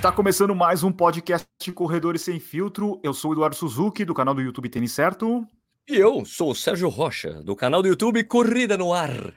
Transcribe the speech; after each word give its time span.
Está 0.00 0.10
começando 0.10 0.54
mais 0.54 0.82
um 0.82 0.90
podcast 0.90 1.46
Corredores 1.74 2.22
Sem 2.22 2.40
Filtro. 2.40 2.98
Eu 3.02 3.12
sou 3.12 3.32
o 3.32 3.34
Eduardo 3.34 3.54
Suzuki, 3.54 4.02
do 4.02 4.14
canal 4.14 4.34
do 4.34 4.40
YouTube 4.40 4.70
Tênis 4.70 4.92
Certo. 4.92 5.46
E 5.86 5.94
eu 5.94 6.24
sou 6.24 6.52
o 6.52 6.54
Sérgio 6.54 6.88
Rocha, 6.88 7.42
do 7.42 7.54
canal 7.54 7.82
do 7.82 7.88
YouTube 7.88 8.24
Corrida 8.24 8.78
no 8.78 8.94
Ar. 8.94 9.34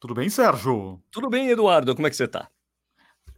Tudo 0.00 0.12
bem, 0.12 0.28
Sérgio? 0.28 1.00
Tudo 1.12 1.30
bem, 1.30 1.48
Eduardo? 1.48 1.94
Como 1.94 2.08
é 2.08 2.10
que 2.10 2.16
você 2.16 2.26
tá? 2.26 2.50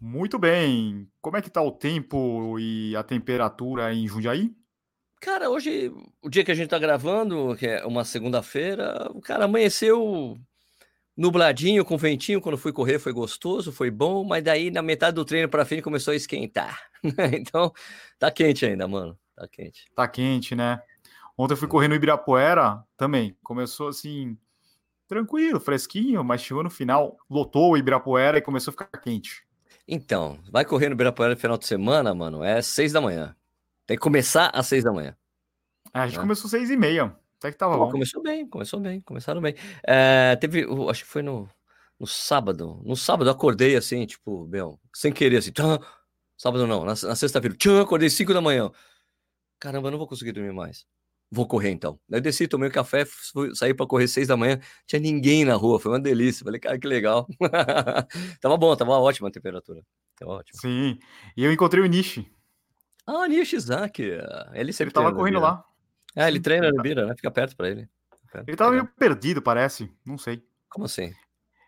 Muito 0.01 0.39
bem. 0.39 1.07
Como 1.21 1.37
é 1.37 1.43
que 1.43 1.51
tá 1.51 1.61
o 1.61 1.71
tempo 1.71 2.59
e 2.59 2.97
a 2.97 3.03
temperatura 3.03 3.93
em 3.93 4.09
Jundiaí? 4.09 4.51
Cara, 5.21 5.51
hoje, 5.51 5.93
o 6.23 6.31
dia 6.31 6.43
que 6.43 6.53
a 6.53 6.55
gente 6.55 6.71
tá 6.71 6.79
gravando, 6.79 7.55
que 7.57 7.67
é 7.67 7.85
uma 7.85 8.03
segunda-feira, 8.03 9.11
o 9.11 9.21
cara 9.21 9.45
amanheceu 9.45 10.39
nubladinho, 11.17 11.85
com 11.85 11.97
ventinho, 11.97 12.41
quando 12.41 12.59
fui 12.59 12.73
correr 12.73 12.99
foi 12.99 13.13
gostoso, 13.13 13.73
foi 13.73 13.91
bom, 13.91 14.23
mas 14.25 14.45
daí 14.45 14.71
na 14.71 14.83
metade 14.83 15.15
do 15.15 15.25
treino 15.25 15.49
para 15.49 15.65
frente 15.65 15.83
começou 15.83 16.13
a 16.13 16.17
esquentar. 16.17 16.81
então, 17.33 17.73
tá 18.19 18.31
quente 18.31 18.67
ainda, 18.67 18.87
mano. 18.87 19.19
Tá 19.35 19.49
quente. 19.49 19.87
Tá 19.95 20.07
quente, 20.07 20.55
né? 20.55 20.81
Ontem 21.37 21.55
eu 21.55 21.59
fui 21.59 21.69
correr 21.69 21.89
no 21.89 21.95
Ibirapuera 21.95 22.83
também. 22.97 23.37
Começou 23.43 23.89
assim, 23.89 24.37
tranquilo, 25.07 25.61
fresquinho, 25.61 26.25
mas 26.25 26.41
chegou 26.41 26.63
no 26.63 26.71
final, 26.71 27.17
lotou 27.29 27.73
o 27.73 27.77
Ibirapuera 27.77 28.39
e 28.39 28.43
começou 28.43 28.71
a 28.71 28.73
ficar 28.73 29.01
quente. 29.01 29.47
Então, 29.89 30.39
vai 30.51 30.65
correr 30.65 30.89
no 30.89 30.95
Ibirapuera 30.95 31.35
no 31.35 31.41
final 31.41 31.57
de 31.57 31.67
semana, 31.67 32.15
mano, 32.15 32.43
é 32.43 32.61
seis 32.61 32.93
da 32.93 33.01
manhã. 33.01 33.37
Tem 33.87 33.97
que 33.97 34.03
começar 34.03 34.51
às 34.53 34.67
seis 34.67 34.83
da 34.83 34.93
manhã. 34.93 35.17
É, 35.95 36.01
a 36.01 36.07
gente 36.07 36.17
né? 36.17 36.23
começou 36.23 36.51
seis 36.51 36.71
e 36.71 36.77
meia. 36.77 37.15
Até 37.39 37.53
que 37.53 37.59
tava 37.59 37.77
Pô, 37.77 37.87
bom. 37.87 37.93
Começou 37.93 38.23
bem, 38.23 38.49
começou 38.49 38.81
bem, 38.81 39.01
começaram 39.01 39.41
bem. 39.41 39.55
É, 39.87 40.37
teve, 40.37 40.67
acho 40.89 41.05
que 41.05 41.11
foi 41.11 41.23
no, 41.23 41.49
no 41.99 42.07
sábado. 42.07 42.83
No 42.85 42.97
sábado 42.97 43.29
eu 43.29 43.33
acordei 43.33 43.77
assim, 43.77 44.07
tipo, 44.07 44.47
meu, 44.47 44.81
sem 44.95 45.13
querer, 45.13 45.39
assim, 45.39 45.53
tchan, 45.53 45.79
sábado 46.37 46.67
não, 46.67 46.81
na, 46.81 46.95
na 46.95 47.17
sexta-feira, 47.17 47.57
tchan, 47.57 47.83
acordei 47.83 48.09
5 48.09 48.33
da 48.33 48.41
manhã. 48.41 48.71
Caramba, 49.59 49.89
eu 49.89 49.93
não 49.93 49.99
vou 49.99 50.07
conseguir 50.07 50.33
dormir 50.33 50.53
mais. 50.53 50.87
Vou 51.31 51.47
correr 51.47 51.71
então. 51.71 51.99
Daí 52.09 52.21
desci, 52.21 52.47
tomei 52.47 52.69
um 52.69 52.73
café, 52.73 53.05
fui, 53.05 53.55
saí 53.55 53.75
para 53.75 53.87
correr 53.87 54.07
seis 54.07 54.29
da 54.29 54.37
manhã, 54.37 54.61
tinha 54.87 55.01
ninguém 55.01 55.45
na 55.45 55.55
rua, 55.55 55.81
foi 55.81 55.91
uma 55.91 55.99
delícia. 55.99 56.45
Falei, 56.45 56.61
cara, 56.61 56.79
que 56.79 56.87
legal. 56.87 57.27
tava 58.41 58.57
bom, 58.57 58.77
tava 58.77 58.93
ótima 58.93 59.29
a 59.29 59.33
temperatura. 59.33 59.83
Tava 60.17 60.33
ótimo. 60.33 60.61
Sim. 60.61 60.99
E 61.37 61.45
eu 61.45 61.53
encontrei 61.53 61.83
o 61.83 61.87
Nishi. 61.87 62.31
Ah, 63.05 63.27
Nishi 63.27 63.59
Zaki. 63.59 64.05
Ele 64.53 64.73
sempre 64.73 64.91
ele 64.91 64.93
tava 64.93 65.13
correndo 65.13 65.41
lá. 65.41 65.65
É, 66.17 66.27
ele 66.29 66.41
treina 66.41 66.71
no 66.71 66.83
Bira, 66.83 67.07
né? 67.07 67.15
Fica 67.15 67.31
perto 67.31 67.55
pra 67.55 67.69
ele. 67.69 67.87
Perto. 68.33 68.49
Ele 68.49 68.57
tava 68.57 68.71
meio 68.73 68.87
perdido, 68.87 69.43
parece. 69.43 69.93
Não 70.05 70.17
sei. 70.17 70.43
Como 70.71 70.87
assim? 70.87 71.13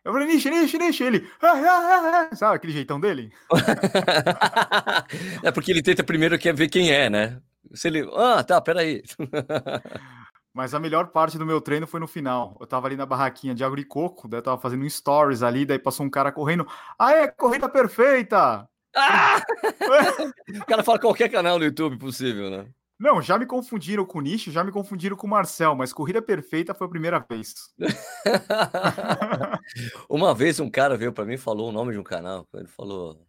Eu 0.05 0.13
falei, 0.13 0.27
Nishi, 0.27 0.49
Nishi, 0.49 0.79
Nishi. 0.79 1.05
Ele. 1.05 1.31
Ah, 1.43 1.53
ah, 1.53 2.29
ah, 2.33 2.37
Sabe 2.37 2.57
aquele 2.57 2.73
jeitão 2.73 2.99
dele? 2.99 3.31
é 5.45 5.51
porque 5.51 5.71
ele 5.71 5.83
tenta 5.83 6.03
primeiro 6.03 6.39
quer 6.39 6.55
ver 6.55 6.69
quem 6.69 6.91
é, 6.91 7.11
né? 7.11 7.43
Se 7.75 7.89
ele. 7.89 8.09
Ah, 8.15 8.43
tá, 8.43 8.59
peraí. 8.59 9.03
Mas 10.55 10.75
a 10.75 10.81
melhor 10.81 11.09
parte 11.09 11.39
do 11.39 11.47
meu 11.47 11.61
treino 11.61 11.87
foi 11.87 12.01
no 12.01 12.09
final. 12.09 12.57
Eu 12.59 12.67
tava 12.67 12.87
ali 12.87 12.97
na 12.97 13.07
barraquinha 13.07 13.55
de 13.55 13.63
água 13.63 13.77
de 13.77 13.85
coco, 13.85 14.27
daí 14.27 14.39
eu 14.39 14.43
tava 14.43 14.61
fazendo 14.61 14.83
um 14.83 14.91
stories 14.91 15.43
ali, 15.43 15.67
daí 15.67 15.79
passou 15.79 16.05
um 16.07 16.11
cara 16.11 16.33
correndo. 16.33 16.67
Ah, 16.99 17.13
é, 17.13 17.29
corrida 17.29 17.69
perfeita! 17.69 18.69
Ah! 18.97 19.43
o 20.63 20.67
cara 20.67 20.83
fala 20.83 20.99
qualquer 20.99 21.29
canal 21.29 21.59
no 21.59 21.65
YouTube 21.65 21.99
possível, 21.99 22.51
né? 22.51 22.67
Não, 22.99 23.23
já 23.23 23.39
me 23.39 23.47
confundiram 23.47 24.05
com 24.05 24.19
o 24.19 24.21
Nicho, 24.21 24.51
já 24.51 24.65
me 24.65 24.73
confundiram 24.73 25.17
com 25.17 25.27
o 25.27 25.31
Marcel, 25.31 25.77
mas 25.77 25.93
Corrida 25.93 26.21
Perfeita 26.21 26.75
foi 26.75 26.87
a 26.87 26.91
primeira 26.91 27.21
vez. 27.21 27.55
Uma 30.11 30.35
vez 30.35 30.59
um 30.59 30.69
cara 30.69 30.97
veio 30.97 31.13
para 31.13 31.25
mim 31.25 31.35
e 31.35 31.39
falou 31.39 31.69
o 31.69 31.73
nome 31.73 31.93
de 31.93 31.99
um 31.99 32.03
canal. 32.03 32.47
Ele 32.55 32.67
falou: 32.67 33.25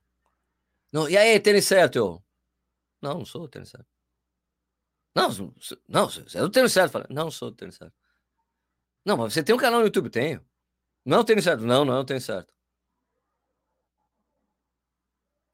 não, 0.92 1.08
E 1.08 1.16
aí, 1.16 1.40
tênis 1.40 1.66
certo? 1.66 1.98
Eu, 1.98 2.24
não, 3.02 3.20
não 3.20 3.26
sou 3.26 3.44
o 3.44 3.48
tênis 3.48 3.70
certo. 3.70 3.86
Não, 5.16 5.30
não, 5.88 6.10
você 6.10 6.40
é 6.40 6.50
tênis 6.50 6.72
certo. 6.72 6.92
falei, 6.92 7.08
não, 7.10 7.26
não 7.26 7.32
sou 7.32 7.52
do 7.52 7.58
tênis 7.58 7.76
certo. 7.76 7.94
Não, 9.06 9.18
mas 9.18 9.34
você 9.34 9.44
tem 9.44 9.56
um 9.56 9.58
canal 9.58 9.80
no 9.80 9.86
YouTube? 9.86 10.10
Tenho. 10.10 10.44
Não 11.06 11.18
é 11.18 11.20
o 11.22 11.24
tênis 11.24 11.44
certo? 11.44 11.64
Não, 11.64 11.86
não 11.86 11.96
é 11.96 12.00
o 12.00 12.06
tênis 12.06 12.26
certo. 12.26 12.54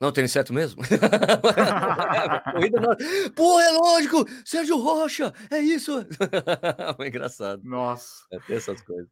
Não, 0.05 0.11
tênis 0.11 0.31
certo 0.31 0.53
mesmo? 0.53 0.83
Corrida 2.53 2.79
não. 2.79 2.95
Pô, 3.31 3.59
é 3.59 3.71
lógico! 3.71 4.23
Sérgio 4.45 4.77
Rocha! 4.77 5.33
É 5.49 5.57
isso! 5.57 5.91
é 6.99 7.07
engraçado. 7.07 7.63
Nossa. 7.63 8.23
É 8.31 8.37
ter 8.37 8.57
essas 8.57 8.83
coisas. 8.83 9.09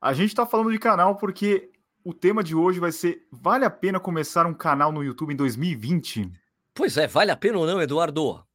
A 0.00 0.12
gente 0.12 0.32
tá 0.32 0.46
falando 0.46 0.70
de 0.70 0.78
canal 0.78 1.16
porque 1.16 1.72
o 2.04 2.14
tema 2.14 2.44
de 2.44 2.54
hoje 2.54 2.78
vai 2.78 2.92
ser: 2.92 3.26
vale 3.32 3.64
a 3.64 3.70
pena 3.70 3.98
começar 3.98 4.46
um 4.46 4.54
canal 4.54 4.92
no 4.92 5.02
YouTube 5.02 5.32
em 5.32 5.36
2020? 5.36 6.30
Pois 6.74 6.96
é, 6.96 7.08
vale 7.08 7.32
a 7.32 7.36
pena 7.36 7.58
ou 7.58 7.66
não, 7.66 7.82
Eduardo? 7.82 8.46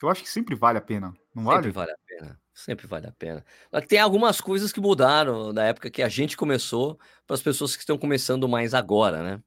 Eu 0.00 0.08
acho 0.08 0.22
que 0.22 0.30
sempre 0.30 0.54
vale 0.54 0.78
a 0.78 0.82
pena, 0.82 1.12
não 1.34 1.42
vale? 1.42 1.56
Sempre 1.56 1.72
vale 1.72 1.90
a 1.90 1.98
pena. 2.06 2.40
Sempre 2.54 2.86
vale 2.86 3.06
a 3.08 3.12
pena. 3.12 3.44
Tem 3.88 3.98
algumas 3.98 4.40
coisas 4.40 4.72
que 4.72 4.80
mudaram 4.80 5.52
da 5.52 5.64
época 5.64 5.90
que 5.90 6.04
a 6.04 6.08
gente 6.08 6.36
começou 6.36 7.00
para 7.26 7.34
as 7.34 7.42
pessoas 7.42 7.74
que 7.74 7.82
estão 7.82 7.98
começando 7.98 8.48
mais 8.48 8.74
agora, 8.74 9.24
né? 9.24 9.42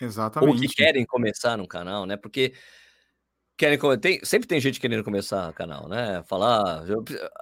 Exatamente. 0.00 0.52
Ou 0.52 0.60
que 0.60 0.68
querem 0.68 1.04
começar 1.04 1.56
no 1.56 1.66
canal, 1.66 2.06
né? 2.06 2.16
Porque 2.16 2.52
querem 3.56 3.78
tem, 4.00 4.20
sempre 4.22 4.46
tem 4.46 4.60
gente 4.60 4.78
querendo 4.78 5.02
começar 5.02 5.50
o 5.50 5.54
canal, 5.54 5.88
né? 5.88 6.22
Falar, 6.24 6.84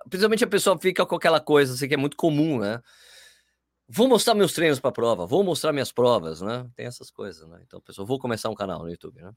principalmente 0.09 0.45
a 0.45 0.49
pessoa 0.49 0.79
fica 0.79 1.05
com 1.05 1.17
aquela 1.17 1.41
coisa 1.41 1.75
assim 1.75 1.89
que 1.89 1.95
é 1.95 1.99
muito 1.99 2.17
comum, 2.17 2.61
né? 2.61 2.81
Vou 3.89 4.09
mostrar 4.09 4.35
meus 4.35 4.53
treinos 4.53 4.81
para 4.81 4.93
prova, 4.93 5.27
vou 5.27 5.45
mostrar 5.45 5.73
minhas 5.73 5.93
provas, 5.93 6.41
né? 6.41 6.67
Tem 6.75 6.87
essas 6.87 7.11
coisas, 7.11 7.47
né? 7.49 7.61
Então, 7.67 7.81
pessoal, 7.81 8.07
vou 8.07 8.19
começar 8.19 8.49
um 8.49 8.55
canal 8.55 8.83
no 8.83 8.89
YouTube, 8.89 9.21
né? 9.21 9.33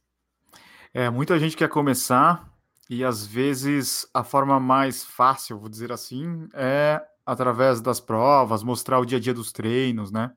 É, 0.94 1.10
muita 1.10 1.38
gente 1.38 1.58
quer 1.58 1.68
começar 1.68 2.50
e 2.90 3.04
às 3.04 3.26
vezes 3.26 4.08
a 4.14 4.24
forma 4.24 4.60
mais 4.60 5.04
fácil, 5.04 5.60
vou 5.60 5.68
dizer 5.68 5.92
assim, 5.92 6.48
é 6.54 7.02
através 7.26 7.82
das 7.82 8.00
provas, 8.00 8.64
mostrar 8.64 9.00
o 9.00 9.06
dia 9.06 9.18
a 9.18 9.22
dia 9.22 9.34
dos 9.34 9.52
treinos, 9.52 10.12
né? 10.12 10.32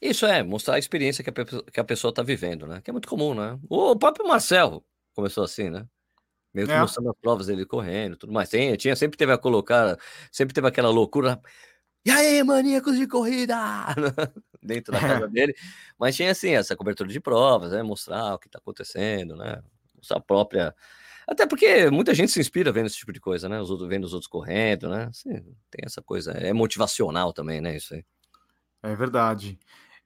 Isso 0.00 0.24
é, 0.24 0.42
mostrar 0.42 0.76
a 0.76 0.78
experiência 0.78 1.22
que 1.22 1.30
a, 1.30 1.32
que 1.70 1.80
a 1.80 1.84
pessoa 1.84 2.10
está 2.10 2.22
vivendo, 2.22 2.66
né? 2.66 2.80
Que 2.80 2.90
é 2.90 2.92
muito 2.92 3.08
comum, 3.08 3.34
né? 3.34 3.58
O 3.68 3.94
próprio 3.96 4.26
Marcel 4.26 4.82
começou 5.14 5.44
assim, 5.44 5.68
né? 5.68 5.86
Meio 6.54 6.66
que 6.66 6.72
é. 6.72 6.80
mostrando 6.80 7.10
as 7.10 7.16
provas 7.20 7.46
dele 7.46 7.64
correndo 7.64 8.16
tudo 8.16 8.32
mais. 8.32 8.48
Tem, 8.48 8.74
tinha, 8.76 8.96
sempre 8.96 9.16
teve 9.16 9.32
a 9.32 9.38
colocar, 9.38 9.96
sempre 10.32 10.54
teve 10.54 10.66
aquela 10.66 10.88
loucura. 10.90 11.40
E 12.04 12.10
aí, 12.10 12.42
maníacos 12.42 12.96
de 12.96 13.06
corrida! 13.06 13.54
Dentro 14.62 14.92
da 14.92 15.00
casa 15.00 15.28
dele. 15.28 15.54
Mas 15.98 16.16
tinha, 16.16 16.30
assim, 16.30 16.50
essa 16.50 16.74
cobertura 16.74 17.10
de 17.10 17.20
provas, 17.20 17.72
né? 17.72 17.82
Mostrar 17.82 18.34
o 18.34 18.38
que 18.38 18.48
está 18.48 18.58
acontecendo, 18.58 19.36
né? 19.36 19.62
Mostrar 19.94 20.16
a 20.16 20.20
própria. 20.20 20.74
Até 21.28 21.46
porque 21.46 21.90
muita 21.90 22.14
gente 22.14 22.32
se 22.32 22.40
inspira 22.40 22.72
vendo 22.72 22.86
esse 22.86 22.96
tipo 22.96 23.12
de 23.12 23.20
coisa, 23.20 23.48
né? 23.48 23.60
Os 23.60 23.70
outros, 23.70 23.88
vendo 23.88 24.04
os 24.04 24.14
outros 24.14 24.28
correndo, 24.28 24.88
né? 24.88 25.04
Assim, 25.10 25.30
tem 25.70 25.84
essa 25.84 26.02
coisa. 26.02 26.32
É 26.32 26.52
motivacional 26.52 27.32
também, 27.32 27.60
né? 27.60 27.76
Isso 27.76 27.94
aí. 27.94 28.04
É 28.82 28.94
verdade. 28.96 29.58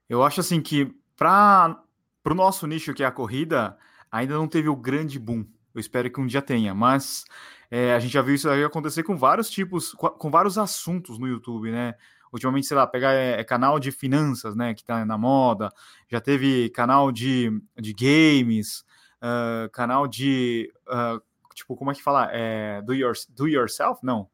Eu 0.08 0.22
acho 0.22 0.40
assim 0.40 0.60
que 0.60 0.94
para 1.16 1.82
o 2.24 2.34
nosso 2.34 2.66
nicho 2.66 2.94
que 2.94 3.02
é 3.02 3.06
a 3.06 3.12
corrida, 3.12 3.76
ainda 4.10 4.34
não 4.34 4.46
teve 4.46 4.68
o 4.68 4.76
grande 4.76 5.18
boom. 5.18 5.44
Eu 5.74 5.80
espero 5.80 6.10
que 6.10 6.20
um 6.20 6.26
dia 6.26 6.40
tenha, 6.40 6.74
mas 6.74 7.24
é, 7.70 7.92
a 7.94 7.98
gente 7.98 8.12
já 8.12 8.22
viu 8.22 8.34
isso 8.34 8.48
aí 8.48 8.62
acontecer 8.62 9.02
com 9.02 9.16
vários 9.16 9.50
tipos, 9.50 9.92
com, 9.92 10.30
vários 10.30 10.56
assuntos 10.56 11.18
no 11.18 11.26
YouTube, 11.26 11.72
né? 11.72 11.94
Ultimamente, 12.32 12.66
sei 12.66 12.76
lá, 12.76 12.86
pegar 12.86 13.12
é, 13.12 13.40
é 13.40 13.44
canal 13.44 13.80
de 13.80 13.90
finanças, 13.90 14.56
né, 14.56 14.74
que 14.74 14.84
tá 14.84 15.04
na 15.04 15.16
moda, 15.16 15.72
já 16.10 16.20
teve 16.20 16.68
canal 16.70 17.12
de, 17.12 17.50
de 17.76 17.92
games, 17.92 18.84
uh, 19.22 19.70
canal 19.70 20.08
de, 20.08 20.72
uh, 20.88 21.22
tipo, 21.54 21.76
como 21.76 21.92
é 21.92 21.94
que 21.94 22.02
fala? 22.02 22.28
É, 22.32 22.82
do, 22.82 22.92
your, 22.92 23.14
do 23.30 23.46
yourself? 23.46 24.00
Não. 24.02 24.28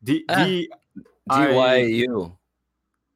D, 0.00 0.24
ah, 0.28 0.44
D, 0.44 0.68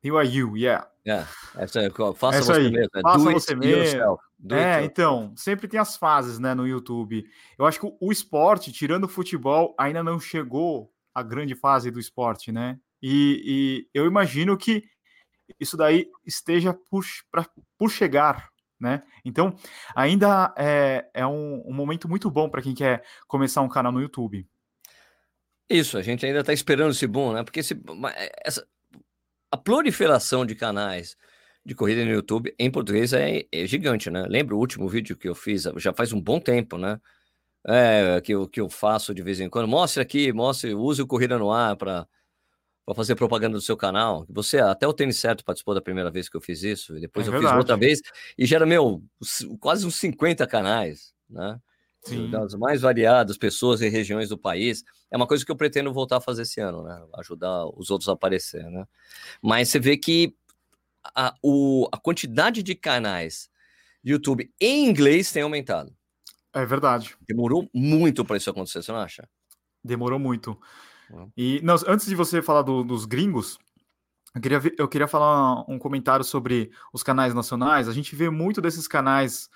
DIU. 0.03 0.23
DIU, 0.25 0.57
yeah. 0.57 0.89
É, 1.05 1.25
essa, 1.57 1.81
faça 2.17 2.39
essa 2.39 2.55
você 2.55 2.61
aí. 2.61 2.71
mesmo. 2.71 2.91
Né? 2.95 3.03
Faça 3.03 3.19
Do 3.19 3.33
você 3.33 3.55
mesmo. 3.55 4.19
É, 4.51 4.85
então, 4.85 5.33
sempre 5.37 5.69
tem 5.69 5.79
as 5.79 5.97
fases, 5.97 6.39
né, 6.39 6.55
no 6.55 6.67
YouTube. 6.67 7.25
Eu 7.57 7.65
acho 7.65 7.79
que 7.79 7.97
o 8.01 8.13
esporte, 8.13 8.73
tirando 8.73 9.05
o 9.05 9.09
futebol, 9.09 9.75
ainda 9.79 10.03
não 10.03 10.19
chegou 10.19 10.93
à 11.15 11.23
grande 11.23 11.55
fase 11.55 11.91
do 11.91 12.01
esporte, 12.01 12.51
né? 12.51 12.79
E, 13.01 13.43
e 13.45 13.89
eu 13.95 14.07
imagino 14.07 14.57
que 14.57 14.85
isso 15.61 15.77
daí 15.77 16.09
esteja 16.27 16.75
por, 16.91 17.05
pra, 17.31 17.47
por 17.79 17.91
chegar, 17.91 18.49
né? 18.81 19.03
Então, 19.25 19.57
ainda 19.95 20.53
é, 20.57 21.09
é 21.15 21.27
um, 21.27 21.63
um 21.67 21.73
momento 21.73 22.09
muito 22.09 22.31
bom 22.31 22.49
para 22.49 22.63
quem 22.63 22.75
quer 22.75 23.05
começar 23.29 23.61
um 23.61 23.69
canal 23.69 23.93
no 23.93 24.01
YouTube. 24.01 24.47
Isso, 25.71 25.97
a 25.97 26.03
gente 26.03 26.27
ainda 26.27 26.41
está 26.41 26.53
esperando 26.53 26.91
esse 26.91 27.07
bom, 27.07 27.33
né? 27.33 27.45
Porque 27.45 27.61
esse, 27.61 27.81
essa, 28.45 28.67
a 29.53 29.57
proliferação 29.57 30.47
de 30.47 30.55
canais 30.55 31.15
de 31.65 31.75
corrida 31.75 32.05
no 32.05 32.11
YouTube 32.11 32.55
em 32.59 32.71
português 32.71 33.13
é, 33.13 33.45
é, 33.53 33.67
gigante, 33.67 34.11
né? 34.11 34.25
Lembra 34.27 34.57
o 34.57 34.59
último 34.59 34.89
vídeo 34.89 35.17
que 35.17 35.29
eu 35.29 35.35
fiz, 35.35 35.65
já 35.77 35.93
faz 35.93 36.13
um 36.13 36.21
bom 36.21 36.41
tempo, 36.41 36.79
né? 36.79 36.99
É, 37.65 38.21
que, 38.21 38.33
eu, 38.33 38.49
que 38.49 38.61
eu 38.61 38.69
faço 38.69 39.15
de 39.15 39.23
vez 39.23 39.39
em 39.39 39.49
quando. 39.49 39.69
Mostre 39.69 40.03
aqui, 40.03 40.33
mostre, 40.33 40.75
use 40.75 41.01
o 41.01 41.07
Corrida 41.07 41.39
no 41.39 41.53
Ar 41.53 41.77
para 41.77 42.09
fazer 42.97 43.15
propaganda 43.15 43.57
do 43.57 43.61
seu 43.61 43.77
canal. 43.77 44.27
Você, 44.29 44.59
até 44.59 44.89
o 44.89 44.93
Tênis 44.93 45.19
Certo 45.19 45.45
participou 45.45 45.75
da 45.75 45.81
primeira 45.81 46.11
vez 46.11 46.29
que 46.29 46.37
eu 46.37 46.41
fiz 46.41 46.63
isso, 46.65 46.97
e 46.97 47.01
depois 47.01 47.27
é 47.27 47.29
eu 47.29 47.33
verdade. 47.33 47.55
fiz 47.55 47.59
outra 47.59 47.77
vez, 47.77 48.01
e 48.37 48.47
já 48.47 48.57
era, 48.57 48.67
meu, 48.67 49.01
quase 49.61 49.87
uns 49.87 49.95
50 49.97 50.45
canais, 50.47 51.13
né? 51.31 51.61
Sim. 52.05 52.31
Das 52.31 52.55
mais 52.55 52.81
variadas 52.81 53.39
pessoas 53.39 53.81
e 53.81 53.89
regiões 53.89 54.29
do 54.29 54.37
país. 54.37 54.85
É 55.11 55.17
uma 55.17 55.27
coisa 55.27 55.45
que 55.45 55.53
eu 55.53 55.57
pretendo 55.57 55.93
voltar 55.93 56.17
a 56.17 56.21
fazer 56.21 56.43
esse 56.43 56.61
ano, 56.61 56.83
né? 56.83 57.01
Ajudar 57.19 57.67
os 57.67 57.91
outros 57.91 58.09
a 58.09 58.13
aparecer, 58.13 58.65
né? 58.65 58.87
Mas 59.41 59.69
você 59.69 59.79
vê 59.79 59.97
que 59.97 60.35
a, 61.15 61.35
o, 61.43 61.89
a 61.93 61.97
quantidade 61.99 62.63
de 62.63 62.75
canais 62.75 63.49
de 64.03 64.13
YouTube 64.13 64.53
em 64.61 64.89
inglês 64.89 65.31
tem 65.31 65.43
aumentado. 65.43 65.95
É 66.53 66.67
verdade. 66.67 67.17
Demorou 67.27 67.69
muito 67.73 68.25
para 68.25 68.37
isso 68.37 68.51
acontecer, 68.51 68.83
você 68.83 68.93
não 68.93 68.99
acha? 68.99 69.29
Demorou 69.83 70.19
muito. 70.19 70.59
E 71.37 71.61
não, 71.63 71.77
antes 71.87 72.07
de 72.07 72.15
você 72.15 72.43
falar 72.43 72.63
do, 72.63 72.83
dos 72.83 73.05
gringos, 73.05 73.59
eu 74.35 74.41
queria, 74.41 74.61
eu 74.79 74.89
queria 74.89 75.09
falar 75.09 75.65
um 75.71 75.79
comentário 75.79 76.25
sobre 76.25 76.71
os 76.93 77.03
canais 77.03 77.35
nacionais. 77.35 77.89
A 77.89 77.93
gente 77.93 78.17
vê 78.17 78.31
muito 78.31 78.61
desses 78.61 78.89
canais 78.89 79.49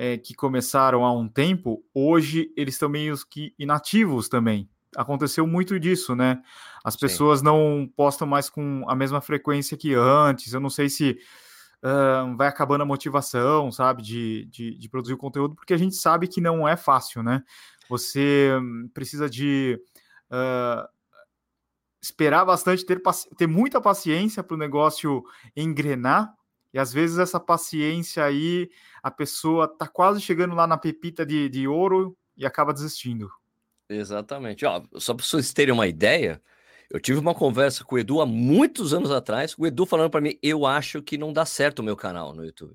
é, 0.00 0.16
que 0.16 0.32
começaram 0.32 1.04
há 1.04 1.12
um 1.12 1.28
tempo, 1.28 1.84
hoje 1.92 2.52
eles 2.56 2.76
estão 2.76 2.88
meio 2.88 3.16
que 3.28 3.52
inativos 3.58 4.28
também. 4.28 4.70
Aconteceu 4.96 5.44
muito 5.44 5.78
disso, 5.78 6.14
né? 6.14 6.40
As 6.84 6.94
pessoas 6.94 7.40
Sim. 7.40 7.46
não 7.46 7.92
postam 7.96 8.24
mais 8.24 8.48
com 8.48 8.84
a 8.88 8.94
mesma 8.94 9.20
frequência 9.20 9.76
que 9.76 9.94
antes. 9.94 10.52
Eu 10.52 10.60
não 10.60 10.70
sei 10.70 10.88
se 10.88 11.18
uh, 11.82 12.36
vai 12.36 12.46
acabando 12.46 12.82
a 12.82 12.86
motivação, 12.86 13.72
sabe, 13.72 14.00
de, 14.00 14.44
de, 14.46 14.78
de 14.78 14.88
produzir 14.88 15.14
o 15.14 15.18
conteúdo, 15.18 15.56
porque 15.56 15.74
a 15.74 15.76
gente 15.76 15.96
sabe 15.96 16.28
que 16.28 16.40
não 16.40 16.66
é 16.66 16.76
fácil, 16.76 17.20
né? 17.20 17.42
Você 17.90 18.52
precisa 18.94 19.28
de 19.28 19.82
uh, 20.30 20.88
esperar 22.00 22.44
bastante, 22.44 22.86
ter, 22.86 23.02
ter 23.36 23.48
muita 23.48 23.80
paciência 23.80 24.44
para 24.44 24.54
o 24.54 24.58
negócio 24.58 25.24
engrenar. 25.56 26.37
E 26.72 26.78
às 26.78 26.92
vezes 26.92 27.18
essa 27.18 27.40
paciência 27.40 28.24
aí, 28.24 28.70
a 29.02 29.10
pessoa 29.10 29.68
tá 29.68 29.86
quase 29.86 30.20
chegando 30.20 30.54
lá 30.54 30.66
na 30.66 30.76
pepita 30.76 31.24
de, 31.24 31.48
de 31.48 31.66
ouro 31.66 32.16
e 32.36 32.44
acaba 32.44 32.72
desistindo. 32.72 33.30
Exatamente. 33.88 34.66
Ó, 34.66 34.82
só 34.96 35.14
para 35.14 35.24
vocês 35.24 35.52
terem 35.52 35.72
uma 35.72 35.86
ideia, 35.86 36.42
eu 36.90 37.00
tive 37.00 37.18
uma 37.18 37.34
conversa 37.34 37.84
com 37.84 37.94
o 37.94 37.98
Edu 37.98 38.20
há 38.20 38.26
muitos 38.26 38.92
anos 38.92 39.10
atrás, 39.10 39.54
o 39.58 39.66
Edu 39.66 39.86
falando 39.86 40.10
para 40.10 40.20
mim, 40.20 40.38
eu 40.42 40.66
acho 40.66 41.02
que 41.02 41.16
não 41.16 41.32
dá 41.32 41.46
certo 41.46 41.78
o 41.78 41.82
meu 41.82 41.96
canal 41.96 42.34
no 42.34 42.44
YouTube. 42.44 42.74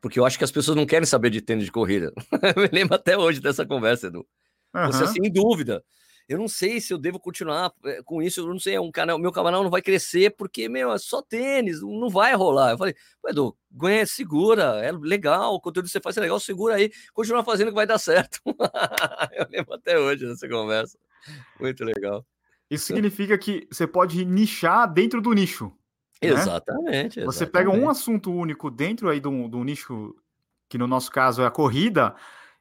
Porque 0.00 0.18
eu 0.18 0.26
acho 0.26 0.36
que 0.36 0.44
as 0.44 0.52
pessoas 0.52 0.76
não 0.76 0.86
querem 0.86 1.06
saber 1.06 1.30
de 1.30 1.40
tênis 1.40 1.64
de 1.64 1.72
corrida. 1.72 2.12
eu 2.56 2.62
me 2.62 2.68
lembro 2.72 2.94
até 2.94 3.16
hoje 3.16 3.40
dessa 3.40 3.66
conversa, 3.66 4.06
Edu. 4.06 4.26
Uhum. 4.74 4.86
Você 4.86 5.04
assim, 5.04 5.20
em 5.22 5.32
dúvida 5.32 5.84
eu 6.28 6.38
não 6.38 6.48
sei 6.48 6.80
se 6.80 6.92
eu 6.92 6.98
devo 6.98 7.20
continuar 7.20 7.72
eh, 7.84 8.02
com 8.04 8.22
isso, 8.22 8.40
eu 8.40 8.46
não 8.46 8.58
sei, 8.58 8.74
é 8.74 8.80
um 8.80 8.90
canal, 8.90 9.18
meu 9.18 9.30
canal 9.30 9.62
não 9.62 9.70
vai 9.70 9.82
crescer 9.82 10.34
porque, 10.36 10.68
meu, 10.68 10.92
é 10.92 10.98
só 10.98 11.20
tênis, 11.20 11.82
não 11.82 12.08
vai 12.08 12.34
rolar. 12.34 12.72
Eu 12.72 12.78
falei, 12.78 12.94
Edu, 13.26 13.56
ganha, 13.70 14.06
segura, 14.06 14.84
é 14.84 14.90
legal, 14.92 15.54
o 15.54 15.60
conteúdo 15.60 15.86
que 15.86 15.92
você 15.92 16.00
faz 16.00 16.16
é 16.16 16.20
legal, 16.20 16.40
segura 16.40 16.76
aí, 16.76 16.90
continua 17.12 17.44
fazendo 17.44 17.68
que 17.68 17.74
vai 17.74 17.86
dar 17.86 17.98
certo. 17.98 18.40
eu 19.32 19.46
lembro 19.50 19.74
até 19.74 19.98
hoje 19.98 20.26
dessa 20.26 20.48
conversa. 20.48 20.98
Muito 21.60 21.84
legal. 21.84 22.24
Isso 22.70 22.86
significa 22.86 23.36
que 23.36 23.68
você 23.70 23.86
pode 23.86 24.24
nichar 24.24 24.92
dentro 24.92 25.20
do 25.20 25.32
nicho. 25.32 25.72
Né? 26.22 26.30
Exatamente, 26.30 27.20
exatamente, 27.20 27.24
Você 27.24 27.46
pega 27.46 27.70
um 27.70 27.88
assunto 27.88 28.32
único 28.32 28.70
dentro 28.70 29.08
aí 29.08 29.20
do, 29.20 29.48
do 29.48 29.62
nicho, 29.62 30.14
que 30.68 30.78
no 30.78 30.86
nosso 30.86 31.10
caso 31.10 31.42
é 31.42 31.46
a 31.46 31.50
corrida, 31.50 32.14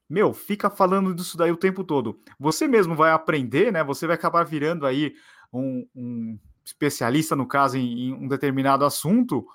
meu, 0.09 0.33
fica 0.33 0.69
falando 0.69 1.13
disso 1.13 1.37
daí 1.37 1.51
o 1.51 1.57
tempo 1.57 1.83
todo. 1.83 2.19
Você 2.39 2.67
mesmo 2.67 2.95
vai 2.95 3.11
aprender, 3.11 3.71
né? 3.71 3.83
Você 3.83 4.05
vai 4.05 4.15
acabar 4.15 4.43
virando 4.43 4.85
aí 4.85 5.13
um, 5.51 5.87
um 5.95 6.39
especialista, 6.63 7.35
no 7.35 7.47
caso, 7.47 7.77
em, 7.77 8.09
em, 8.09 8.13
um 8.13 8.27
determinado 8.27 8.85
assunto, 8.85 9.45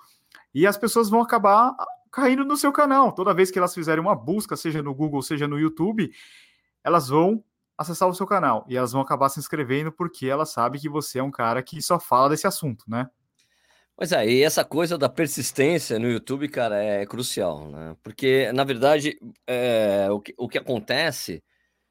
e 0.55 0.67
as 0.67 0.77
pessoas 0.77 1.09
vão 1.09 1.21
acabar 1.21 1.75
caindo 2.11 2.45
no 2.45 2.57
seu 2.57 2.73
canal. 2.73 3.13
Toda 3.13 3.35
vez 3.35 3.51
que 3.51 3.59
elas 3.59 3.75
fizerem 3.75 4.03
uma 4.03 4.15
busca, 4.15 4.57
seja 4.57 4.83
no 4.83 4.95
Google, 4.95 5.23
seja 5.23 5.47
no 5.47 5.59
YouTube, 5.59 6.11
elas 6.83 7.09
vão 7.09 7.45
acessar 7.77 8.09
o 8.09 8.15
seu 8.15 8.27
canal 8.27 8.67
e 8.69 8.77
elas 8.77 8.93
vão 8.93 9.01
acabar 9.01 9.29
se 9.29 9.39
inscrevendo 9.39 9.93
porque 9.93 10.27
elas 10.27 10.51
sabem 10.51 10.81
que 10.81 10.89
você 10.89 11.21
é 11.21 11.23
um 11.23 11.31
cara 11.31 11.63
que 11.63 11.81
só 11.81 12.01
fala 12.01 12.29
desse 12.29 12.47
assunto, 12.47 12.85
né? 12.89 13.09
Pois 13.99 14.13
é, 14.13 14.31
e 14.31 14.45
essa 14.45 14.65
coisa 14.65 14.97
da 14.97 15.09
persistência 15.09 15.99
no 15.99 16.09
YouTube, 16.09 16.49
cara, 16.49 16.81
é 16.81 17.05
crucial, 17.05 17.69
né? 17.69 17.97
Porque, 18.01 18.53
na 18.53 18.63
verdade, 18.63 19.19
é, 19.45 20.07
o, 20.09 20.21
que, 20.21 20.33
o 20.39 20.49
que 20.49 20.57
acontece, 20.57 21.43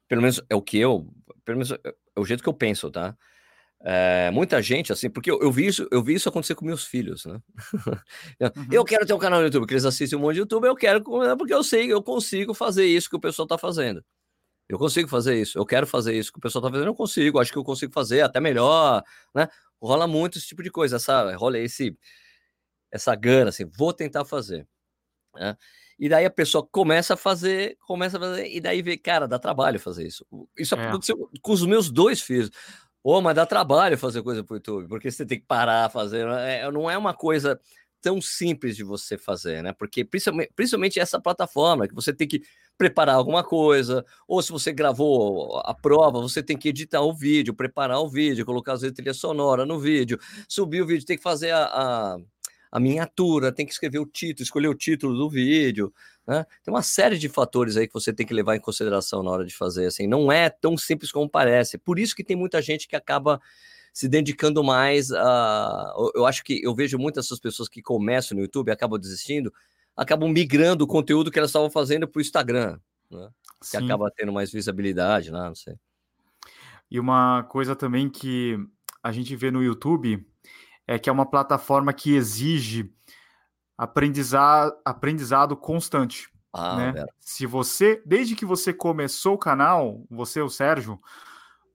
pelo 0.08 0.22
menos 0.22 0.40
é 0.48 0.56
o 0.56 0.62
que 0.62 0.78
eu, 0.78 1.06
pelo 1.44 1.58
menos 1.58 1.70
é 1.70 1.94
o 2.18 2.24
jeito 2.24 2.42
que 2.42 2.48
eu 2.48 2.54
penso, 2.54 2.90
tá? 2.90 3.14
É, 3.84 4.30
muita 4.30 4.62
gente, 4.62 4.90
assim, 4.90 5.10
porque 5.10 5.30
eu, 5.30 5.38
eu, 5.42 5.52
vi 5.52 5.66
isso, 5.66 5.86
eu 5.92 6.02
vi 6.02 6.14
isso 6.14 6.30
acontecer 6.30 6.54
com 6.54 6.64
meus 6.64 6.86
filhos, 6.86 7.26
né? 7.26 7.38
uhum. 8.40 8.68
Eu 8.72 8.86
quero 8.86 9.04
ter 9.04 9.12
um 9.12 9.18
canal 9.18 9.40
no 9.40 9.46
YouTube, 9.46 9.64
porque 9.64 9.74
eles 9.74 9.84
assistem 9.84 10.18
um 10.18 10.22
monte 10.22 10.36
de 10.36 10.40
YouTube, 10.40 10.66
eu 10.66 10.74
quero, 10.74 11.02
porque 11.02 11.52
eu 11.52 11.62
sei, 11.62 11.92
eu 11.92 12.02
consigo 12.02 12.54
fazer 12.54 12.86
isso 12.86 13.10
que 13.10 13.16
o 13.16 13.20
pessoal 13.20 13.46
tá 13.46 13.58
fazendo. 13.58 14.02
Eu 14.68 14.78
consigo 14.78 15.08
fazer 15.08 15.40
isso, 15.40 15.58
eu 15.58 15.64
quero 15.64 15.86
fazer 15.86 16.14
isso 16.14 16.30
que 16.30 16.38
o 16.38 16.42
pessoal 16.42 16.62
tá 16.62 16.70
fazendo, 16.70 16.88
eu 16.88 16.94
consigo, 16.94 17.40
acho 17.40 17.50
que 17.50 17.58
eu 17.58 17.64
consigo 17.64 17.92
fazer 17.92 18.20
até 18.20 18.38
melhor, 18.38 19.02
né? 19.34 19.48
rola 19.80 20.06
muito 20.06 20.38
esse 20.38 20.46
tipo 20.46 20.62
de 20.62 20.70
coisa, 20.70 20.96
essa, 20.96 21.34
rola 21.36 21.58
esse, 21.58 21.96
essa 22.90 23.14
gana, 23.14 23.48
assim, 23.48 23.64
vou 23.64 23.92
tentar 23.92 24.24
fazer. 24.24 24.66
Né? 25.34 25.56
E 25.98 26.08
daí 26.08 26.24
a 26.24 26.30
pessoa 26.30 26.66
começa 26.70 27.14
a 27.14 27.16
fazer, 27.16 27.76
começa 27.86 28.18
a 28.18 28.20
fazer, 28.20 28.48
e 28.48 28.60
daí 28.60 28.82
vê, 28.82 28.96
cara, 28.96 29.26
dá 29.26 29.38
trabalho 29.38 29.80
fazer 29.80 30.06
isso. 30.06 30.24
Isso 30.56 30.74
é. 30.74 30.88
aconteceu 30.88 31.30
com 31.42 31.52
os 31.52 31.64
meus 31.64 31.90
dois 31.90 32.20
filhos. 32.20 32.50
Ô, 33.02 33.14
oh, 33.14 33.20
mas 33.20 33.34
dá 33.34 33.46
trabalho 33.46 33.96
fazer 33.96 34.22
coisa 34.22 34.44
pro 34.44 34.56
YouTube, 34.56 34.88
porque 34.88 35.10
você 35.10 35.24
tem 35.24 35.40
que 35.40 35.46
parar 35.46 35.90
fazer. 35.90 36.26
É, 36.26 36.70
não 36.70 36.90
é 36.90 36.98
uma 36.98 37.14
coisa 37.14 37.58
tão 38.00 38.20
simples 38.20 38.76
de 38.76 38.84
você 38.84 39.18
fazer, 39.18 39.62
né? 39.62 39.72
Porque 39.72 40.04
principalmente, 40.04 40.52
principalmente 40.54 41.00
essa 41.00 41.20
plataforma, 41.20 41.88
que 41.88 41.94
você 41.94 42.12
tem 42.12 42.26
que 42.26 42.42
preparar 42.76 43.16
alguma 43.16 43.42
coisa, 43.42 44.04
ou 44.26 44.40
se 44.40 44.52
você 44.52 44.72
gravou 44.72 45.60
a 45.64 45.74
prova, 45.74 46.20
você 46.20 46.42
tem 46.42 46.56
que 46.56 46.68
editar 46.68 47.00
o 47.00 47.12
vídeo, 47.12 47.54
preparar 47.54 48.00
o 48.00 48.08
vídeo, 48.08 48.46
colocar 48.46 48.74
as 48.74 48.82
trilha 48.92 49.12
sonora 49.12 49.66
no 49.66 49.80
vídeo, 49.80 50.18
subir 50.48 50.82
o 50.82 50.86
vídeo, 50.86 51.04
tem 51.04 51.16
que 51.16 51.22
fazer 51.22 51.50
a, 51.50 51.64
a, 51.64 52.16
a 52.70 52.80
miniatura, 52.80 53.52
tem 53.52 53.66
que 53.66 53.72
escrever 53.72 53.98
o 53.98 54.06
título, 54.06 54.44
escolher 54.44 54.68
o 54.68 54.74
título 54.74 55.16
do 55.16 55.28
vídeo, 55.28 55.92
né? 56.26 56.46
Tem 56.62 56.72
uma 56.72 56.82
série 56.82 57.18
de 57.18 57.28
fatores 57.28 57.76
aí 57.76 57.88
que 57.88 57.94
você 57.94 58.12
tem 58.12 58.26
que 58.26 58.34
levar 58.34 58.54
em 58.54 58.60
consideração 58.60 59.22
na 59.22 59.30
hora 59.30 59.44
de 59.44 59.54
fazer, 59.54 59.86
assim, 59.86 60.06
não 60.06 60.30
é 60.30 60.48
tão 60.48 60.76
simples 60.76 61.10
como 61.10 61.28
parece. 61.28 61.78
Por 61.78 61.98
isso 61.98 62.14
que 62.14 62.22
tem 62.22 62.36
muita 62.36 62.62
gente 62.62 62.86
que 62.86 62.94
acaba 62.94 63.40
se 63.98 64.08
dedicando 64.08 64.62
mais 64.62 65.10
a. 65.10 65.92
Eu 66.14 66.24
acho 66.24 66.44
que 66.44 66.62
eu 66.62 66.72
vejo 66.72 66.96
muitas 66.96 67.24
dessas 67.24 67.40
pessoas 67.40 67.68
que 67.68 67.82
começam 67.82 68.36
no 68.36 68.42
YouTube 68.44 68.70
acabam 68.70 68.96
desistindo, 68.96 69.52
acabam 69.96 70.30
migrando 70.30 70.84
o 70.84 70.86
conteúdo 70.86 71.32
que 71.32 71.38
elas 71.40 71.50
estavam 71.50 71.68
fazendo 71.68 72.06
para 72.06 72.20
o 72.20 72.22
Instagram, 72.22 72.78
né? 73.10 73.28
que 73.68 73.76
acaba 73.76 74.08
tendo 74.16 74.32
mais 74.32 74.52
visibilidade 74.52 75.32
lá, 75.32 75.48
não 75.48 75.54
sei. 75.56 75.74
E 76.88 77.00
uma 77.00 77.42
coisa 77.50 77.74
também 77.74 78.08
que 78.08 78.56
a 79.02 79.10
gente 79.10 79.34
vê 79.34 79.50
no 79.50 79.64
YouTube 79.64 80.24
é 80.86 80.96
que 80.96 81.10
é 81.10 81.12
uma 81.12 81.28
plataforma 81.28 81.92
que 81.92 82.14
exige 82.14 82.94
aprendizado, 83.76 84.76
aprendizado 84.84 85.56
constante. 85.56 86.30
Ah, 86.52 86.92
né? 86.92 87.04
Se 87.18 87.46
você, 87.46 88.00
desde 88.06 88.36
que 88.36 88.46
você 88.46 88.72
começou 88.72 89.34
o 89.34 89.38
canal, 89.38 90.06
você, 90.08 90.40
o 90.40 90.48
Sérgio, 90.48 91.00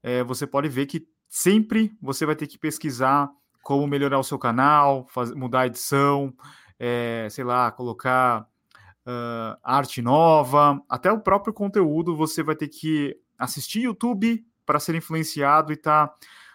é, 0.02 0.24
você 0.24 0.48
pode 0.48 0.70
ver 0.70 0.86
que 0.86 1.06
sempre 1.34 1.92
você 2.00 2.28
vai 2.28 2.36
ter 2.36 2.46
que 2.46 2.60
pesquisar 2.60 3.28
como 3.64 3.88
melhorar 3.88 4.20
o 4.20 4.24
seu 4.24 4.38
canal, 4.38 5.08
fazer, 5.10 5.34
mudar 5.34 5.62
a 5.62 5.66
edição, 5.66 6.32
é, 6.80 7.28
sei 7.32 7.44
lá, 7.44 7.72
colocar 7.72 8.42
uh, 9.08 9.58
arte 9.64 10.00
nova, 10.00 10.80
até 10.88 11.12
o 11.12 11.20
próprio 11.20 11.52
conteúdo 11.52 12.16
você 12.16 12.44
vai 12.44 12.56
ter 12.56 12.68
que 12.68 13.18
assistir 13.36 13.82
YouTube 13.82 14.46
para 14.64 14.80
ser 14.80 14.94
influenciado 14.94 15.72
e 15.72 15.74
estar 15.74 16.10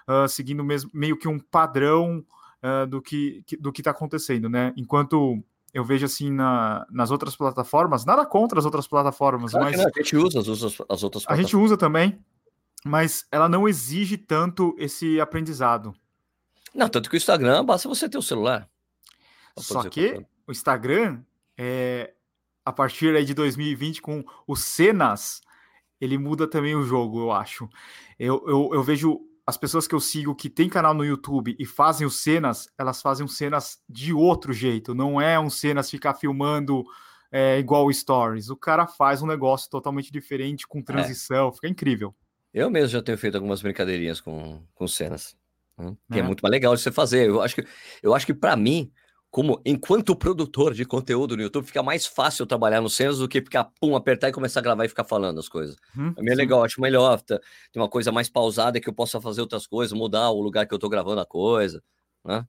tá, 0.06 0.24
uh, 0.24 0.28
seguindo 0.28 0.62
mesmo, 0.62 0.92
meio 0.94 1.18
que 1.18 1.26
um 1.26 1.40
padrão 1.40 2.24
uh, 2.62 2.86
do 2.86 3.02
que, 3.02 3.42
do 3.58 3.72
que 3.72 3.80
está 3.80 3.90
acontecendo, 3.90 4.48
né? 4.48 4.72
Enquanto 4.76 5.42
eu 5.74 5.84
vejo 5.84 6.06
assim 6.06 6.30
na, 6.30 6.86
nas 6.88 7.10
outras 7.10 7.34
plataformas, 7.34 8.04
nada 8.04 8.24
contra 8.24 8.60
as 8.60 8.64
outras 8.64 8.86
plataformas, 8.86 9.50
claro 9.50 9.76
mas. 9.76 9.80
a 9.80 9.90
gente 9.96 10.16
usa 10.16 10.38
as, 10.38 10.48
as 10.48 10.52
outras 10.52 10.78
plataformas. 10.88 11.26
A 11.26 11.34
gente 11.34 11.56
usa 11.56 11.76
também, 11.76 12.16
mas 12.88 13.26
ela 13.30 13.48
não 13.48 13.68
exige 13.68 14.16
tanto 14.16 14.74
esse 14.78 15.20
aprendizado. 15.20 15.94
Não, 16.74 16.88
tanto 16.88 17.08
que 17.08 17.16
o 17.16 17.18
Instagram 17.18 17.64
basta 17.64 17.88
você 17.88 18.08
ter 18.08 18.18
o 18.18 18.22
celular. 18.22 18.68
Só 19.56 19.88
que 19.88 20.24
o 20.46 20.52
Instagram, 20.52 21.22
é, 21.56 22.14
a 22.64 22.72
partir 22.72 23.14
aí 23.14 23.24
de 23.24 23.34
2020, 23.34 24.00
com 24.00 24.24
os 24.46 24.62
cenas, 24.62 25.40
ele 26.00 26.16
muda 26.16 26.48
também 26.48 26.74
o 26.74 26.82
jogo, 26.82 27.20
eu 27.20 27.32
acho. 27.32 27.68
Eu, 28.18 28.42
eu, 28.46 28.70
eu 28.72 28.82
vejo 28.82 29.20
as 29.46 29.56
pessoas 29.56 29.86
que 29.86 29.94
eu 29.94 30.00
sigo 30.00 30.34
que 30.34 30.50
tem 30.50 30.68
canal 30.68 30.94
no 30.94 31.04
YouTube 31.04 31.56
e 31.58 31.64
fazem 31.64 32.06
os 32.06 32.20
cenas, 32.20 32.68
elas 32.78 33.00
fazem 33.02 33.24
os 33.24 33.36
cenas 33.36 33.82
de 33.88 34.12
outro 34.12 34.52
jeito. 34.52 34.94
Não 34.94 35.20
é 35.20 35.38
um 35.40 35.50
cenas 35.50 35.90
ficar 35.90 36.14
filmando 36.14 36.84
é, 37.32 37.58
igual 37.58 37.86
o 37.86 37.92
Stories. 37.92 38.50
O 38.50 38.56
cara 38.56 38.86
faz 38.86 39.22
um 39.22 39.26
negócio 39.26 39.70
totalmente 39.70 40.12
diferente, 40.12 40.66
com 40.66 40.78
é. 40.78 40.82
transição, 40.82 41.48
é. 41.48 41.52
fica 41.52 41.68
incrível. 41.68 42.14
Eu 42.52 42.70
mesmo 42.70 42.88
já 42.88 43.02
tenho 43.02 43.18
feito 43.18 43.34
algumas 43.34 43.62
brincadeirinhas 43.62 44.20
com, 44.20 44.62
com 44.74 44.86
cenas. 44.86 45.36
Né? 45.76 45.96
Que 46.10 46.18
é. 46.18 46.20
é 46.20 46.22
muito 46.22 46.40
mais 46.40 46.50
legal 46.50 46.74
de 46.74 46.80
você 46.80 46.90
fazer. 46.90 47.28
Eu 47.28 47.40
acho 47.40 47.54
que, 47.54 47.66
eu 48.02 48.14
acho 48.14 48.26
que 48.26 48.34
para 48.34 48.56
mim, 48.56 48.90
como 49.30 49.60
enquanto 49.64 50.16
produtor 50.16 50.72
de 50.72 50.84
conteúdo 50.84 51.36
no 51.36 51.42
YouTube, 51.42 51.66
fica 51.66 51.82
mais 51.82 52.06
fácil 52.06 52.46
trabalhar 52.46 52.80
no 52.80 52.88
cenas 52.88 53.18
do 53.18 53.28
que 53.28 53.42
ficar, 53.42 53.64
pum, 53.80 53.94
apertar 53.94 54.28
e 54.28 54.32
começar 54.32 54.60
a 54.60 54.62
gravar 54.62 54.84
e 54.84 54.88
ficar 54.88 55.04
falando 55.04 55.38
as 55.38 55.48
coisas. 55.48 55.76
Hum, 55.96 56.14
é 56.16 56.22
meio 56.22 56.36
legal, 56.36 56.64
acho 56.64 56.80
melhor. 56.80 57.20
Tá, 57.20 57.38
tem 57.72 57.80
uma 57.82 57.88
coisa 57.88 58.10
mais 58.10 58.28
pausada 58.28 58.80
que 58.80 58.88
eu 58.88 58.94
possa 58.94 59.20
fazer 59.20 59.40
outras 59.40 59.66
coisas, 59.66 59.96
mudar 59.96 60.30
o 60.30 60.40
lugar 60.40 60.66
que 60.66 60.74
eu 60.74 60.78
tô 60.78 60.88
gravando 60.88 61.20
a 61.20 61.26
coisa, 61.26 61.82
né? 62.24 62.46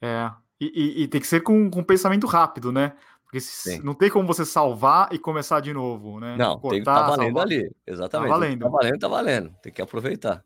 É, 0.00 0.30
e, 0.60 0.66
e, 0.74 1.02
e 1.02 1.08
tem 1.08 1.20
que 1.20 1.26
ser 1.26 1.40
com, 1.40 1.70
com 1.70 1.82
pensamento 1.82 2.26
rápido, 2.26 2.70
né? 2.70 2.94
Porque 3.24 3.40
se, 3.40 3.82
não 3.82 3.94
tem 3.94 4.10
como 4.10 4.26
você 4.26 4.44
salvar 4.44 5.08
e 5.12 5.18
começar 5.18 5.60
de 5.60 5.72
novo, 5.72 6.20
né? 6.20 6.36
Não, 6.36 6.58
Cortar, 6.58 6.70
tem 6.70 6.78
que 6.80 6.84
tá 6.84 7.02
valendo 7.02 7.24
salvar. 7.24 7.46
ali, 7.46 7.76
exatamente. 7.86 8.28
Tá 8.28 8.38
valendo. 8.38 8.60
Tá 8.60 8.68
valendo, 8.68 8.98
tá 8.98 9.08
valendo. 9.08 9.54
Tem 9.62 9.72
que 9.72 9.82
aproveitar. 9.82 10.44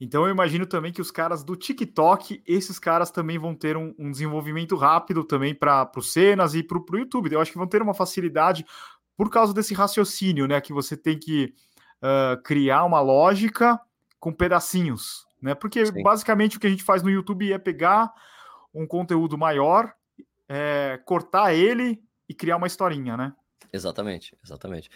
Então 0.00 0.24
eu 0.24 0.30
imagino 0.30 0.64
também 0.64 0.92
que 0.92 1.00
os 1.00 1.10
caras 1.10 1.42
do 1.42 1.56
TikTok, 1.56 2.42
esses 2.46 2.78
caras 2.78 3.10
também 3.10 3.36
vão 3.36 3.54
ter 3.54 3.76
um, 3.76 3.94
um 3.98 4.10
desenvolvimento 4.10 4.76
rápido 4.76 5.24
também 5.24 5.54
para 5.54 5.90
os 5.96 6.12
cenas 6.12 6.54
e 6.54 6.62
para 6.62 6.78
o 6.78 6.98
YouTube. 6.98 7.32
Eu 7.32 7.40
acho 7.40 7.50
que 7.50 7.58
vão 7.58 7.66
ter 7.66 7.82
uma 7.82 7.94
facilidade 7.94 8.64
por 9.16 9.28
causa 9.28 9.52
desse 9.52 9.74
raciocínio, 9.74 10.46
né? 10.46 10.60
Que 10.60 10.72
você 10.72 10.96
tem 10.96 11.18
que 11.18 11.52
uh, 12.02 12.40
criar 12.42 12.84
uma 12.84 13.00
lógica 13.00 13.80
com 14.20 14.32
pedacinhos, 14.32 15.26
né? 15.42 15.54
Porque 15.54 15.84
Sim. 15.84 16.02
basicamente 16.02 16.56
o 16.56 16.60
que 16.60 16.66
a 16.68 16.70
gente 16.70 16.84
faz 16.84 17.02
no 17.02 17.10
YouTube 17.10 17.52
é 17.52 17.58
pegar 17.58 18.12
um 18.72 18.86
conteúdo 18.86 19.36
maior, 19.36 19.92
é, 20.48 21.00
cortar 21.04 21.52
ele 21.52 22.00
e 22.28 22.34
criar 22.34 22.56
uma 22.56 22.66
historinha, 22.66 23.16
né? 23.16 23.32
Exatamente, 23.72 24.36
exatamente. 24.44 24.88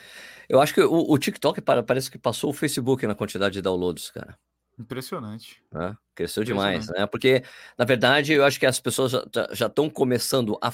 Eu 0.48 0.60
acho 0.60 0.72
que 0.72 0.80
o, 0.80 1.10
o 1.10 1.18
TikTok 1.18 1.60
parece 1.60 2.10
que 2.10 2.18
passou 2.18 2.50
o 2.50 2.54
Facebook 2.54 3.06
na 3.06 3.14
quantidade 3.14 3.54
de 3.54 3.62
downloads, 3.62 4.10
cara. 4.10 4.38
Impressionante. 4.78 5.62
Né? 5.70 5.96
Cresceu 6.14 6.44
demais, 6.44 6.88
né? 6.88 7.06
Porque, 7.06 7.42
na 7.78 7.84
verdade, 7.84 8.32
eu 8.32 8.44
acho 8.44 8.58
que 8.58 8.66
as 8.66 8.80
pessoas 8.80 9.12
já 9.52 9.66
estão 9.66 9.90
começando 9.90 10.58
a. 10.62 10.72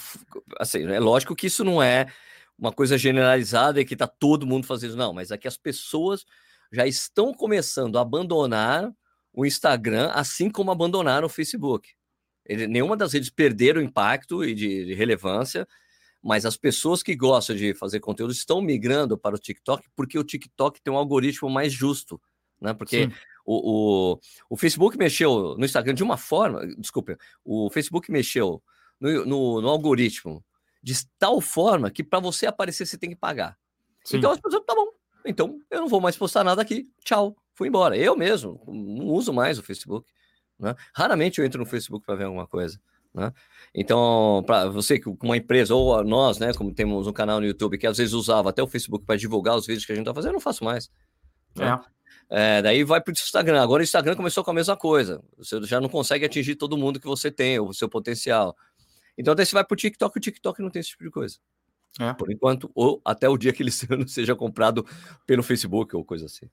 Assim, 0.59 0.87
é 0.87 1.01
lógico 1.01 1.35
que 1.35 1.49
isso 1.49 1.65
não 1.65 1.83
é 1.83 2.07
uma 2.57 2.73
coisa 2.73 2.97
generalizada 2.97 3.81
e 3.81 3.85
que 3.85 3.95
está 3.95 4.07
todo 4.07 4.47
mundo 4.47 4.67
fazendo, 4.67 4.97
não, 4.97 5.13
mas 5.13 5.31
é 5.31 5.37
que 5.37 5.49
as 5.49 5.57
pessoas 5.57 6.25
já 6.73 6.87
estão 6.87 7.33
começando 7.33 7.99
a 7.99 8.03
abandonar 8.03 8.91
o 9.33 9.47
Instagram, 9.47 10.11
assim 10.13 10.51
como 10.51 10.71
abandonaram 10.71 11.27
o 11.27 11.31
Facebook. 11.31 11.91
Ele, 12.45 12.67
nenhuma 12.67 12.97
das 12.97 13.13
redes 13.13 13.31
perderam 13.31 13.81
impacto 13.81 14.45
e 14.45 14.55
de, 14.55 14.87
de 14.87 14.95
relevância, 14.95 15.67
mas 16.23 16.45
as 16.45 16.57
pessoas 16.57 17.03
que 17.03 17.15
gostam 17.15 17.55
de 17.55 17.75
fazer 17.75 18.01
conteúdo 18.01 18.33
estão 18.33 18.61
migrando 18.61 19.17
para 19.17 19.37
o 19.37 19.39
TikTok 19.39 19.89
porque 19.95 20.19
o 20.19 20.25
TikTok 20.25 20.81
tem 20.81 20.93
um 20.93 20.97
algoritmo 20.97 21.49
mais 21.49 21.73
justo, 21.73 22.21
né? 22.61 22.75
Porque 22.75 23.09
o, 23.45 24.13
o, 24.13 24.21
o 24.51 24.57
Facebook 24.57 24.99
mexeu 24.99 25.55
no 25.57 25.65
Instagram 25.65 25.95
de 25.95 26.03
uma 26.03 26.17
forma, 26.17 26.67
desculpa, 26.77 27.17
o 27.45 27.71
Facebook 27.71 28.11
mexeu 28.11 28.63
no, 29.01 29.25
no, 29.25 29.61
no 29.63 29.69
algoritmo 29.69 30.45
de 30.83 30.95
tal 31.19 31.41
forma 31.41 31.91
que 31.91 32.03
para 32.03 32.21
você 32.21 32.47
aparecer 32.47 32.87
você 32.87 32.99
tem 32.99 33.11
que 33.11 33.17
pagar. 33.17 33.57
Sim. 34.05 34.19
Então 34.19 34.31
as 34.31 34.41
pessoas, 34.41 34.65
tá 34.67 34.75
bom, 34.75 34.89
então 35.25 35.59
eu 35.71 35.81
não 35.81 35.89
vou 35.89 36.01
mais 36.01 36.17
postar 36.17 36.43
nada 36.43 36.63
aqui, 36.63 36.91
tchau, 37.05 37.37
fui 37.55 37.69
embora. 37.69 37.97
Eu 37.97 38.17
mesmo 38.17 38.63
não 38.67 39.07
uso 39.07 39.33
mais 39.33 39.59
o 39.59 39.63
Facebook. 39.63 40.11
Né? 40.59 40.75
Raramente 40.95 41.39
eu 41.39 41.45
entro 41.45 41.61
no 41.61 41.67
Facebook 41.67 42.05
para 42.05 42.17
ver 42.17 42.25
alguma 42.25 42.47
coisa. 42.47 42.81
Né? 43.15 43.33
Então, 43.75 44.43
para 44.47 44.69
você 44.69 44.99
com 44.99 45.17
uma 45.23 45.37
empresa, 45.37 45.75
ou 45.75 46.05
nós, 46.05 46.39
né, 46.39 46.53
como 46.53 46.73
temos 46.73 47.07
um 47.07 47.13
canal 47.13 47.41
no 47.41 47.47
YouTube 47.47 47.79
que 47.79 47.87
às 47.87 47.97
vezes 47.97 48.13
usava 48.13 48.51
até 48.51 48.63
o 48.63 48.67
Facebook 48.67 49.05
para 49.05 49.17
divulgar 49.17 49.57
os 49.57 49.67
vídeos 49.67 49.85
que 49.85 49.93
a 49.93 49.95
gente 49.95 50.05
está 50.05 50.15
fazendo, 50.15 50.31
eu 50.31 50.35
não 50.35 50.41
faço 50.41 50.65
mais. 50.65 50.91
Né? 51.57 51.69
É. 51.69 51.99
É, 52.31 52.63
daí 52.63 52.85
vai 52.85 53.01
para 53.01 53.11
o 53.11 53.13
Instagram. 53.13 53.63
Agora 53.63 53.81
o 53.81 53.85
Instagram 53.85 54.15
começou 54.15 54.45
com 54.45 54.51
a 54.51 54.55
mesma 54.55 54.77
coisa. 54.77 55.23
Você 55.39 55.63
já 55.63 55.81
não 55.81 55.89
consegue 55.89 56.27
atingir 56.27 56.57
todo 56.57 56.77
mundo 56.77 57.01
que 57.01 57.07
você 57.07 57.31
tem, 57.31 57.59
o 57.59 57.73
seu 57.73 57.89
potencial. 57.89 58.55
Então, 59.17 59.35
daí 59.35 59.47
você 59.47 59.55
vai 59.55 59.65
para 59.65 59.75
o 59.75 59.77
TikTok, 59.77 60.17
o 60.17 60.21
TikTok 60.21 60.63
não 60.63 60.71
tem 60.71 60.81
esse 60.81 60.91
tipo 60.91 61.05
de 61.05 61.11
coisa. 61.11 61.39
É. 61.99 62.13
Por 62.13 62.31
enquanto, 62.31 62.71
ou 62.75 63.01
até 63.05 63.29
o 63.29 63.39
dia 63.39 63.53
que 63.53 63.63
ele 63.63 63.73
seja 64.07 64.37
comprado 64.37 64.87
pelo 65.27 65.43
Facebook 65.43 65.97
ou 65.97 66.05
coisa 66.05 66.27
assim. 66.27 66.49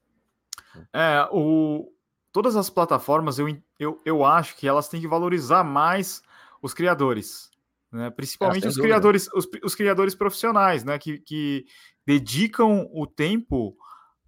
É, 0.93 1.27
o... 1.31 1.91
todas 2.31 2.55
as 2.55 2.69
plataformas, 2.69 3.37
eu, 3.37 3.47
eu, 3.79 4.01
eu 4.05 4.25
acho 4.25 4.55
que 4.55 4.67
elas 4.67 4.87
têm 4.87 4.99
que 4.99 5.07
valorizar 5.07 5.63
mais 5.63 6.21
os 6.65 6.73
criadores. 6.73 7.49
Né? 7.91 8.09
Principalmente 8.09 8.67
os 8.67 8.77
criadores, 8.77 9.29
os, 9.33 9.47
os, 9.63 9.75
criadores 9.75 10.15
profissionais, 10.15 10.83
né? 10.83 10.97
Que, 10.97 11.19
que 11.19 11.65
dedicam 12.05 12.89
o 12.91 13.05
tempo 13.07 13.77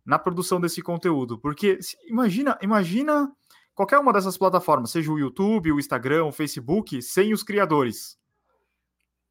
na 0.06 0.18
produção 0.18 0.62
desse 0.62 0.82
conteúdo. 0.82 1.38
Porque 1.40 1.80
imagina, 2.08 2.58
imagina 2.62 3.30
qualquer 3.74 3.98
uma 4.00 4.14
dessas 4.14 4.38
plataformas, 4.38 4.92
seja 4.92 5.12
o 5.12 5.20
YouTube, 5.20 5.72
o 5.72 5.80
Instagram, 5.80 6.26
o 6.26 6.32
Facebook, 6.32 7.02
sem 7.02 7.34
os 7.34 7.44
criadores. 7.44 8.18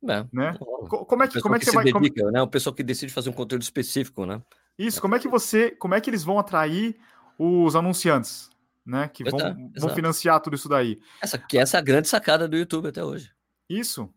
É, 0.08 0.26
né? 0.32 0.56
Como 0.58 1.22
é 1.22 1.28
que, 1.28 1.40
como 1.40 1.54
é 1.54 1.58
que, 1.58 1.64
que 1.64 1.70
você 1.70 1.76
vai 1.76 1.84
dedica, 1.84 2.20
como... 2.20 2.32
né? 2.32 2.42
O 2.42 2.48
pessoal 2.48 2.74
que 2.74 2.82
decide 2.82 3.12
fazer 3.12 3.30
um 3.30 3.32
conteúdo 3.32 3.62
específico, 3.62 4.26
né? 4.26 4.42
Isso, 4.78 5.00
como 5.00 5.14
é 5.14 5.18
que 5.18 5.28
você, 5.28 5.70
como 5.70 5.94
é 5.94 6.00
que 6.00 6.10
eles 6.10 6.22
vão 6.22 6.38
atrair 6.38 6.96
os 7.38 7.74
anunciantes, 7.74 8.50
né? 8.86 9.08
Que 9.08 9.24
vão, 9.24 9.38
vão 9.76 9.90
financiar 9.90 10.40
tudo 10.40 10.54
isso 10.54 10.68
daí. 10.68 11.00
Essa 11.20 11.36
que 11.36 11.58
é 11.58 11.60
essa 11.62 11.80
grande 11.80 12.08
sacada 12.08 12.46
do 12.46 12.56
YouTube 12.56 12.88
até 12.88 13.04
hoje. 13.04 13.32
Isso, 13.68 14.08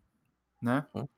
né? 0.62 0.86
Hum. 0.94 1.08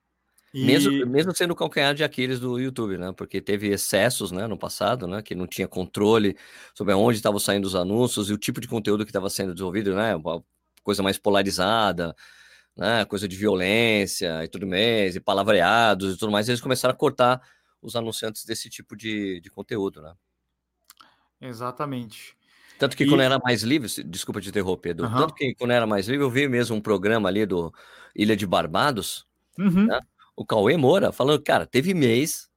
E... 0.54 0.64
Mesmo, 0.64 1.06
mesmo 1.06 1.34
sendo 1.34 1.52
o 1.52 1.56
calcanhar 1.56 1.94
de 1.94 2.04
Aquiles 2.04 2.40
do 2.40 2.58
YouTube, 2.58 2.98
né? 2.98 3.12
Porque 3.12 3.40
teve 3.40 3.68
excessos, 3.68 4.30
né, 4.30 4.46
no 4.46 4.58
passado, 4.58 5.06
né? 5.06 5.22
Que 5.22 5.34
não 5.34 5.46
tinha 5.46 5.68
controle 5.68 6.36
sobre 6.74 6.94
onde 6.94 7.18
estavam 7.18 7.38
saindo 7.38 7.66
os 7.66 7.74
anúncios 7.74 8.30
e 8.30 8.32
o 8.32 8.38
tipo 8.38 8.60
de 8.60 8.68
conteúdo 8.68 9.04
que 9.04 9.10
estava 9.10 9.30
sendo 9.30 9.52
desenvolvido, 9.52 9.94
né? 9.94 10.16
Uma 10.16 10.42
coisa 10.82 11.02
mais 11.02 11.18
polarizada, 11.18 12.14
né? 12.76 13.04
Coisa 13.06 13.26
de 13.28 13.36
violência 13.36 14.44
e 14.44 14.48
tudo 14.48 14.66
mais, 14.66 15.16
e 15.16 15.20
palavreados 15.20 16.14
e 16.14 16.18
tudo 16.18 16.32
mais. 16.32 16.48
Eles 16.48 16.60
começaram 16.60 16.94
a 16.94 16.96
cortar 16.98 17.40
os 17.80 17.96
anunciantes 17.96 18.44
desse 18.44 18.68
tipo 18.68 18.94
de, 18.94 19.40
de 19.40 19.50
conteúdo, 19.50 20.02
né? 20.02 20.14
Exatamente. 21.40 22.36
Tanto 22.82 22.96
que 22.96 23.04
e... 23.04 23.08
quando 23.08 23.20
era 23.20 23.38
mais 23.38 23.62
livre, 23.62 23.88
desculpa 24.02 24.40
te 24.40 24.48
interromper, 24.48 24.90
Edu, 24.90 25.04
uhum. 25.04 25.14
tanto 25.14 25.34
que 25.34 25.54
quando 25.54 25.70
era 25.70 25.86
mais 25.86 26.08
livre, 26.08 26.24
eu 26.24 26.30
vi 26.30 26.48
mesmo 26.48 26.74
um 26.74 26.80
programa 26.80 27.28
ali 27.28 27.46
do 27.46 27.72
Ilha 28.12 28.36
de 28.36 28.44
Barbados, 28.44 29.24
uhum. 29.56 29.86
né? 29.86 30.00
o 30.34 30.44
Cauê 30.44 30.76
Moura 30.76 31.12
falando, 31.12 31.40
cara, 31.40 31.64
teve 31.64 31.94
mês 31.94 32.48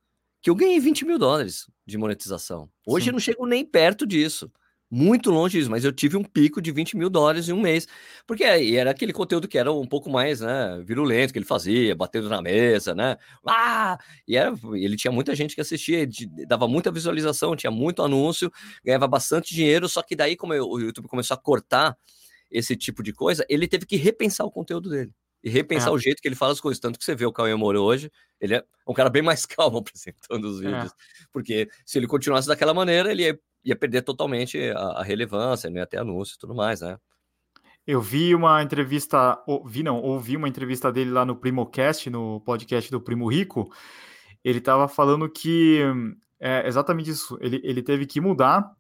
que 0.42 0.50
eu 0.50 0.56
ganhei 0.56 0.80
20 0.80 1.06
mil 1.06 1.20
dólares 1.20 1.70
de 1.86 1.96
monetização. 1.96 2.68
Hoje 2.88 3.04
Sim. 3.04 3.10
eu 3.10 3.14
não 3.14 3.20
chego 3.20 3.46
nem 3.46 3.64
perto 3.64 4.04
disso. 4.04 4.52
Muito 4.98 5.30
longe 5.30 5.58
disso, 5.58 5.70
mas 5.70 5.84
eu 5.84 5.92
tive 5.92 6.16
um 6.16 6.24
pico 6.24 6.62
de 6.62 6.72
20 6.72 6.96
mil 6.96 7.10
dólares 7.10 7.50
em 7.50 7.52
um 7.52 7.60
mês. 7.60 7.86
Porque 8.26 8.46
era 8.46 8.92
aquele 8.92 9.12
conteúdo 9.12 9.46
que 9.46 9.58
era 9.58 9.70
um 9.70 9.86
pouco 9.86 10.10
mais 10.10 10.40
né, 10.40 10.82
virulento 10.86 11.34
que 11.34 11.40
ele 11.40 11.46
fazia, 11.46 11.94
batendo 11.94 12.30
na 12.30 12.42
mesa, 12.42 12.96
né? 12.96 13.18
Ah! 13.46 13.98
E 14.26 14.38
era, 14.38 14.54
ele 14.74 14.96
tinha 14.96 15.12
muita 15.12 15.36
gente 15.36 15.54
que 15.54 15.60
assistia, 15.60 16.08
dava 16.48 16.66
muita 16.66 16.94
visualização, 16.94 17.58
tinha 17.58 17.72
muito 17.72 18.02
anúncio, 18.02 18.50
ganhava 18.86 19.06
bastante 19.06 19.54
dinheiro, 19.54 19.90
só 19.90 20.02
que 20.02 20.16
daí, 20.16 20.38
como 20.38 20.54
o 20.54 20.80
YouTube 20.80 21.10
começou 21.10 21.36
a 21.36 21.38
cortar 21.38 21.98
esse 22.50 22.74
tipo 22.78 23.04
de 23.04 23.12
coisa, 23.12 23.46
ele 23.50 23.68
teve 23.68 23.86
que 23.86 23.98
repensar 23.98 24.46
o 24.46 24.52
conteúdo 24.52 24.90
dele 24.90 25.12
e 25.44 25.50
repensar 25.50 25.90
é. 25.90 25.92
o 25.92 26.00
jeito 26.00 26.22
que 26.22 26.28
ele 26.28 26.36
fala 26.36 26.54
as 26.54 26.62
coisas. 26.62 26.80
Tanto 26.80 26.98
que 26.98 27.04
você 27.04 27.14
vê 27.14 27.26
o 27.26 27.34
Cauê 27.34 27.54
Moura 27.54 27.82
hoje, 27.82 28.10
ele 28.40 28.56
é 28.56 28.64
um 28.88 28.94
cara 28.94 29.10
bem 29.10 29.22
mais 29.22 29.46
calmo 29.46 29.78
apresentando 29.80 30.46
os 30.46 30.62
é. 30.62 30.66
vídeos. 30.66 30.92
É. 30.92 31.26
Porque 31.34 31.68
se 31.86 32.00
ele 32.00 32.08
continuasse 32.08 32.48
daquela 32.48 32.74
maneira, 32.74 33.12
ele 33.12 33.24
ia, 33.24 33.40
ia 33.66 33.76
perder 33.76 34.04
totalmente 34.04 34.58
a, 34.70 35.00
a, 35.00 35.04
relevância, 35.04 35.70
não 35.70 35.78
ia 35.78 35.88
ter 35.88 35.98
anúncio 35.98 36.36
e 36.36 36.40
tudo 36.40 36.54
mais, 36.54 36.82
né? 36.82 36.98
Eu 37.86 38.02
vi 38.02 38.34
uma 38.34 38.64
entrevista, 38.64 39.38
vi 39.66 39.84
não, 39.84 40.02
ouvi 40.02 40.38
uma 40.38 40.48
entrevista 40.48 40.92
dele 40.92 41.12
lá 41.12 41.26
no 41.26 41.36
Primocast, 41.36 42.10
no 42.10 42.40
podcast 42.42 42.90
do 42.90 43.02
Primo 43.02 43.28
Rico. 43.28 43.72
Ele 44.44 44.60
estava 44.60 44.88
falando 44.88 45.30
que 45.30 45.82
é 46.40 46.68
exatamente 46.68 47.10
isso. 47.12 47.38
Ele, 47.42 47.62
ele 47.64 47.84
teve 47.84 48.06
que 48.06 48.20
mudar 48.22 48.72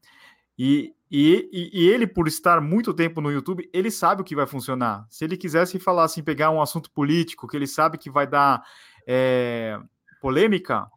e, 0.57 0.93
e, 1.11 1.69
e, 1.73 1.89
ele, 1.89 2.07
por 2.07 2.27
estar 2.27 2.61
muito 2.61 2.93
tempo 2.93 3.21
no 3.21 3.31
YouTube, 3.31 3.69
ele 3.73 3.91
sabe 3.91 4.21
o 4.21 4.25
que 4.25 4.35
vai 4.35 4.47
funcionar. 4.47 5.05
Se 5.09 5.25
ele 5.25 5.37
quisesse 5.37 5.77
falar 5.79 6.05
assim, 6.05 6.23
pegar 6.23 6.49
um 6.49 6.61
assunto 6.61 6.89
político 6.91 7.47
que 7.47 7.55
ele 7.55 7.67
sabe 7.67 7.97
que 7.97 8.09
vai 8.09 8.25
dar 8.25 8.63
é, 9.07 9.77
polêmica, 10.21 10.87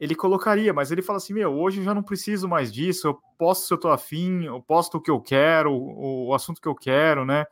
ele 0.00 0.14
colocaria, 0.14 0.72
mas 0.72 0.90
ele 0.90 1.02
fala 1.02 1.16
assim: 1.16 1.34
Meu, 1.34 1.52
hoje 1.52 1.78
eu 1.80 1.84
já 1.84 1.94
não 1.94 2.02
preciso 2.02 2.48
mais 2.48 2.72
disso, 2.72 3.08
eu 3.08 3.18
posto 3.36 3.66
se 3.66 3.74
eu 3.74 3.78
tô 3.78 3.88
afim, 3.88 4.44
eu 4.44 4.60
posto 4.62 4.98
o 4.98 5.00
que 5.00 5.10
eu 5.10 5.20
quero, 5.20 5.72
o, 5.72 6.28
o 6.28 6.34
assunto 6.34 6.60
que 6.60 6.68
eu 6.68 6.74
quero, 6.74 7.24
né? 7.24 7.44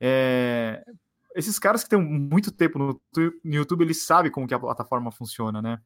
É, 0.00 0.82
esses 1.34 1.58
caras 1.58 1.84
que 1.84 1.90
têm 1.90 2.00
muito 2.00 2.50
tempo 2.50 2.78
no, 2.78 3.00
no 3.16 3.54
YouTube, 3.54 3.82
eles 3.82 4.02
sabem 4.02 4.30
como 4.30 4.46
que 4.46 4.54
a 4.54 4.58
plataforma 4.58 5.10
funciona, 5.12 5.62
né? 5.62 5.78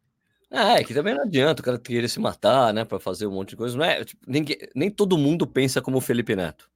É, 0.51 0.83
que 0.83 0.95
também 0.95 1.15
não 1.15 1.23
adianta 1.23 1.61
o 1.61 1.65
cara 1.65 1.79
querer 1.79 2.09
se 2.09 2.21
matar, 2.21 2.73
né, 2.73 2.85
para 2.85 3.01
fazer 3.01 3.27
um 3.27 3.33
monte 3.33 3.51
de 3.51 3.57
coisa. 3.57 3.77
Não 3.77 3.85
é, 3.85 4.05
tipo, 4.05 4.25
nem 4.75 4.91
todo 4.91 5.19
mundo 5.19 5.47
pensa 5.47 5.83
como 5.83 5.99
o 5.99 6.01
Felipe 6.01 6.37
Neto. 6.37 6.71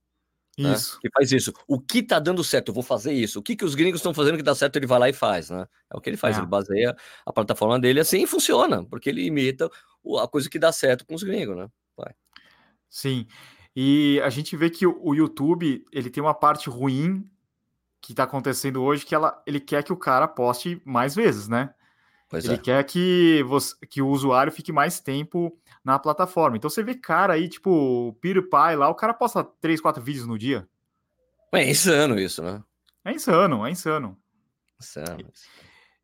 Né, 0.61 0.75
isso. 0.75 0.95
Né, 0.95 1.00
que 1.02 1.11
faz 1.11 1.33
isso. 1.33 1.52
O 1.67 1.81
que 1.81 2.02
tá 2.02 2.19
dando 2.19 2.45
certo, 2.45 2.69
eu 2.69 2.75
vou 2.75 2.83
fazer 2.83 3.12
isso. 3.12 3.38
O 3.38 3.43
que, 3.43 3.57
que 3.57 3.64
os 3.64 3.75
gringos 3.75 4.00
estão 4.00 4.12
fazendo 4.14 4.37
que 4.37 4.43
dá 4.43 4.55
certo, 4.55 4.76
ele 4.76 4.87
vai 4.87 4.99
lá 4.99 5.09
e 5.09 5.12
faz, 5.12 5.50
né? 5.50 5.67
É 5.93 5.97
o 5.97 6.00
que 6.00 6.11
ele 6.11 6.17
faz, 6.17 6.37
é. 6.37 6.40
ele 6.40 6.47
baseia 6.47 6.97
a 7.25 7.33
plataforma 7.33 7.79
dele 7.79 8.00
assim 8.00 8.23
e 8.23 8.26
funciona, 8.26 8.85
porque 8.85 9.09
ele 9.09 9.25
imita 9.25 9.71
a 10.23 10.29
coisa 10.29 10.49
que 10.49 10.59
dá 10.59 10.73
certo 10.73 11.07
com 11.07 11.14
os 11.14 11.23
gringos, 11.23 11.57
né? 11.57 11.69
Vai. 11.97 12.12
Sim. 12.88 13.26
E 13.75 14.21
a 14.25 14.31
gente 14.31 14.57
vê 14.57 14.69
que 14.69 14.87
o 14.87 15.14
YouTube 15.14 15.85
ele 15.93 16.11
tem 16.11 16.23
uma 16.23 16.35
parte 16.35 16.69
ruim 16.69 17.29
que 18.00 18.12
está 18.12 18.25
acontecendo 18.25 18.83
hoje, 18.83 19.05
que 19.05 19.14
ela, 19.14 19.43
ele 19.47 19.61
quer 19.61 19.85
que 19.85 19.93
o 19.93 19.97
cara 19.97 20.26
poste 20.26 20.81
mais 20.85 21.14
vezes, 21.14 21.49
né? 21.49 21.73
Pois 22.30 22.44
ele 22.44 22.54
é. 22.54 22.58
quer 22.58 22.84
que, 22.84 23.42
você, 23.42 23.75
que 23.88 24.00
o 24.00 24.06
usuário 24.08 24.52
fique 24.52 24.70
mais 24.70 25.00
tempo 25.00 25.52
na 25.84 25.99
plataforma. 25.99 26.56
Então 26.56 26.70
você 26.70 26.80
vê 26.80 26.94
cara 26.94 27.32
aí, 27.32 27.49
tipo, 27.49 28.16
PewDiePie 28.20 28.76
lá, 28.76 28.88
o 28.88 28.94
cara 28.94 29.12
posta 29.12 29.42
3, 29.42 29.80
4 29.80 30.00
vídeos 30.00 30.28
no 30.28 30.38
dia. 30.38 30.68
É 31.52 31.68
insano 31.68 32.20
isso, 32.20 32.40
né? 32.40 32.62
É 33.04 33.12
insano, 33.12 33.66
é 33.66 33.70
insano. 33.72 34.16
Insano. 34.80 35.28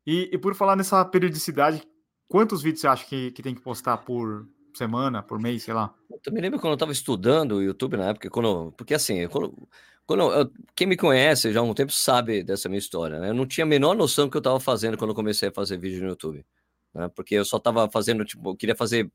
E, 0.05 0.29
e 0.33 0.37
por 0.37 0.53
falar 0.53 0.75
nessa 0.75 1.03
periodicidade, 1.05 1.81
quantos 2.27 2.61
vídeos 2.61 2.81
você 2.81 2.87
acha 2.87 3.05
que, 3.05 3.31
que 3.31 3.41
tem 3.41 3.55
que 3.55 3.61
postar 3.61 3.97
por 3.97 4.45
semana, 4.77 5.21
por 5.21 5.39
mês, 5.39 5.63
sei 5.63 5.73
lá? 5.73 5.93
Eu 6.09 6.19
também 6.19 6.41
lembro 6.41 6.59
quando 6.59 6.71
eu 6.71 6.75
estava 6.75 6.91
estudando 6.91 7.53
o 7.53 7.61
YouTube 7.61 7.97
na 7.97 8.09
época, 8.09 8.29
quando, 8.29 8.71
porque 8.77 8.93
assim, 8.93 9.27
quando, 9.27 9.67
quando 10.05 10.31
eu, 10.31 10.51
quem 10.75 10.87
me 10.87 10.95
conhece 10.95 11.51
já 11.51 11.59
há 11.59 11.63
um 11.63 11.73
tempo 11.73 11.91
sabe 11.91 12.43
dessa 12.43 12.69
minha 12.69 12.79
história, 12.79 13.19
né? 13.19 13.29
Eu 13.29 13.33
não 13.33 13.45
tinha 13.45 13.65
a 13.65 13.67
menor 13.67 13.95
noção 13.95 14.25
do 14.25 14.31
que 14.31 14.37
eu 14.37 14.39
estava 14.39 14.59
fazendo 14.59 14.97
quando 14.97 15.11
eu 15.11 15.15
comecei 15.15 15.49
a 15.49 15.51
fazer 15.51 15.77
vídeo 15.77 16.01
no 16.01 16.09
YouTube, 16.09 16.45
né? 16.93 17.09
Porque 17.15 17.35
eu 17.35 17.43
só 17.43 17.57
estava 17.57 17.89
fazendo, 17.89 18.23
tipo, 18.23 18.51
eu 18.51 18.55
queria 18.55 18.75
fazer 18.75 19.11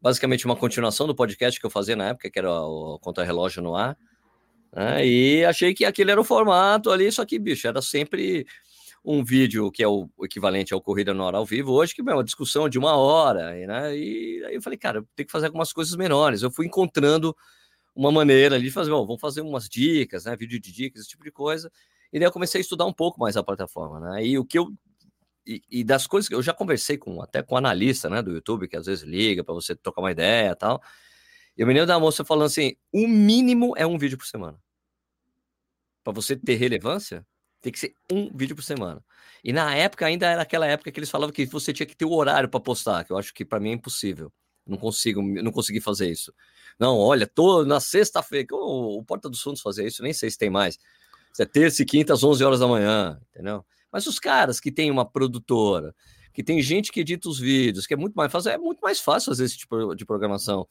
basicamente 0.00 0.46
uma 0.46 0.56
continuação 0.56 1.06
do 1.06 1.14
podcast 1.14 1.60
que 1.60 1.66
eu 1.66 1.70
fazia 1.70 1.94
na 1.94 2.08
época, 2.08 2.30
que 2.30 2.38
era 2.38 2.50
o 2.50 2.98
Contra-Relógio 3.00 3.62
no 3.62 3.76
Ar, 3.76 3.98
né? 4.72 5.06
E 5.06 5.44
achei 5.44 5.74
que 5.74 5.84
aquele 5.84 6.10
era 6.10 6.20
o 6.20 6.24
formato 6.24 6.90
ali, 6.90 7.10
só 7.12 7.24
que, 7.24 7.38
bicho, 7.38 7.68
era 7.68 7.82
sempre 7.82 8.46
um 9.04 9.24
vídeo 9.24 9.70
que 9.70 9.82
é 9.82 9.88
o 9.88 10.10
equivalente 10.22 10.74
ao 10.74 10.80
Corrida 10.80 11.14
no 11.14 11.24
Hora 11.24 11.38
ao 11.38 11.46
Vivo 11.46 11.72
hoje, 11.72 11.94
que 11.94 12.00
é 12.00 12.04
uma 12.04 12.24
discussão 12.24 12.68
de 12.68 12.78
uma 12.78 12.96
hora, 12.96 13.54
né? 13.66 13.96
E 13.96 14.44
aí 14.44 14.54
eu 14.54 14.62
falei, 14.62 14.78
cara, 14.78 15.04
tem 15.16 15.24
que 15.24 15.32
fazer 15.32 15.46
algumas 15.46 15.72
coisas 15.72 15.96
menores. 15.96 16.42
Eu 16.42 16.50
fui 16.50 16.66
encontrando 16.66 17.34
uma 17.94 18.12
maneira 18.12 18.56
ali 18.56 18.64
de 18.64 18.70
fazer, 18.70 18.90
bom, 18.90 19.06
vamos 19.06 19.20
fazer 19.20 19.40
umas 19.40 19.68
dicas, 19.68 20.24
né? 20.24 20.36
Vídeo 20.36 20.60
de 20.60 20.72
dicas, 20.72 21.00
esse 21.02 21.10
tipo 21.10 21.24
de 21.24 21.30
coisa. 21.30 21.70
E 22.12 22.18
daí 22.18 22.26
eu 22.28 22.32
comecei 22.32 22.60
a 22.60 22.62
estudar 22.62 22.86
um 22.86 22.92
pouco 22.92 23.20
mais 23.20 23.36
a 23.36 23.42
plataforma, 23.42 24.00
né? 24.00 24.26
E 24.26 24.38
o 24.38 24.44
que 24.44 24.58
eu 24.58 24.72
e, 25.46 25.62
e, 25.70 25.84
das 25.84 26.06
coisas 26.06 26.28
que 26.28 26.34
eu 26.34 26.42
já 26.42 26.52
conversei 26.52 26.98
com 26.98 27.20
até 27.22 27.42
com 27.42 27.56
analista, 27.56 28.08
né, 28.10 28.22
do 28.22 28.30
YouTube, 28.30 28.68
que 28.68 28.76
às 28.76 28.86
vezes 28.86 29.04
liga 29.04 29.42
para 29.42 29.54
você 29.54 29.74
trocar 29.74 30.02
uma 30.02 30.12
ideia, 30.12 30.54
tal. 30.54 30.82
E 31.56 31.62
eu 31.62 31.66
me 31.66 31.72
lembro 31.72 31.86
da 31.86 31.98
moça 31.98 32.24
falando 32.24 32.46
assim: 32.46 32.76
o 32.92 33.08
mínimo 33.08 33.74
é 33.76 33.86
um 33.86 33.98
vídeo 33.98 34.18
por 34.18 34.26
semana. 34.26 34.58
Para 36.04 36.12
você 36.12 36.36
ter 36.36 36.54
relevância, 36.54 37.26
tem 37.60 37.72
que 37.72 37.78
ser 37.78 37.94
um 38.10 38.30
vídeo 38.34 38.56
por 38.56 38.62
semana. 38.62 39.04
E 39.44 39.52
na 39.52 39.74
época 39.74 40.06
ainda 40.06 40.26
era 40.26 40.42
aquela 40.42 40.66
época 40.66 40.90
que 40.90 40.98
eles 40.98 41.10
falavam 41.10 41.32
que 41.32 41.46
você 41.46 41.72
tinha 41.72 41.86
que 41.86 41.96
ter 41.96 42.04
o 42.04 42.12
horário 42.12 42.48
para 42.48 42.60
postar, 42.60 43.04
que 43.04 43.12
eu 43.12 43.18
acho 43.18 43.32
que 43.32 43.44
para 43.44 43.60
mim 43.60 43.70
é 43.70 43.74
impossível. 43.74 44.32
Não 44.66 44.76
consigo, 44.76 45.22
não 45.22 45.50
consegui 45.50 45.80
fazer 45.80 46.10
isso. 46.10 46.32
Não, 46.78 46.96
olha, 46.96 47.26
tô 47.26 47.64
na 47.64 47.80
sexta-feira, 47.80 48.46
o, 48.52 49.02
Porta 49.04 49.28
dos 49.28 49.40
Fundos 49.40 49.60
fazia 49.60 49.86
isso, 49.86 50.02
nem 50.02 50.12
sei 50.12 50.30
se 50.30 50.38
tem 50.38 50.50
mais. 50.50 50.78
É 51.38 51.44
terça 51.44 51.82
e 51.82 51.86
quinta 51.86 52.12
às 52.12 52.22
11 52.22 52.44
horas 52.44 52.60
da 52.60 52.66
manhã, 52.66 53.20
entendeu? 53.30 53.64
Mas 53.90 54.06
os 54.06 54.18
caras 54.18 54.60
que 54.60 54.70
têm 54.70 54.90
uma 54.90 55.04
produtora, 55.04 55.94
que 56.32 56.42
tem 56.42 56.62
gente 56.62 56.92
que 56.92 57.00
edita 57.00 57.28
os 57.28 57.38
vídeos, 57.38 57.86
que 57.86 57.94
é 57.94 57.96
muito 57.96 58.14
mais 58.14 58.30
fácil, 58.30 58.50
é 58.50 58.58
muito 58.58 58.80
mais 58.80 59.00
fácil 59.00 59.30
fazer 59.32 59.44
esse 59.44 59.58
tipo 59.58 59.94
de 59.94 60.04
programação. 60.04 60.66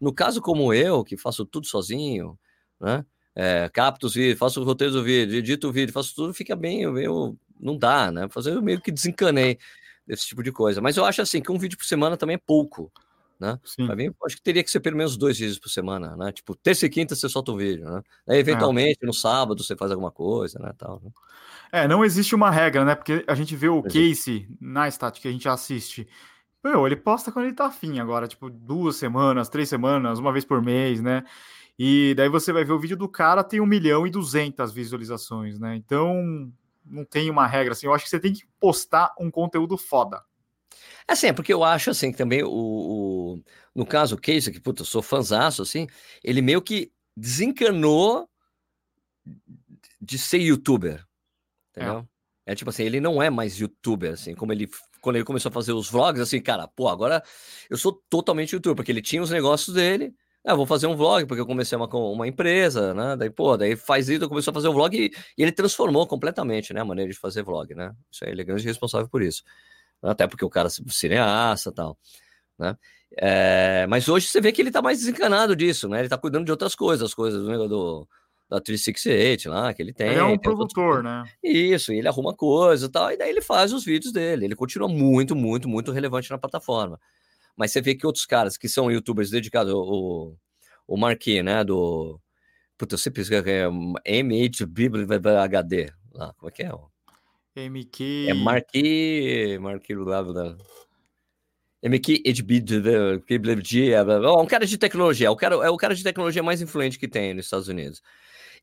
No 0.00 0.12
caso 0.12 0.40
como 0.40 0.72
eu, 0.72 1.04
que 1.04 1.16
faço 1.16 1.44
tudo 1.44 1.66
sozinho, 1.66 2.38
né? 2.80 3.04
É, 3.34 3.68
capto 3.72 4.06
os 4.06 4.14
vídeos, 4.14 4.38
faço 4.38 4.60
o 4.60 4.64
roteiro 4.64 4.92
do 4.92 5.02
vídeo, 5.02 5.36
edito 5.36 5.68
o 5.68 5.72
vídeo, 5.72 5.92
faço 5.92 6.14
tudo, 6.14 6.32
fica 6.32 6.54
bem, 6.54 6.90
meio, 6.92 7.36
não 7.58 7.76
dá, 7.76 8.10
né? 8.10 8.28
Fazer 8.28 8.52
eu 8.52 8.62
meio 8.62 8.80
que 8.80 8.92
desencanei 8.92 9.58
desse 10.06 10.26
tipo 10.26 10.42
de 10.42 10.52
coisa. 10.52 10.80
Mas 10.80 10.96
eu 10.96 11.04
acho 11.04 11.20
assim 11.22 11.40
que 11.40 11.50
um 11.50 11.58
vídeo 11.58 11.76
por 11.76 11.84
semana 11.84 12.16
também 12.16 12.34
é 12.34 12.40
pouco 12.44 12.92
né? 13.38 13.58
Para 13.86 13.96
mim, 13.96 14.12
acho 14.24 14.36
que 14.36 14.42
teria 14.42 14.62
que 14.62 14.70
ser 14.70 14.80
pelo 14.80 14.96
menos 14.96 15.16
dois 15.16 15.38
vídeos 15.38 15.58
por 15.58 15.68
semana, 15.68 16.16
né? 16.16 16.32
Tipo, 16.32 16.54
terça 16.54 16.86
e 16.86 16.90
quinta 16.90 17.14
você 17.14 17.28
solta 17.28 17.52
um 17.52 17.56
vídeo, 17.56 17.84
né? 17.88 18.02
Aí, 18.28 18.38
eventualmente, 18.38 18.98
é. 19.02 19.06
no 19.06 19.12
sábado 19.12 19.62
você 19.62 19.76
faz 19.76 19.90
alguma 19.90 20.10
coisa, 20.10 20.58
né? 20.58 20.72
Tal, 20.78 21.00
né? 21.04 21.10
É, 21.72 21.88
não 21.88 22.04
existe 22.04 22.34
uma 22.34 22.50
regra, 22.50 22.84
né? 22.84 22.94
Porque 22.94 23.24
a 23.26 23.34
gente 23.34 23.56
vê 23.56 23.68
o 23.68 23.82
Casey 23.82 24.48
na 24.60 24.86
estática 24.88 25.22
que 25.22 25.28
a 25.28 25.32
gente 25.32 25.48
assiste. 25.48 26.08
Meu, 26.62 26.86
ele 26.86 26.96
posta 26.96 27.30
quando 27.30 27.46
ele 27.46 27.54
tá 27.54 27.66
afim 27.66 27.98
agora, 27.98 28.26
tipo, 28.26 28.48
duas 28.48 28.96
semanas, 28.96 29.48
três 29.48 29.68
semanas, 29.68 30.18
uma 30.18 30.32
vez 30.32 30.44
por 30.44 30.62
mês, 30.62 31.02
né? 31.02 31.24
E 31.78 32.14
daí 32.16 32.28
você 32.28 32.52
vai 32.52 32.64
ver 32.64 32.72
o 32.72 32.78
vídeo 32.78 32.96
do 32.96 33.08
cara, 33.08 33.42
tem 33.42 33.60
um 33.60 33.66
milhão 33.66 34.06
e 34.06 34.10
duzentas 34.10 34.72
visualizações, 34.72 35.58
né? 35.58 35.74
Então, 35.74 36.52
não 36.84 37.04
tem 37.04 37.30
uma 37.30 37.46
regra 37.46 37.72
assim. 37.72 37.86
Eu 37.86 37.94
acho 37.94 38.04
que 38.04 38.10
você 38.10 38.20
tem 38.20 38.32
que 38.32 38.46
postar 38.60 39.12
um 39.18 39.30
conteúdo 39.30 39.76
foda. 39.76 40.22
Assim, 41.06 41.28
é 41.28 41.32
porque 41.32 41.52
eu 41.52 41.62
acho 41.62 41.90
assim 41.90 42.10
que 42.10 42.18
também 42.18 42.42
o, 42.42 42.50
o, 42.50 43.42
no 43.74 43.84
caso 43.84 44.14
o 44.14 44.20
Casey, 44.20 44.52
que 44.52 44.60
puta, 44.60 44.82
eu 44.82 44.86
sou 44.86 45.02
fanzaço, 45.02 45.62
assim, 45.62 45.86
ele 46.22 46.40
meio 46.40 46.62
que 46.62 46.92
desencanou 47.16 48.28
de 50.00 50.18
ser 50.18 50.38
youtuber. 50.38 51.04
Entendeu? 51.70 52.08
É. 52.46 52.52
é. 52.52 52.54
tipo 52.54 52.70
assim, 52.70 52.84
ele 52.84 53.00
não 53.00 53.22
é 53.22 53.30
mais 53.30 53.58
youtuber, 53.58 54.12
assim, 54.12 54.34
como 54.34 54.52
ele 54.52 54.68
quando 55.00 55.16
ele 55.16 55.24
começou 55.24 55.50
a 55.50 55.52
fazer 55.52 55.72
os 55.72 55.90
vlogs, 55.90 56.22
assim, 56.22 56.40
cara, 56.40 56.66
pô, 56.66 56.88
agora 56.88 57.22
eu 57.68 57.76
sou 57.76 57.92
totalmente 58.08 58.54
youtuber, 58.54 58.74
porque 58.74 58.90
ele 58.90 59.02
tinha 59.02 59.22
os 59.22 59.30
negócios 59.30 59.74
dele. 59.74 60.14
Ah, 60.46 60.54
vou 60.54 60.66
fazer 60.66 60.86
um 60.86 60.96
vlog, 60.96 61.26
porque 61.26 61.40
eu 61.40 61.46
comecei 61.46 61.76
uma, 61.76 61.86
uma 61.86 62.28
empresa, 62.28 62.92
né? 62.92 63.16
Daí, 63.16 63.30
pô, 63.30 63.56
daí 63.56 63.76
faz 63.76 64.08
isso, 64.08 64.28
começou 64.28 64.50
a 64.50 64.54
fazer 64.54 64.68
o 64.68 64.74
vlog 64.74 64.94
e, 64.94 65.10
e, 65.38 65.42
ele 65.42 65.52
transformou 65.52 66.06
completamente, 66.06 66.74
né? 66.74 66.82
A 66.82 66.84
maneira 66.84 67.10
de 67.10 67.18
fazer 67.18 67.42
vlog, 67.42 67.74
né? 67.74 67.94
Isso 68.10 68.24
aí, 68.24 68.32
ele 68.32 68.42
é 68.42 68.44
grande 68.44 68.64
responsável 68.66 69.08
por 69.08 69.22
isso 69.22 69.42
até 70.10 70.26
porque 70.26 70.44
o 70.44 70.50
cara 70.50 70.68
é 70.68 70.90
cineasta 70.90 71.70
e 71.70 71.72
tal, 71.72 71.98
né? 72.58 72.76
É, 73.16 73.86
mas 73.88 74.08
hoje 74.08 74.26
você 74.26 74.40
vê 74.40 74.50
que 74.50 74.60
ele 74.60 74.72
tá 74.72 74.82
mais 74.82 74.98
desencanado 74.98 75.54
disso, 75.54 75.88
né? 75.88 76.00
Ele 76.00 76.08
tá 76.08 76.18
cuidando 76.18 76.44
de 76.44 76.50
outras 76.50 76.74
coisas, 76.74 77.10
as 77.10 77.14
coisas 77.14 77.44
do, 77.44 77.68
do 77.68 78.08
da 78.50 78.60
368 78.60 79.48
lá, 79.48 79.72
que 79.72 79.80
ele 79.80 79.92
tem. 79.92 80.08
Ele 80.08 80.18
é 80.18 80.24
um 80.24 80.36
produtor, 80.36 81.02
né? 81.02 81.24
Isso, 81.42 81.92
e 81.92 81.98
ele 81.98 82.08
arruma 82.08 82.34
coisa 82.34 82.86
e 82.86 82.88
tal, 82.88 83.12
e 83.12 83.16
daí 83.16 83.30
ele 83.30 83.40
faz 83.40 83.72
os 83.72 83.84
vídeos 83.84 84.12
dele. 84.12 84.44
Ele 84.44 84.56
continua 84.56 84.88
muito, 84.88 85.34
muito, 85.34 85.68
muito 85.68 85.92
relevante 85.92 86.30
na 86.30 86.38
plataforma. 86.38 87.00
Mas 87.56 87.72
você 87.72 87.80
vê 87.80 87.94
que 87.94 88.06
outros 88.06 88.26
caras 88.26 88.56
que 88.56 88.68
são 88.68 88.90
youtubers 88.90 89.30
dedicados, 89.30 89.72
o, 89.72 90.36
o 90.86 90.96
Marquinhos, 90.96 91.44
né, 91.44 91.64
do... 91.64 92.20
Puta, 92.76 92.94
eu 92.94 92.98
sempre 92.98 93.22
esqueço, 93.22 93.48
é 94.04 94.20
MHBHD, 94.20 95.92
lá, 96.12 96.34
como 96.34 96.48
é 96.48 96.52
que 96.52 96.62
é? 96.64 96.72
MQ. 97.56 98.26
É 98.28 98.34
Marquis. 98.34 99.58
Marquis 99.60 99.96
Lávila. 99.96 100.58
MQ 101.82 102.22
HBG. 102.26 103.90
É 103.90 104.02
um 104.30 104.46
cara 104.46 104.66
de 104.66 104.78
tecnologia. 104.78 105.28
É 105.28 105.30
o 105.30 105.36
cara, 105.36 105.54
é 105.56 105.70
o 105.70 105.76
cara 105.76 105.94
de 105.94 106.02
tecnologia 106.02 106.42
mais 106.42 106.60
influente 106.60 106.98
que 106.98 107.06
tem 107.06 107.34
nos 107.34 107.44
Estados 107.46 107.68
Unidos. 107.68 108.02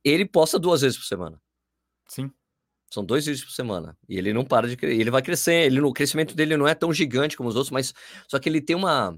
Ele 0.04 0.26
posta 0.26 0.60
duas 0.60 0.82
vezes 0.82 0.98
por 0.98 1.06
semana. 1.06 1.40
Sim. 2.08 2.32
São 2.92 3.06
dois 3.06 3.26
vídeos 3.26 3.46
por 3.46 3.54
semana. 3.54 3.98
E 4.08 4.18
ele 4.18 4.34
não 4.34 4.44
para 4.44 4.68
de 4.68 4.76
crescer. 4.76 5.00
Ele 5.00 5.10
vai 5.10 5.22
crescer. 5.22 5.66
Ele, 5.66 5.80
o 5.80 5.94
crescimento 5.94 6.36
dele 6.36 6.58
não 6.58 6.68
é 6.68 6.76
tão 6.76 6.94
gigante 6.94 7.38
como 7.38 7.48
os 7.48 7.56
outros, 7.56 7.72
mas 7.72 7.94
só 8.28 8.38
que 8.38 8.50
ele 8.50 8.60
tem 8.62 8.76
uma. 8.76 9.18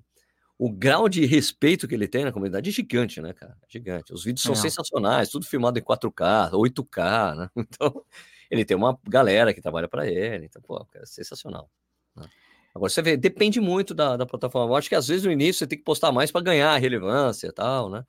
O 0.60 0.72
grau 0.72 1.10
de 1.10 1.26
respeito 1.26 1.88
que 1.88 1.96
ele 1.96 2.08
tem 2.08 2.24
na 2.24 2.32
comunidade 2.32 2.70
é 2.70 2.72
gigante, 2.72 3.20
né, 3.20 3.34
cara? 3.34 3.58
Gigante. 3.68 4.14
Os 4.14 4.24
vídeos 4.24 4.44
são 4.44 4.54
é. 4.54 4.56
sensacionais, 4.56 5.30
tudo 5.30 5.48
filmado 5.48 5.80
em 5.80 5.82
4K, 5.82 6.52
8K, 6.52 7.36
né? 7.36 7.50
Então, 7.58 8.06
ele 8.52 8.64
tem 8.64 8.78
uma 8.78 8.98
galera 9.10 9.52
que 9.52 9.60
trabalha 9.60 9.88
para 9.88 10.08
ele, 10.08 10.46
então, 10.46 10.62
pô, 10.62 10.88
é 10.94 11.06
sensacional. 11.08 11.68
Né? 12.16 12.28
Agora, 12.76 12.90
você 12.90 13.02
vê, 13.02 13.18
depende 13.18 13.60
muito 13.60 13.96
da, 13.96 14.16
da 14.16 14.28
plataforma. 14.28 14.72
Eu 14.72 14.76
acho 14.76 14.88
que 14.88 14.96
às 14.96 15.08
vezes 15.08 15.26
no 15.26 15.32
início 15.32 15.60
você 15.60 15.68
tem 15.68 15.78
que 15.78 15.84
postar 15.84 16.12
mais 16.12 16.32
para 16.32 16.42
ganhar 16.42 16.78
relevância 16.78 17.48
e 17.48 17.52
tal, 17.52 17.90
né? 17.90 18.06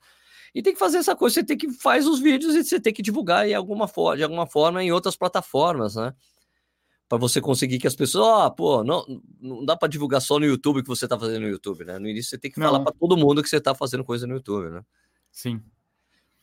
E 0.55 0.61
tem 0.61 0.71
que 0.71 0.79
fazer 0.79 0.99
essa 0.99 1.13
coisa, 1.13 1.33
você 1.33 1.43
tem 1.43 1.57
que 1.57 1.69
faz 1.69 2.07
os 2.07 2.21
vídeos 2.21 2.55
e 2.55 2.63
você 2.63 2.79
tem 2.79 2.93
que 2.93 3.01
divulgar 3.01 3.45
de 3.45 3.53
alguma, 3.53 3.91
de 4.15 4.23
alguma 4.23 4.47
forma 4.47 4.81
em 4.81 4.89
outras 4.89 5.17
plataformas, 5.17 5.97
né? 5.97 6.15
Para 7.09 7.17
você 7.17 7.41
conseguir 7.41 7.77
que 7.77 7.85
as 7.85 7.95
pessoas, 7.95 8.25
ó, 8.25 8.47
oh, 8.47 8.51
pô, 8.51 8.83
não, 8.83 9.05
não 9.41 9.65
dá 9.65 9.75
para 9.75 9.89
divulgar 9.89 10.21
só 10.21 10.39
no 10.39 10.45
YouTube 10.45 10.79
o 10.79 10.81
que 10.81 10.87
você 10.87 11.09
tá 11.09 11.19
fazendo 11.19 11.41
no 11.41 11.49
YouTube, 11.49 11.83
né? 11.83 11.99
No 11.99 12.07
início 12.07 12.29
você 12.29 12.37
tem 12.37 12.49
que 12.49 12.57
não. 12.57 12.67
falar 12.67 12.79
para 12.79 12.93
todo 12.93 13.17
mundo 13.17 13.43
que 13.43 13.49
você 13.49 13.59
tá 13.59 13.75
fazendo 13.75 14.05
coisa 14.05 14.25
no 14.25 14.35
YouTube, 14.35 14.69
né? 14.69 14.81
Sim. 15.29 15.61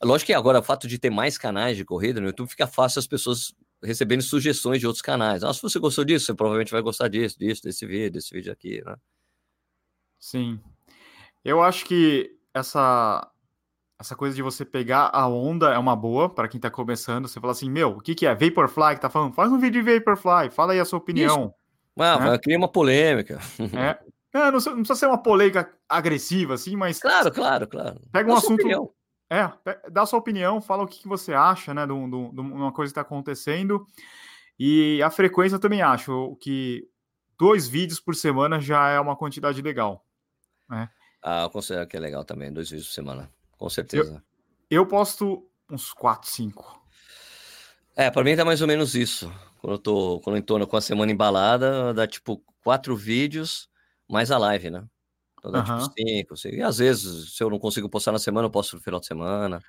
Lógico 0.04 0.26
que 0.26 0.34
agora 0.34 0.58
o 0.58 0.62
fato 0.62 0.86
de 0.86 0.98
ter 0.98 1.08
mais 1.08 1.38
canais 1.38 1.78
de 1.78 1.84
corrida 1.84 2.20
no 2.20 2.26
YouTube 2.26 2.50
fica 2.50 2.66
fácil 2.66 2.98
as 2.98 3.06
pessoas 3.06 3.54
recebendo 3.82 4.22
sugestões 4.22 4.78
de 4.78 4.86
outros 4.86 5.00
canais. 5.00 5.42
Ah, 5.42 5.54
se 5.54 5.62
você 5.62 5.78
gostou 5.78 6.04
disso, 6.04 6.26
você 6.26 6.34
provavelmente 6.34 6.70
vai 6.70 6.82
gostar 6.82 7.08
disso, 7.08 7.38
disso, 7.38 7.62
desse 7.62 7.86
vídeo, 7.86 8.12
desse 8.12 8.34
vídeo 8.34 8.52
aqui, 8.52 8.82
né? 8.84 8.94
Sim. 10.18 10.60
Eu 11.42 11.62
acho 11.62 11.86
que 11.86 12.36
essa 12.52 13.31
essa 14.02 14.16
coisa 14.16 14.34
de 14.34 14.42
você 14.42 14.64
pegar 14.64 15.10
a 15.12 15.28
onda 15.28 15.72
é 15.72 15.78
uma 15.78 15.94
boa 15.94 16.28
para 16.28 16.48
quem 16.48 16.60
tá 16.60 16.68
começando. 16.68 17.28
Você 17.28 17.40
fala 17.40 17.52
assim, 17.52 17.70
meu, 17.70 17.90
o 17.90 18.00
que 18.00 18.16
que 18.16 18.26
é? 18.26 18.34
Vaporfly 18.34 18.96
que 18.96 19.00
tá 19.00 19.08
falando? 19.08 19.32
Faz 19.32 19.50
um 19.50 19.58
vídeo 19.58 19.82
de 19.82 19.94
Vaporfly, 19.94 20.50
fala 20.50 20.72
aí 20.72 20.80
a 20.80 20.84
sua 20.84 20.98
opinião. 20.98 21.54
Ah, 21.96 22.18
né? 22.18 22.38
cria 22.38 22.58
uma 22.58 22.68
polêmica. 22.68 23.38
É. 23.72 24.12
É, 24.34 24.50
não, 24.50 24.58
não, 24.58 24.76
precisa 24.76 24.94
ser 24.94 25.06
uma 25.06 25.22
polêmica 25.22 25.70
agressiva, 25.86 26.54
assim, 26.54 26.74
mas. 26.74 26.98
Claro, 26.98 27.30
claro, 27.30 27.68
claro. 27.68 28.00
Pega 28.10 28.32
um 28.32 28.34
assunto. 28.34 28.60
Opinião. 28.60 28.90
É, 29.30 29.50
dá 29.90 30.06
sua 30.06 30.18
opinião, 30.18 30.60
fala 30.60 30.84
o 30.84 30.86
que, 30.86 31.00
que 31.00 31.08
você 31.08 31.34
acha, 31.34 31.74
né, 31.74 31.86
de, 31.86 31.92
uma 31.92 32.72
coisa 32.72 32.90
que 32.90 32.98
está 32.98 33.02
acontecendo. 33.02 33.86
E 34.58 35.02
a 35.02 35.10
frequência 35.10 35.58
também 35.58 35.82
acho 35.82 36.36
que 36.40 36.88
dois 37.38 37.68
vídeos 37.68 38.00
por 38.00 38.14
semana 38.14 38.58
já 38.58 38.88
é 38.88 38.98
uma 38.98 39.16
quantidade 39.16 39.60
legal. 39.60 40.04
Né? 40.68 40.88
Ah, 41.22 41.42
eu 41.42 41.50
considero 41.50 41.86
que 41.86 41.96
é 41.96 42.00
legal 42.00 42.24
também, 42.24 42.52
dois 42.52 42.70
vídeos 42.70 42.88
por 42.88 42.94
semana, 42.94 43.30
com 43.62 43.70
certeza. 43.70 44.20
Eu 44.68 44.84
posto 44.84 45.48
uns 45.70 45.92
4, 45.92 46.28
5. 46.28 46.82
É, 47.94 48.10
pra 48.10 48.24
mim 48.24 48.34
tá 48.34 48.44
mais 48.44 48.60
ou 48.60 48.66
menos 48.66 48.96
isso. 48.96 49.32
Quando 49.60 49.74
eu 49.74 49.78
tô, 49.78 50.20
quando 50.20 50.36
eu 50.36 50.42
tô 50.42 50.66
com 50.66 50.76
a 50.76 50.80
semana 50.80 51.12
embalada, 51.12 51.94
dá 51.94 52.04
tipo 52.04 52.42
quatro 52.64 52.96
vídeos 52.96 53.68
mais 54.08 54.32
a 54.32 54.38
live, 54.38 54.70
né? 54.70 54.84
Então 55.38 55.52
dá 55.52 55.60
uhum. 55.60 55.78
tipo 55.78 55.94
cinco, 55.96 56.36
cinco. 56.36 56.56
E 56.56 56.62
às 56.62 56.78
vezes, 56.78 57.36
se 57.36 57.44
eu 57.44 57.48
não 57.48 57.60
consigo 57.60 57.88
postar 57.88 58.10
na 58.10 58.18
semana, 58.18 58.46
eu 58.46 58.50
posto 58.50 58.74
no 58.74 58.82
final 58.82 58.98
de 58.98 59.06
semana. 59.06 59.60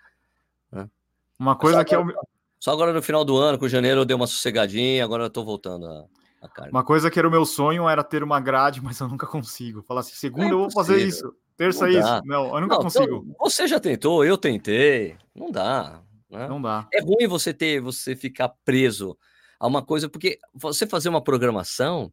Né? 0.72 0.90
Uma 1.38 1.56
coisa 1.56 1.86
que 1.86 1.94
é 1.94 2.00
o 2.00 2.12
só 2.60 2.72
agora 2.72 2.94
no 2.94 3.02
final 3.04 3.24
do 3.24 3.38
ano, 3.38 3.60
com 3.60 3.68
janeiro, 3.68 4.02
eu 4.02 4.06
dei 4.06 4.16
uma 4.16 4.26
sossegadinha, 4.26 5.04
agora 5.04 5.26
eu 5.26 5.30
tô 5.30 5.44
voltando 5.44 5.86
a, 5.86 6.06
a 6.42 6.48
carne. 6.48 6.72
Uma 6.72 6.84
coisa 6.84 7.12
que 7.12 7.20
era 7.20 7.28
o 7.28 7.32
meu 7.32 7.46
sonho 7.46 7.90
era 7.90 8.04
ter 8.04 8.24
uma 8.24 8.40
grade, 8.40 8.82
mas 8.82 9.00
eu 9.00 9.08
nunca 9.08 9.28
consigo. 9.28 9.84
Falar 9.84 10.00
assim, 10.00 10.16
segunda 10.16 10.48
é 10.48 10.52
eu 10.52 10.60
vou 10.60 10.72
fazer 10.72 10.98
isso, 11.06 11.36
terça 11.56 11.88
não 11.88 12.00
isso. 12.00 12.22
Não, 12.26 12.56
eu 12.56 12.62
nunca 12.62 12.76
não, 12.76 12.84
consigo. 12.84 13.24
Então, 13.26 13.36
você 13.40 13.68
já 13.68 13.80
tentou, 13.80 14.24
eu 14.26 14.38
tentei. 14.38 15.18
Não 15.36 15.52
dá. 15.52 16.02
Né? 16.30 16.48
Não 16.48 16.62
dá. 16.62 16.88
É 16.94 17.02
ruim 17.02 17.28
você 17.28 17.54
ter, 17.54 17.80
você 17.80 18.16
ficar 18.16 18.50
preso 18.66 19.18
a 19.60 19.68
uma 19.68 19.84
coisa, 19.84 20.10
porque 20.10 20.40
você 20.54 20.86
fazer 20.86 21.10
uma 21.10 21.24
programação 21.24 22.12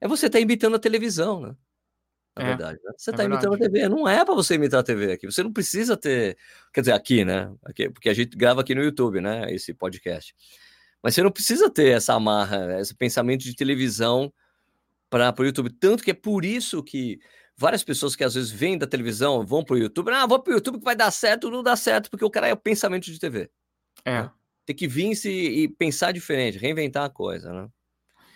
é 0.00 0.06
você 0.06 0.26
estar 0.26 0.38
tá 0.38 0.42
imitando 0.42 0.76
a 0.76 0.78
televisão, 0.78 1.40
né? 1.40 1.56
na 2.38 2.44
é, 2.44 2.48
verdade. 2.48 2.78
Né? 2.84 2.92
Você 2.96 3.10
está 3.10 3.22
é 3.22 3.26
imitando 3.26 3.54
a 3.54 3.58
TV, 3.58 3.88
não 3.88 4.08
é 4.08 4.24
para 4.24 4.34
você 4.34 4.54
imitar 4.54 4.80
a 4.80 4.82
TV 4.82 5.12
aqui. 5.12 5.26
Você 5.26 5.42
não 5.42 5.52
precisa 5.52 5.96
ter, 5.96 6.36
quer 6.72 6.80
dizer, 6.80 6.92
aqui, 6.92 7.24
né? 7.24 7.52
Aqui, 7.64 7.90
porque 7.90 8.08
a 8.08 8.14
gente 8.14 8.36
grava 8.36 8.60
aqui 8.60 8.74
no 8.74 8.82
YouTube, 8.82 9.20
né? 9.20 9.52
Esse 9.52 9.74
podcast. 9.74 10.34
Mas 11.02 11.14
você 11.14 11.22
não 11.22 11.30
precisa 11.30 11.68
ter 11.68 11.96
essa 11.96 12.14
amarra, 12.14 12.80
esse 12.80 12.94
pensamento 12.94 13.42
de 13.42 13.54
televisão 13.54 14.32
para 15.10 15.34
o 15.38 15.44
YouTube. 15.44 15.70
Tanto 15.70 16.02
que 16.02 16.10
é 16.10 16.14
por 16.14 16.44
isso 16.44 16.82
que 16.82 17.18
várias 17.58 17.82
pessoas 17.82 18.14
que 18.14 18.22
às 18.22 18.34
vezes 18.34 18.50
vêm 18.50 18.78
da 18.78 18.86
televisão 18.86 19.44
vão 19.44 19.64
para 19.64 19.74
o 19.74 19.78
YouTube. 19.78 20.12
Ah, 20.12 20.26
vou 20.26 20.38
para 20.38 20.52
o 20.52 20.54
YouTube 20.54 20.78
que 20.78 20.84
vai 20.84 20.94
dar 20.94 21.10
certo, 21.10 21.50
não 21.50 21.62
dá 21.62 21.74
certo, 21.74 22.08
porque 22.08 22.24
o 22.24 22.30
cara 22.30 22.46
é 22.46 22.52
o 22.52 22.56
pensamento 22.56 23.06
de 23.06 23.18
TV. 23.18 23.50
É. 24.04 24.22
Né? 24.22 24.30
Tem 24.64 24.76
que 24.76 24.86
vir 24.86 25.16
-se 25.16 25.30
e 25.30 25.68
pensar 25.68 26.12
diferente, 26.12 26.58
reinventar 26.58 27.04
a 27.04 27.10
coisa, 27.10 27.52
né? 27.52 27.68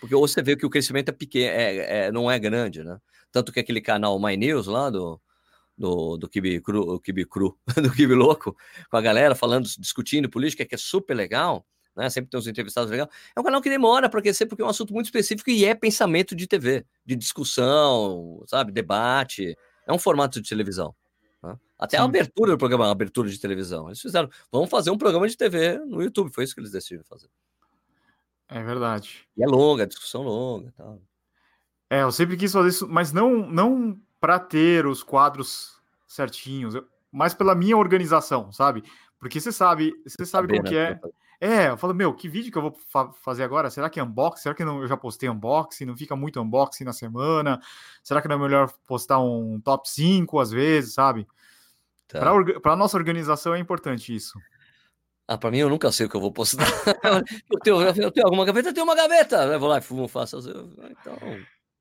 Porque 0.01 0.15
ou 0.15 0.27
você 0.27 0.43
vê 0.43 0.57
que 0.57 0.67
o 0.67 0.71
crescimento 0.71 1.11
é 1.11 1.13
pequeno, 1.13 1.55
é, 1.55 2.07
é, 2.07 2.13
não 2.13 2.29
é 2.29 2.37
grande, 2.39 2.83
né? 2.83 2.99
Tanto 3.31 3.53
que 3.53 3.61
aquele 3.61 3.81
canal 3.81 4.19
My 4.19 4.37
News 4.37 4.67
lá 4.67 4.91
do, 4.91 5.21
do, 5.79 6.17
do 6.17 6.29
Kibi 6.29 6.61
Cru, 6.61 6.99
Kibi 7.01 7.25
Cru, 7.25 7.57
do 7.81 7.93
Kibi 7.93 8.15
Louco, 8.15 8.57
com 8.91 8.97
a 8.97 9.01
galera 9.01 9.37
falando, 9.37 9.69
discutindo 9.79 10.29
política, 10.29 10.67
que 10.67 10.75
é 10.75 10.79
super 10.79 11.15
legal, 11.15 11.65
né? 11.97 12.09
Sempre 12.11 12.31
tem 12.31 12.39
uns 12.39 12.47
entrevistados 12.47 12.91
legais. 12.91 13.09
É 13.35 13.41
um 13.41 13.45
canal 13.45 13.61
que 13.61 13.69
demora 13.69 14.09
para 14.09 14.23
crescer 14.23 14.47
porque 14.47 14.63
é 14.63 14.65
um 14.65 14.69
assunto 14.69 14.93
muito 14.93 15.07
específico 15.07 15.51
e 15.51 15.65
é 15.65 15.75
pensamento 15.75 16.35
de 16.35 16.47
TV, 16.47 16.85
de 17.05 17.17
discussão, 17.17 18.43
sabe? 18.47 18.73
Debate. 18.73 19.57
É 19.87 19.93
um 19.93 19.99
formato 19.99 20.41
de 20.41 20.49
televisão. 20.49 20.95
Né? 21.43 21.59
Até 21.79 21.97
Sim. 21.97 22.03
a 22.03 22.07
abertura 22.07 22.53
do 22.53 22.59
programa, 22.59 22.87
a 22.87 22.93
abertura 22.93 23.29
de 23.29 23.39
televisão. 23.39 23.89
Eles 23.89 24.01
fizeram, 24.01 24.29
vamos 24.51 24.71
fazer 24.71 24.91
um 24.91 24.99
programa 24.99 25.29
de 25.29 25.37
TV 25.37 25.79
no 25.79 26.03
YouTube. 26.03 26.33
Foi 26.33 26.45
isso 26.45 26.55
que 26.55 26.61
eles 26.61 26.73
decidiram 26.73 27.05
fazer. 27.05 27.29
É 28.49 28.63
verdade. 28.63 29.27
E 29.37 29.43
é 29.43 29.47
longa, 29.47 29.85
a 29.85 29.87
discussão 29.87 30.23
longa 30.23 30.73
tal. 30.77 31.01
É, 31.89 32.03
eu 32.03 32.13
sempre 32.13 32.37
quis 32.39 32.51
fazer 32.53 32.69
isso, 32.71 32.89
mas 32.89 33.13
não, 33.13 33.47
não 33.51 34.01
para 34.19 34.39
ter 34.39 34.87
os 34.87 35.03
quadros 35.03 35.79
certinhos, 36.07 36.75
mas 37.11 37.35
pela 37.35 37.55
minha 37.55 37.77
organização, 37.77 38.51
sabe? 38.51 38.83
Porque 39.19 39.39
você 39.39 39.53
sabe, 39.53 39.93
você 40.07 40.25
sabe 40.25 40.49
como 40.49 40.65
que 40.65 40.77
é. 40.77 40.99
É, 41.45 41.71
eu 41.71 41.77
falo, 41.77 41.93
meu, 41.93 42.15
que 42.15 42.29
vídeo 42.29 42.53
que 42.53 42.57
eu 42.57 42.63
vou 42.63 42.77
fa 42.87 43.13
fazer 43.15 43.43
agora? 43.43 43.69
Será 43.69 43.91
que 43.91 43.99
é 43.99 44.05
unboxing? 44.05 44.43
Será 44.45 44.55
que 44.55 44.65
não, 44.65 44.81
eu 44.81 44.87
já 44.87 44.97
postei 44.97 45.29
unboxing? 45.29 45.85
Não 45.85 45.97
fica 45.97 46.15
muito 46.15 46.41
unboxing 46.41 46.85
na 46.85 46.93
semana? 46.93 47.61
Será 48.01 48.23
que 48.23 48.29
não 48.29 48.37
é 48.37 48.39
melhor 48.39 48.73
postar 48.87 49.19
um 49.19 49.61
top 49.61 49.91
5 49.91 50.39
às 50.39 50.53
vezes, 50.53 50.95
sabe? 50.95 51.27
Tá. 52.07 52.21
Para 52.61 52.75
a 52.75 52.77
nossa 52.77 52.97
organização 52.97 53.57
é 53.57 53.59
importante 53.59 54.15
isso. 54.15 54.39
Ah, 55.27 55.37
para 55.37 55.51
mim 55.51 55.59
eu 55.59 55.69
nunca 55.69 55.91
sei 55.91 56.07
o 56.07 56.09
que 56.09 56.15
eu 56.15 56.21
vou 56.21 56.31
postar. 56.31 56.65
eu, 57.51 57.59
tenho, 57.59 57.83
eu 57.83 58.13
tenho 58.13 58.25
alguma 58.25 58.45
gaveta, 58.45 58.69
eu 58.69 58.75
tenho 58.75 58.87
uma 58.87 58.95
gaveta. 58.95 59.43
Eu 59.43 59.59
vou 59.59 59.69
lá 59.69 59.79
e 59.79 59.83
fumo, 59.83 60.07
faço. 60.07 60.39
Então. 60.39 61.19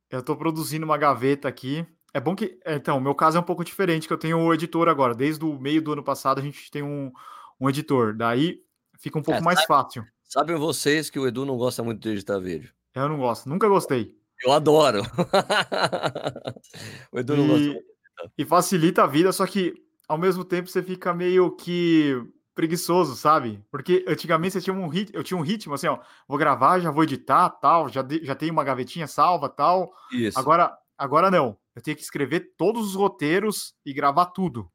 Eu 0.10 0.22
estou 0.22 0.36
produzindo 0.36 0.88
uma 0.88 0.98
gaveta 0.98 1.48
aqui. 1.48 1.86
É 2.16 2.20
bom 2.20 2.36
que. 2.36 2.60
É, 2.66 2.74
então, 2.74 2.98
o 2.98 3.02
meu 3.02 3.14
caso 3.14 3.38
é 3.38 3.40
um 3.40 3.44
pouco 3.44 3.64
diferente, 3.64 4.08
que 4.08 4.14
eu 4.14 4.18
tenho 4.18 4.40
o 4.40 4.52
editor 4.56 4.90
agora. 4.90 5.14
Desde 5.14 5.46
o 5.46 5.60
meio 5.60 5.84
do 5.84 5.94
ano 5.94 6.04
passado 6.04 6.40
a 6.40 6.42
gente 6.42 6.72
tem 6.72 6.82
um, 6.82 7.12
um 7.60 7.70
editor. 7.70 8.16
Daí 8.16 8.60
fica 9.02 9.20
um 9.20 9.22
pouco 9.22 9.40
é, 9.40 9.44
mais 9.44 9.60
sabe, 9.60 9.68
fácil. 9.68 10.06
Sabem 10.24 10.56
vocês 10.56 11.10
que 11.10 11.20
o 11.20 11.28
Edu 11.28 11.46
não 11.46 11.58
gosta 11.58 11.84
muito 11.84 12.00
de 12.00 12.10
editar 12.10 12.40
vídeo. 12.40 12.72
Eu 12.96 13.10
não 13.10 13.18
gosto, 13.18 13.50
nunca 13.50 13.68
gostei. 13.68 14.16
Eu 14.44 14.52
adoro. 14.52 15.02
o 17.12 17.20
Edu 17.20 17.36
não 17.36 17.46
e, 17.46 17.48
gosta 17.48 17.66
muito. 17.66 17.92
E 18.38 18.46
facilita 18.46 19.04
a 19.04 19.08
vida, 19.08 19.32
só 19.32 19.46
que 19.46 19.74
ao 20.08 20.18
mesmo 20.18 20.46
tempo 20.46 20.70
você 20.70 20.84
fica 20.84 21.14
meio 21.14 21.56
que 21.56 22.16
preguiçoso, 22.54 23.16
sabe? 23.16 23.64
Porque 23.72 24.06
antigamente 24.08 24.54
você 24.54 24.62
tinha 24.62 24.76
um 24.76 24.88
rit... 24.88 25.12
eu 25.14 25.24
tinha 25.24 25.38
um 25.38 25.42
ritmo 25.42 25.74
assim, 25.74 25.88
ó, 25.88 26.00
vou 26.28 26.38
gravar, 26.38 26.80
já 26.80 26.92
vou 26.92 27.04
editar, 27.04 27.50
tal, 27.50 27.90
já, 27.90 28.02
de... 28.02 28.24
já 28.24 28.36
tenho 28.36 28.52
uma 28.52 28.64
gavetinha 28.64 29.08
salva, 29.08 29.50
tal. 29.50 29.92
Isso. 30.12 30.38
Agora, 30.38 30.78
agora 30.98 31.32
não. 31.32 31.58
Eu 31.76 31.82
tenho 31.82 31.96
que 31.96 32.04
escrever 32.04 32.54
todos 32.58 32.90
os 32.90 32.96
roteiros 32.96 33.74
e 33.86 33.94
gravar 33.94 34.28
tudo. 34.28 34.70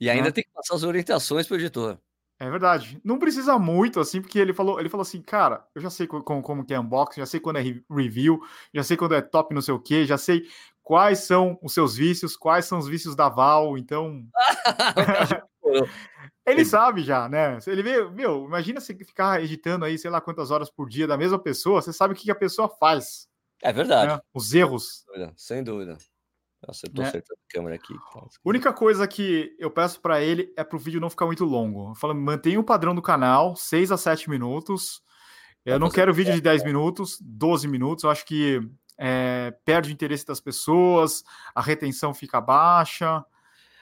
E 0.00 0.08
ainda 0.08 0.26
né? 0.26 0.30
tem 0.30 0.44
que 0.44 0.50
passar 0.50 0.74
as 0.74 0.82
orientações 0.82 1.46
para 1.46 1.56
o 1.56 1.60
editor. 1.60 1.98
É 2.40 2.48
verdade. 2.48 3.00
Não 3.04 3.18
precisa 3.18 3.58
muito, 3.58 3.98
assim, 3.98 4.20
porque 4.20 4.38
ele 4.38 4.52
falou, 4.52 4.78
ele 4.78 4.88
falou 4.88 5.02
assim, 5.02 5.20
cara, 5.20 5.66
eu 5.74 5.82
já 5.82 5.90
sei 5.90 6.06
como, 6.06 6.42
como 6.42 6.64
que 6.64 6.72
é 6.72 6.78
unboxing, 6.78 7.20
já 7.20 7.26
sei 7.26 7.40
quando 7.40 7.56
é 7.56 7.62
review, 7.90 8.40
já 8.72 8.84
sei 8.84 8.96
quando 8.96 9.14
é 9.14 9.20
top 9.20 9.52
não 9.52 9.60
sei 9.60 9.74
o 9.74 9.80
que, 9.80 10.06
já 10.06 10.16
sei 10.16 10.44
quais 10.82 11.18
são 11.20 11.58
os 11.62 11.74
seus 11.74 11.96
vícios, 11.96 12.36
quais 12.36 12.64
são 12.64 12.78
os 12.78 12.86
vícios 12.86 13.16
da 13.16 13.28
Val, 13.28 13.76
então. 13.76 14.24
Ele 16.46 16.64
sabe 16.64 17.02
já, 17.02 17.28
né? 17.28 17.58
Ele 17.66 17.82
vê, 17.82 18.08
meu, 18.08 18.46
imagina 18.46 18.80
você 18.80 18.94
ficar 18.94 19.42
editando 19.42 19.84
aí, 19.84 19.98
sei 19.98 20.10
lá 20.10 20.20
quantas 20.20 20.50
horas 20.50 20.70
por 20.70 20.88
dia 20.88 21.06
da 21.06 21.18
mesma 21.18 21.38
pessoa, 21.38 21.82
você 21.82 21.92
sabe 21.92 22.14
o 22.14 22.16
que 22.16 22.30
a 22.30 22.34
pessoa 22.34 22.68
faz. 22.68 23.28
É 23.62 23.72
verdade. 23.72 24.14
Né? 24.14 24.20
Os 24.32 24.54
erros. 24.54 25.04
Sem 25.36 25.62
dúvida. 25.62 25.98
Nossa, 26.66 26.86
eu 26.86 26.92
tô 26.92 27.02
né? 27.02 27.08
acertando 27.08 27.38
a 27.48 27.52
câmera 27.52 27.76
aqui. 27.76 27.94
A 27.94 28.28
única 28.44 28.72
coisa 28.72 29.06
que 29.06 29.54
eu 29.58 29.70
peço 29.70 30.00
para 30.00 30.20
ele 30.20 30.52
é 30.56 30.64
pro 30.64 30.78
vídeo 30.78 31.00
não 31.00 31.10
ficar 31.10 31.26
muito 31.26 31.44
longo. 31.44 31.90
Eu 31.90 31.94
falo, 31.94 32.14
mantenha 32.14 32.58
o 32.58 32.64
padrão 32.64 32.94
do 32.94 33.02
canal, 33.02 33.54
6 33.54 33.92
a 33.92 33.96
7 33.96 34.28
minutos. 34.28 35.02
Eu 35.64 35.78
não 35.78 35.90
quero 35.90 36.14
vídeo 36.14 36.34
de 36.34 36.40
10 36.40 36.64
minutos, 36.64 37.18
12 37.20 37.68
minutos. 37.68 38.04
Eu 38.04 38.10
acho 38.10 38.24
que 38.24 38.60
é, 38.98 39.54
perde 39.64 39.90
o 39.90 39.92
interesse 39.92 40.26
das 40.26 40.40
pessoas, 40.40 41.22
a 41.54 41.62
retenção 41.62 42.12
fica 42.12 42.40
baixa. 42.40 43.24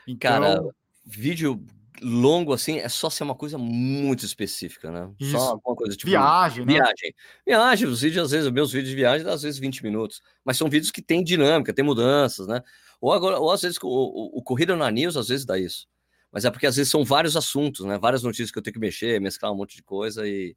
Então... 0.06 0.30
Cara, 0.30 0.62
vídeo 1.04 1.64
longo 2.02 2.52
assim 2.52 2.78
é 2.78 2.88
só 2.88 3.08
ser 3.10 3.24
uma 3.24 3.34
coisa 3.34 3.58
muito 3.58 4.24
específica, 4.24 4.90
né? 4.90 5.10
Isso. 5.18 5.32
Só 5.32 5.50
alguma 5.50 5.76
coisa 5.76 5.96
tipo 5.96 6.10
viagem, 6.10 6.64
né? 6.64 6.74
Viagem. 6.74 7.14
Viagem, 7.46 7.88
os 7.88 8.00
vídeos 8.00 8.24
às 8.24 8.30
vezes, 8.30 8.50
meus 8.50 8.72
vídeos 8.72 8.90
de 8.90 8.96
viagem, 8.96 9.28
às 9.28 9.42
vezes 9.42 9.58
20 9.58 9.82
minutos, 9.82 10.22
mas 10.44 10.56
são 10.56 10.68
vídeos 10.68 10.90
que 10.90 11.02
têm 11.02 11.22
dinâmica, 11.22 11.72
tem 11.72 11.84
mudanças, 11.84 12.46
né? 12.46 12.62
Ou 13.00 13.12
agora, 13.12 13.38
ou 13.38 13.50
às 13.50 13.62
vezes 13.62 13.78
o, 13.82 13.88
o, 13.88 14.38
o 14.38 14.42
Corrida 14.42 14.74
na 14.76 14.90
News 14.90 15.16
às 15.16 15.28
vezes 15.28 15.44
dá 15.44 15.58
isso. 15.58 15.86
Mas 16.30 16.44
é 16.44 16.50
porque 16.50 16.66
às 16.66 16.76
vezes 16.76 16.90
são 16.90 17.04
vários 17.04 17.36
assuntos, 17.36 17.86
né? 17.86 17.98
Várias 17.98 18.22
notícias 18.22 18.50
que 18.50 18.58
eu 18.58 18.62
tenho 18.62 18.74
que 18.74 18.80
mexer, 18.80 19.20
mesclar 19.20 19.52
um 19.52 19.56
monte 19.56 19.76
de 19.76 19.82
coisa 19.82 20.26
e, 20.28 20.56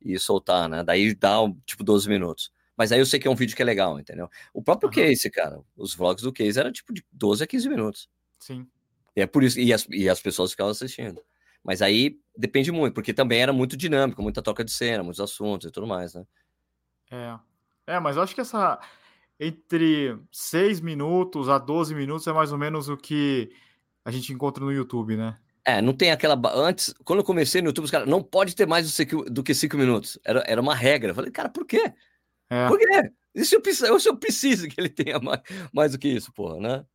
e 0.00 0.18
soltar, 0.18 0.68
né? 0.68 0.82
Daí 0.82 1.14
dá 1.14 1.36
tipo 1.66 1.84
12 1.84 2.08
minutos. 2.08 2.52
Mas 2.76 2.90
aí 2.90 2.98
eu 2.98 3.06
sei 3.06 3.20
que 3.20 3.28
é 3.28 3.30
um 3.30 3.36
vídeo 3.36 3.54
que 3.54 3.62
é 3.62 3.64
legal, 3.64 3.98
entendeu? 4.00 4.28
O 4.52 4.62
próprio 4.62 4.88
uhum. 4.88 4.94
Case, 4.94 5.30
cara, 5.30 5.60
os 5.76 5.94
vlogs 5.94 6.24
do 6.24 6.32
Case 6.32 6.58
era 6.58 6.72
tipo 6.72 6.92
de 6.92 7.04
12 7.12 7.44
a 7.44 7.46
15 7.46 7.68
minutos. 7.68 8.08
Sim. 8.38 8.66
E 9.16 9.20
é 9.20 9.26
por 9.26 9.42
isso, 9.42 9.60
e 9.60 9.72
as, 9.72 9.86
e 9.90 10.08
as 10.08 10.20
pessoas 10.20 10.50
ficavam 10.50 10.70
assistindo. 10.72 11.22
Mas 11.62 11.80
aí 11.80 12.18
depende 12.36 12.70
muito, 12.70 12.94
porque 12.94 13.14
também 13.14 13.40
era 13.40 13.52
muito 13.52 13.76
dinâmico, 13.76 14.22
muita 14.22 14.42
troca 14.42 14.64
de 14.64 14.70
cena, 14.70 15.02
muitos 15.02 15.20
assuntos 15.20 15.68
e 15.68 15.72
tudo 15.72 15.86
mais, 15.86 16.14
né? 16.14 16.24
É. 17.10 17.38
É, 17.86 18.00
mas 18.00 18.16
eu 18.16 18.22
acho 18.22 18.34
que 18.34 18.40
essa. 18.40 18.78
Entre 19.38 20.16
6 20.30 20.80
minutos 20.80 21.48
a 21.48 21.58
12 21.58 21.94
minutos 21.94 22.26
é 22.26 22.32
mais 22.32 22.52
ou 22.52 22.58
menos 22.58 22.88
o 22.88 22.96
que 22.96 23.50
a 24.04 24.10
gente 24.10 24.32
encontra 24.32 24.64
no 24.64 24.72
YouTube, 24.72 25.16
né? 25.16 25.36
É, 25.64 25.80
não 25.80 25.92
tem 25.92 26.12
aquela. 26.12 26.40
Antes, 26.54 26.94
quando 27.04 27.20
eu 27.20 27.24
comecei 27.24 27.60
no 27.60 27.68
YouTube, 27.68 27.84
os 27.84 27.90
caras 27.90 28.08
não 28.08 28.22
pode 28.22 28.54
ter 28.54 28.66
mais 28.66 28.96
do 29.30 29.42
que 29.42 29.54
5 29.54 29.76
minutos. 29.76 30.18
Era, 30.24 30.44
era 30.46 30.60
uma 30.60 30.74
regra. 30.74 31.10
Eu 31.10 31.14
falei, 31.14 31.30
cara, 31.30 31.48
por 31.48 31.66
quê? 31.66 31.92
É. 32.50 32.68
Por 32.68 32.78
quê? 32.78 33.10
E 33.34 33.44
se 33.44 33.56
eu, 33.56 33.60
preciso, 33.60 33.98
se 33.98 34.08
eu 34.08 34.16
preciso 34.16 34.68
que 34.68 34.80
ele 34.80 34.88
tenha 34.88 35.18
mais, 35.18 35.40
mais 35.72 35.92
do 35.92 35.98
que 35.98 36.08
isso, 36.08 36.32
porra, 36.32 36.60
né? 36.60 36.86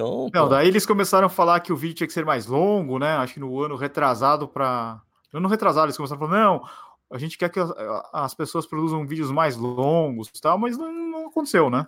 Então. 0.00 0.42
Não, 0.42 0.48
daí 0.48 0.68
eles 0.68 0.86
começaram 0.86 1.26
a 1.26 1.30
falar 1.30 1.60
que 1.60 1.72
o 1.72 1.76
vídeo 1.76 1.94
tinha 1.94 2.06
que 2.06 2.12
ser 2.12 2.24
mais 2.24 2.46
longo, 2.46 2.98
né? 2.98 3.16
Acho 3.16 3.34
que 3.34 3.40
no 3.40 3.60
ano 3.60 3.76
retrasado 3.76 4.48
para. 4.48 5.00
No 5.32 5.38
ano 5.38 5.48
retrasado, 5.48 5.86
eles 5.86 5.96
começaram 5.96 6.22
a 6.22 6.28
falar, 6.28 6.40
não, 6.40 6.62
a 7.10 7.18
gente 7.18 7.36
quer 7.36 7.48
que 7.48 7.60
as, 7.60 7.70
as 8.12 8.34
pessoas 8.34 8.66
produzam 8.66 9.06
vídeos 9.06 9.30
mais 9.30 9.56
longos 9.56 10.30
tal, 10.40 10.58
mas 10.58 10.76
não, 10.76 10.92
não, 10.92 11.26
aconteceu, 11.28 11.68
né? 11.68 11.86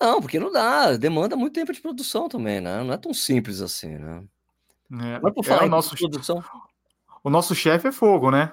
Não, 0.00 0.20
porque 0.20 0.38
não 0.38 0.50
dá, 0.50 0.96
demanda 0.96 1.36
muito 1.36 1.54
tempo 1.54 1.72
de 1.72 1.80
produção 1.80 2.28
também, 2.28 2.60
né? 2.60 2.82
Não 2.82 2.92
é 2.92 2.96
tão 2.96 3.14
simples 3.14 3.60
assim, 3.60 3.96
né? 3.96 4.24
É, 4.92 5.20
Mas 5.22 5.32
por 5.32 5.44
falar 5.44 5.62
é, 5.62 5.66
o 5.66 5.70
nosso 5.70 5.96
produção. 5.96 6.44
O 7.22 7.30
nosso 7.30 7.54
chefe 7.54 7.88
é 7.88 7.92
fogo, 7.92 8.30
né? 8.30 8.52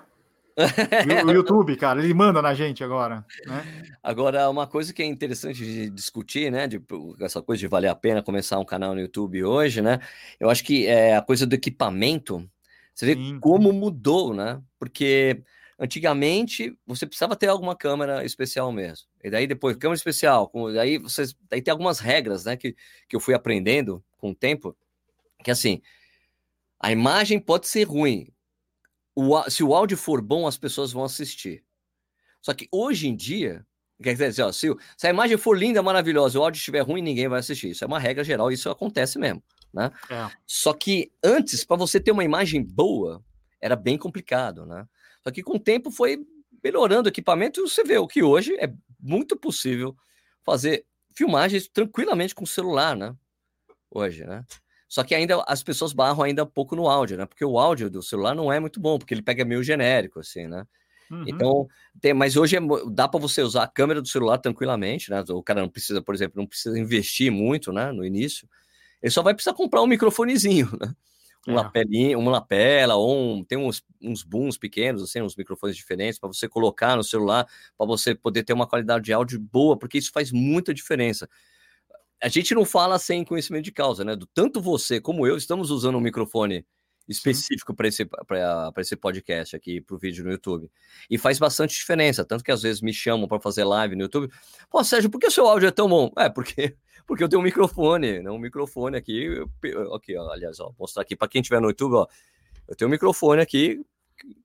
O 1.25 1.31
YouTube, 1.31 1.75
cara, 1.75 2.03
ele 2.03 2.13
manda 2.13 2.41
na 2.41 2.53
gente 2.53 2.83
agora. 2.83 3.25
Né? 3.45 3.63
Agora, 4.01 4.49
uma 4.49 4.67
coisa 4.67 4.93
que 4.93 5.01
é 5.01 5.05
interessante 5.05 5.63
de 5.63 5.89
discutir, 5.89 6.51
né? 6.51 6.67
De, 6.67 6.81
essa 7.19 7.41
coisa 7.41 7.59
de 7.59 7.67
valer 7.67 7.89
a 7.89 7.95
pena 7.95 8.23
começar 8.23 8.59
um 8.59 8.65
canal 8.65 8.93
no 8.93 9.01
YouTube 9.01 9.43
hoje, 9.43 9.81
né? 9.81 9.99
Eu 10.39 10.49
acho 10.49 10.63
que 10.63 10.87
é, 10.87 11.15
a 11.15 11.21
coisa 11.21 11.45
do 11.45 11.53
equipamento 11.53 12.47
Você 12.93 13.05
vê 13.05 13.13
Sim. 13.13 13.39
como 13.39 13.71
mudou, 13.71 14.33
né? 14.33 14.61
Porque 14.79 15.43
antigamente 15.81 16.77
você 16.85 17.07
precisava 17.07 17.35
ter 17.35 17.47
alguma 17.47 17.75
câmera 17.75 18.23
especial 18.23 18.71
mesmo. 18.71 19.07
E 19.23 19.31
daí 19.31 19.47
depois, 19.47 19.75
câmera 19.75 19.97
especial, 19.97 20.47
com, 20.47 20.71
daí 20.71 20.99
vocês, 20.99 21.35
daí 21.49 21.59
tem 21.59 21.71
algumas 21.71 21.99
regras, 21.99 22.45
né, 22.45 22.55
que, 22.55 22.75
que 23.09 23.15
eu 23.15 23.19
fui 23.19 23.33
aprendendo 23.33 24.03
com 24.19 24.29
o 24.29 24.35
tempo, 24.35 24.75
que 25.43 25.49
assim, 25.49 25.81
a 26.79 26.91
imagem 26.91 27.39
pode 27.39 27.67
ser 27.67 27.83
ruim. 27.83 28.27
O, 29.15 29.49
se 29.49 29.63
o 29.63 29.73
áudio 29.73 29.97
for 29.97 30.21
bom, 30.21 30.47
as 30.47 30.57
pessoas 30.57 30.91
vão 30.91 31.03
assistir. 31.03 31.63
Só 32.41 32.53
que 32.53 32.67
hoje 32.71 33.07
em 33.07 33.15
dia, 33.15 33.65
quer 34.01 34.15
dizer, 34.15 34.41
ó, 34.41 34.51
se, 34.51 34.67
se, 34.97 35.07
a 35.07 35.09
imagem 35.09 35.37
for 35.37 35.57
linda, 35.57 35.83
maravilhosa, 35.83 36.39
o 36.39 36.43
áudio 36.43 36.59
estiver 36.59 36.81
ruim, 36.81 37.01
ninguém 37.01 37.27
vai 37.27 37.39
assistir. 37.39 37.69
Isso 37.71 37.83
é 37.83 37.87
uma 37.87 37.99
regra 37.99 38.23
geral, 38.23 38.51
isso 38.51 38.69
acontece 38.69 39.19
mesmo, 39.19 39.43
né? 39.73 39.91
É. 40.09 40.29
Só 40.47 40.73
que 40.73 41.11
antes, 41.23 41.63
para 41.63 41.77
você 41.77 41.99
ter 41.99 42.11
uma 42.11 42.23
imagem 42.23 42.63
boa, 42.63 43.23
era 43.59 43.75
bem 43.75 43.97
complicado, 43.97 44.65
né? 44.65 44.87
Só 45.23 45.31
que 45.31 45.43
com 45.43 45.57
o 45.57 45.59
tempo 45.59 45.91
foi 45.91 46.25
melhorando 46.63 47.07
o 47.07 47.11
equipamento 47.11 47.59
e 47.59 47.63
você 47.63 47.83
vê 47.83 47.97
o 47.97 48.07
que 48.07 48.23
hoje 48.23 48.55
é 48.55 48.73
muito 48.99 49.35
possível 49.35 49.95
fazer 50.43 50.85
filmagens 51.13 51.67
tranquilamente 51.67 52.33
com 52.33 52.43
o 52.43 52.47
celular, 52.47 52.95
né? 52.95 53.15
Hoje, 53.89 54.25
né? 54.25 54.45
Só 54.91 55.05
que 55.05 55.15
ainda 55.15 55.41
as 55.47 55.63
pessoas 55.63 55.93
barram 55.93 56.21
ainda 56.21 56.43
um 56.43 56.47
pouco 56.47 56.75
no 56.75 56.89
áudio, 56.89 57.15
né? 57.17 57.25
Porque 57.25 57.45
o 57.45 57.57
áudio 57.57 57.89
do 57.89 58.03
celular 58.03 58.35
não 58.35 58.51
é 58.51 58.59
muito 58.59 58.77
bom, 58.77 58.99
porque 58.99 59.13
ele 59.13 59.21
pega 59.21 59.45
meio 59.45 59.63
genérico, 59.63 60.19
assim, 60.19 60.47
né? 60.47 60.67
Uhum. 61.09 61.23
Então, 61.25 61.67
tem, 62.01 62.13
mas 62.13 62.35
hoje 62.35 62.57
é, 62.57 62.59
dá 62.91 63.07
para 63.07 63.17
você 63.17 63.41
usar 63.41 63.63
a 63.63 63.67
câmera 63.67 64.01
do 64.01 64.07
celular 64.09 64.37
tranquilamente, 64.37 65.09
né? 65.09 65.23
O 65.29 65.41
cara 65.41 65.61
não 65.61 65.69
precisa, 65.69 66.01
por 66.01 66.13
exemplo, 66.13 66.41
não 66.41 66.45
precisa 66.45 66.77
investir 66.77 67.31
muito, 67.31 67.71
né? 67.71 67.89
No 67.93 68.03
início. 68.03 68.49
Ele 69.01 69.09
só 69.09 69.23
vai 69.23 69.33
precisar 69.33 69.53
comprar 69.53 69.81
um 69.81 69.87
microfonezinho, 69.87 70.69
né? 70.77 70.93
Um 71.47 71.53
é. 71.53 71.55
lapelinho, 71.55 72.19
uma 72.19 72.31
lapela, 72.31 72.95
ou 72.95 73.37
um, 73.37 73.45
tem 73.45 73.57
uns, 73.57 73.81
uns 74.01 74.23
booms 74.23 74.57
pequenos, 74.57 75.01
assim, 75.01 75.21
uns 75.21 75.37
microfones 75.37 75.77
diferentes 75.77 76.19
para 76.19 76.27
você 76.27 76.49
colocar 76.49 76.97
no 76.97 77.03
celular, 77.03 77.47
para 77.77 77.87
você 77.87 78.13
poder 78.13 78.43
ter 78.43 78.51
uma 78.51 78.67
qualidade 78.67 79.05
de 79.05 79.13
áudio 79.13 79.39
boa, 79.39 79.77
porque 79.77 79.97
isso 79.97 80.11
faz 80.11 80.33
muita 80.33 80.73
diferença 80.73 81.29
a 82.21 82.27
gente 82.27 82.53
não 82.53 82.63
fala 82.63 82.99
sem 82.99 83.23
conhecimento 83.23 83.65
de 83.65 83.71
causa, 83.71 84.03
né? 84.05 84.15
Do 84.15 84.25
tanto 84.27 84.61
você 84.61 85.01
como 85.01 85.25
eu 85.25 85.35
estamos 85.35 85.71
usando 85.71 85.97
um 85.97 86.01
microfone 86.01 86.65
específico 87.07 87.73
para 87.73 87.87
esse, 87.87 88.07
esse 88.77 88.95
podcast 88.95 89.55
aqui, 89.55 89.81
para 89.81 89.95
o 89.95 89.99
vídeo 89.99 90.23
no 90.23 90.31
YouTube. 90.31 90.69
E 91.09 91.17
faz 91.17 91.39
bastante 91.39 91.75
diferença, 91.75 92.23
tanto 92.23 92.43
que 92.43 92.51
às 92.51 92.61
vezes 92.61 92.81
me 92.81 92.93
chamam 92.93 93.27
para 93.27 93.39
fazer 93.39 93.63
live 93.63 93.95
no 93.95 94.03
YouTube. 94.03 94.31
Pô, 94.69 94.83
Sérgio, 94.83 95.09
por 95.09 95.19
que 95.19 95.27
o 95.27 95.31
seu 95.31 95.47
áudio 95.47 95.67
é 95.67 95.71
tão 95.71 95.89
bom? 95.89 96.11
É, 96.17 96.29
porque, 96.29 96.75
porque 97.07 97.23
eu 97.23 97.29
tenho 97.29 97.41
um 97.41 97.45
microfone, 97.45 98.21
né? 98.21 98.29
Um 98.29 98.37
microfone 98.37 98.97
aqui. 98.97 99.27
Aqui, 99.95 100.15
ó, 100.15 100.29
aliás, 100.31 100.59
ó, 100.59 100.65
vou 100.65 100.75
mostrar 100.81 101.01
aqui 101.01 101.15
para 101.15 101.27
quem 101.27 101.41
estiver 101.41 101.59
no 101.59 101.69
YouTube, 101.69 101.95
ó. 101.95 102.07
Eu 102.67 102.75
tenho 102.75 102.87
um 102.87 102.91
microfone 102.91 103.41
aqui 103.41 103.81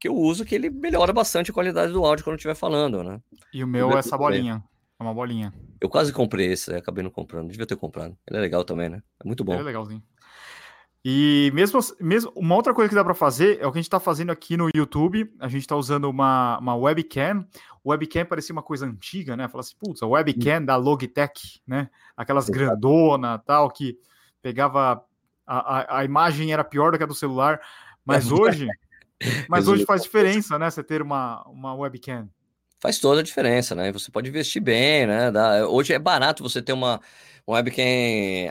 que 0.01 0.09
eu 0.09 0.17
uso 0.17 0.45
que 0.45 0.55
ele 0.55 0.71
melhora 0.71 1.13
bastante 1.13 1.51
a 1.51 1.55
qualidade 1.55 1.93
do 1.93 2.05
áudio 2.05 2.25
quando 2.25 2.35
eu 2.35 2.39
estiver 2.39 2.55
falando, 2.55 3.05
né? 3.05 3.21
E 3.53 3.63
o 3.63 3.67
meu 3.67 3.93
é 3.93 3.99
essa 3.99 4.17
bolinha. 4.17 4.65
É 4.99 5.03
uma 5.03 5.13
bolinha. 5.13 5.53
Eu 5.87 5.91
quase 5.91 6.13
comprei 6.13 6.51
esse, 6.51 6.75
acabei 6.75 7.05
não 7.05 7.13
comprando. 7.13 7.49
Devia 7.49 7.65
ter 7.65 7.77
comprado. 7.77 8.19
Ele 8.27 8.39
é 8.39 8.41
legal 8.41 8.65
também, 8.65 8.89
né? 8.89 9.01
É 9.23 9.25
muito 9.25 9.45
bom. 9.45 9.53
Ele 9.53 9.63
é 9.63 9.67
legalzinho. 9.67 10.03
E 11.05 11.53
mesmo, 11.55 11.79
mesmo 12.01 12.33
uma 12.35 12.57
outra 12.57 12.75
coisa 12.75 12.89
que 12.89 12.95
dá 12.97 13.05
para 13.05 13.15
fazer 13.15 13.61
é 13.61 13.67
o 13.67 13.71
que 13.71 13.79
a 13.79 13.81
gente 13.81 13.87
está 13.87 14.01
fazendo 14.01 14.33
aqui 14.33 14.57
no 14.57 14.69
YouTube. 14.75 15.33
A 15.39 15.47
gente 15.47 15.61
está 15.61 15.77
usando 15.77 16.07
uma, 16.07 16.59
uma 16.59 16.75
webcam. 16.75 17.47
O 17.85 17.91
webcam 17.91 18.25
parecia 18.27 18.53
uma 18.53 18.65
coisa 18.65 18.85
antiga, 18.85 19.37
né? 19.37 19.47
Fala 19.47 19.61
assim, 19.61 19.77
putz, 19.79 20.03
a 20.03 20.09
webcam 20.09 20.65
da 20.65 20.75
Logitech, 20.75 21.63
né? 21.65 21.89
Aquelas 22.17 22.51
grandona 22.51 23.39
tal, 23.39 23.71
que 23.71 23.97
pegava. 24.43 25.05
A, 25.47 25.79
a, 25.79 26.01
a, 26.01 26.05
imagem 26.05 26.53
era 26.53 26.65
pior 26.65 26.91
do 26.91 26.99
que 26.99 27.05
a 27.05 27.07
do 27.07 27.15
celular. 27.15 27.61
Mas 28.05 28.27
hoje. 28.33 28.67
mas 29.49 29.69
hoje 29.69 29.85
faz 29.85 30.03
diferença, 30.03 30.59
né? 30.59 30.69
Você 30.69 30.83
ter 30.83 31.01
uma, 31.01 31.45
uma 31.45 31.73
webcam 31.77 32.29
faz 32.87 33.01
toda 33.01 33.21
a 33.21 33.25
diferença, 33.25 33.75
né? 33.75 33.91
Você 33.91 34.13
pode 34.13 34.29
investir 34.29 34.63
bem, 34.63 35.09
né? 35.09 35.33
Dá, 35.33 35.69
hoje 35.69 35.93
é 35.93 35.99
barato 35.99 36.45
você 36.45 36.63
ter 36.63 36.73
uma, 36.73 37.01
uma 37.45 37.57
webcam 37.57 37.83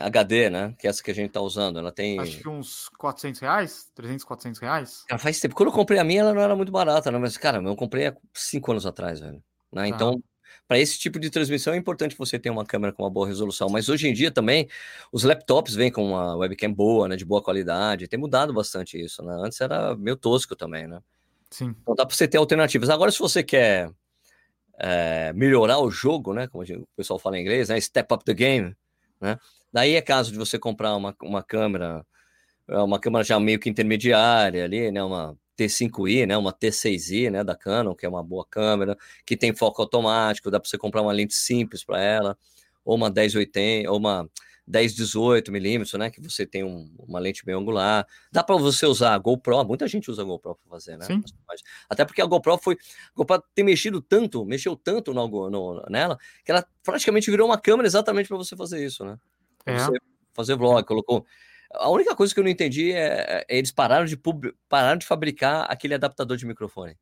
HD, 0.02 0.50
né? 0.50 0.74
Que 0.78 0.86
é 0.86 0.90
essa 0.90 1.02
que 1.02 1.10
a 1.10 1.14
gente 1.14 1.30
tá 1.30 1.40
usando. 1.40 1.78
Ela 1.78 1.90
tem. 1.90 2.20
Acho 2.20 2.40
que 2.40 2.48
uns 2.48 2.90
400 2.98 3.40
reais, 3.40 3.90
300, 3.94 4.24
400 4.24 4.60
reais. 4.60 5.04
Cara, 5.08 5.18
faz 5.18 5.40
tempo. 5.40 5.54
Quando 5.54 5.70
eu 5.70 5.72
comprei 5.74 5.98
a 5.98 6.04
minha, 6.04 6.20
ela 6.20 6.34
não 6.34 6.42
era 6.42 6.54
muito 6.54 6.70
barata, 6.70 7.10
né? 7.10 7.16
Mas, 7.16 7.38
cara, 7.38 7.62
eu 7.62 7.76
comprei 7.76 8.08
há 8.08 8.16
cinco 8.34 8.72
anos 8.72 8.84
atrás, 8.84 9.20
velho. 9.20 9.42
Né? 9.72 9.84
Ah. 9.84 9.88
Então, 9.88 10.22
para 10.68 10.78
esse 10.78 10.98
tipo 10.98 11.18
de 11.18 11.30
transmissão 11.30 11.72
é 11.72 11.78
importante 11.78 12.14
você 12.14 12.38
ter 12.38 12.50
uma 12.50 12.66
câmera 12.66 12.92
com 12.92 13.04
uma 13.04 13.10
boa 13.10 13.26
resolução. 13.26 13.70
Mas 13.70 13.88
hoje 13.88 14.06
em 14.06 14.12
dia 14.12 14.30
também, 14.30 14.68
os 15.10 15.24
laptops 15.24 15.74
vêm 15.74 15.90
com 15.90 16.04
uma 16.04 16.36
webcam 16.36 16.70
boa, 16.74 17.08
né? 17.08 17.16
De 17.16 17.24
boa 17.24 17.42
qualidade. 17.42 18.06
Tem 18.06 18.20
mudado 18.20 18.52
bastante 18.52 19.02
isso, 19.02 19.22
né? 19.22 19.34
Antes 19.40 19.58
era 19.62 19.96
meio 19.96 20.16
tosco 20.16 20.54
também, 20.54 20.86
né? 20.86 21.00
Sim. 21.50 21.74
Então 21.80 21.94
dá 21.94 22.04
para 22.04 22.14
você 22.14 22.28
ter 22.28 22.36
alternativas. 22.36 22.90
Agora, 22.90 23.10
se 23.10 23.18
você 23.18 23.42
quer 23.42 23.90
é, 24.78 25.32
melhorar 25.32 25.78
o 25.78 25.90
jogo, 25.90 26.34
né? 26.34 26.46
Como 26.48 26.64
o 26.64 26.88
pessoal 26.96 27.18
fala 27.18 27.38
em 27.38 27.42
inglês, 27.42 27.68
né? 27.68 27.80
Step 27.80 28.12
up 28.12 28.24
the 28.24 28.34
game, 28.34 28.76
né? 29.20 29.38
Daí 29.72 29.94
é 29.94 30.02
caso 30.02 30.32
de 30.32 30.38
você 30.38 30.58
comprar 30.58 30.94
uma, 30.96 31.14
uma 31.22 31.42
câmera, 31.42 32.04
é, 32.68 32.78
uma 32.78 32.98
câmera 33.00 33.24
já 33.24 33.38
meio 33.40 33.58
que 33.58 33.68
intermediária 33.70 34.64
ali, 34.64 34.90
né? 34.90 35.02
Uma 35.02 35.36
T5i, 35.58 36.26
né? 36.26 36.36
Uma 36.36 36.52
T6i, 36.52 37.30
né? 37.30 37.44
Da 37.44 37.56
Canon, 37.56 37.94
que 37.94 38.06
é 38.06 38.08
uma 38.08 38.22
boa 38.22 38.46
câmera, 38.48 38.96
que 39.24 39.36
tem 39.36 39.54
foco 39.54 39.82
automático, 39.82 40.50
dá 40.50 40.60
para 40.60 40.68
você 40.68 40.78
comprar 40.78 41.02
uma 41.02 41.12
lente 41.12 41.34
simples 41.34 41.84
para 41.84 42.00
ela, 42.00 42.38
ou 42.84 42.96
uma 42.96 43.10
1080, 43.10 43.90
ou 43.90 43.98
uma 43.98 44.28
10, 44.66 44.94
18 44.94 45.52
milímetros, 45.52 45.92
né? 45.94 46.10
Que 46.10 46.20
você 46.20 46.44
tem 46.44 46.64
um, 46.64 46.92
uma 46.98 47.20
lente 47.20 47.44
bem 47.44 47.54
angular. 47.54 48.06
Dá 48.32 48.42
para 48.42 48.56
você 48.56 48.84
usar 48.84 49.14
a 49.14 49.18
GoPro, 49.18 49.64
muita 49.64 49.86
gente 49.86 50.10
usa 50.10 50.22
a 50.22 50.24
GoPro 50.24 50.56
para 50.56 50.70
fazer, 50.70 50.96
né? 50.96 51.04
Sim. 51.06 51.22
Até 51.88 52.04
porque 52.04 52.20
a 52.20 52.26
GoPro 52.26 52.58
foi. 52.58 52.74
A 52.74 53.14
GoPro 53.14 53.42
tem 53.54 53.64
mexido 53.64 54.00
tanto, 54.00 54.44
mexeu 54.44 54.74
tanto 54.74 55.14
no, 55.14 55.50
no, 55.50 55.86
nela, 55.88 56.18
que 56.44 56.50
ela 56.50 56.66
praticamente 56.82 57.30
virou 57.30 57.46
uma 57.46 57.58
câmera 57.58 57.86
exatamente 57.86 58.28
para 58.28 58.36
você 58.36 58.56
fazer 58.56 58.84
isso, 58.84 59.04
né? 59.04 59.18
É. 59.64 59.78
você 59.78 59.98
fazer 60.34 60.56
vlog, 60.56 60.84
colocou. 60.84 61.24
A 61.72 61.88
única 61.88 62.14
coisa 62.14 62.32
que 62.32 62.40
eu 62.40 62.44
não 62.44 62.50
entendi 62.50 62.92
é, 62.92 63.44
é 63.48 63.58
eles 63.58 63.70
pararam 63.70 64.06
de, 64.06 64.16
pub... 64.16 64.52
pararam 64.68 64.98
de 64.98 65.06
fabricar 65.06 65.66
aquele 65.70 65.94
adaptador 65.94 66.36
de 66.36 66.46
microfone 66.46 66.96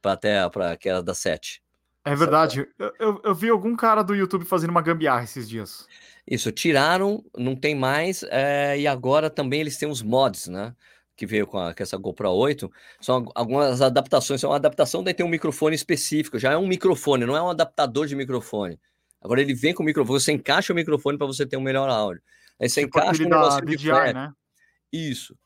para 0.00 0.12
até 0.12 0.48
para 0.50 0.76
que 0.76 0.88
era 0.88 1.02
da 1.02 1.14
7. 1.14 1.62
É 2.04 2.16
verdade. 2.16 2.68
Eu, 2.78 2.92
eu, 2.98 3.20
eu, 3.24 3.34
vi 3.34 3.48
algum 3.48 3.76
cara 3.76 4.02
do 4.02 4.14
YouTube 4.14 4.44
fazendo 4.44 4.70
uma 4.70 4.82
gambiarra 4.82 5.22
esses 5.22 5.48
dias. 5.48 5.86
Isso, 6.26 6.50
tiraram, 6.50 7.24
não 7.36 7.54
tem 7.54 7.74
mais, 7.74 8.24
é, 8.24 8.78
e 8.78 8.86
agora 8.86 9.30
também 9.30 9.60
eles 9.60 9.76
têm 9.76 9.88
os 9.88 10.02
mods, 10.02 10.48
né? 10.48 10.74
Que 11.16 11.26
veio 11.26 11.46
com, 11.46 11.58
a, 11.58 11.72
com 11.74 11.82
essa 11.82 11.96
GoPro 11.96 12.30
8. 12.30 12.70
São 13.00 13.30
algumas 13.34 13.80
adaptações, 13.80 14.40
são 14.40 14.50
uma 14.50 14.56
adaptação, 14.56 15.02
daí 15.02 15.14
tem 15.14 15.24
um 15.24 15.28
microfone 15.28 15.74
específico, 15.76 16.38
já 16.38 16.52
é 16.52 16.56
um 16.56 16.66
microfone, 16.66 17.24
não 17.24 17.36
é 17.36 17.42
um 17.42 17.50
adaptador 17.50 18.06
de 18.06 18.16
microfone. 18.16 18.80
Agora 19.20 19.40
ele 19.40 19.54
vem 19.54 19.72
com 19.72 19.82
o 19.82 19.86
microfone, 19.86 20.20
você 20.20 20.32
encaixa 20.32 20.72
o 20.72 20.76
microfone 20.76 21.16
para 21.16 21.26
você 21.26 21.46
ter 21.46 21.56
um 21.56 21.60
melhor 21.60 21.88
áudio. 21.88 22.22
Aí 22.60 22.68
você 22.68 22.82
tipo 22.82 22.98
encaixa 22.98 23.22
o 23.22 23.28
negócio 23.28 23.64
de 23.64 23.76
DJI, 23.76 24.12
né? 24.12 24.32
Isso. 24.92 25.36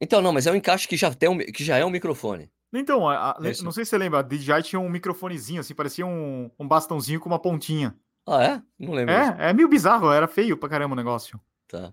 Então, 0.00 0.22
não, 0.22 0.32
mas 0.32 0.46
é 0.46 0.52
um 0.52 0.54
encaixe 0.54 0.88
que 0.88 0.96
já, 0.96 1.12
tem 1.12 1.28
um, 1.28 1.38
que 1.38 1.64
já 1.64 1.76
é 1.76 1.84
um 1.84 1.90
microfone. 1.90 2.50
Então, 2.72 3.08
a, 3.08 3.32
a, 3.32 3.40
não 3.62 3.72
sei 3.72 3.84
se 3.84 3.90
você 3.90 3.98
lembra, 3.98 4.20
a 4.20 4.22
DJI 4.22 4.62
tinha 4.62 4.80
um 4.80 4.88
microfonezinho, 4.88 5.60
assim, 5.60 5.74
parecia 5.74 6.06
um, 6.06 6.50
um 6.58 6.68
bastãozinho 6.68 7.18
com 7.18 7.28
uma 7.28 7.38
pontinha. 7.38 7.96
Ah, 8.26 8.44
é? 8.44 8.62
Não 8.78 8.92
lembro. 8.92 9.12
É, 9.12 9.50
é 9.50 9.52
meio 9.52 9.68
bizarro, 9.68 10.12
era 10.12 10.28
feio 10.28 10.56
pra 10.56 10.68
caramba 10.68 10.92
o 10.92 10.96
negócio. 10.96 11.40
Tá. 11.66 11.92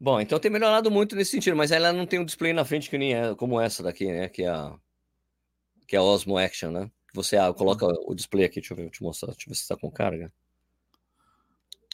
Bom, 0.00 0.20
então 0.20 0.38
tem 0.38 0.50
melhorado 0.50 0.90
muito 0.90 1.14
nesse 1.14 1.32
sentido, 1.32 1.56
mas 1.56 1.70
ela 1.70 1.92
não 1.92 2.06
tem 2.06 2.18
um 2.18 2.24
display 2.24 2.52
na 2.52 2.64
frente 2.64 2.88
que 2.88 2.98
nem 2.98 3.14
é, 3.14 3.34
como 3.34 3.60
essa 3.60 3.82
daqui, 3.82 4.06
né? 4.06 4.28
Que 4.28 4.42
é 4.42 4.48
a, 4.48 4.74
que 5.86 5.96
é 5.96 5.98
a 5.98 6.02
Osmo 6.02 6.38
Action, 6.38 6.70
né? 6.70 6.90
Você 7.14 7.36
ah, 7.36 7.52
coloca 7.52 7.86
o 7.86 8.14
display 8.14 8.44
aqui, 8.44 8.60
deixa 8.60 8.72
eu 8.72 8.76
ver, 8.76 8.90
te 8.90 9.02
mostrar, 9.02 9.28
deixa 9.32 9.46
eu 9.46 9.50
ver 9.50 9.54
se 9.54 9.62
está 9.62 9.76
com 9.76 9.90
carga. 9.90 10.32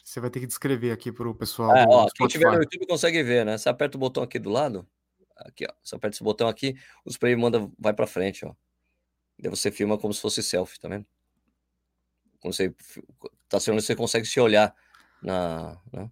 Você 0.03 0.19
vai 0.19 0.29
ter 0.29 0.39
que 0.39 0.47
descrever 0.47 0.91
aqui 0.91 1.11
para 1.11 1.29
o 1.29 1.35
pessoal. 1.35 1.75
É, 1.75 1.85
ó, 1.87 2.07
quem 2.13 2.27
tiver 2.27 2.51
no 2.51 2.63
YouTube 2.63 2.87
consegue 2.87 3.21
ver, 3.21 3.45
né? 3.45 3.57
Você 3.57 3.69
aperta 3.69 3.97
o 3.97 3.99
botão 3.99 4.23
aqui 4.23 4.39
do 4.39 4.49
lado, 4.49 4.85
aqui, 5.45 5.65
ó. 5.69 5.73
Você 5.83 5.95
aperta 5.95 6.15
esse 6.15 6.23
botão 6.23 6.47
aqui, 6.47 6.75
o 7.05 7.09
display 7.09 7.35
manda, 7.35 7.69
vai 7.77 7.93
para 7.93 8.07
frente, 8.07 8.45
ó. 8.45 8.53
Daí 9.39 9.49
você 9.49 9.71
filma 9.71 9.97
como 9.97 10.13
se 10.13 10.21
fosse 10.21 10.43
selfie, 10.43 10.79
tá 10.79 10.87
vendo? 10.87 11.05
Quando 12.39 12.53
você 12.53 12.73
tá 13.47 13.59
sendo, 13.59 13.81
você 13.81 13.95
consegue 13.95 14.25
se 14.25 14.39
olhar 14.39 14.73
na. 15.21 15.77
Né? 15.91 16.09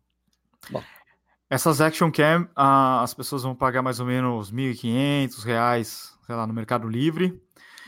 Essas 1.49 1.81
Action 1.81 2.11
Cam, 2.11 2.47
ah, 2.55 3.01
as 3.01 3.13
pessoas 3.13 3.43
vão 3.43 3.55
pagar 3.55 3.81
mais 3.81 3.99
ou 3.99 4.05
menos 4.05 4.51
1.500 4.51 5.43
reais, 5.43 6.13
sei 6.25 6.35
lá, 6.35 6.45
no 6.45 6.53
Mercado 6.53 6.87
Livre. 6.87 7.41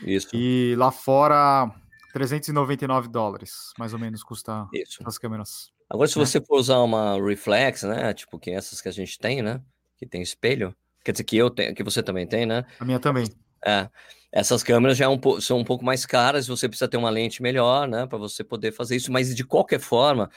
Isso. 0.04 0.28
E 0.34 0.74
lá 0.76 0.90
fora, 0.90 1.72
399 2.12 3.08
dólares, 3.08 3.72
mais 3.78 3.92
ou 3.92 3.98
menos, 3.98 4.24
custa 4.24 4.66
Isso. 4.72 5.00
as 5.04 5.16
câmeras. 5.16 5.72
Agora, 5.88 6.08
se 6.08 6.18
né? 6.18 6.24
você 6.24 6.40
for 6.40 6.58
usar 6.58 6.78
uma 6.80 7.22
reflex, 7.22 7.84
né? 7.84 8.12
Tipo, 8.12 8.38
que 8.38 8.50
essas 8.50 8.80
que 8.80 8.88
a 8.88 8.92
gente 8.92 9.18
tem, 9.18 9.42
né? 9.42 9.62
Que 9.96 10.06
tem 10.06 10.22
espelho. 10.22 10.74
Quer 11.04 11.12
dizer, 11.12 11.24
que 11.24 11.36
eu 11.36 11.50
tenho, 11.50 11.74
que 11.74 11.82
você 11.82 12.02
também 12.02 12.26
tem, 12.26 12.46
né? 12.46 12.64
A 12.78 12.84
minha 12.84 12.98
também. 12.98 13.24
É. 13.64 13.88
Essas 14.30 14.62
câmeras 14.62 14.96
já 14.96 15.04
é 15.04 15.08
um 15.08 15.20
são 15.40 15.58
um 15.58 15.64
pouco 15.64 15.84
mais 15.84 16.06
caras, 16.06 16.46
você 16.46 16.66
precisa 16.66 16.88
ter 16.88 16.96
uma 16.96 17.10
lente 17.10 17.42
melhor, 17.42 17.86
né, 17.86 18.06
para 18.06 18.16
você 18.16 18.42
poder 18.42 18.72
fazer 18.72 18.96
isso, 18.96 19.12
mas 19.12 19.34
de 19.34 19.44
qualquer 19.44 19.78
forma, 19.78 20.30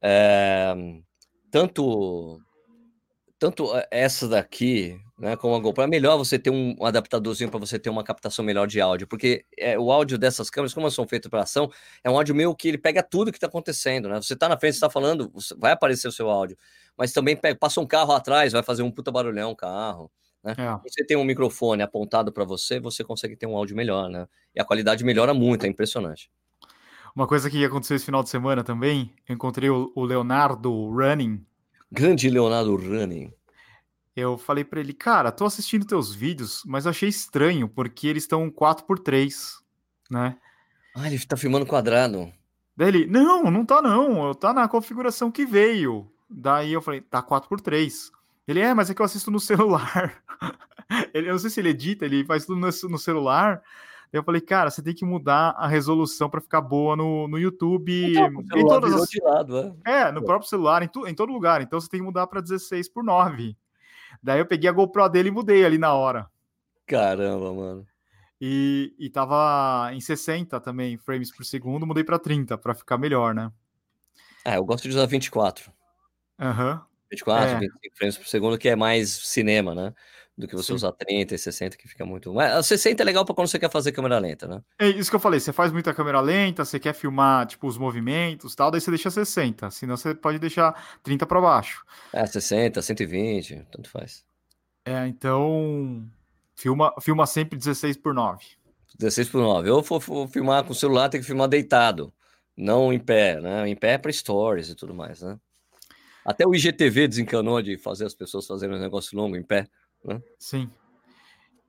é, 0.00 0.74
tanto 1.50 2.40
tanto 3.42 3.76
eh, 3.76 3.88
essa 3.90 4.28
daqui, 4.28 5.00
né, 5.18 5.34
como 5.34 5.56
a 5.56 5.58
GoPro, 5.58 5.82
é 5.82 5.86
melhor 5.88 6.16
você 6.16 6.38
ter 6.38 6.50
um 6.50 6.76
adaptadorzinho 6.80 7.50
para 7.50 7.58
você 7.58 7.76
ter 7.76 7.90
uma 7.90 8.04
captação 8.04 8.44
melhor 8.44 8.68
de 8.68 8.80
áudio, 8.80 9.04
porque 9.08 9.44
é, 9.58 9.76
o 9.76 9.90
áudio 9.90 10.16
dessas 10.16 10.48
câmeras, 10.48 10.72
como 10.72 10.84
elas 10.84 10.94
são 10.94 11.08
feitas 11.08 11.28
para 11.28 11.42
ação, 11.42 11.68
é 12.04 12.08
um 12.08 12.16
áudio 12.16 12.36
meio 12.36 12.54
que 12.54 12.68
ele 12.68 12.78
pega 12.78 13.02
tudo 13.02 13.32
que 13.32 13.38
está 13.38 13.48
acontecendo, 13.48 14.08
né? 14.08 14.22
Você 14.22 14.34
está 14.34 14.48
na 14.48 14.56
frente, 14.56 14.74
está 14.74 14.88
falando, 14.88 15.32
vai 15.58 15.72
aparecer 15.72 16.06
o 16.06 16.12
seu 16.12 16.30
áudio, 16.30 16.56
mas 16.96 17.12
também 17.12 17.34
pega, 17.36 17.58
passa 17.58 17.80
um 17.80 17.86
carro 17.86 18.12
atrás, 18.12 18.52
vai 18.52 18.62
fazer 18.62 18.84
um 18.84 18.92
puta 18.92 19.10
barulhão, 19.10 19.50
um 19.50 19.56
carro. 19.56 20.08
Né? 20.44 20.54
É. 20.56 20.88
Você 20.88 21.04
tem 21.04 21.16
um 21.16 21.24
microfone 21.24 21.82
apontado 21.82 22.30
para 22.30 22.44
você, 22.44 22.78
você 22.78 23.02
consegue 23.02 23.34
ter 23.34 23.46
um 23.46 23.56
áudio 23.56 23.74
melhor, 23.74 24.08
né? 24.08 24.28
E 24.54 24.60
a 24.60 24.64
qualidade 24.64 25.02
melhora 25.02 25.34
muito, 25.34 25.66
é 25.66 25.68
impressionante. 25.68 26.30
Uma 27.16 27.26
coisa 27.26 27.50
que 27.50 27.64
aconteceu 27.64 27.96
esse 27.96 28.06
final 28.06 28.22
de 28.22 28.28
semana 28.28 28.62
também, 28.62 29.12
eu 29.28 29.34
encontrei 29.34 29.68
o, 29.68 29.92
Leonardo 29.96 30.72
Running. 30.90 31.44
Grande 31.92 32.30
Leonardo 32.30 32.74
Running. 32.74 33.30
Eu 34.16 34.38
falei 34.38 34.64
para 34.64 34.80
ele, 34.80 34.94
cara, 34.94 35.30
tô 35.30 35.44
assistindo 35.44 35.84
teus 35.84 36.14
vídeos, 36.14 36.62
mas 36.64 36.86
achei 36.86 37.06
estranho, 37.06 37.68
porque 37.68 38.06
eles 38.06 38.22
estão 38.22 38.50
4x3, 38.50 39.58
né? 40.10 40.38
Ah, 40.96 41.06
ele 41.06 41.18
tá 41.18 41.36
filmando 41.36 41.66
quadrado. 41.66 42.32
Daí 42.74 42.88
ele, 42.88 43.06
não, 43.06 43.50
não 43.50 43.66
tá 43.66 43.82
não, 43.82 44.32
tá 44.32 44.54
na 44.54 44.66
configuração 44.68 45.30
que 45.30 45.44
veio. 45.44 46.10
Daí 46.30 46.72
eu 46.72 46.80
falei, 46.80 47.02
tá 47.02 47.22
4x3. 47.22 48.10
Ele, 48.48 48.60
é, 48.60 48.72
mas 48.72 48.88
é 48.88 48.94
que 48.94 49.02
eu 49.02 49.06
assisto 49.06 49.30
no 49.30 49.38
celular. 49.40 50.22
ele, 51.12 51.28
eu 51.28 51.32
não 51.32 51.38
sei 51.38 51.50
se 51.50 51.60
ele 51.60 51.68
edita, 51.68 52.06
ele 52.06 52.24
faz 52.24 52.46
tudo 52.46 52.58
no, 52.58 52.68
no 52.88 52.98
celular 52.98 53.62
eu 54.12 54.22
falei, 54.22 54.42
cara, 54.42 54.70
você 54.70 54.82
tem 54.82 54.94
que 54.94 55.04
mudar 55.04 55.54
a 55.56 55.66
resolução 55.66 56.28
para 56.28 56.40
ficar 56.40 56.60
boa 56.60 56.94
no, 56.94 57.26
no 57.26 57.38
YouTube. 57.38 58.10
Então, 58.10 58.58
em 58.58 58.66
todas 58.66 58.92
as... 58.92 59.08
lado, 59.22 59.76
é. 59.86 60.02
é, 60.02 60.12
no 60.12 60.22
próprio 60.22 60.48
celular, 60.48 60.82
em, 60.82 60.88
tu, 60.88 61.06
em 61.06 61.14
todo 61.14 61.32
lugar. 61.32 61.62
Então 61.62 61.80
você 61.80 61.88
tem 61.88 62.00
que 62.00 62.06
mudar 62.06 62.26
para 62.26 62.42
16 62.42 62.90
por 62.90 63.02
9. 63.02 63.56
Daí 64.22 64.38
eu 64.38 64.46
peguei 64.46 64.68
a 64.68 64.72
GoPro 64.72 65.08
dele 65.08 65.30
e 65.30 65.32
mudei 65.32 65.64
ali 65.64 65.78
na 65.78 65.94
hora. 65.94 66.28
Caramba, 66.86 67.54
mano. 67.54 67.86
E, 68.38 68.94
e 68.98 69.08
tava 69.08 69.90
em 69.94 70.00
60 70.00 70.60
também 70.60 70.98
frames 70.98 71.34
por 71.34 71.44
segundo, 71.44 71.86
mudei 71.86 72.04
para 72.04 72.18
30 72.18 72.58
para 72.58 72.74
ficar 72.74 72.98
melhor, 72.98 73.34
né? 73.34 73.50
É, 74.44 74.56
eu 74.56 74.64
gosto 74.64 74.82
de 74.82 74.90
usar 74.90 75.06
24. 75.06 75.72
Aham. 76.38 76.72
Uhum. 76.72 76.80
24, 77.12 77.50
é. 77.50 77.60
25 77.60 77.96
frames 77.96 78.18
por 78.18 78.26
segundo, 78.26 78.58
que 78.58 78.68
é 78.68 78.76
mais 78.76 79.10
cinema, 79.10 79.74
né? 79.74 79.94
Do 80.36 80.48
que 80.48 80.56
você 80.56 80.68
Sim. 80.68 80.74
usar 80.74 80.92
30 80.92 81.34
e 81.34 81.38
60, 81.38 81.76
que 81.76 81.86
fica 81.86 82.04
muito. 82.04 82.32
Mas 82.32 82.66
60 82.66 83.02
é 83.02 83.04
legal 83.04 83.24
para 83.24 83.34
quando 83.34 83.48
você 83.48 83.58
quer 83.58 83.70
fazer 83.70 83.92
câmera 83.92 84.18
lenta, 84.18 84.48
né? 84.48 84.62
É 84.78 84.88
isso 84.88 85.10
que 85.10 85.16
eu 85.16 85.20
falei, 85.20 85.38
você 85.38 85.52
faz 85.52 85.70
muita 85.72 85.92
câmera 85.92 86.20
lenta, 86.20 86.64
você 86.64 86.78
quer 86.78 86.94
filmar, 86.94 87.46
tipo, 87.46 87.66
os 87.66 87.76
movimentos 87.76 88.54
tal, 88.54 88.70
daí 88.70 88.80
você 88.80 88.90
deixa 88.90 89.10
60, 89.10 89.70
senão 89.70 89.96
você 89.96 90.14
pode 90.14 90.38
deixar 90.38 90.98
30 91.02 91.26
para 91.26 91.40
baixo. 91.40 91.84
É, 92.12 92.24
60, 92.24 92.80
120, 92.80 93.66
tanto 93.70 93.90
faz. 93.90 94.24
É, 94.84 95.06
então. 95.06 96.04
Filma, 96.54 96.94
filma 97.00 97.26
sempre 97.26 97.58
16 97.58 97.96
por 97.96 98.14
9. 98.14 98.44
16 98.98 99.28
por 99.30 99.40
9. 99.40 99.68
Eu 99.68 99.82
for, 99.82 100.00
for 100.00 100.28
filmar 100.28 100.64
com 100.64 100.72
o 100.72 100.76
celular, 100.76 101.08
tem 101.08 101.20
que 101.20 101.26
filmar 101.26 101.48
deitado, 101.48 102.12
não 102.56 102.92
em 102.92 102.98
pé, 102.98 103.40
né? 103.40 103.68
Em 103.68 103.74
pé 103.74 103.92
é 103.94 103.98
para 103.98 104.12
stories 104.12 104.68
e 104.68 104.74
tudo 104.74 104.94
mais, 104.94 105.22
né? 105.22 105.38
Até 106.24 106.46
o 106.46 106.54
IGTV 106.54 107.08
desencanou 107.08 107.60
de 107.60 107.76
fazer 107.76 108.06
as 108.06 108.14
pessoas 108.14 108.46
fazerem 108.46 108.76
um 108.76 108.80
negócio 108.80 109.16
longo 109.16 109.36
em 109.36 109.42
pé. 109.42 109.66
Né? 110.04 110.22
Sim. 110.38 110.70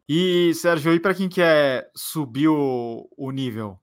E, 0.08 0.54
Sérgio, 0.56 0.94
e 0.94 1.00
para 1.00 1.14
quem 1.14 1.30
quer 1.30 1.90
subir 1.96 2.48
o, 2.48 3.10
o 3.16 3.32
nível, 3.32 3.70
o 3.70 3.80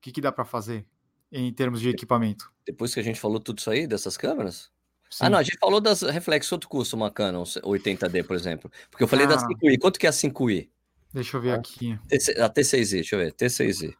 que, 0.00 0.12
que 0.12 0.20
dá 0.20 0.30
para 0.30 0.44
fazer 0.44 0.86
em 1.32 1.52
termos 1.52 1.80
de 1.80 1.88
equipamento? 1.88 2.52
Depois 2.64 2.94
que 2.94 3.00
a 3.00 3.02
gente 3.02 3.20
falou 3.20 3.40
tudo 3.40 3.58
isso 3.58 3.70
aí, 3.70 3.86
dessas 3.86 4.16
câmeras? 4.16 4.70
Sim. 5.10 5.24
Ah, 5.24 5.30
não, 5.30 5.38
a 5.38 5.42
gente 5.42 5.58
falou 5.58 5.80
das 5.80 6.02
reflexos. 6.02 6.48
Quanto 6.50 6.68
custa 6.68 6.94
uma 6.94 7.10
Canon 7.10 7.42
80D, 7.42 8.24
por 8.24 8.36
exemplo? 8.36 8.70
Porque 8.90 9.02
eu 9.02 9.08
falei 9.08 9.26
ah. 9.26 9.30
da 9.30 9.36
5i. 9.38 9.78
Quanto 9.80 9.98
que 9.98 10.06
é 10.06 10.10
a 10.10 10.12
5i? 10.12 10.68
Deixa 11.12 11.36
eu 11.36 11.40
ver 11.40 11.50
ah, 11.50 11.56
aqui. 11.56 11.98
A 12.38 12.48
T6i, 12.48 12.90
deixa 12.92 13.16
eu 13.16 13.18
ver. 13.18 13.32
T6i. 13.34 13.92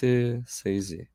T6i. 0.00 1.08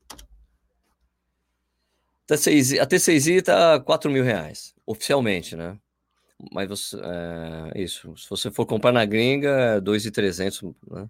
T6i. 2.27 2.79
A 2.79 2.85
T6i 2.85 3.41
tá 3.41 3.79
4 3.79 4.11
mil 4.11 4.23
reais, 4.23 4.75
oficialmente, 4.85 5.55
né? 5.55 5.79
Mas 6.51 6.69
você, 6.69 6.97
é, 6.97 7.81
isso, 7.81 8.15
se 8.15 8.29
você 8.29 8.49
for 8.49 8.65
comprar 8.65 8.91
na 8.91 9.03
gringa, 9.05 9.81
2,300, 9.81 10.61
né? 10.89 11.09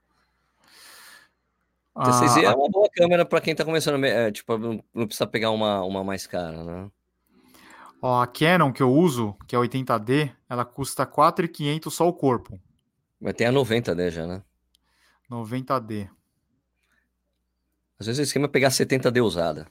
Ah, 1.94 2.06
TCZ 2.06 2.38
é 2.44 2.56
uma 2.56 2.70
boa 2.70 2.90
câmera 2.90 3.26
para 3.26 3.42
quem 3.42 3.52
está 3.52 3.66
começando, 3.66 4.04
é, 4.06 4.32
tipo, 4.32 4.58
não, 4.58 4.84
não 4.94 5.06
precisa 5.06 5.28
pegar 5.28 5.52
uma, 5.52 5.84
uma 5.84 6.04
mais 6.04 6.26
cara, 6.26 6.64
né? 6.64 6.92
Ó, 8.02 8.22
a 8.22 8.28
Canon 8.28 8.72
que 8.72 8.82
eu 8.82 8.92
uso, 8.92 9.36
que 9.46 9.56
é 9.56 9.60
80D, 9.60 10.34
ela 10.50 10.64
custa 10.64 11.06
4,500 11.06 11.94
só 11.94 12.08
o 12.08 12.14
corpo. 12.14 12.60
Mas 13.20 13.34
tem 13.34 13.46
a 13.46 13.52
90D 13.52 14.10
já, 14.10 14.26
né? 14.26 14.42
90D. 15.30 16.10
Às 18.00 18.08
vezes 18.08 18.20
o 18.20 18.24
esquema 18.24 18.46
é 18.46 18.50
pegar 18.50 18.70
70D 18.70 19.22
usada. 19.22 19.68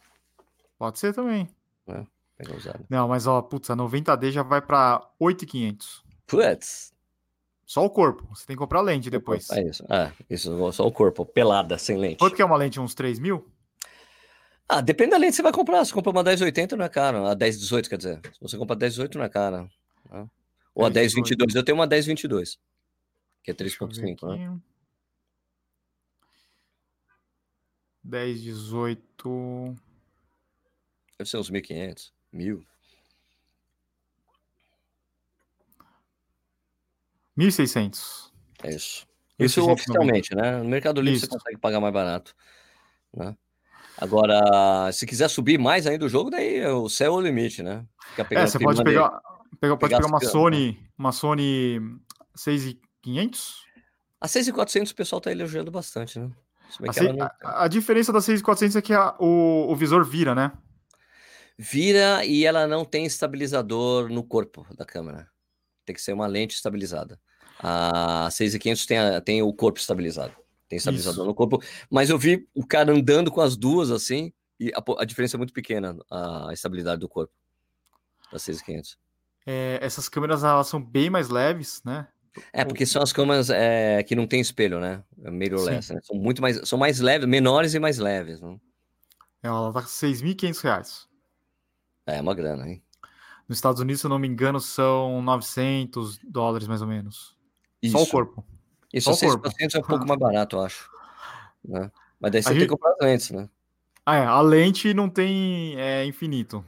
Pode 0.78 0.98
ser 0.98 1.14
também. 1.14 1.48
É. 1.88 2.04
Pega 2.38 2.56
usado. 2.56 2.86
Não, 2.88 3.08
mas 3.08 3.26
ó, 3.26 3.42
putz, 3.42 3.68
a 3.68 3.76
90D 3.76 4.30
já 4.30 4.44
vai 4.44 4.62
pra 4.62 5.10
8,500. 5.18 6.04
Putz. 6.24 6.94
Só 7.66 7.84
o 7.84 7.90
corpo. 7.90 8.26
Você 8.34 8.46
tem 8.46 8.54
que 8.54 8.60
comprar 8.60 8.80
lente 8.80 9.10
depois. 9.10 9.50
É 9.50 9.62
isso. 9.62 9.84
É, 9.92 10.12
isso, 10.30 10.72
só 10.72 10.86
o 10.86 10.92
corpo, 10.92 11.26
pelada, 11.26 11.76
sem 11.76 11.98
lente. 11.98 12.18
Quanto 12.18 12.36
que 12.36 12.40
é 12.40 12.44
uma 12.44 12.56
lente? 12.56 12.78
Uns 12.78 12.94
3 12.94 13.18
mil? 13.18 13.50
Ah, 14.68 14.80
depende 14.80 15.10
da 15.10 15.16
lente 15.16 15.30
que 15.30 15.36
você 15.36 15.42
vai 15.42 15.52
comprar. 15.52 15.84
Se 15.84 15.92
compra 15.92 16.10
uma 16.10 16.22
1080 16.22 16.76
não 16.76 16.84
é 16.84 16.88
cara. 16.88 17.18
A 17.30 17.34
1018, 17.34 17.88
quer 17.90 17.98
dizer. 17.98 18.20
Se 18.32 18.40
você 18.40 18.56
compra 18.56 18.76
1018 18.76 19.18
não 19.18 19.24
é 19.24 19.28
cara. 19.28 19.68
Né? 20.10 20.28
Ou 20.74 20.86
a 20.86 20.90
1022. 20.90 21.54
Eu 21.56 21.64
tenho 21.64 21.76
uma 21.76 21.86
1022. 21.86 22.58
Que 23.42 23.50
é 23.50 23.54
3.5, 23.54 24.28
né? 24.28 24.58
1018. 28.04 29.74
Deve 31.18 31.28
ser 31.28 31.38
uns 31.38 31.50
1.500. 31.50 32.12
Mil. 32.32 32.64
1.600. 37.38 38.30
É 38.64 38.74
isso. 38.74 39.06
Isso 39.38 39.70
oficialmente, 39.70 40.34
né? 40.34 40.58
No 40.58 40.68
Mercado 40.68 41.00
Livre 41.00 41.18
isso. 41.18 41.26
você 41.26 41.32
consegue 41.32 41.58
pagar 41.58 41.80
mais 41.80 41.94
barato. 41.94 42.34
Né? 43.14 43.36
Agora, 43.96 44.90
se 44.92 45.06
quiser 45.06 45.28
subir 45.28 45.58
mais 45.58 45.86
ainda 45.86 46.04
o 46.04 46.08
jogo, 46.08 46.30
daí 46.30 46.66
o 46.66 46.88
céu 46.88 47.14
é 47.14 47.16
o 47.16 47.20
limite, 47.20 47.62
né? 47.62 47.84
é, 48.30 48.46
você 48.46 48.58
pode 48.58 48.82
pegar, 48.82 49.20
pegar, 49.60 49.76
pode 49.76 49.94
pegar 49.94 50.06
uma 50.06 50.20
Sony, 50.20 50.80
uma 50.98 51.12
Sony 51.12 51.80
6500? 52.34 53.66
A 54.20 54.26
6400 54.26 54.90
o 54.90 54.94
pessoal 54.94 55.20
tá 55.20 55.30
elogiando 55.30 55.70
bastante, 55.70 56.18
né? 56.18 56.30
A, 56.80 57.02
não... 57.02 57.26
a, 57.42 57.64
a, 57.64 57.68
diferença 57.68 58.12
da 58.12 58.20
6400 58.20 58.76
é 58.76 58.82
que 58.82 58.92
a, 58.92 59.14
o, 59.18 59.72
o 59.72 59.76
visor 59.76 60.04
vira, 60.04 60.34
né? 60.34 60.52
Vira 61.58 62.24
e 62.24 62.44
ela 62.44 62.68
não 62.68 62.84
tem 62.84 63.04
estabilizador 63.04 64.08
no 64.08 64.22
corpo 64.22 64.64
da 64.76 64.84
câmera. 64.84 65.28
Tem 65.84 65.94
que 65.94 66.00
ser 66.00 66.12
uma 66.12 66.26
lente 66.26 66.54
estabilizada. 66.54 67.20
A 67.58 68.30
6500 68.30 68.86
tem, 68.86 68.98
a, 68.98 69.20
tem 69.20 69.42
o 69.42 69.52
corpo 69.52 69.80
estabilizado. 69.80 70.32
Tem 70.68 70.76
estabilizador 70.76 71.22
Isso. 71.22 71.26
no 71.26 71.34
corpo. 71.34 71.60
Mas 71.90 72.10
eu 72.10 72.18
vi 72.18 72.46
o 72.54 72.64
cara 72.64 72.92
andando 72.92 73.32
com 73.32 73.40
as 73.40 73.56
duas 73.56 73.90
assim, 73.90 74.32
e 74.60 74.72
a, 74.72 75.02
a 75.02 75.04
diferença 75.04 75.36
é 75.36 75.38
muito 75.38 75.52
pequena, 75.52 75.96
a 76.08 76.50
estabilidade 76.52 77.00
do 77.00 77.08
corpo 77.08 77.32
da 78.30 78.38
6500. 78.38 78.96
É, 79.44 79.78
essas 79.82 80.08
câmeras 80.08 80.44
elas 80.44 80.68
são 80.68 80.80
bem 80.80 81.10
mais 81.10 81.28
leves, 81.28 81.82
né? 81.84 82.06
É, 82.52 82.64
porque 82.64 82.86
são 82.86 83.02
as 83.02 83.12
câmeras 83.12 83.50
é, 83.50 84.02
que 84.04 84.14
não 84.14 84.26
tem 84.26 84.40
espelho, 84.40 84.78
né? 84.78 85.02
É 85.24 85.30
mirrorless, 85.30 85.92
né? 85.92 86.00
São 86.04 86.16
muito 86.16 86.40
mais, 86.40 86.68
são 86.68 86.78
mais 86.78 87.00
leves, 87.00 87.26
menores 87.26 87.74
e 87.74 87.80
mais 87.80 87.98
leves, 87.98 88.40
né? 88.40 88.56
Ela 89.42 89.72
tá 89.72 89.82
com 89.82 89.88
6.500 89.88 90.60
reais. 90.60 91.08
É 92.08 92.20
uma 92.20 92.34
grana, 92.34 92.68
hein? 92.68 92.82
Nos 93.46 93.58
Estados 93.58 93.80
Unidos, 93.80 94.00
se 94.00 94.06
eu 94.06 94.10
não 94.10 94.18
me 94.18 94.26
engano, 94.26 94.60
são 94.60 95.20
900 95.22 96.18
dólares 96.18 96.66
mais 96.66 96.80
ou 96.80 96.88
menos. 96.88 97.36
Isso. 97.82 97.96
Só 97.96 98.02
o 98.02 98.06
corpo. 98.06 98.44
Isso, 98.92 99.14
Só 99.14 99.26
o 99.26 99.30
corpo. 99.30 99.48
é 99.48 99.78
um 99.78 99.82
pouco 99.82 100.06
mais 100.06 100.18
barato, 100.18 100.56
eu 100.56 100.62
acho. 100.62 100.90
Né? 101.64 101.90
Mas 102.18 102.32
daí 102.32 102.42
você 102.42 102.48
a 102.48 102.52
tem 102.52 102.60
gente... 102.60 102.68
que 102.68 102.74
comprar 102.74 102.92
as 102.92 102.98
lentes, 103.00 103.30
né? 103.30 103.48
Ah, 104.04 104.16
é. 104.16 104.24
A 104.24 104.40
lente 104.40 104.94
não 104.94 105.08
tem 105.08 105.78
é, 105.78 106.04
infinito. 106.06 106.64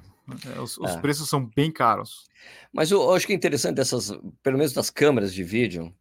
É, 0.55 0.61
os, 0.61 0.76
os 0.78 0.91
é. 0.91 1.01
preços 1.01 1.28
são 1.28 1.45
bem 1.45 1.72
caros. 1.72 2.26
Mas 2.72 2.91
eu, 2.91 3.01
eu, 3.01 3.14
acho 3.14 3.26
que 3.26 3.32
é 3.32 3.36
interessante 3.36 3.76
dessas, 3.76 4.12
pelo 4.43 4.59
menos 4.59 4.72
das 4.72 4.91
câmeras 4.91 5.32
de 5.32 5.43
vídeo, 5.43 5.95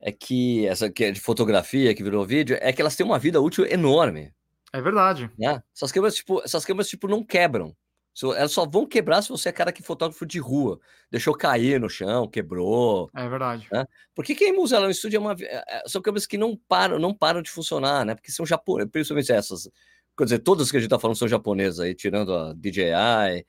é 0.00 0.10
que 0.10 0.66
essa 0.66 0.90
que 0.90 1.04
é 1.04 1.12
de 1.12 1.20
fotografia 1.20 1.94
que 1.94 2.02
virou 2.02 2.26
vídeo, 2.26 2.58
é 2.60 2.72
que 2.72 2.80
elas 2.80 2.96
têm 2.96 3.06
uma 3.06 3.18
vida 3.18 3.40
útil 3.40 3.64
enorme. 3.66 4.32
É 4.72 4.80
verdade. 4.80 5.30
Né? 5.38 5.62
Essas 5.74 5.92
câmeras, 5.92 6.16
tipo, 6.16 6.42
essas 6.44 6.64
câmeras, 6.64 6.88
tipo, 6.88 7.08
não 7.08 7.24
quebram. 7.24 7.74
Elas 8.22 8.52
só 8.52 8.66
vão 8.66 8.86
quebrar 8.86 9.20
se 9.20 9.28
você 9.28 9.50
é 9.50 9.52
cara 9.52 9.70
que 9.70 9.82
é 9.82 9.84
fotógrafo 9.84 10.24
de 10.24 10.38
rua. 10.38 10.80
Deixou 11.10 11.34
cair 11.34 11.78
no 11.78 11.88
chão, 11.88 12.26
quebrou. 12.26 13.10
É 13.14 13.28
verdade. 13.28 13.68
Né? 13.70 13.86
Porque 14.14 14.34
quem 14.34 14.58
usa 14.58 14.76
ela 14.76 14.86
no 14.86 14.90
estúdio 14.90 15.18
é 15.18 15.20
uma, 15.20 15.36
é, 15.38 15.64
é, 15.68 15.82
são 15.86 16.00
câmeras 16.00 16.26
que 16.26 16.38
não 16.38 16.56
param, 16.68 16.98
não 16.98 17.12
param 17.12 17.42
de 17.42 17.50
funcionar, 17.50 18.06
né? 18.06 18.14
Porque 18.14 18.32
são 18.32 18.46
japonesas, 18.46 18.90
principalmente 18.90 19.32
essas. 19.32 19.68
Quer 20.16 20.24
dizer, 20.24 20.38
todas 20.38 20.70
que 20.70 20.78
a 20.78 20.80
gente 20.80 20.88
tá 20.88 20.98
falando 20.98 21.16
são 21.16 21.28
japonesas 21.28 21.80
aí, 21.80 21.94
tirando 21.94 22.34
a 22.34 22.54
DJI 22.54 23.44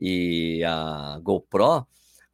e 0.00 0.64
a 0.64 1.20
GoPro, 1.22 1.86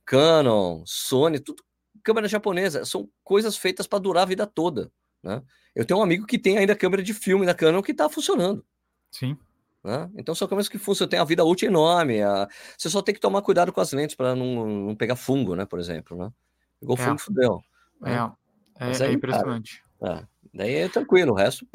Canon, 0.07 0.83
Sony, 0.87 1.39
tudo 1.39 1.63
câmera 2.03 2.29
japonesa. 2.29 2.85
São 2.87 3.11
coisas 3.23 3.57
feitas 3.57 3.87
para 3.87 3.99
durar 3.99 4.23
a 4.23 4.27
vida 4.27 4.47
toda, 4.47 4.91
né? 5.23 5.43
Eu 5.75 5.85
tenho 5.85 6.01
um 6.01 6.03
amigo 6.03 6.25
que 6.25 6.39
tem 6.39 6.57
ainda 6.57 6.77
câmera 6.77 7.03
de 7.03 7.13
filme 7.13 7.45
da 7.45 7.55
Canon 7.55 7.83
que 7.83 7.91
está 7.91 8.09
funcionando. 8.09 8.65
Sim. 9.11 9.37
Né? 9.85 10.11
Então 10.17 10.35
são 10.35 10.49
câmeras 10.49 10.69
que 10.69 10.79
funcionam, 10.79 11.11
tem 11.11 11.21
a 11.21 11.25
vida 11.25 11.45
útil 11.45 11.69
enorme. 11.69 12.23
A... 12.23 12.49
Você 12.77 12.89
só 12.89 13.03
tem 13.03 13.15
que 13.15 13.21
tomar 13.21 13.43
cuidado 13.43 13.71
com 13.71 13.81
as 13.83 13.93
lentes 13.93 14.17
para 14.17 14.35
não, 14.35 14.67
não, 14.67 14.97
pegar 14.97 15.15
fungo, 15.15 15.55
né? 15.55 15.67
Por 15.67 15.79
exemplo, 15.79 16.17
né? 16.17 16.33
Pegou 16.81 16.97
é. 16.97 16.99
fungo, 16.99 17.19
fudeu. 17.19 17.61
É, 18.03 18.11
né? 18.11 18.33
é, 18.81 18.91
é, 18.91 19.07
é 19.09 19.13
impressionante. 19.13 19.85
Cara, 20.01 20.21
é. 20.21 20.27
Daí 20.55 20.75
é 20.75 20.89
tranquilo, 20.89 21.33
o 21.33 21.37
resto. 21.37 21.69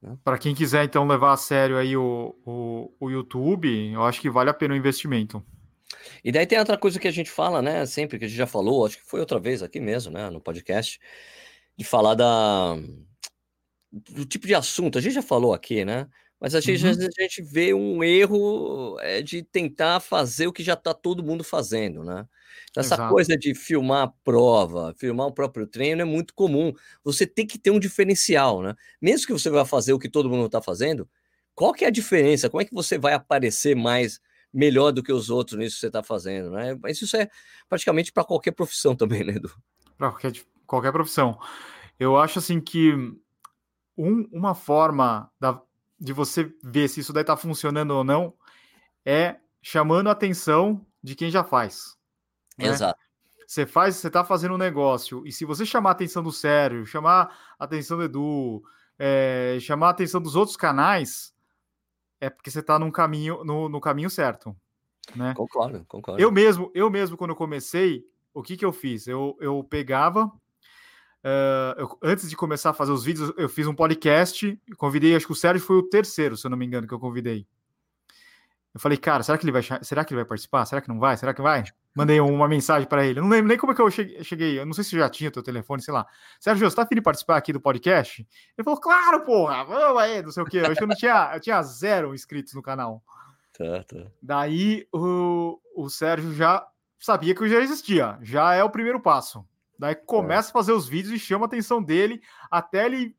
Né? 0.00 0.16
Para 0.22 0.38
quem 0.38 0.54
quiser 0.54 0.84
então 0.84 1.06
levar 1.06 1.32
a 1.32 1.36
sério 1.36 1.76
aí 1.76 1.96
o, 1.96 2.36
o, 2.46 2.92
o 3.00 3.10
YouTube, 3.10 3.92
eu 3.92 4.04
acho 4.04 4.20
que 4.20 4.30
vale 4.30 4.50
a 4.50 4.54
pena 4.54 4.74
o 4.74 4.76
investimento. 4.76 5.44
E 6.22 6.30
daí 6.30 6.46
tem 6.46 6.58
outra 6.58 6.78
coisa 6.78 7.00
que 7.00 7.08
a 7.08 7.12
gente 7.12 7.30
fala, 7.30 7.60
né? 7.60 7.84
Sempre 7.86 8.18
que 8.18 8.26
a 8.26 8.28
gente 8.28 8.36
já 8.36 8.46
falou, 8.46 8.86
acho 8.86 8.98
que 8.98 9.04
foi 9.04 9.18
outra 9.18 9.40
vez 9.40 9.62
aqui 9.62 9.80
mesmo, 9.80 10.12
né? 10.12 10.30
No 10.30 10.40
podcast, 10.40 11.00
de 11.76 11.84
falar 11.84 12.14
da 12.14 12.76
do 13.90 14.24
tipo 14.24 14.46
de 14.46 14.54
assunto. 14.54 14.98
A 14.98 15.00
gente 15.00 15.14
já 15.14 15.22
falou 15.22 15.52
aqui, 15.52 15.84
né? 15.84 16.08
Mas 16.40 16.54
a 16.54 16.60
gente, 16.60 16.84
uhum. 16.84 16.90
a 16.90 17.22
gente 17.22 17.42
vê 17.42 17.72
um 17.72 18.02
erro 18.04 18.98
é, 19.00 19.22
de 19.22 19.42
tentar 19.42 20.00
fazer 20.00 20.46
o 20.46 20.52
que 20.52 20.62
já 20.62 20.74
está 20.74 20.92
todo 20.92 21.22
mundo 21.22 21.42
fazendo, 21.42 22.04
né? 22.04 22.26
Essa 22.76 22.96
Exato. 22.96 23.12
coisa 23.12 23.36
de 23.36 23.54
filmar 23.54 24.02
a 24.02 24.12
prova, 24.24 24.92
filmar 24.96 25.28
o 25.28 25.32
próprio 25.32 25.66
treino 25.66 26.02
é 26.02 26.04
muito 26.04 26.34
comum. 26.34 26.72
Você 27.04 27.24
tem 27.26 27.46
que 27.46 27.58
ter 27.58 27.70
um 27.70 27.78
diferencial, 27.78 28.62
né? 28.62 28.74
Mesmo 29.00 29.26
que 29.26 29.32
você 29.32 29.48
vá 29.48 29.64
fazer 29.64 29.92
o 29.92 29.98
que 29.98 30.08
todo 30.08 30.28
mundo 30.28 30.46
está 30.46 30.60
fazendo, 30.60 31.08
qual 31.54 31.72
que 31.72 31.84
é 31.84 31.88
a 31.88 31.90
diferença? 31.90 32.50
Como 32.50 32.60
é 32.60 32.64
que 32.64 32.74
você 32.74 32.98
vai 32.98 33.12
aparecer 33.14 33.76
mais 33.76 34.20
melhor 34.52 34.92
do 34.92 35.02
que 35.02 35.12
os 35.12 35.30
outros 35.30 35.58
nisso 35.58 35.76
que 35.76 35.80
você 35.80 35.86
está 35.86 36.02
fazendo, 36.02 36.50
né? 36.50 36.76
Mas 36.80 37.00
isso 37.00 37.16
é 37.16 37.28
praticamente 37.68 38.12
para 38.12 38.24
qualquer 38.24 38.52
profissão 38.52 38.94
também, 38.96 39.24
né, 39.24 39.34
Edu? 39.34 39.52
Para 39.96 40.10
qualquer, 40.10 40.32
qualquer 40.66 40.92
profissão. 40.92 41.38
Eu 41.98 42.16
acho 42.16 42.40
assim 42.40 42.60
que 42.60 42.92
um, 43.96 44.28
uma 44.32 44.54
forma 44.54 45.30
da, 45.40 45.60
de 45.98 46.12
você 46.12 46.52
ver 46.62 46.88
se 46.88 47.00
isso 47.00 47.12
daí 47.12 47.22
está 47.22 47.36
funcionando 47.36 47.92
ou 47.92 48.04
não 48.04 48.34
é 49.04 49.36
chamando 49.62 50.08
a 50.08 50.12
atenção 50.12 50.84
de 51.02 51.14
quem 51.14 51.30
já 51.30 51.44
faz. 51.44 51.96
Né? 52.58 52.66
Exato. 52.68 52.98
Você 53.46 53.66
faz, 53.66 53.96
você 53.96 54.06
está 54.06 54.24
fazendo 54.24 54.54
um 54.54 54.58
negócio, 54.58 55.26
e 55.26 55.32
se 55.32 55.44
você 55.44 55.66
chamar 55.66 55.90
a 55.90 55.92
atenção 55.92 56.22
do 56.22 56.32
Sérgio, 56.32 56.86
chamar 56.86 57.54
a 57.58 57.64
atenção 57.64 57.98
do 57.98 58.04
Edu, 58.04 58.62
é, 58.98 59.58
chamar 59.60 59.88
a 59.88 59.90
atenção 59.90 60.20
dos 60.20 60.34
outros 60.34 60.56
canais, 60.56 61.34
é 62.20 62.30
porque 62.30 62.50
você 62.50 62.60
está 62.60 62.78
caminho, 62.90 63.44
no, 63.44 63.68
no, 63.68 63.80
caminho 63.80 64.08
certo. 64.08 64.56
Né? 65.14 65.34
Concordo, 65.34 65.84
concordo. 65.86 66.20
Eu 66.20 66.32
mesmo, 66.32 66.70
eu 66.74 66.88
mesmo, 66.88 67.16
quando 67.18 67.30
eu 67.30 67.36
comecei, 67.36 68.02
o 68.32 68.42
que, 68.42 68.56
que 68.56 68.64
eu 68.64 68.72
fiz? 68.72 69.06
Eu, 69.06 69.36
eu 69.40 69.62
pegava, 69.62 70.32
Uh, 71.24 71.80
eu, 71.80 71.98
antes 72.02 72.28
de 72.28 72.36
começar 72.36 72.70
a 72.70 72.74
fazer 72.74 72.92
os 72.92 73.02
vídeos, 73.02 73.32
eu 73.38 73.48
fiz 73.48 73.66
um 73.66 73.74
podcast. 73.74 74.60
Convidei, 74.76 75.16
acho 75.16 75.26
que 75.26 75.32
o 75.32 75.36
Sérgio 75.36 75.66
foi 75.66 75.76
o 75.76 75.82
terceiro, 75.82 76.36
se 76.36 76.46
eu 76.46 76.50
não 76.50 76.58
me 76.58 76.66
engano, 76.66 76.86
que 76.86 76.92
eu 76.92 77.00
convidei. 77.00 77.46
Eu 78.74 78.80
falei, 78.80 78.98
cara, 78.98 79.22
será 79.22 79.38
que 79.38 79.44
ele 79.44 79.52
vai, 79.52 79.62
será 79.82 80.04
que 80.04 80.12
ele 80.12 80.20
vai 80.20 80.28
participar? 80.28 80.66
Será 80.66 80.80
que 80.82 80.88
não 80.88 80.98
vai? 80.98 81.16
Será 81.16 81.32
que 81.32 81.40
vai? 81.40 81.64
Mandei 81.94 82.20
uma 82.20 82.48
mensagem 82.48 82.88
para 82.88 83.06
ele. 83.06 83.20
Eu 83.20 83.22
não 83.22 83.30
lembro 83.30 83.48
nem 83.48 83.56
como 83.56 83.72
é 83.72 83.74
que 83.74 83.80
eu 83.80 83.88
cheguei. 83.88 84.58
Eu 84.58 84.66
não 84.66 84.72
sei 84.72 84.82
se 84.82 84.98
já 84.98 85.08
tinha 85.08 85.30
o 85.30 85.32
teu 85.32 85.44
telefone, 85.44 85.80
sei 85.80 85.94
lá. 85.94 86.04
Sérgio, 86.40 86.68
você 86.68 86.74
tá 86.74 86.82
afim 86.82 86.96
de 86.96 87.00
participar 87.00 87.36
aqui 87.36 87.52
do 87.52 87.60
podcast? 87.60 88.26
Ele 88.58 88.64
falou, 88.64 88.80
claro, 88.80 89.24
porra, 89.24 89.64
vamos 89.64 90.02
aí, 90.02 90.20
não 90.20 90.32
sei 90.32 90.42
o 90.42 90.46
quê. 90.46 90.58
Eu 90.58 90.66
acho 90.66 90.74
que 90.74 90.82
eu 90.82 90.88
não 90.88 90.96
tinha, 90.96 91.30
eu 91.34 91.40
tinha 91.40 91.62
zero 91.62 92.14
inscritos 92.14 92.52
no 92.52 92.60
canal. 92.60 93.00
Tá, 93.56 93.84
tá. 93.84 94.10
Daí 94.20 94.88
o, 94.92 95.60
o 95.76 95.88
Sérgio 95.88 96.34
já 96.34 96.66
sabia 96.98 97.32
que 97.32 97.42
eu 97.42 97.48
já 97.48 97.60
existia. 97.60 98.18
Já 98.20 98.54
é 98.54 98.64
o 98.64 98.70
primeiro 98.70 99.00
passo. 99.00 99.46
Daí 99.78 99.94
começa 99.94 100.48
é. 100.48 100.50
a 100.50 100.52
fazer 100.52 100.72
os 100.72 100.88
vídeos 100.88 101.14
e 101.14 101.18
chama 101.18 101.44
a 101.44 101.48
atenção 101.48 101.82
dele 101.82 102.20
até 102.50 102.86
ele 102.86 103.16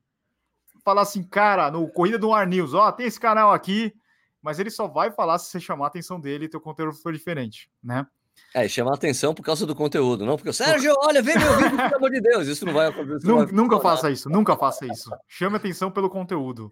falar 0.83 1.01
assim, 1.01 1.23
cara, 1.23 1.71
no 1.71 1.87
Corrida 1.89 2.19
do 2.19 2.33
Ar 2.33 2.45
News, 2.45 2.73
ó, 2.73 2.91
tem 2.91 3.07
esse 3.07 3.19
canal 3.19 3.51
aqui, 3.51 3.93
mas 4.41 4.59
ele 4.59 4.69
só 4.69 4.87
vai 4.87 5.11
falar 5.11 5.39
se 5.39 5.49
você 5.49 5.59
chamar 5.59 5.85
a 5.85 5.87
atenção 5.87 6.19
dele 6.19 6.45
e 6.45 6.49
teu 6.49 6.61
conteúdo 6.61 6.93
for 6.93 7.11
diferente, 7.11 7.69
né? 7.83 8.05
É, 8.53 8.67
chamar 8.67 8.91
a 8.91 8.95
atenção 8.95 9.33
por 9.33 9.43
causa 9.43 9.65
do 9.65 9.75
conteúdo, 9.75 10.25
não 10.25 10.35
porque 10.35 10.49
o 10.49 10.53
Sérgio, 10.53 10.93
olha, 10.99 11.21
vê 11.21 11.37
meu 11.37 11.57
vídeo, 11.57 11.77
pelo 11.77 11.95
amor 11.95 12.11
de 12.11 12.21
Deus, 12.21 12.47
isso 12.47 12.65
não 12.65 12.73
vai 12.73 12.87
acontecer. 12.87 13.27
Nunca, 13.27 13.51
nunca 13.51 13.79
faça 13.79 14.11
isso, 14.11 14.29
nunca 14.29 14.55
faça 14.55 14.85
isso. 14.85 15.09
Chame 15.27 15.55
atenção 15.55 15.89
pelo 15.89 16.09
conteúdo. 16.09 16.69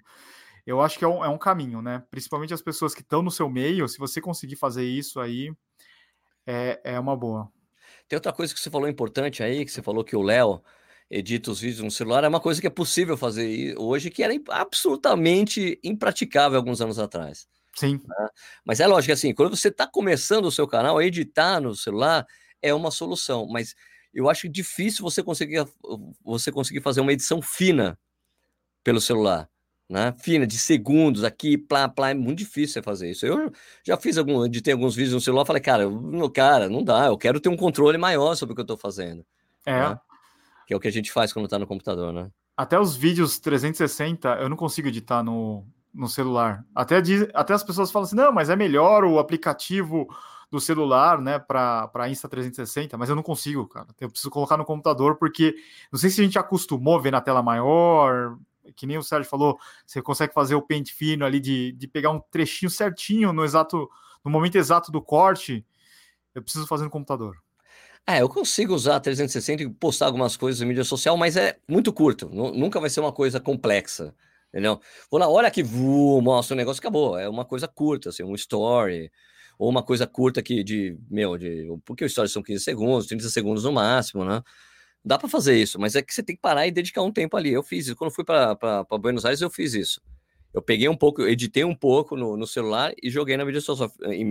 Eu 0.65 0.81
acho 0.81 0.97
que 0.97 1.03
é 1.03 1.07
um, 1.07 1.23
é 1.25 1.27
um 1.27 1.37
caminho, 1.37 1.81
né? 1.81 2.03
Principalmente 2.09 2.53
as 2.53 2.61
pessoas 2.61 2.93
que 2.93 3.01
estão 3.01 3.21
no 3.21 3.31
seu 3.31 3.49
meio, 3.49 3.87
se 3.87 3.97
você 3.97 4.21
conseguir 4.21 4.55
fazer 4.55 4.85
isso 4.85 5.19
aí, 5.19 5.51
é, 6.45 6.79
é 6.83 6.99
uma 6.99 7.17
boa. 7.17 7.49
Tem 8.13 8.17
outra 8.17 8.31
coisa 8.31 8.53
que 8.53 8.59
você 8.59 8.69
falou 8.69 8.87
importante 8.87 9.41
aí, 9.41 9.65
que 9.65 9.71
você 9.71 9.81
falou 9.81 10.03
que 10.03 10.15
o 10.15 10.21
Léo 10.21 10.61
edita 11.09 11.49
os 11.49 11.59
vídeos 11.59 11.81
no 11.81 11.89
celular, 11.89 12.23
é 12.23 12.27
uma 12.27 12.39
coisa 12.39 12.61
que 12.61 12.67
é 12.67 12.69
possível 12.69 13.17
fazer 13.17 13.75
hoje, 13.75 14.11
que 14.11 14.21
era 14.21 14.35
absolutamente 14.49 15.79
impraticável 15.83 16.59
alguns 16.59 16.79
anos 16.79 16.99
atrás. 16.99 17.47
Sim. 17.75 17.99
Né? 18.07 18.29
Mas 18.63 18.79
é 18.79 18.85
lógico 18.85 19.13
assim, 19.13 19.33
quando 19.33 19.57
você 19.57 19.69
está 19.69 19.87
começando 19.87 20.45
o 20.45 20.51
seu 20.51 20.67
canal, 20.67 21.01
editar 21.01 21.59
no 21.59 21.75
celular 21.75 22.23
é 22.61 22.71
uma 22.71 22.91
solução, 22.91 23.47
mas 23.47 23.73
eu 24.13 24.29
acho 24.29 24.47
difícil 24.47 25.01
você 25.01 25.23
conseguir, 25.23 25.65
você 26.23 26.51
conseguir 26.51 26.81
fazer 26.81 27.01
uma 27.01 27.13
edição 27.13 27.41
fina 27.41 27.97
pelo 28.83 29.01
celular 29.01 29.49
né? 29.89 30.13
Fina, 30.17 30.47
de 30.47 30.57
segundos 30.57 31.23
aqui, 31.23 31.57
plá, 31.57 31.87
plá, 31.87 32.11
é 32.11 32.13
muito 32.13 32.39
difícil 32.39 32.73
você 32.73 32.81
fazer 32.81 33.11
isso. 33.11 33.25
Eu 33.25 33.51
já 33.83 33.97
fiz 33.97 34.17
algum, 34.17 34.45
editei 34.45 34.73
alguns 34.73 34.95
vídeos 34.95 35.13
no 35.13 35.21
celular, 35.21 35.45
falei, 35.45 35.61
cara, 35.61 35.89
não, 35.89 36.29
cara, 36.29 36.69
não 36.69 36.83
dá, 36.83 37.07
eu 37.07 37.17
quero 37.17 37.39
ter 37.39 37.49
um 37.49 37.57
controle 37.57 37.97
maior 37.97 38.35
sobre 38.35 38.53
o 38.53 38.55
que 38.55 38.61
eu 38.61 38.63
estou 38.63 38.77
fazendo. 38.77 39.25
É. 39.65 39.89
Né? 39.89 39.99
Que 40.67 40.73
é 40.73 40.77
o 40.77 40.79
que 40.79 40.87
a 40.87 40.91
gente 40.91 41.11
faz 41.11 41.33
quando 41.33 41.45
está 41.45 41.59
no 41.59 41.67
computador, 41.67 42.13
né? 42.13 42.29
Até 42.55 42.79
os 42.79 42.95
vídeos 42.95 43.39
360 43.39 44.29
eu 44.35 44.47
não 44.47 44.55
consigo 44.55 44.87
editar 44.87 45.23
no, 45.23 45.65
no 45.93 46.07
celular. 46.07 46.65
Até, 46.73 47.01
diz, 47.01 47.27
até 47.33 47.53
as 47.53 47.63
pessoas 47.63 47.91
falam 47.91 48.05
assim, 48.05 48.15
não, 48.15 48.31
mas 48.31 48.49
é 48.49 48.55
melhor 48.55 49.03
o 49.03 49.19
aplicativo 49.19 50.07
do 50.49 50.59
celular, 50.59 51.19
né, 51.19 51.39
para 51.39 52.07
Insta 52.09 52.29
360, 52.29 52.95
mas 52.95 53.09
eu 53.09 53.15
não 53.15 53.23
consigo, 53.23 53.67
cara. 53.67 53.87
Eu 53.99 54.09
preciso 54.09 54.29
colocar 54.29 54.55
no 54.55 54.63
computador 54.63 55.15
porque 55.15 55.55
não 55.91 55.99
sei 55.99 56.11
se 56.11 56.21
a 56.21 56.23
gente 56.23 56.37
acostumou 56.37 56.97
a 56.97 57.01
ver 57.01 57.11
na 57.11 57.21
tela 57.21 57.41
maior, 57.41 58.37
que 58.75 58.85
nem 58.85 58.97
o 58.97 59.03
Sérgio 59.03 59.29
falou, 59.29 59.57
você 59.85 60.01
consegue 60.01 60.33
fazer 60.33 60.55
o 60.55 60.61
pente 60.61 60.93
fino 60.93 61.25
ali 61.25 61.39
de, 61.39 61.71
de 61.73 61.87
pegar 61.87 62.11
um 62.11 62.19
trechinho 62.19 62.69
certinho 62.69 63.33
no 63.33 63.43
exato 63.43 63.89
no 64.23 64.31
momento 64.31 64.55
exato 64.55 64.91
do 64.91 65.01
corte. 65.01 65.65
Eu 66.33 66.41
preciso 66.41 66.65
fazer 66.65 66.83
no 66.83 66.89
computador. 66.89 67.37
É, 68.05 68.21
eu 68.21 68.27
consigo 68.27 68.73
usar 68.73 68.99
360 68.99 69.63
e 69.63 69.69
postar 69.69 70.07
algumas 70.07 70.35
coisas 70.35 70.61
em 70.61 70.65
mídia 70.65 70.83
social, 70.83 71.15
mas 71.15 71.37
é 71.37 71.57
muito 71.67 71.93
curto. 71.93 72.29
Nunca 72.29 72.79
vai 72.79 72.89
ser 72.89 72.99
uma 72.99 73.13
coisa 73.13 73.39
complexa, 73.39 74.13
entendeu? 74.49 74.79
Vou 75.09 75.19
na 75.19 75.27
hora 75.27 75.49
que 75.49 75.63
vou, 75.63 76.21
mostro 76.21 76.53
o 76.53 76.57
negócio, 76.57 76.81
acabou. 76.81 77.17
É 77.17 77.29
uma 77.29 77.45
coisa 77.45 77.67
curta, 77.67 78.09
assim, 78.09 78.23
um 78.23 78.35
story, 78.35 79.09
ou 79.57 79.69
uma 79.69 79.81
coisa 79.83 80.05
curta 80.05 80.41
que 80.41 80.63
de, 80.63 80.97
meu, 81.09 81.37
de, 81.37 81.65
porque 81.85 82.03
os 82.03 82.11
stories 82.11 82.33
são 82.33 82.43
15 82.43 82.63
segundos, 82.63 83.07
30 83.07 83.29
segundos 83.29 83.63
no 83.63 83.71
máximo, 83.71 84.25
né? 84.25 84.41
Dá 85.05 85.17
para 85.17 85.27
fazer 85.27 85.55
isso, 85.57 85.79
mas 85.79 85.95
é 85.95 86.01
que 86.01 86.13
você 86.13 86.23
tem 86.23 86.35
que 86.35 86.41
parar 86.41 86.65
e 86.65 86.71
dedicar 86.71 87.01
um 87.01 87.11
tempo 87.11 87.35
ali. 87.35 87.51
Eu 87.51 87.61
fiz 87.61 87.87
isso. 87.87 87.95
Quando 87.95 88.11
fui 88.11 88.23
para 88.23 88.85
Buenos 88.99 89.25
Aires, 89.25 89.41
eu 89.41 89.49
fiz 89.49 89.73
isso. 89.73 90.01
Eu 90.53 90.61
peguei 90.61 90.87
um 90.87 90.95
pouco, 90.95 91.23
editei 91.23 91.63
um 91.63 91.75
pouco 91.75 92.15
no, 92.15 92.37
no 92.37 92.45
celular 92.45 92.93
e 93.01 93.09
joguei 93.09 93.35
na 93.35 93.43
mídia 93.43 93.59
so 93.59 93.75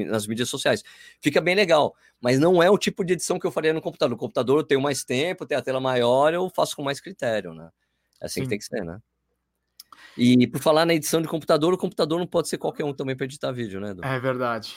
nas 0.07 0.27
mídias 0.27 0.49
sociais. 0.49 0.83
Fica 1.21 1.41
bem 1.41 1.55
legal, 1.55 1.95
mas 2.21 2.39
não 2.39 2.63
é 2.63 2.71
o 2.71 2.79
tipo 2.79 3.05
de 3.05 3.15
edição 3.15 3.41
que 3.41 3.47
eu 3.47 3.51
faria 3.51 3.73
no 3.75 3.83
computador. 3.83 4.11
No 4.11 4.17
computador 4.17 4.61
eu 4.61 4.65
tenho 4.65 4.81
mais 4.81 5.05
tempo, 5.05 5.45
tenho 5.45 5.61
a 5.61 5.65
tela 5.65 5.81
maior, 5.81 6.33
eu 6.33 6.49
faço 6.49 6.77
com 6.77 6.83
mais 6.83 7.01
critério, 7.01 7.53
né? 7.53 7.69
É 8.21 8.27
assim 8.27 8.41
Sim. 8.41 8.43
que 8.45 8.49
tem 8.51 8.59
que 8.59 8.65
ser, 8.65 8.85
né? 8.85 8.99
E 10.17 10.47
por 10.47 10.61
falar 10.61 10.87
na 10.87 10.95
edição 10.95 11.21
de 11.21 11.27
computador, 11.27 11.73
o 11.75 11.79
computador 11.79 12.19
não 12.21 12.27
pode 12.27 12.49
ser 12.49 12.59
qualquer 12.59 12.85
um 12.85 12.95
também 12.95 13.17
para 13.17 13.25
editar 13.25 13.51
vídeo, 13.51 13.81
né? 13.81 13.91
Edu? 13.91 14.05
É 14.05 14.21
verdade. 14.21 14.77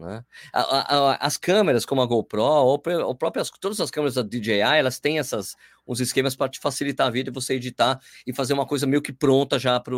Né? 0.00 0.24
A, 0.52 0.60
a, 0.60 1.26
as 1.26 1.36
câmeras, 1.36 1.84
como 1.84 2.00
a 2.00 2.06
GoPro, 2.06 2.42
ou, 2.42 2.78
próprias, 2.78 3.50
todas 3.60 3.80
as 3.80 3.90
câmeras 3.90 4.14
da 4.14 4.22
DJI, 4.22 4.60
elas 4.60 4.98
têm 4.98 5.18
essas, 5.18 5.54
uns 5.86 6.00
esquemas 6.00 6.34
para 6.34 6.48
te 6.48 6.58
facilitar 6.58 7.06
a 7.06 7.10
vida 7.10 7.28
e 7.30 7.32
você 7.32 7.54
editar 7.54 8.00
e 8.26 8.32
fazer 8.32 8.54
uma 8.54 8.66
coisa 8.66 8.86
meio 8.86 9.02
que 9.02 9.12
pronta 9.12 9.58
já 9.58 9.78
para 9.78 9.94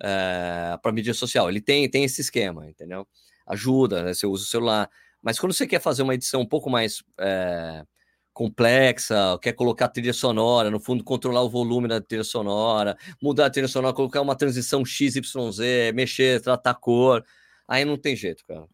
é, 0.00 0.78
para 0.82 0.92
mídia 0.92 1.14
social. 1.14 1.48
Ele 1.48 1.60
tem, 1.60 1.88
tem 1.90 2.04
esse 2.04 2.20
esquema, 2.20 2.68
entendeu? 2.68 3.06
Ajuda, 3.46 4.02
né? 4.04 4.14
Você 4.14 4.26
usa 4.26 4.44
o 4.44 4.46
celular. 4.46 4.88
Mas 5.22 5.38
quando 5.38 5.52
você 5.52 5.66
quer 5.66 5.80
fazer 5.80 6.02
uma 6.02 6.14
edição 6.14 6.40
um 6.40 6.46
pouco 6.46 6.70
mais 6.70 7.02
é, 7.18 7.84
complexa, 8.32 9.38
quer 9.42 9.52
colocar 9.52 9.88
trilha 9.88 10.12
sonora, 10.12 10.70
no 10.70 10.80
fundo, 10.80 11.02
controlar 11.04 11.42
o 11.42 11.50
volume 11.50 11.88
da 11.88 12.00
trilha 12.00 12.24
sonora, 12.24 12.96
mudar 13.20 13.46
a 13.46 13.50
trilha 13.50 13.68
sonora, 13.68 13.94
colocar 13.94 14.20
uma 14.20 14.36
transição 14.36 14.84
XYZ, 14.84 15.58
mexer, 15.94 16.40
tratar 16.40 16.74
cor, 16.74 17.24
aí 17.66 17.84
não 17.84 17.96
tem 17.96 18.14
jeito, 18.16 18.44
cara. 18.46 18.66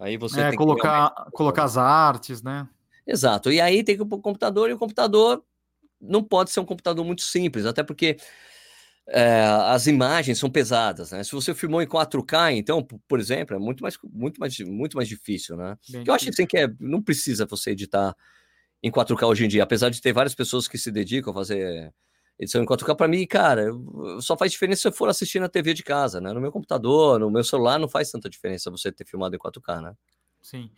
Aí 0.00 0.16
você 0.16 0.40
é, 0.40 0.56
colocar, 0.56 1.10
colocar 1.32 1.64
as 1.64 1.76
artes, 1.76 2.42
né? 2.42 2.66
Exato. 3.06 3.52
E 3.52 3.60
aí 3.60 3.84
tem 3.84 3.96
que 3.96 4.02
ir 4.02 4.06
para 4.06 4.16
o 4.16 4.20
computador, 4.20 4.70
e 4.70 4.72
o 4.72 4.78
computador 4.78 5.44
não 6.00 6.24
pode 6.24 6.50
ser 6.50 6.60
um 6.60 6.64
computador 6.64 7.04
muito 7.04 7.20
simples, 7.20 7.66
até 7.66 7.82
porque 7.82 8.16
é, 9.06 9.44
as 9.66 9.86
imagens 9.86 10.38
são 10.38 10.48
pesadas, 10.48 11.10
né? 11.10 11.22
Se 11.22 11.32
você 11.32 11.52
filmou 11.52 11.82
em 11.82 11.86
4K, 11.86 12.56
então, 12.56 12.82
por 13.06 13.20
exemplo, 13.20 13.54
é 13.54 13.58
muito 13.58 13.82
mais, 13.82 13.98
muito 14.10 14.38
mais, 14.38 14.58
muito 14.60 14.96
mais 14.96 15.08
difícil, 15.08 15.56
né? 15.56 15.76
eu 16.06 16.14
acho 16.14 16.30
assim, 16.30 16.46
que 16.46 16.56
é, 16.56 16.68
não 16.80 17.02
precisa 17.02 17.44
você 17.44 17.72
editar 17.72 18.16
em 18.82 18.90
4K 18.90 19.26
hoje 19.26 19.44
em 19.44 19.48
dia, 19.48 19.62
apesar 19.62 19.90
de 19.90 20.00
ter 20.00 20.14
várias 20.14 20.34
pessoas 20.34 20.66
que 20.66 20.78
se 20.78 20.90
dedicam 20.90 21.32
a 21.32 21.34
fazer 21.34 21.92
edição 22.40 22.62
em 22.62 22.66
4K, 22.66 22.96
para 22.96 23.06
mim, 23.06 23.26
cara, 23.26 23.66
só 24.20 24.36
faz 24.36 24.50
diferença 24.50 24.80
se 24.80 24.88
eu 24.88 24.92
for 24.92 25.08
assistir 25.10 25.38
na 25.38 25.48
TV 25.48 25.74
de 25.74 25.82
casa, 25.82 26.20
né? 26.20 26.32
No 26.32 26.40
meu 26.40 26.50
computador, 26.50 27.20
no 27.20 27.30
meu 27.30 27.44
celular, 27.44 27.78
não 27.78 27.88
faz 27.88 28.10
tanta 28.10 28.30
diferença 28.30 28.70
você 28.70 28.90
ter 28.90 29.04
filmado 29.04 29.36
em 29.36 29.38
4K, 29.38 29.82
né? 29.82 29.94
Sim. 30.40 30.70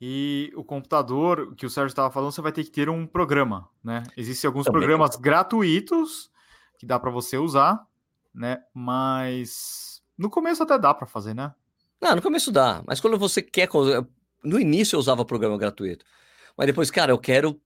E 0.00 0.52
o 0.54 0.64
computador, 0.64 1.54
que 1.56 1.66
o 1.66 1.70
Sérgio 1.70 1.88
estava 1.88 2.10
falando, 2.10 2.32
você 2.32 2.40
vai 2.40 2.52
ter 2.52 2.64
que 2.64 2.70
ter 2.70 2.88
um 2.88 3.06
programa, 3.06 3.68
né? 3.82 4.04
Existem 4.16 4.48
alguns 4.48 4.64
Também. 4.64 4.80
programas 4.80 5.16
gratuitos 5.16 6.30
que 6.78 6.86
dá 6.86 6.98
para 6.98 7.10
você 7.10 7.36
usar, 7.36 7.84
né? 8.32 8.62
Mas 8.72 10.00
no 10.16 10.30
começo 10.30 10.62
até 10.62 10.78
dá 10.78 10.94
para 10.94 11.06
fazer, 11.06 11.34
né? 11.34 11.52
Não, 12.00 12.16
no 12.16 12.22
começo 12.22 12.50
dá, 12.50 12.82
mas 12.86 13.00
quando 13.00 13.18
você 13.18 13.42
quer. 13.42 13.68
No 14.42 14.58
início 14.58 14.96
eu 14.96 15.00
usava 15.00 15.22
programa 15.22 15.58
gratuito, 15.58 16.02
mas 16.56 16.66
depois, 16.66 16.90
cara, 16.90 17.12
eu 17.12 17.18
quero 17.18 17.60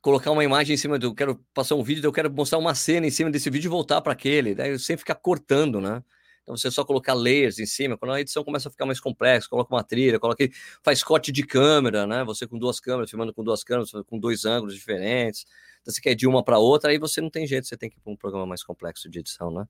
colocar 0.00 0.30
uma 0.30 0.44
imagem 0.44 0.74
em 0.74 0.76
cima 0.76 0.98
do. 0.98 1.08
Eu 1.08 1.14
quero 1.14 1.44
passar 1.54 1.74
um 1.74 1.82
vídeo, 1.82 2.04
eu 2.04 2.12
quero 2.12 2.32
mostrar 2.32 2.58
uma 2.58 2.74
cena 2.74 3.06
em 3.06 3.10
cima 3.10 3.30
desse 3.30 3.50
vídeo 3.50 3.68
e 3.68 3.70
voltar 3.70 4.00
para 4.00 4.12
aquele. 4.12 4.54
Daí 4.54 4.70
eu 4.70 4.78
sempre 4.78 5.00
ficar 5.00 5.16
cortando, 5.16 5.80
né? 5.80 6.02
Então 6.42 6.56
você 6.56 6.70
só 6.70 6.82
colocar 6.82 7.12
layers 7.12 7.58
em 7.58 7.66
cima, 7.66 7.98
quando 7.98 8.12
a 8.12 8.20
edição 8.22 8.42
começa 8.42 8.68
a 8.68 8.72
ficar 8.72 8.86
mais 8.86 8.98
complexa, 8.98 9.46
coloca 9.50 9.74
uma 9.74 9.84
trilha, 9.84 10.18
coloca 10.18 10.48
faz 10.82 11.02
corte 11.02 11.30
de 11.30 11.42
câmera, 11.42 12.06
né? 12.06 12.24
Você 12.24 12.46
com 12.46 12.58
duas 12.58 12.80
câmeras, 12.80 13.10
filmando 13.10 13.34
com 13.34 13.44
duas 13.44 13.62
câmeras, 13.62 13.90
com 14.06 14.18
dois 14.18 14.46
ângulos 14.46 14.74
diferentes. 14.74 15.44
Então 15.82 15.92
você 15.92 16.00
quer 16.00 16.14
de 16.14 16.26
uma 16.26 16.42
para 16.42 16.58
outra, 16.58 16.90
aí 16.90 16.98
você 16.98 17.20
não 17.20 17.28
tem 17.28 17.46
jeito, 17.46 17.66
você 17.66 17.76
tem 17.76 17.90
que 17.90 17.98
ir 17.98 18.00
para 18.00 18.12
um 18.12 18.16
programa 18.16 18.46
mais 18.46 18.62
complexo 18.62 19.10
de 19.10 19.18
edição, 19.18 19.50
né? 19.50 19.66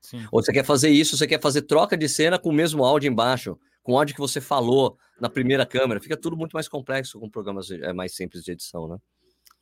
Sim. 0.00 0.24
Ou 0.30 0.42
você 0.42 0.52
quer 0.52 0.64
fazer 0.64 0.90
isso, 0.90 1.16
você 1.16 1.26
quer 1.26 1.40
fazer 1.40 1.62
troca 1.62 1.96
de 1.96 2.08
cena 2.08 2.38
com 2.38 2.50
o 2.50 2.52
mesmo 2.52 2.84
áudio 2.84 3.08
embaixo, 3.08 3.58
com 3.82 3.94
o 3.94 3.98
áudio 3.98 4.14
que 4.14 4.20
você 4.20 4.40
falou 4.40 4.96
na 5.20 5.28
primeira 5.28 5.66
câmera. 5.66 6.00
Fica 6.00 6.16
tudo 6.16 6.36
muito 6.36 6.52
mais 6.52 6.68
complexo 6.68 7.18
com 7.18 7.28
programas 7.28 7.68
é, 7.70 7.92
mais 7.92 8.14
simples 8.14 8.44
de 8.44 8.52
edição, 8.52 8.86
né? 8.86 8.96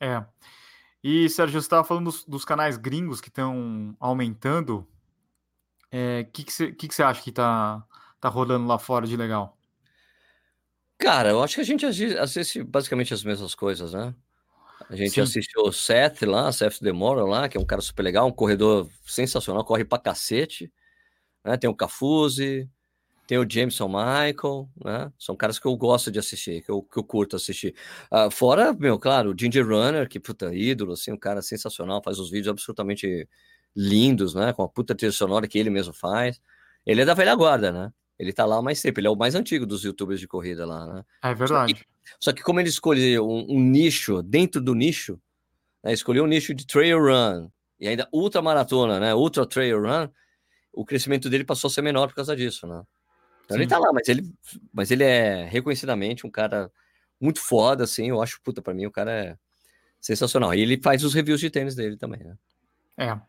É. 0.01 0.25
E, 1.03 1.29
Sérgio, 1.29 1.61
você 1.61 1.65
estava 1.65 1.83
falando 1.83 2.05
dos, 2.05 2.25
dos, 2.25 2.43
canais 2.43 2.75
gringos 2.75 3.21
que 3.21 3.29
estão 3.29 3.95
aumentando. 3.99 4.79
O 4.79 4.87
é, 5.91 6.23
que, 6.23 6.43
que, 6.43 6.51
você, 6.51 6.71
que, 6.71 6.87
que 6.87 6.95
você 6.95 7.03
acha 7.03 7.21
que 7.21 7.29
está 7.29 7.85
tá 8.19 8.27
rolando 8.29 8.65
lá 8.67 8.79
fora 8.79 9.05
de 9.05 9.15
legal? 9.15 9.57
Cara, 10.97 11.29
eu 11.29 11.43
acho 11.43 11.55
que 11.55 11.61
a 11.61 11.65
gente 11.65 11.85
assiste 11.85 12.63
basicamente 12.63 13.13
as 13.13 13.23
mesmas 13.23 13.55
coisas, 13.55 13.93
né? 13.93 14.13
A 14.89 14.95
gente 14.95 15.13
Sim. 15.13 15.21
assistiu 15.21 15.63
o 15.63 15.71
Seth 15.71 16.23
lá, 16.23 16.51
Seth 16.51 16.81
Demora 16.81 17.23
lá, 17.23 17.47
que 17.47 17.57
é 17.57 17.59
um 17.59 17.65
cara 17.65 17.81
super 17.81 18.03
legal, 18.03 18.27
um 18.27 18.31
corredor 18.31 18.89
sensacional, 19.05 19.63
corre 19.63 19.85
pra 19.85 19.97
cacete. 19.97 20.71
Né? 21.43 21.57
Tem 21.57 21.69
o 21.69 21.75
Cafuzzi, 21.75 22.69
tem 23.31 23.37
o 23.37 23.49
Jameson 23.49 23.87
Michael, 23.87 24.69
né? 24.83 25.09
São 25.17 25.37
caras 25.37 25.57
que 25.57 25.65
eu 25.65 25.73
gosto 25.77 26.11
de 26.11 26.19
assistir, 26.19 26.61
que 26.61 26.69
eu, 26.69 26.81
que 26.81 26.99
eu 26.99 27.03
curto 27.03 27.37
assistir. 27.37 27.73
Uh, 28.11 28.29
fora, 28.29 28.73
meu, 28.73 28.99
claro, 28.99 29.31
o 29.31 29.33
Ginger 29.39 29.65
Runner, 29.65 30.09
que 30.09 30.19
puta 30.19 30.53
ídolo, 30.53 30.91
assim, 30.91 31.13
um 31.13 31.17
cara 31.17 31.41
sensacional, 31.41 32.01
faz 32.03 32.19
os 32.19 32.29
vídeos 32.29 32.49
absolutamente 32.49 33.25
lindos, 33.73 34.35
né? 34.35 34.51
Com 34.51 34.63
a 34.63 34.67
puta 34.67 34.93
trilha 34.93 35.13
sonora 35.13 35.47
que 35.47 35.57
ele 35.57 35.69
mesmo 35.69 35.93
faz. 35.93 36.41
Ele 36.85 37.03
é 37.03 37.05
da 37.05 37.13
velha 37.13 37.33
guarda, 37.33 37.71
né? 37.71 37.93
Ele 38.19 38.33
tá 38.33 38.45
lá 38.45 38.61
mais 38.61 38.81
tempo, 38.81 38.99
ele 38.99 39.07
é 39.07 39.09
o 39.09 39.15
mais 39.15 39.33
antigo 39.33 39.65
dos 39.65 39.85
youtubers 39.85 40.19
de 40.19 40.27
corrida 40.27 40.65
lá, 40.65 40.85
né? 40.93 41.05
É 41.23 41.33
verdade. 41.33 41.71
Só 41.71 41.79
que, 41.79 41.85
só 42.19 42.33
que 42.33 42.43
como 42.43 42.59
ele 42.59 42.67
escolheu 42.67 43.25
um, 43.25 43.45
um, 43.49 43.61
nicho 43.61 44.21
dentro 44.21 44.59
do 44.59 44.75
nicho, 44.75 45.17
né? 45.81 45.93
escolheu 45.93 46.25
um 46.25 46.27
nicho 46.27 46.53
de 46.53 46.67
trail 46.67 46.99
run 46.99 47.47
e 47.79 47.87
ainda 47.87 48.09
ultra 48.11 48.41
maratona, 48.41 48.99
né? 48.99 49.15
Ultra 49.15 49.45
trail 49.45 49.81
run, 49.81 50.09
o 50.73 50.83
crescimento 50.83 51.29
dele 51.29 51.45
passou 51.45 51.69
a 51.69 51.71
ser 51.71 51.81
menor 51.81 52.09
por 52.09 52.15
causa 52.15 52.35
disso, 52.35 52.67
né? 52.67 52.83
Então 53.51 53.57
Sim. 53.57 53.63
ele 53.63 53.67
tá 53.69 53.77
lá, 53.77 53.91
mas 53.91 54.07
ele, 54.07 54.33
mas 54.73 54.91
ele 54.91 55.03
é 55.03 55.43
reconhecidamente 55.43 56.25
um 56.25 56.31
cara 56.31 56.71
muito 57.19 57.39
foda, 57.39 57.83
assim. 57.83 58.09
Eu 58.09 58.21
acho, 58.21 58.41
puta, 58.41 58.61
pra 58.61 58.73
mim 58.73 58.85
o 58.85 58.91
cara 58.91 59.11
é 59.11 59.37
sensacional. 59.99 60.53
E 60.53 60.61
ele 60.61 60.79
faz 60.81 61.03
os 61.03 61.13
reviews 61.13 61.39
de 61.41 61.49
tênis 61.49 61.75
dele 61.75 61.97
também, 61.97 62.23
né? 62.23 62.35
É. 62.97 63.19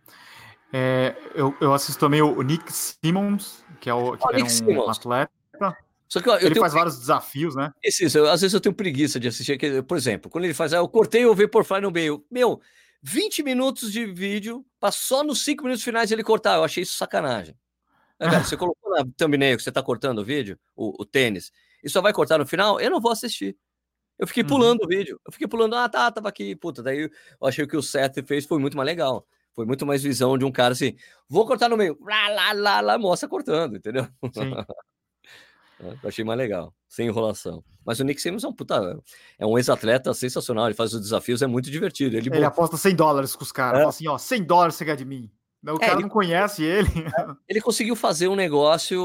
É, 0.75 1.17
eu, 1.35 1.55
eu 1.61 1.75
assisto 1.75 2.01
também 2.01 2.23
o 2.23 2.41
Nick 2.41 2.73
Simmons, 2.73 3.63
que 3.81 3.91
é, 3.91 3.95
o, 3.95 4.17
que 4.17 4.25
oh, 4.27 4.31
é 4.31 4.43
um 4.43 4.49
Simmons. 4.49 4.99
atleta. 4.99 5.33
Só 6.09 6.21
que, 6.21 6.29
ó, 6.29 6.39
ele 6.39 6.55
faz 6.55 6.75
vários 6.75 6.99
desafios, 6.99 7.55
né? 7.55 7.73
Isso, 7.83 8.05
isso. 8.05 8.19
Eu, 8.19 8.31
às 8.31 8.41
vezes 8.41 8.53
eu 8.53 8.61
tenho 8.61 8.75
preguiça 8.75 9.19
de 9.19 9.29
assistir. 9.29 9.59
Que, 9.59 9.83
por 9.83 9.97
exemplo, 9.97 10.31
quando 10.31 10.45
ele 10.45 10.55
faz, 10.55 10.73
ah, 10.73 10.79
eu 10.79 10.89
cortei 10.89 11.25
o 11.25 11.35
Vaporfly 11.35 11.81
no 11.81 11.91
meio. 11.91 12.25
Meu, 12.31 12.61
20 13.03 13.43
minutos 13.43 13.91
de 13.91 14.07
vídeo, 14.07 14.65
para 14.79 14.93
só 14.93 15.25
nos 15.25 15.43
5 15.43 15.65
minutos 15.65 15.83
finais 15.83 16.13
ele 16.13 16.23
cortar. 16.23 16.57
Eu 16.57 16.65
achei 16.65 16.83
isso 16.83 16.97
sacanagem. 16.97 17.55
Cara, 18.31 18.45
você 18.45 18.57
colocou 18.57 18.91
na 18.91 19.05
thumbnail 19.17 19.57
que 19.57 19.63
você 19.63 19.73
tá 19.73 19.83
cortando 19.83 20.19
o 20.19 20.25
vídeo, 20.25 20.59
o, 20.77 21.03
o, 21.03 21.05
tênis, 21.05 21.51
e 21.83 21.89
só 21.89 22.01
vai 22.01 22.13
cortar 22.13 22.39
no 22.39 22.47
final? 22.47 22.81
Eu 22.81 22.91
não 22.91 23.01
vou 23.01 23.13
assistir. 23.13 23.57
Eu 24.19 24.27
fiquei 24.27 24.43
uhum. 24.43 24.49
pulando 24.49 24.81
uhum. 24.81 24.87
o 24.87 24.89
vídeo. 24.89 25.21
Eu 25.27 25.33
fiquei 25.33 25.49
pulando, 25.49 25.75
ah, 25.75 25.89
tá, 25.89 26.11
tava 26.11 26.29
aqui, 26.29 26.55
puta. 26.55 26.83
Daí 26.83 27.11
eu 27.41 27.47
achei 27.49 27.67
que 27.67 27.77
o 27.77 27.83
Seth 27.83 28.25
fez 28.27 28.47
foi 28.47 28.59
muito 28.59 28.77
mais 28.77 28.87
legal. 28.87 29.27
Foi 29.55 29.67
muito 29.67 29.85
mais 29.85 30.03
visão 30.03 30.39
de 30.39 30.45
um 30.45 30.53
cara 30.53 30.73
assim, 30.73 30.97
vou 31.29 31.47
cortar 31.47 31.69
no 31.69 31.77
meio, 31.77 31.99
lá, 32.01 32.29
lá, 32.29 32.53
lá, 32.53 32.81
lá, 32.81 32.99
mostra 32.99 33.29
cortando, 33.29 33.77
entendeu? 33.77 34.07
Sim. 34.33 34.53
Eu 36.03 36.09
achei 36.09 36.25
mais 36.25 36.39
legal, 36.39 36.73
sem 36.89 37.09
enrolação. 37.09 37.63
Mas 37.85 37.99
o 37.99 38.05
Nick 38.05 38.23
Simmons 38.23 38.45
é 38.45 38.49
um 38.49 38.53
puta, 38.53 39.03
é 39.37 39.45
um 39.45 39.59
ex-atleta 39.59 40.15
sensacional, 40.15 40.67
ele 40.67 40.75
faz 40.75 40.95
os 40.95 41.01
desafios, 41.01 41.43
é 41.43 41.47
muito 41.47 41.71
divertido. 41.71 42.17
Ele, 42.17 42.31
ele 42.33 42.45
aposta 42.45 42.77
100 42.77 42.95
dólares 42.95 43.35
com 43.35 43.43
os 43.43 43.51
caras, 43.51 43.79
é. 43.79 43.83
fala 43.83 43.91
assim, 43.91 44.07
ó, 44.07 44.17
100 44.17 44.45
dólares 44.45 44.77
você 44.77 44.85
ganha 44.85 44.97
de 44.97 45.05
mim. 45.05 45.29
O 45.65 45.77
é, 45.77 45.79
cara 45.79 45.93
ele, 45.93 46.03
não 46.03 46.09
conhece 46.09 46.65
ele. 46.65 46.89
Ele 47.49 47.61
conseguiu 47.61 47.95
fazer 47.95 48.27
um 48.27 48.35
negócio 48.35 49.01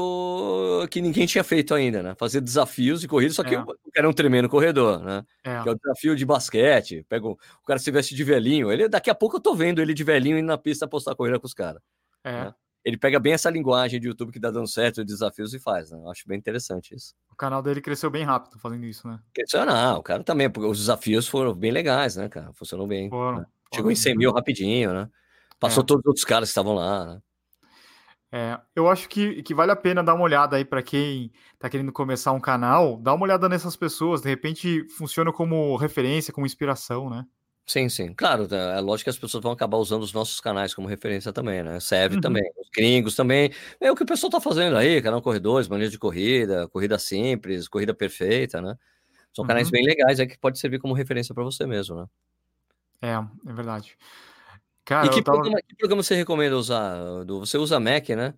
que 0.90 1.00
ninguém 1.00 1.24
tinha 1.24 1.44
feito 1.44 1.72
ainda, 1.72 2.02
né? 2.02 2.14
Fazer 2.18 2.40
desafios 2.40 3.00
de 3.00 3.06
corrida, 3.06 3.32
só 3.32 3.44
que 3.44 3.54
é. 3.54 3.60
o 3.60 3.92
cara 3.92 4.06
é 4.06 4.08
um 4.08 4.12
tremendo 4.12 4.48
corredor, 4.48 5.00
né? 5.00 5.24
É. 5.44 5.62
Que 5.62 5.68
é 5.68 5.72
o 5.72 5.74
desafio 5.76 6.16
de 6.16 6.26
basquete. 6.26 7.06
Pega 7.08 7.26
o, 7.26 7.32
o 7.32 7.66
cara 7.66 7.78
se 7.78 7.90
veste 7.92 8.14
de 8.14 8.24
velhinho. 8.24 8.72
Ele, 8.72 8.88
daqui 8.88 9.08
a 9.08 9.14
pouco 9.14 9.36
eu 9.36 9.40
tô 9.40 9.54
vendo 9.54 9.80
ele 9.80 9.94
de 9.94 10.02
velhinho 10.02 10.36
indo 10.36 10.46
na 10.46 10.58
pista 10.58 10.88
postar 10.88 11.14
corrida 11.14 11.38
com 11.38 11.46
os 11.46 11.54
caras. 11.54 11.80
É. 12.24 12.32
Né? 12.32 12.54
Ele 12.84 12.96
pega 12.96 13.20
bem 13.20 13.34
essa 13.34 13.50
linguagem 13.50 14.00
de 14.00 14.08
YouTube 14.08 14.32
que 14.32 14.40
tá 14.40 14.50
dando 14.50 14.66
certo, 14.66 15.04
desafios 15.04 15.52
e 15.52 15.58
faz, 15.58 15.90
né? 15.90 15.98
Eu 15.98 16.10
acho 16.10 16.26
bem 16.26 16.38
interessante 16.38 16.94
isso. 16.94 17.14
O 17.30 17.36
canal 17.36 17.62
dele 17.62 17.80
cresceu 17.80 18.10
bem 18.10 18.24
rápido 18.24 18.58
fazendo 18.58 18.84
isso, 18.86 19.06
né? 19.06 19.20
Cresceu, 19.34 19.64
não. 19.66 19.98
O 19.98 20.02
cara 20.02 20.24
também, 20.24 20.48
porque 20.48 20.66
os 20.66 20.78
desafios 20.78 21.28
foram 21.28 21.54
bem 21.54 21.70
legais, 21.70 22.16
né, 22.16 22.28
cara? 22.28 22.52
Funcionou 22.54 22.86
bem. 22.86 23.10
Foram. 23.10 23.40
Né? 23.40 23.46
Chegou 23.74 23.90
em 23.90 23.94
100 23.94 24.16
mil 24.16 24.32
rapidinho, 24.32 24.94
né? 24.94 25.08
Passou 25.58 25.82
é. 25.82 25.86
todos 25.86 26.02
os 26.02 26.06
outros 26.06 26.24
caras 26.24 26.48
que 26.48 26.50
estavam 26.50 26.74
lá, 26.74 27.06
né? 27.06 27.20
É, 28.30 28.60
eu 28.76 28.88
acho 28.88 29.08
que, 29.08 29.42
que 29.42 29.54
vale 29.54 29.72
a 29.72 29.76
pena 29.76 30.04
dar 30.04 30.14
uma 30.14 30.24
olhada 30.24 30.56
aí 30.56 30.64
para 30.64 30.82
quem 30.82 31.32
está 31.54 31.68
querendo 31.70 31.90
começar 31.90 32.32
um 32.32 32.40
canal, 32.40 32.98
dá 32.98 33.14
uma 33.14 33.24
olhada 33.24 33.48
nessas 33.48 33.74
pessoas, 33.74 34.20
de 34.20 34.28
repente 34.28 34.86
funciona 34.98 35.32
como 35.32 35.74
referência, 35.76 36.32
como 36.32 36.46
inspiração, 36.46 37.08
né? 37.08 37.24
Sim, 37.64 37.88
sim. 37.88 38.14
Claro, 38.14 38.46
é, 38.50 38.78
é 38.78 38.80
lógico 38.80 39.04
que 39.04 39.10
as 39.10 39.18
pessoas 39.18 39.42
vão 39.42 39.52
acabar 39.52 39.78
usando 39.78 40.02
os 40.02 40.12
nossos 40.12 40.40
canais 40.40 40.74
como 40.74 40.88
referência 40.88 41.32
também, 41.32 41.62
né? 41.62 41.80
Serve 41.80 42.16
uhum. 42.16 42.20
também, 42.20 42.50
os 42.58 42.68
gringos 42.74 43.14
também. 43.14 43.50
É 43.80 43.90
o 43.90 43.96
que 43.96 44.02
o 44.02 44.06
pessoal 44.06 44.30
tá 44.30 44.40
fazendo 44.40 44.76
aí, 44.76 45.00
canal 45.02 45.22
Corredores, 45.22 45.68
maneira 45.68 45.90
de 45.90 45.98
corrida, 45.98 46.68
corrida 46.68 46.98
simples, 46.98 47.68
corrida 47.68 47.94
perfeita, 47.94 48.60
né? 48.60 48.74
São 49.34 49.46
canais 49.46 49.68
uhum. 49.68 49.72
bem 49.72 49.84
legais 49.84 50.20
aí 50.20 50.26
que 50.26 50.38
pode 50.38 50.58
servir 50.58 50.78
como 50.78 50.94
referência 50.94 51.34
para 51.34 51.44
você 51.44 51.66
mesmo, 51.66 51.96
né? 51.96 52.06
É, 53.00 53.12
é 53.12 53.52
verdade. 53.52 53.96
Cara, 54.88 55.06
e 55.06 55.10
que, 55.10 55.20
tava... 55.20 55.36
programa, 55.36 55.60
que 55.60 55.76
programa 55.76 56.02
você 56.02 56.14
recomenda 56.14 56.56
usar? 56.56 56.96
Você 57.26 57.58
usa 57.58 57.78
Mac, 57.78 58.08
né? 58.08 58.32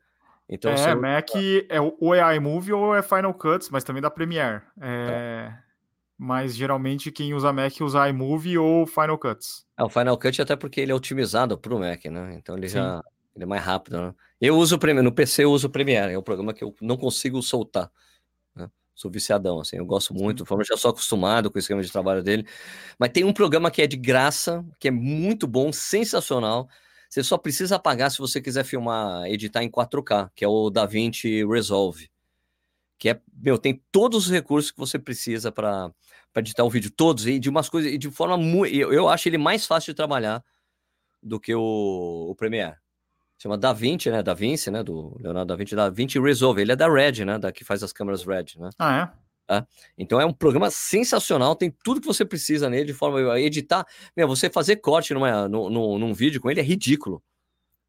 Então, 0.48 0.72
é, 0.72 0.94
Mac 0.96 1.28
é 1.68 1.80
ou 1.80 2.12
é 2.12 2.36
iMovie 2.36 2.72
ou 2.72 2.92
é 2.92 3.02
Final 3.02 3.32
Cuts, 3.32 3.70
mas 3.70 3.84
também 3.84 4.02
dá 4.02 4.10
Premiere. 4.10 4.60
É... 4.80 4.88
é. 4.90 5.58
Mas 6.18 6.56
geralmente 6.56 7.12
quem 7.12 7.34
usa 7.34 7.52
Mac 7.52 7.72
usa 7.80 8.08
iMovie 8.08 8.58
ou 8.58 8.84
Final 8.84 9.16
Cuts. 9.16 9.64
É, 9.78 9.84
o 9.84 9.88
Final 9.88 10.18
Cut 10.18 10.42
até 10.42 10.56
porque 10.56 10.80
ele 10.80 10.90
é 10.90 10.94
otimizado 10.94 11.56
para 11.56 11.72
o 11.72 11.78
Mac, 11.78 12.04
né? 12.06 12.34
Então 12.34 12.56
ele 12.56 12.68
Sim. 12.68 12.78
já 12.78 13.00
ele 13.36 13.44
é 13.44 13.46
mais 13.46 13.62
rápido, 13.62 14.02
né? 14.02 14.14
Eu 14.40 14.56
uso 14.56 14.74
o 14.74 14.78
Premiere, 14.78 15.04
no 15.04 15.12
PC 15.12 15.44
eu 15.44 15.52
uso 15.52 15.68
o 15.68 15.70
Premiere, 15.70 16.12
é 16.12 16.18
um 16.18 16.22
programa 16.22 16.52
que 16.52 16.64
eu 16.64 16.74
não 16.82 16.96
consigo 16.96 17.40
soltar 17.40 17.88
sou 19.00 19.10
viciadão, 19.10 19.60
assim, 19.60 19.76
eu 19.76 19.86
gosto 19.86 20.12
muito, 20.12 20.44
eu 20.48 20.64
já 20.64 20.76
sou 20.76 20.90
acostumado 20.90 21.50
com 21.50 21.56
o 21.56 21.58
esquema 21.58 21.82
de 21.82 21.90
trabalho 21.90 22.22
dele. 22.22 22.46
Mas 22.98 23.10
tem 23.10 23.24
um 23.24 23.32
programa 23.32 23.70
que 23.70 23.80
é 23.80 23.86
de 23.86 23.96
graça, 23.96 24.64
que 24.78 24.88
é 24.88 24.90
muito 24.90 25.46
bom, 25.46 25.72
sensacional. 25.72 26.68
Você 27.08 27.24
só 27.24 27.38
precisa 27.38 27.78
pagar 27.78 28.10
se 28.10 28.18
você 28.18 28.40
quiser 28.42 28.64
filmar, 28.64 29.24
editar 29.26 29.64
em 29.64 29.70
4K, 29.70 30.30
que 30.34 30.44
é 30.44 30.48
o 30.48 30.68
DaVinci 30.68 31.44
Resolve. 31.46 32.10
Que 32.98 33.08
é, 33.08 33.20
meu, 33.32 33.58
tem 33.58 33.82
todos 33.90 34.26
os 34.26 34.30
recursos 34.30 34.70
que 34.70 34.78
você 34.78 34.98
precisa 34.98 35.50
para 35.50 35.90
editar 36.36 36.62
o 36.64 36.70
vídeo, 36.70 36.90
todos, 36.90 37.26
e 37.26 37.38
de 37.38 37.48
umas 37.48 37.70
coisas, 37.70 37.90
e 37.90 37.96
de 37.96 38.10
forma 38.10 38.36
muito. 38.36 38.74
Eu, 38.74 38.92
eu 38.92 39.08
acho 39.08 39.28
ele 39.28 39.38
mais 39.38 39.66
fácil 39.66 39.92
de 39.92 39.96
trabalhar 39.96 40.44
do 41.22 41.40
que 41.40 41.54
o, 41.54 42.28
o 42.30 42.34
Premiere 42.36 42.76
chama 43.42 43.56
Da 43.56 43.72
Vinci, 43.72 44.10
né? 44.10 44.22
Da 44.22 44.34
Vinci, 44.34 44.70
né? 44.70 44.82
Do 44.82 45.16
Leonardo 45.20 45.48
Da 45.48 45.56
Vinci, 45.56 45.74
Da 45.74 45.88
Vinci 45.88 46.20
Resolve. 46.20 46.60
Ele 46.60 46.72
é 46.72 46.76
da 46.76 46.88
Red, 46.88 47.24
né? 47.24 47.38
Da 47.38 47.50
que 47.50 47.64
faz 47.64 47.82
as 47.82 47.92
câmeras 47.92 48.24
Red, 48.24 48.56
né? 48.58 48.70
Ah, 48.78 49.12
é? 49.48 49.56
é? 49.56 49.66
Então 49.98 50.20
é 50.20 50.26
um 50.26 50.32
programa 50.32 50.70
sensacional, 50.70 51.56
tem 51.56 51.70
tudo 51.82 52.00
que 52.00 52.06
você 52.06 52.24
precisa 52.24 52.68
nele 52.70 52.86
de 52.86 52.94
forma 52.94 53.32
a 53.32 53.40
editar. 53.40 53.84
Meu, 54.16 54.28
você 54.28 54.50
fazer 54.50 54.76
corte 54.76 55.14
numa, 55.14 55.48
no, 55.48 55.70
no, 55.70 55.98
num 55.98 56.12
vídeo 56.14 56.40
com 56.40 56.50
ele 56.50 56.60
é 56.60 56.62
ridículo. 56.62 57.22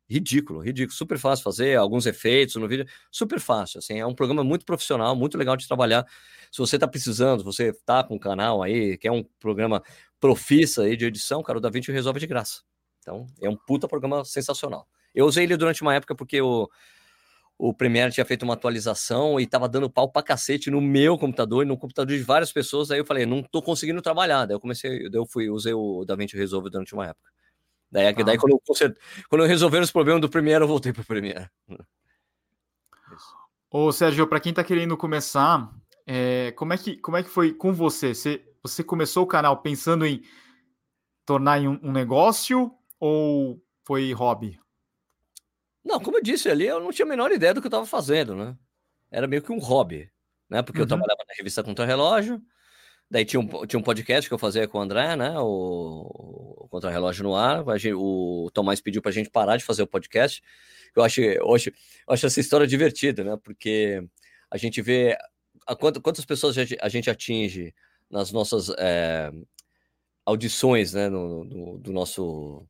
ridículo, 0.10 0.60
ridículo, 0.60 0.94
super 0.96 1.18
fácil 1.18 1.44
fazer, 1.44 1.78
alguns 1.78 2.06
efeitos 2.06 2.56
no 2.56 2.68
vídeo, 2.68 2.86
super 3.10 3.40
fácil, 3.40 3.80
assim, 3.80 4.00
é 4.00 4.06
um 4.06 4.14
programa 4.14 4.44
muito 4.44 4.66
profissional, 4.66 5.16
muito 5.16 5.38
legal 5.38 5.56
de 5.56 5.66
trabalhar. 5.68 6.06
Se 6.52 6.58
você 6.60 6.76
está 6.76 6.88
precisando, 6.88 7.44
você 7.44 7.70
está 7.70 8.04
com 8.04 8.16
um 8.16 8.20
canal 8.20 8.62
aí, 8.62 8.98
que 8.98 9.08
é 9.08 9.12
um 9.12 9.24
programa 9.40 9.82
profissa 10.20 10.84
aí 10.84 10.98
de 10.98 11.06
edição, 11.06 11.42
cara, 11.42 11.58
o 11.58 11.62
DaVinci 11.62 11.92
resolve 11.92 12.20
de 12.20 12.28
graça. 12.28 12.62
Então, 13.00 13.26
é 13.42 13.50
um 13.50 13.56
puta 13.56 13.88
programa 13.88 14.26
sensacional. 14.26 14.88
Eu 15.14 15.26
usei 15.26 15.44
ele 15.44 15.58
durante 15.58 15.82
uma 15.82 15.94
época 15.94 16.16
porque 16.16 16.42
o, 16.42 16.70
o 17.58 17.74
Premiere 17.74 18.12
tinha 18.12 18.26
feito 18.26 18.44
uma 18.44 18.54
atualização 18.54 19.40
e 19.40 19.46
tava 19.46 19.70
dando 19.70 19.90
pau 19.90 20.10
pra 20.12 20.24
cacete 20.24 20.72
no 20.72 20.82
meu 20.82 21.18
computador 21.18 21.64
e 21.64 21.68
no 21.68 21.78
computador 21.78 22.18
de 22.18 22.24
várias 22.24 22.52
pessoas. 22.52 22.90
Aí 22.92 23.00
eu 23.00 23.06
falei, 23.06 23.26
não 23.26 23.44
tô 23.44 23.62
conseguindo 23.62 24.02
trabalhar. 24.02 24.46
Daí 24.46 24.56
eu 24.56 24.60
comecei, 24.60 25.10
daí 25.10 25.20
eu 25.20 25.26
fui, 25.26 25.50
usei 25.50 25.74
o 25.74 26.04
DaVinci 26.06 26.36
Resolve 26.36 26.70
durante 26.70 26.94
uma 26.94 27.08
época. 27.08 27.30
Daí, 27.92 28.08
ah. 28.08 28.24
daí 28.24 28.38
quando, 28.38 28.54
eu, 28.54 28.62
quando 29.30 29.44
eu 29.44 29.48
resolver 29.48 29.80
os 29.80 29.92
problemas 29.92 30.22
do 30.22 30.30
Premiere, 30.30 30.64
eu 30.64 30.68
voltei 30.68 30.94
pro 30.94 31.04
Premiere. 31.04 31.50
Ô, 33.70 33.92
Sérgio, 33.92 34.28
para 34.28 34.40
quem 34.40 34.54
tá 34.54 34.64
querendo 34.64 34.98
começar, 34.98 35.74
é, 36.06 36.52
como, 36.54 36.74
é 36.74 36.78
que, 36.78 36.98
como 36.98 37.16
é 37.16 37.24
que 37.24 37.30
foi 37.30 37.54
com 37.54 37.72
você? 37.72 38.14
Você, 38.14 38.44
você 38.62 38.84
começou 38.84 39.24
o 39.24 39.28
canal 39.28 39.62
pensando 39.62 40.06
em 40.06 40.22
tornar 41.26 41.60
em 41.60 41.68
um, 41.68 41.80
um 41.84 41.92
negócio 41.92 42.74
ou 43.00 43.64
foi 43.86 44.12
hobby? 44.12 44.60
Não, 45.84 46.00
como 46.00 46.18
eu 46.18 46.24
disse 46.24 46.50
ali, 46.50 46.68
eu 46.68 46.80
não 46.80 46.92
tinha 46.92 47.06
a 47.06 47.10
menor 47.10 47.32
ideia 47.32 47.54
do 47.54 47.62
que 47.62 47.68
eu 47.68 47.70
estava 47.70 47.86
fazendo, 47.86 48.36
né? 48.36 48.56
Era 49.10 49.28
meio 49.28 49.42
que 49.42 49.52
um 49.52 49.60
hobby, 49.60 50.10
né? 50.50 50.62
Porque 50.62 50.80
uhum. 50.80 50.84
eu 50.84 50.88
trabalhava 50.88 51.24
na 51.28 51.34
revista 51.36 51.64
Contra 51.64 51.86
Relógio, 51.86 52.42
daí 53.10 53.26
tinha 53.26 53.40
um, 53.40 53.66
tinha 53.66 53.80
um 53.80 53.84
podcast 53.84 54.30
que 54.30 54.34
eu 54.34 54.38
fazia 54.38 54.68
com 54.68 54.78
o 54.78 54.82
André, 54.82 55.16
né? 55.16 55.38
O, 55.40 56.64
o 56.64 56.68
Contra 56.70 56.90
Relógio 56.90 57.24
no 57.24 57.36
ar. 57.36 57.64
Gente, 57.78 57.94
o 57.96 58.50
Tomás 58.54 58.80
pediu 58.80 59.02
para 59.02 59.10
a 59.10 59.14
gente 59.14 59.30
parar 59.30 59.58
de 59.58 59.64
fazer 59.64 59.84
o 59.84 59.88
podcast. 59.88 60.42
Eu 60.96 61.04
acho, 61.04 61.22
eu 61.22 61.54
acho, 61.54 61.70
eu 61.70 62.14
acho 62.14 62.26
essa 62.26 62.40
história 62.40 62.68
divertida, 62.68 63.24
né? 63.24 63.38
Porque 63.44 64.04
a 64.50 64.58
gente 64.58 64.82
vê 64.82 65.18
a 65.68 65.76
quantas 65.76 66.26
pessoas 66.26 66.56
a 66.58 66.90
gente 66.90 67.10
atinge 67.10 67.74
nas 68.10 68.32
nossas 68.32 68.70
é, 68.78 69.32
audições, 70.26 70.94
né? 70.94 71.10
No, 71.10 71.44
no, 71.44 71.78
do 71.80 71.92
nosso 71.92 72.66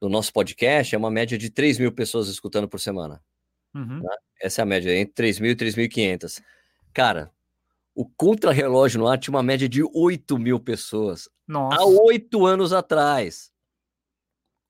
do 0.00 0.08
nosso 0.08 0.32
podcast 0.32 0.94
é 0.94 0.98
uma 0.98 1.10
média 1.10 1.38
de 1.38 1.50
3 1.50 1.78
mil 1.78 1.92
pessoas 1.92 2.28
escutando 2.28 2.68
por 2.68 2.80
semana. 2.80 3.22
Uhum. 3.74 4.00
Né? 4.00 4.16
Essa 4.40 4.60
é 4.60 4.64
a 4.64 4.66
média, 4.66 4.94
entre 4.94 5.14
3 5.14 5.40
mil 5.40 5.50
e 5.52 5.56
3.500. 5.56 6.42
Cara, 6.92 7.30
o 7.94 8.04
Contra-Relógio 8.04 9.00
no 9.00 9.08
ar 9.08 9.18
tinha 9.18 9.34
uma 9.34 9.42
média 9.42 9.68
de 9.68 9.82
8 9.82 10.38
mil 10.38 10.60
pessoas. 10.60 11.28
Nossa. 11.46 11.80
Há 11.80 11.86
oito 11.86 12.44
anos 12.46 12.72
atrás. 12.72 13.52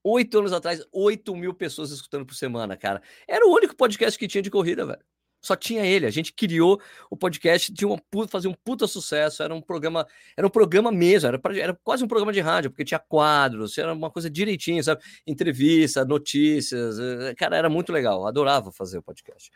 Oito 0.05 0.39
anos 0.39 0.53
atrás, 0.53 0.87
8 0.93 1.35
mil 1.35 1.53
pessoas 1.53 1.91
escutando 1.91 2.25
por 2.25 2.35
semana, 2.35 2.77
cara. 2.77 3.03
Era 3.27 3.45
o 3.45 3.53
único 3.53 3.75
podcast 3.75 4.17
que 4.17 4.29
tinha 4.29 4.43
de 4.43 4.51
corrida, 4.51 4.87
velho 4.87 5.05
só 5.41 5.55
tinha 5.55 5.85
ele. 5.85 6.07
A 6.07 6.11
gente 6.11 6.33
criou 6.33 6.81
o 7.11 7.17
podcast, 7.17 7.73
tinha 7.73 7.89
uma, 7.89 8.01
fazia 8.29 8.51
um 8.51 8.55
puta 8.55 8.87
sucesso, 8.87 9.43
era 9.43 9.55
um 9.55 9.61
programa, 9.61 10.07
era 10.37 10.47
um 10.47 10.51
programa 10.51 10.91
mesmo, 10.91 11.29
era, 11.29 11.41
era 11.59 11.75
quase 11.85 12.05
um 12.05 12.09
programa 12.09 12.33
de 12.33 12.41
rádio, 12.41 12.71
porque 12.71 12.85
tinha 12.85 12.99
quadros, 12.99 13.77
era 13.79 13.93
uma 13.93 14.11
coisa 14.11 14.29
direitinho, 14.29 14.83
sabe? 14.83 15.03
Entrevista, 15.27 16.05
notícias, 16.05 16.99
eh, 16.99 17.35
cara, 17.37 17.57
era 17.57 17.69
muito 17.71 17.93
legal, 17.93 18.27
adorava 18.27 18.73
fazer 18.73 18.99
o 18.99 19.03
podcast. 19.03 19.51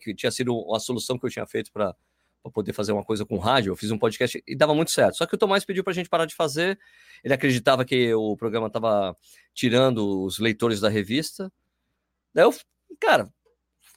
Que 0.00 0.14
tinha 0.14 0.30
sido 0.30 0.56
uma 0.56 0.80
solução 0.80 1.18
que 1.18 1.26
eu 1.26 1.30
tinha 1.30 1.46
feito 1.46 1.70
para 1.72 1.94
poder 2.52 2.72
fazer 2.72 2.92
uma 2.92 3.04
coisa 3.04 3.24
com 3.24 3.36
rádio, 3.38 3.70
eu 3.70 3.76
fiz 3.76 3.90
um 3.90 3.98
podcast 3.98 4.42
e 4.46 4.56
dava 4.56 4.74
muito 4.74 4.90
certo. 4.90 5.16
Só 5.16 5.26
que 5.26 5.34
o 5.34 5.38
Tomás 5.38 5.64
pediu 5.64 5.84
para 5.84 5.92
a 5.92 5.94
gente 5.94 6.08
parar 6.08 6.26
de 6.26 6.34
fazer, 6.34 6.78
ele 7.22 7.34
acreditava 7.34 7.84
que 7.84 8.12
o 8.14 8.36
programa 8.36 8.66
estava 8.68 9.16
tirando 9.54 10.24
os 10.24 10.38
leitores 10.38 10.80
da 10.80 10.88
revista. 10.88 11.52
Daí 12.34 12.44
eu, 12.44 12.54
cara, 12.98 13.30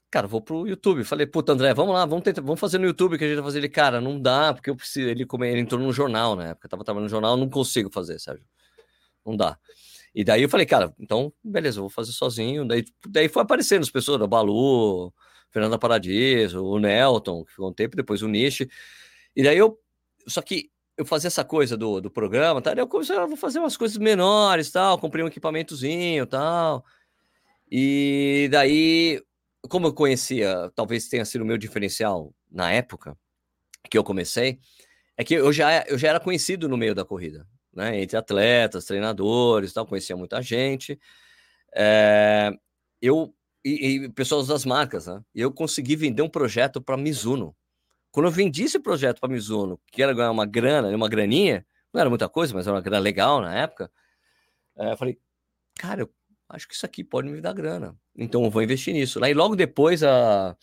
cara, 0.09 0.27
vou 0.27 0.41
pro 0.41 0.67
YouTube. 0.67 1.03
Falei, 1.03 1.25
puta, 1.25 1.51
André, 1.53 1.73
vamos 1.73 1.93
lá, 1.93 2.05
vamos 2.05 2.23
tentar, 2.23 2.41
vamos 2.41 2.59
fazer 2.59 2.77
no 2.77 2.85
YouTube 2.85 3.17
que 3.17 3.23
a 3.23 3.27
gente 3.27 3.35
vai 3.35 3.45
fazer. 3.45 3.59
Ele, 3.59 3.69
cara, 3.69 3.99
não 3.99 4.19
dá, 4.19 4.53
porque 4.53 4.69
eu 4.69 4.75
preciso. 4.75 5.07
Ele, 5.09 5.25
como 5.25 5.43
ele 5.43 5.59
entrou 5.59 5.81
no 5.81 5.91
jornal 5.91 6.35
na 6.35 6.49
época, 6.49 6.69
tava 6.69 6.83
trabalhando 6.83 7.09
no 7.09 7.09
jornal, 7.09 7.37
não 7.37 7.49
consigo 7.49 7.89
fazer, 7.91 8.19
Sérgio. 8.19 8.45
Não 9.25 9.35
dá. 9.35 9.57
E 10.13 10.23
daí 10.23 10.43
eu 10.43 10.49
falei, 10.49 10.65
cara, 10.65 10.93
então, 10.97 11.33
beleza, 11.43 11.79
eu 11.79 11.83
vou 11.83 11.89
fazer 11.89 12.13
sozinho. 12.13 12.65
Daí, 12.65 12.85
daí 13.09 13.27
foi 13.27 13.41
aparecendo 13.43 13.81
as 13.83 13.89
pessoas, 13.89 14.21
o 14.21 14.27
Balu, 14.27 15.13
Fernanda 15.51 15.77
Paradiso, 15.77 16.63
o 16.63 16.79
Nelton, 16.79 17.43
que 17.43 17.51
ficou 17.51 17.69
um 17.69 17.73
tempo, 17.73 17.97
depois 17.97 18.21
o 18.21 18.27
Niche. 18.27 18.69
E 19.35 19.43
daí 19.43 19.57
eu. 19.57 19.77
Só 20.27 20.41
que 20.41 20.71
eu 20.97 21.05
fazia 21.05 21.27
essa 21.27 21.43
coisa 21.43 21.75
do, 21.75 21.99
do 21.99 22.09
programa, 22.09 22.61
tá? 22.61 22.73
Daí 22.73 22.81
eu 22.81 22.87
comecei, 22.87 23.15
a 23.17 23.25
vou 23.25 23.35
fazer 23.35 23.59
umas 23.59 23.75
coisas 23.75 23.97
menores, 23.97 24.71
tal, 24.71 24.97
comprei 24.97 25.23
um 25.23 25.27
equipamentozinho, 25.27 26.25
tal. 26.25 26.85
E 27.69 28.47
daí 28.51 29.21
como 29.69 29.87
eu 29.87 29.93
conhecia, 29.93 30.71
talvez 30.75 31.07
tenha 31.07 31.25
sido 31.25 31.41
o 31.41 31.45
meu 31.45 31.57
diferencial 31.57 32.33
na 32.51 32.71
época 32.71 33.17
que 33.89 33.97
eu 33.97 34.03
comecei, 34.03 34.59
é 35.17 35.23
que 35.23 35.35
eu 35.35 35.51
já, 35.53 35.83
eu 35.87 35.97
já 35.97 36.09
era 36.09 36.19
conhecido 36.19 36.67
no 36.67 36.77
meio 36.77 36.95
da 36.95 37.05
corrida, 37.05 37.47
né? 37.73 38.01
Entre 38.01 38.17
atletas, 38.17 38.85
treinadores, 38.85 39.73
tal, 39.73 39.85
conhecia 39.85 40.15
muita 40.17 40.41
gente. 40.41 40.99
É, 41.75 42.51
eu 43.01 43.33
e, 43.63 44.05
e, 44.05 44.09
pessoas 44.09 44.47
das 44.47 44.65
marcas, 44.65 45.07
né? 45.07 45.21
Eu 45.33 45.51
consegui 45.51 45.95
vender 45.95 46.21
um 46.21 46.29
projeto 46.29 46.81
para 46.81 46.97
Mizuno. 46.97 47.55
Quando 48.11 48.27
eu 48.27 48.31
vendi 48.31 48.63
esse 48.63 48.79
projeto 48.79 49.19
para 49.19 49.29
Mizuno, 49.29 49.79
que 49.91 50.03
era 50.03 50.13
ganhar 50.13 50.31
uma 50.31 50.45
grana, 50.45 50.95
uma 50.95 51.09
graninha, 51.09 51.65
não 51.93 51.99
era 52.01 52.09
muita 52.09 52.29
coisa, 52.29 52.53
mas 52.53 52.67
era 52.67 52.75
uma 52.75 52.81
grana 52.81 52.99
legal 52.99 53.41
na 53.41 53.55
época. 53.55 53.91
É, 54.77 54.91
eu 54.91 54.97
falei, 54.97 55.17
cara, 55.77 56.01
eu 56.01 56.13
acho 56.49 56.67
que 56.67 56.73
isso 56.73 56.85
aqui 56.85 57.03
pode 57.03 57.29
me 57.29 57.41
dar 57.41 57.53
grana. 57.53 57.95
Então 58.15 58.43
eu 58.43 58.49
vou 58.49 58.61
investir 58.61 58.93
nisso. 58.93 59.23
Aí 59.23 59.33
logo 59.33 59.55
depois, 59.55 60.03
a, 60.03 60.55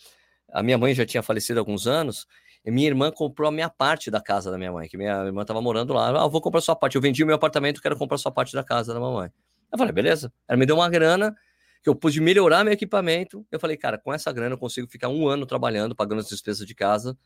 a 0.51 0.63
minha 0.63 0.77
mãe 0.77 0.93
já 0.93 1.05
tinha 1.05 1.23
falecido 1.23 1.59
há 1.59 1.61
alguns 1.61 1.87
anos, 1.87 2.27
minha 2.65 2.87
irmã 2.87 3.11
comprou 3.11 3.49
a 3.49 3.51
minha 3.51 3.69
parte 3.69 4.09
da 4.09 4.21
casa 4.21 4.49
da 4.49 4.57
minha 4.57 4.71
mãe, 4.71 4.87
que 4.87 4.97
minha 4.97 5.25
irmã 5.25 5.41
estava 5.41 5.61
morando 5.61 5.93
lá. 5.93 6.09
Ah, 6.09 6.25
eu 6.25 6.29
vou 6.29 6.41
comprar 6.41 6.61
sua 6.61 6.75
parte. 6.75 6.95
Eu 6.95 7.01
vendi 7.01 7.23
o 7.23 7.27
meu 7.27 7.35
apartamento, 7.35 7.81
quero 7.81 7.97
comprar 7.97 8.17
sua 8.17 8.31
parte 8.31 8.53
da 8.53 8.63
casa 8.63 8.93
da 8.93 8.99
mamãe. 8.99 9.29
Eu 9.71 9.77
falei, 9.77 9.91
beleza. 9.91 10.31
Ela 10.47 10.57
me 10.57 10.65
deu 10.65 10.77
uma 10.77 10.89
grana 10.89 11.35
que 11.81 11.89
eu 11.89 11.95
pude 11.95 12.21
melhorar 12.21 12.63
meu 12.63 12.71
equipamento. 12.71 13.45
Eu 13.51 13.59
falei, 13.59 13.75
cara, 13.75 13.97
com 13.97 14.13
essa 14.13 14.31
grana 14.31 14.53
eu 14.53 14.57
consigo 14.57 14.87
ficar 14.87 15.09
um 15.09 15.27
ano 15.27 15.45
trabalhando, 15.45 15.93
pagando 15.93 16.19
as 16.19 16.29
despesas 16.29 16.65
de 16.65 16.73
casa. 16.73 17.17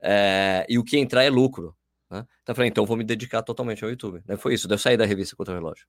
É, 0.00 0.64
e 0.68 0.78
o 0.78 0.84
que 0.84 0.96
entrar 0.96 1.24
é 1.24 1.30
lucro. 1.30 1.76
Né? 2.08 2.24
Então 2.42 2.52
eu 2.52 2.54
falei, 2.54 2.68
então 2.70 2.84
eu 2.84 2.86
vou 2.86 2.96
me 2.96 3.02
dedicar 3.02 3.42
totalmente 3.42 3.82
ao 3.82 3.90
YouTube. 3.90 4.22
Foi 4.38 4.54
isso, 4.54 4.68
daí 4.68 4.76
eu 4.76 4.78
saí 4.78 4.96
da 4.96 5.04
revista 5.04 5.34
Contra 5.34 5.54
o 5.54 5.56
Relógio 5.56 5.86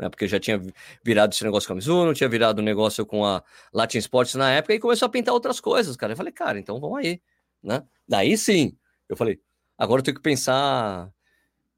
né? 0.00 0.08
Porque 0.08 0.26
já 0.26 0.40
tinha 0.40 0.60
virado 1.04 1.32
esse 1.32 1.44
negócio 1.44 1.66
com 1.66 1.74
a 1.74 1.76
Mizuno, 1.76 2.14
tinha 2.14 2.28
virado 2.28 2.60
um 2.60 2.64
negócio 2.64 3.04
com 3.04 3.24
a 3.24 3.42
Latin 3.72 3.98
Sports 3.98 4.34
na 4.34 4.50
época 4.50 4.74
e 4.74 4.80
começou 4.80 5.06
a 5.06 5.10
pintar 5.10 5.34
outras 5.34 5.60
coisas, 5.60 5.96
cara. 5.96 6.14
Eu 6.14 6.16
falei, 6.16 6.32
cara, 6.32 6.58
então 6.58 6.80
vamos 6.80 6.98
aí, 6.98 7.20
né? 7.62 7.82
Daí 8.08 8.36
sim, 8.38 8.76
eu 9.08 9.16
falei, 9.16 9.38
agora 9.76 10.00
eu 10.00 10.04
tenho 10.04 10.16
que 10.16 10.22
pensar 10.22 11.12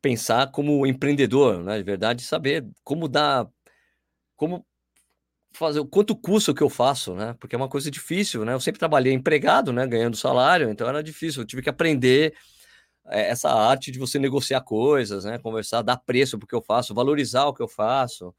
pensar 0.01 0.51
como 0.51 0.87
empreendedor, 0.87 1.63
né? 1.63 1.79
De 1.79 1.85
verdade, 1.85 2.23
saber 2.23 2.67
como 2.85 3.09
dar 3.09 3.49
como 4.37 4.65
fazer 5.53 5.81
o 5.81 5.87
quanto 5.87 6.17
custa 6.17 6.51
o 6.51 6.55
que 6.55 6.63
eu 6.63 6.71
faço, 6.71 7.15
né? 7.15 7.35
Porque 7.39 7.55
é 7.55 7.59
uma 7.59 7.69
coisa 7.69 7.91
difícil, 7.91 8.45
né? 8.45 8.55
Eu 8.55 8.61
sempre 8.61 8.79
trabalhei 8.79 9.13
empregado, 9.13 9.73
né? 9.73 9.87
Ganhando 9.87 10.17
salário, 10.17 10.71
então 10.71 10.89
era 10.89 11.03
difícil. 11.03 11.43
Eu 11.43 11.47
tive 11.47 11.63
que 11.63 11.69
aprender 11.71 12.35
essa 13.07 13.51
arte 13.51 13.91
de 13.91 13.99
você 13.99 14.19
negociar 14.19 14.61
coisas, 14.61 15.25
né? 15.25 15.39
Conversar, 15.39 15.83
dar 15.83 15.97
preço 15.97 16.39
porque 16.39 16.55
eu 16.55 16.63
faço, 16.63 16.95
valorizar 16.95 17.47
o 17.47 17.55
que 17.55 17.63
eu 17.63 17.69
faço, 17.69 18.35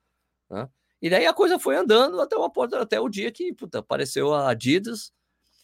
né? 0.49 0.68
E 1.01 1.09
daí 1.09 1.26
a 1.26 1.34
coisa 1.34 1.59
foi 1.59 1.76
andando 1.76 2.22
até 2.22 2.38
uma 2.38 2.49
porta, 2.49 2.82
até 2.82 2.97
o 2.99 3.09
dia 3.09 3.30
que 3.30 3.53
puta, 3.53 3.80
apareceu 3.80 4.34
a 4.34 4.49
Adidas. 4.49 5.11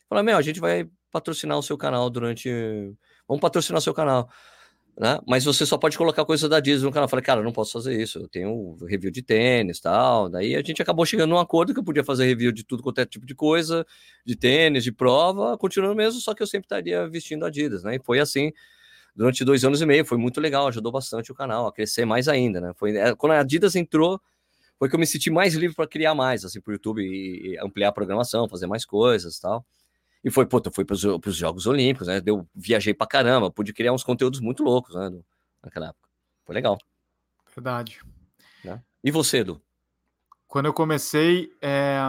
Falou, 0.10 0.24
meu, 0.24 0.36
a 0.36 0.42
gente 0.42 0.60
vai 0.60 0.90
patrocinar 1.12 1.58
o 1.58 1.64
seu 1.64 1.78
canal 1.78 2.10
durante. 2.10 2.50
Vamos 3.26 3.40
patrocinar 3.40 3.80
o 3.80 3.82
seu 3.82 3.94
canal. 3.94 4.30
Né? 4.98 5.18
Mas 5.26 5.46
você 5.46 5.66
só 5.66 5.78
pode 5.78 5.98
colocar 5.98 6.26
coisa 6.26 6.50
da 6.50 6.58
Adidas 6.58 6.84
no 6.84 6.92
canal. 6.92 7.06
Eu 7.06 7.10
falei, 7.10 7.24
cara, 7.24 7.42
não 7.42 7.54
posso 7.54 7.72
fazer 7.72 8.02
isso. 8.02 8.20
Eu 8.20 8.28
tenho 8.28 8.76
review 8.86 9.10
de 9.10 9.22
tênis 9.22 9.80
tal. 9.80 10.28
Daí 10.28 10.58
a 10.58 10.62
gente 10.62 10.82
acabou 10.82 11.06
chegando 11.06 11.30
num 11.30 11.40
acordo 11.40 11.74
que 11.74 11.80
eu 11.80 11.86
podia 11.86 12.04
fazer 12.04 12.26
review 12.26 12.52
de 12.52 12.66
tudo 12.66 12.84
quanto 12.84 13.00
é 13.00 13.06
tipo 13.06 13.26
de 13.26 13.34
coisa, 13.34 13.86
de 14.26 14.36
tênis, 14.36 14.84
de 14.84 14.92
prova, 14.92 15.58
continuando 15.58 15.96
mesmo, 15.96 16.20
só 16.20 16.34
que 16.34 16.44
eu 16.44 16.48
sempre 16.48 16.66
estaria 16.66 17.08
vestindo 17.08 17.46
Adidas, 17.46 17.82
né? 17.82 17.96
E 17.96 18.00
foi 18.04 18.20
assim 18.20 18.52
durante 19.16 19.44
dois 19.46 19.64
anos 19.64 19.82
e 19.82 19.86
meio. 19.86 20.06
Foi 20.06 20.18
muito 20.18 20.40
legal, 20.40 20.68
ajudou 20.68 20.92
bastante 20.92 21.32
o 21.32 21.36
canal 21.36 21.68
a 21.68 21.74
crescer 21.74 22.06
mais 22.06 22.28
ainda, 22.28 22.62
né? 22.62 22.74
Foi 22.76 22.96
é, 22.96 23.16
quando 23.16 23.34
a 23.34 23.40
Adidas 23.40 23.76
entrou, 23.76 24.22
foi 24.78 24.90
que 24.90 24.96
eu 24.96 25.00
me 25.00 25.08
senti 25.08 25.30
mais 25.30 25.54
livre 25.56 25.76
para 25.76 25.88
criar 25.88 26.16
mais, 26.16 26.46
assim, 26.46 26.62
para 26.62 26.72
o 26.72 26.74
YouTube 26.74 27.02
e, 27.02 27.54
e, 27.54 27.60
ampliar 27.60 27.90
a 27.90 27.92
programação, 27.92 28.48
fazer 28.48 28.68
mais 28.68 28.86
coisas 28.86 29.40
tal. 29.40 29.66
E 30.24 30.30
foi, 30.30 30.46
puta, 30.46 30.70
foi 30.72 30.84
para 30.86 30.94
os 30.94 31.36
Jogos 31.36 31.66
Olímpicos, 31.66 32.08
né? 32.08 32.22
Eu 32.26 32.48
viajei 32.54 32.94
para 32.94 33.08
caramba, 33.08 33.52
pude 33.52 33.74
criar 33.74 33.94
uns 33.94 34.04
conteúdos 34.04 34.40
muito 34.40 34.64
loucos, 34.64 34.96
né? 34.96 35.12
naquela 35.64 35.88
época. 35.88 36.08
Foi 36.46 36.56
legal. 36.56 36.78
Verdade. 37.56 38.00
Né? 38.64 38.82
E 39.04 39.12
você, 39.12 39.40
Edu? 39.40 39.62
Quando 40.48 40.66
eu 40.66 40.74
comecei, 40.74 41.52
é... 41.62 42.00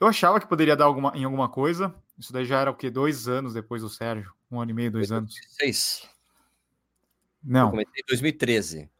eu 0.00 0.06
achava 0.06 0.40
que 0.40 0.46
poderia 0.46 0.76
dar 0.76 0.86
alguma, 0.86 1.12
em 1.14 1.24
alguma 1.24 1.48
coisa. 1.48 1.94
Isso 2.18 2.32
daí 2.32 2.44
já 2.44 2.60
era 2.60 2.70
o 2.70 2.74
quê? 2.74 2.90
Dois 2.90 3.28
anos 3.28 3.54
depois 3.54 3.82
do 3.82 3.88
Sérgio. 3.88 4.32
Um 4.54 4.60
ano 4.60 4.70
e 4.70 4.74
meio, 4.74 4.90
dois 4.90 5.08
2016. 5.08 6.02
anos. 6.02 6.14
Não. 7.42 7.66
Eu 7.66 7.70
comecei 7.70 8.00
em 8.00 8.06
2013. 8.06 8.90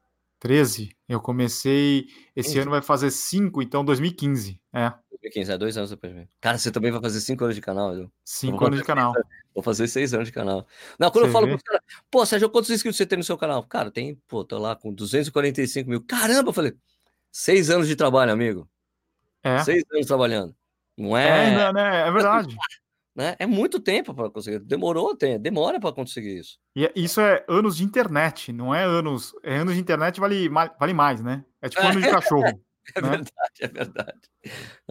13? 0.40 0.96
Eu 1.08 1.20
comecei. 1.20 2.08
Esse 2.34 2.50
15. 2.50 2.58
ano 2.60 2.70
vai 2.72 2.82
fazer 2.82 3.10
cinco, 3.10 3.62
então 3.62 3.84
2015. 3.84 4.60
É. 4.72 4.92
2015, 5.10 5.52
é 5.52 5.58
dois 5.58 5.76
anos 5.78 5.90
depois 5.90 6.12
de 6.12 6.18
mim. 6.18 6.28
Cara, 6.40 6.58
você 6.58 6.70
também 6.70 6.90
vai 6.90 7.00
fazer 7.00 7.20
cinco 7.20 7.44
anos 7.44 7.56
de 7.56 7.62
canal, 7.62 7.94
Edu? 7.94 8.12
Cinco 8.24 8.66
anos 8.66 8.78
de 8.78 8.84
canal. 8.84 9.14
Vou 9.54 9.62
fazer 9.62 9.86
seis 9.88 10.12
anos 10.12 10.26
de 10.26 10.32
canal. 10.32 10.66
Não, 10.98 11.10
quando 11.10 11.24
você 11.24 11.28
eu 11.28 11.32
falo 11.32 11.48
pro 11.48 11.62
cara, 11.62 11.82
pô, 12.10 12.26
Sérgio, 12.26 12.50
quantos 12.50 12.70
inscritos 12.70 12.96
você 12.96 13.06
tem 13.06 13.16
no 13.16 13.24
seu 13.24 13.38
canal? 13.38 13.62
Cara, 13.62 13.90
tem, 13.90 14.16
pô, 14.28 14.44
tô 14.44 14.58
lá 14.58 14.76
com 14.76 14.92
245 14.92 15.88
mil. 15.88 16.02
Caramba, 16.02 16.50
eu 16.50 16.52
falei, 16.52 16.74
seis 17.32 17.70
anos 17.70 17.88
de 17.88 17.96
trabalho, 17.96 18.32
amigo. 18.32 18.68
É. 19.42 19.60
Seis 19.60 19.84
anos 19.92 20.06
trabalhando. 20.06 20.54
Não 20.96 21.16
é. 21.16 21.54
É, 21.54 21.72
né? 21.72 22.08
é 22.08 22.10
verdade. 22.10 22.56
Né? 23.14 23.36
É 23.38 23.46
muito 23.46 23.78
tempo 23.78 24.12
para 24.12 24.28
conseguir. 24.28 24.58
Demorou, 24.58 25.16
tem, 25.16 25.38
demora 25.38 25.78
para 25.78 25.92
conseguir 25.92 26.40
isso. 26.40 26.58
E 26.74 26.84
é, 26.84 26.92
isso 26.96 27.20
é 27.20 27.44
anos 27.48 27.76
de 27.76 27.84
internet, 27.84 28.52
não 28.52 28.74
é 28.74 28.82
anos. 28.84 29.32
É 29.42 29.56
anos 29.56 29.74
de 29.74 29.80
internet 29.80 30.18
vale, 30.18 30.48
vale 30.48 30.92
mais, 30.92 31.22
né? 31.22 31.44
É 31.62 31.68
tipo 31.68 31.82
anos 31.82 32.02
de 32.02 32.10
cachorro. 32.10 32.60
É 32.94 33.00
né? 33.00 33.08
verdade, 33.08 33.32
é 33.60 33.68
verdade. 33.68 34.20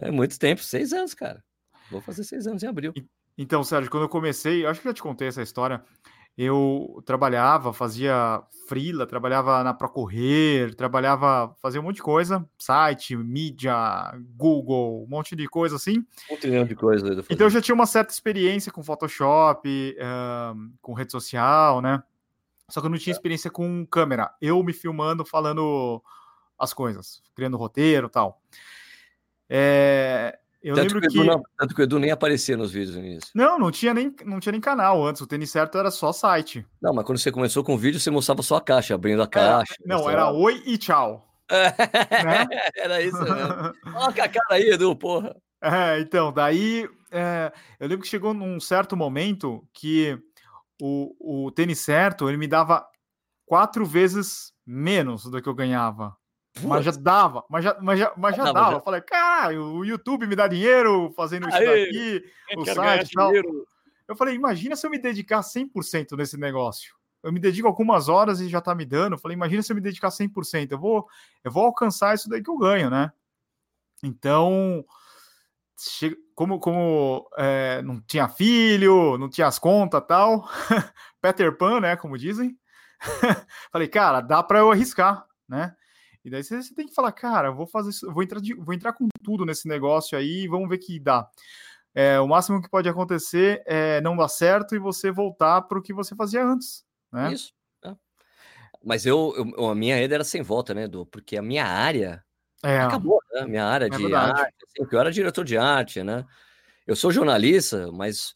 É 0.00 0.10
muito 0.10 0.36
tempo, 0.36 0.60
seis 0.60 0.92
anos, 0.92 1.14
cara. 1.14 1.44
Vou 1.92 2.00
fazer 2.00 2.24
seis 2.24 2.44
anos 2.44 2.60
em 2.64 2.66
abril. 2.66 2.92
Então, 3.38 3.62
Sérgio, 3.62 3.88
quando 3.88 4.02
eu 4.02 4.08
comecei, 4.08 4.66
acho 4.66 4.80
que 4.80 4.88
já 4.88 4.92
te 4.92 5.00
contei 5.00 5.28
essa 5.28 5.42
história. 5.42 5.80
Eu 6.36 7.02
trabalhava, 7.06 7.72
fazia 7.72 8.42
freela, 8.66 9.06
trabalhava 9.06 9.62
na 9.62 9.72
Procorrer, 9.72 10.74
trabalhava, 10.74 11.54
fazia 11.60 11.80
um 11.80 11.84
monte 11.84 11.96
de 11.96 12.02
coisa, 12.02 12.44
site, 12.58 13.16
mídia, 13.16 13.74
Google, 14.36 15.04
um 15.04 15.06
monte 15.06 15.36
de 15.36 15.46
coisa 15.46 15.76
assim. 15.76 16.04
Um 16.30 16.36
trilhão 16.36 16.64
de 16.64 16.74
coisas. 16.74 17.26
Então 17.30 17.46
eu 17.46 17.50
já 17.50 17.60
tinha 17.60 17.74
uma 17.74 17.86
certa 17.86 18.12
experiência 18.12 18.72
com 18.72 18.82
Photoshop, 18.82 19.96
com 20.82 20.92
rede 20.94 21.12
social, 21.12 21.80
né? 21.80 22.02
Só 22.68 22.80
que 22.80 22.86
eu 22.86 22.90
não 22.90 22.98
tinha 22.98 23.12
é. 23.12 23.16
experiência 23.16 23.50
com 23.50 23.86
câmera. 23.86 24.34
Eu 24.40 24.62
me 24.62 24.72
filmando, 24.72 25.24
falando 25.24 26.02
as 26.58 26.72
coisas, 26.72 27.22
criando 27.34 27.56
roteiro 27.56 28.08
tal. 28.08 28.40
É, 29.48 30.38
eu 30.64 30.74
tanto 30.74 30.94
lembro 30.94 31.00
que, 31.02 31.18
que... 31.18 31.24
Não, 31.24 31.42
tanto 31.58 31.74
que 31.74 31.80
o 31.80 31.84
Edu 31.84 31.98
nem 31.98 32.10
aparecia 32.10 32.56
nos 32.56 32.72
vídeos 32.72 32.96
nisso. 32.96 33.30
Não, 33.34 33.58
não 33.58 33.70
tinha 33.70 33.92
nem, 33.92 34.14
não 34.24 34.40
tinha 34.40 34.52
nem 34.52 34.60
canal 34.60 35.04
antes. 35.04 35.20
O 35.20 35.26
Tênis 35.26 35.50
Certo 35.50 35.76
era 35.76 35.90
só 35.90 36.10
site. 36.10 36.66
Não, 36.80 36.94
mas 36.94 37.04
quando 37.04 37.18
você 37.18 37.30
começou 37.30 37.62
com 37.62 37.74
o 37.74 37.78
vídeo, 37.78 38.00
você 38.00 38.10
mostrava 38.10 38.42
só 38.42 38.56
a 38.56 38.60
caixa, 38.60 38.94
abrindo 38.94 39.22
a 39.22 39.26
caixa. 39.26 39.74
É, 39.74 39.86
não, 39.86 40.08
era 40.08 40.30
oi 40.30 40.62
e 40.64 40.78
tchau. 40.78 41.30
né? 41.50 42.46
Era 42.74 43.02
isso 43.02 43.18
mesmo. 43.22 43.74
Olha 43.94 44.24
a 44.24 44.28
cara 44.28 44.46
aí, 44.50 44.70
Edu, 44.70 44.96
porra. 44.96 45.36
É, 45.62 46.00
então, 46.00 46.32
daí 46.32 46.88
é, 47.12 47.52
eu 47.78 47.86
lembro 47.86 48.02
que 48.02 48.08
chegou 48.08 48.32
num 48.32 48.58
certo 48.58 48.96
momento 48.96 49.62
que 49.72 50.18
o, 50.80 51.46
o 51.46 51.50
tênis 51.50 51.80
certo 51.80 52.28
ele 52.28 52.38
me 52.38 52.48
dava 52.48 52.84
quatro 53.46 53.84
vezes 53.84 54.52
menos 54.66 55.24
do 55.24 55.40
que 55.40 55.48
eu 55.48 55.54
ganhava. 55.54 56.16
Mas 56.62 56.84
já 56.84 56.92
dava, 56.92 57.44
mas 57.48 57.64
já, 57.64 57.76
mas 57.80 57.98
já, 57.98 58.12
mas 58.16 58.36
já 58.36 58.52
dava. 58.52 58.70
Já. 58.70 58.76
Eu 58.76 58.80
falei, 58.80 59.00
cara, 59.00 59.60
o 59.60 59.84
YouTube 59.84 60.26
me 60.26 60.36
dá 60.36 60.46
dinheiro 60.46 61.12
fazendo 61.16 61.48
isso 61.48 61.56
Aê, 61.56 61.86
daqui, 61.86 62.24
o 62.56 62.64
site 62.64 63.10
e 63.10 63.14
tal. 63.14 63.28
Dinheiro. 63.28 63.66
Eu 64.06 64.16
falei, 64.16 64.34
imagina 64.34 64.76
se 64.76 64.86
eu 64.86 64.90
me 64.90 64.98
dedicar 64.98 65.40
100% 65.40 66.16
nesse 66.16 66.36
negócio. 66.36 66.94
Eu 67.22 67.32
me 67.32 67.40
dedico 67.40 67.66
algumas 67.66 68.08
horas 68.08 68.40
e 68.40 68.48
já 68.48 68.60
tá 68.60 68.74
me 68.74 68.84
dando. 68.84 69.14
Eu 69.14 69.18
falei, 69.18 69.34
imagina 69.34 69.62
se 69.62 69.72
eu 69.72 69.74
me 69.74 69.80
dedicar 69.80 70.10
100%. 70.10 70.72
Eu 70.72 70.78
vou, 70.78 71.08
eu 71.42 71.50
vou 71.50 71.64
alcançar 71.64 72.14
isso 72.14 72.28
daí 72.28 72.42
que 72.42 72.50
eu 72.50 72.58
ganho, 72.58 72.90
né? 72.90 73.10
Então, 74.02 74.84
como, 76.34 76.58
como 76.60 77.28
é, 77.36 77.82
não 77.82 78.00
tinha 78.00 78.28
filho, 78.28 79.16
não 79.18 79.28
tinha 79.28 79.46
as 79.46 79.58
contas 79.58 80.02
tal, 80.06 80.48
Peter 81.20 81.56
Pan, 81.56 81.80
né, 81.80 81.96
como 81.96 82.18
dizem. 82.18 82.58
falei, 83.72 83.88
cara, 83.88 84.20
dá 84.20 84.42
para 84.42 84.60
eu 84.60 84.70
arriscar, 84.70 85.26
né? 85.48 85.74
E 86.24 86.30
daí 86.30 86.42
você, 86.42 86.62
você 86.62 86.74
tem 86.74 86.86
que 86.86 86.94
falar, 86.94 87.12
cara, 87.12 87.50
vou 87.50 87.66
fazer 87.66 87.90
vou 88.10 88.22
entrar, 88.22 88.40
de, 88.40 88.54
vou 88.54 88.74
entrar 88.74 88.92
com 88.92 89.06
tudo 89.22 89.44
nesse 89.44 89.68
negócio 89.68 90.16
aí 90.16 90.44
e 90.44 90.48
vamos 90.48 90.68
ver 90.68 90.78
que 90.78 90.98
dá. 90.98 91.28
É, 91.94 92.18
o 92.18 92.26
máximo 92.26 92.60
que 92.60 92.68
pode 92.68 92.88
acontecer 92.88 93.62
é 93.66 94.00
não 94.00 94.16
dar 94.16 94.28
certo 94.28 94.74
e 94.74 94.78
você 94.78 95.10
voltar 95.10 95.62
para 95.62 95.78
o 95.78 95.82
que 95.82 95.92
você 95.92 96.16
fazia 96.16 96.44
antes. 96.44 96.84
Né? 97.12 97.32
Isso. 97.32 97.52
É. 97.84 97.94
Mas 98.82 99.06
eu, 99.06 99.32
eu, 99.56 99.66
a 99.68 99.74
minha 99.74 100.02
ideia 100.02 100.16
era 100.16 100.24
sem 100.24 100.42
volta, 100.42 100.74
né, 100.74 100.84
Edu? 100.84 101.06
Porque 101.06 101.36
a 101.36 101.42
minha 101.42 101.66
área 101.66 102.24
é. 102.64 102.80
acabou, 102.80 103.20
né? 103.32 103.44
Minha 103.44 103.66
área 103.66 103.86
é 103.86 103.88
de 103.90 104.14
arte, 104.14 104.54
assim, 104.66 104.88
eu 104.90 104.98
era 104.98 105.12
diretor 105.12 105.44
de 105.44 105.58
arte, 105.58 106.02
né? 106.02 106.24
Eu 106.86 106.96
sou 106.96 107.12
jornalista, 107.12 107.92
mas 107.92 108.34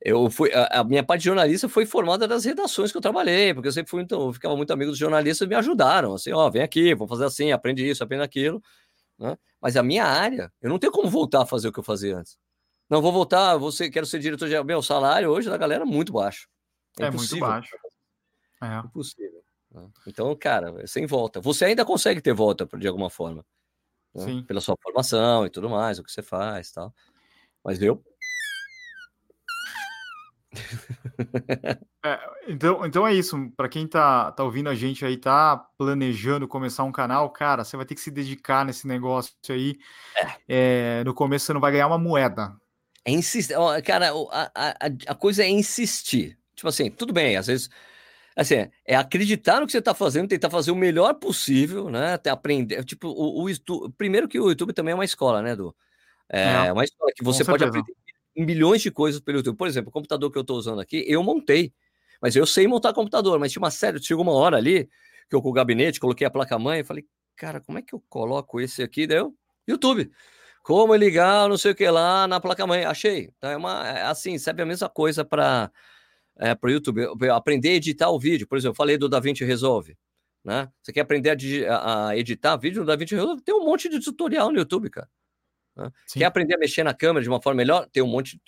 eu 0.00 0.30
fui 0.30 0.50
a, 0.52 0.80
a, 0.80 0.84
minha 0.84 1.02
parte 1.02 1.20
de 1.20 1.26
jornalista 1.26 1.68
foi 1.68 1.84
formada 1.84 2.26
das 2.26 2.44
redações 2.44 2.90
que 2.90 2.96
eu 2.96 3.02
trabalhei, 3.02 3.52
porque 3.52 3.68
eu 3.68 3.72
sempre 3.72 3.90
fui 3.90 4.02
então, 4.02 4.26
eu 4.26 4.32
ficava 4.32 4.56
muito 4.56 4.72
amigo 4.72 4.90
dos 4.90 4.98
jornalistas 4.98 5.46
e 5.46 5.48
me 5.48 5.54
ajudaram, 5.54 6.14
assim, 6.14 6.32
ó, 6.32 6.48
vem 6.48 6.62
aqui, 6.62 6.94
vou 6.94 7.06
fazer 7.06 7.26
assim, 7.26 7.52
aprende 7.52 7.88
isso, 7.88 8.02
aprende 8.02 8.24
aquilo, 8.24 8.62
né? 9.18 9.36
Mas 9.60 9.76
a 9.76 9.82
minha 9.82 10.04
área, 10.04 10.50
eu 10.62 10.70
não 10.70 10.78
tenho 10.78 10.92
como 10.92 11.08
voltar 11.10 11.42
a 11.42 11.46
fazer 11.46 11.68
o 11.68 11.72
que 11.72 11.78
eu 11.78 11.84
fazia 11.84 12.16
antes. 12.16 12.38
Não 12.88 13.02
vou 13.02 13.12
voltar, 13.12 13.56
você 13.56 13.90
quero 13.90 14.06
ser 14.06 14.18
diretor 14.18 14.48
de 14.48 14.64
meu 14.64 14.82
salário 14.82 15.28
hoje 15.28 15.50
da 15.50 15.56
galera 15.56 15.84
é 15.84 15.86
muito 15.86 16.12
baixo. 16.12 16.48
É, 16.98 17.04
é 17.04 17.10
muito 17.10 17.38
baixo. 17.38 17.76
É 18.62 18.78
impossível. 18.78 19.44
Né? 19.70 19.88
Então, 20.06 20.34
cara, 20.34 20.74
é 20.82 20.86
sem 20.86 21.06
volta. 21.06 21.40
Você 21.40 21.66
ainda 21.66 21.84
consegue 21.84 22.20
ter 22.20 22.32
volta 22.32 22.66
de 22.76 22.88
alguma 22.88 23.10
forma. 23.10 23.44
Né? 24.14 24.42
Pela 24.46 24.60
sua 24.60 24.76
formação 24.82 25.46
e 25.46 25.50
tudo 25.50 25.68
mais, 25.70 25.98
o 25.98 26.02
que 26.02 26.10
você 26.10 26.22
faz, 26.22 26.72
tal. 26.72 26.92
Mas 27.62 27.80
eu 27.80 28.02
É, 32.02 32.18
então, 32.48 32.86
então 32.86 33.06
é 33.06 33.12
isso. 33.12 33.36
Para 33.54 33.68
quem 33.68 33.86
tá, 33.86 34.32
tá 34.32 34.42
ouvindo 34.42 34.70
a 34.70 34.74
gente 34.74 35.04
aí, 35.04 35.18
tá 35.18 35.54
planejando 35.76 36.48
começar 36.48 36.82
um 36.82 36.90
canal, 36.90 37.28
cara, 37.28 37.62
você 37.62 37.76
vai 37.76 37.84
ter 37.84 37.94
que 37.94 38.00
se 38.00 38.10
dedicar 38.10 38.64
nesse 38.64 38.86
negócio 38.86 39.34
aí. 39.50 39.76
É. 40.16 41.00
É, 41.00 41.04
no 41.04 41.12
começo 41.12 41.44
você 41.44 41.52
não 41.52 41.60
vai 41.60 41.72
ganhar 41.72 41.86
uma 41.86 41.98
moeda. 41.98 42.56
É 43.04 43.10
insistir. 43.10 43.54
Cara, 43.84 44.12
a, 44.30 44.50
a, 44.54 44.74
a 45.08 45.14
coisa 45.14 45.44
é 45.44 45.48
insistir. 45.50 46.38
Tipo 46.54 46.68
assim, 46.68 46.90
tudo 46.90 47.12
bem, 47.12 47.36
às 47.36 47.48
vezes. 47.48 47.68
Assim, 48.34 48.66
é 48.86 48.96
acreditar 48.96 49.60
no 49.60 49.66
que 49.66 49.72
você 49.72 49.78
está 49.78 49.92
fazendo, 49.92 50.28
tentar 50.28 50.48
fazer 50.48 50.70
o 50.70 50.76
melhor 50.76 51.12
possível, 51.14 51.90
né? 51.90 52.14
Até 52.14 52.30
aprender. 52.30 52.82
Tipo, 52.84 53.08
o, 53.08 53.46
o 53.46 53.90
primeiro 53.90 54.26
que 54.26 54.40
o 54.40 54.48
YouTube 54.48 54.72
também 54.72 54.92
é 54.92 54.94
uma 54.94 55.04
escola, 55.04 55.42
né, 55.42 55.52
Edu? 55.52 55.76
É, 56.30 56.68
é 56.68 56.72
uma 56.72 56.84
escola 56.84 57.10
que 57.14 57.22
você 57.22 57.44
pode 57.44 57.62
aprender 57.62 57.92
milhões 58.40 58.82
de 58.82 58.90
coisas 58.90 59.20
pelo 59.20 59.38
YouTube. 59.38 59.56
Por 59.56 59.68
exemplo, 59.68 59.90
o 59.90 59.92
computador 59.92 60.30
que 60.30 60.38
eu 60.38 60.42
estou 60.42 60.56
usando 60.56 60.80
aqui, 60.80 61.04
eu 61.06 61.22
montei. 61.22 61.72
Mas 62.20 62.36
eu 62.36 62.46
sei 62.46 62.66
montar 62.66 62.92
computador, 62.92 63.38
mas 63.38 63.52
tinha 63.52 63.62
uma 63.62 63.70
série, 63.70 64.02
chegou 64.02 64.22
uma 64.22 64.32
hora 64.32 64.56
ali 64.56 64.88
que 65.28 65.36
eu 65.36 65.40
com 65.40 65.48
o 65.48 65.52
gabinete, 65.52 66.00
coloquei 66.00 66.26
a 66.26 66.30
placa-mãe 66.30 66.80
e 66.80 66.84
falei, 66.84 67.06
cara, 67.36 67.60
como 67.60 67.78
é 67.78 67.82
que 67.82 67.94
eu 67.94 68.02
coloco 68.08 68.60
esse 68.60 68.82
aqui? 68.82 69.06
Daí 69.06 69.18
eu, 69.18 69.34
YouTube. 69.66 70.10
Como 70.62 70.94
ligar, 70.94 71.48
não 71.48 71.56
sei 71.56 71.72
o 71.72 71.74
que 71.74 71.88
lá 71.88 72.26
na 72.28 72.40
placa-mãe. 72.40 72.84
Achei. 72.84 73.30
Então 73.38 73.50
é 73.50 73.56
uma, 73.56 73.88
é 73.88 74.02
assim, 74.02 74.36
serve 74.38 74.62
a 74.62 74.66
mesma 74.66 74.88
coisa 74.88 75.24
para 75.24 75.70
é, 76.38 76.56
o 76.62 76.68
YouTube. 76.68 77.02
Aprender 77.30 77.70
a 77.70 77.74
editar 77.74 78.10
o 78.10 78.18
vídeo. 78.18 78.46
Por 78.46 78.58
exemplo, 78.58 78.72
eu 78.72 78.76
falei 78.76 78.98
do 78.98 79.08
DaVinci 79.08 79.44
Resolve. 79.44 79.96
Né? 80.44 80.68
Você 80.82 80.92
quer 80.92 81.00
aprender 81.00 81.30
a, 81.68 82.08
a 82.08 82.16
editar 82.16 82.56
vídeo 82.56 82.80
no 82.80 82.86
DaVinci 82.86 83.14
Resolve? 83.14 83.42
Tem 83.42 83.54
um 83.54 83.64
monte 83.64 83.88
de 83.88 84.00
tutorial 84.00 84.50
no 84.50 84.58
YouTube, 84.58 84.90
cara. 84.90 85.08
Né? 85.76 85.90
Quer 86.12 86.24
aprender 86.24 86.54
a 86.54 86.58
mexer 86.58 86.82
na 86.82 86.94
câmera 86.94 87.22
de 87.22 87.28
uma 87.28 87.40
forma 87.40 87.56
melhor? 87.58 87.86
Tem 87.90 88.02
um 88.02 88.06
monte 88.06 88.40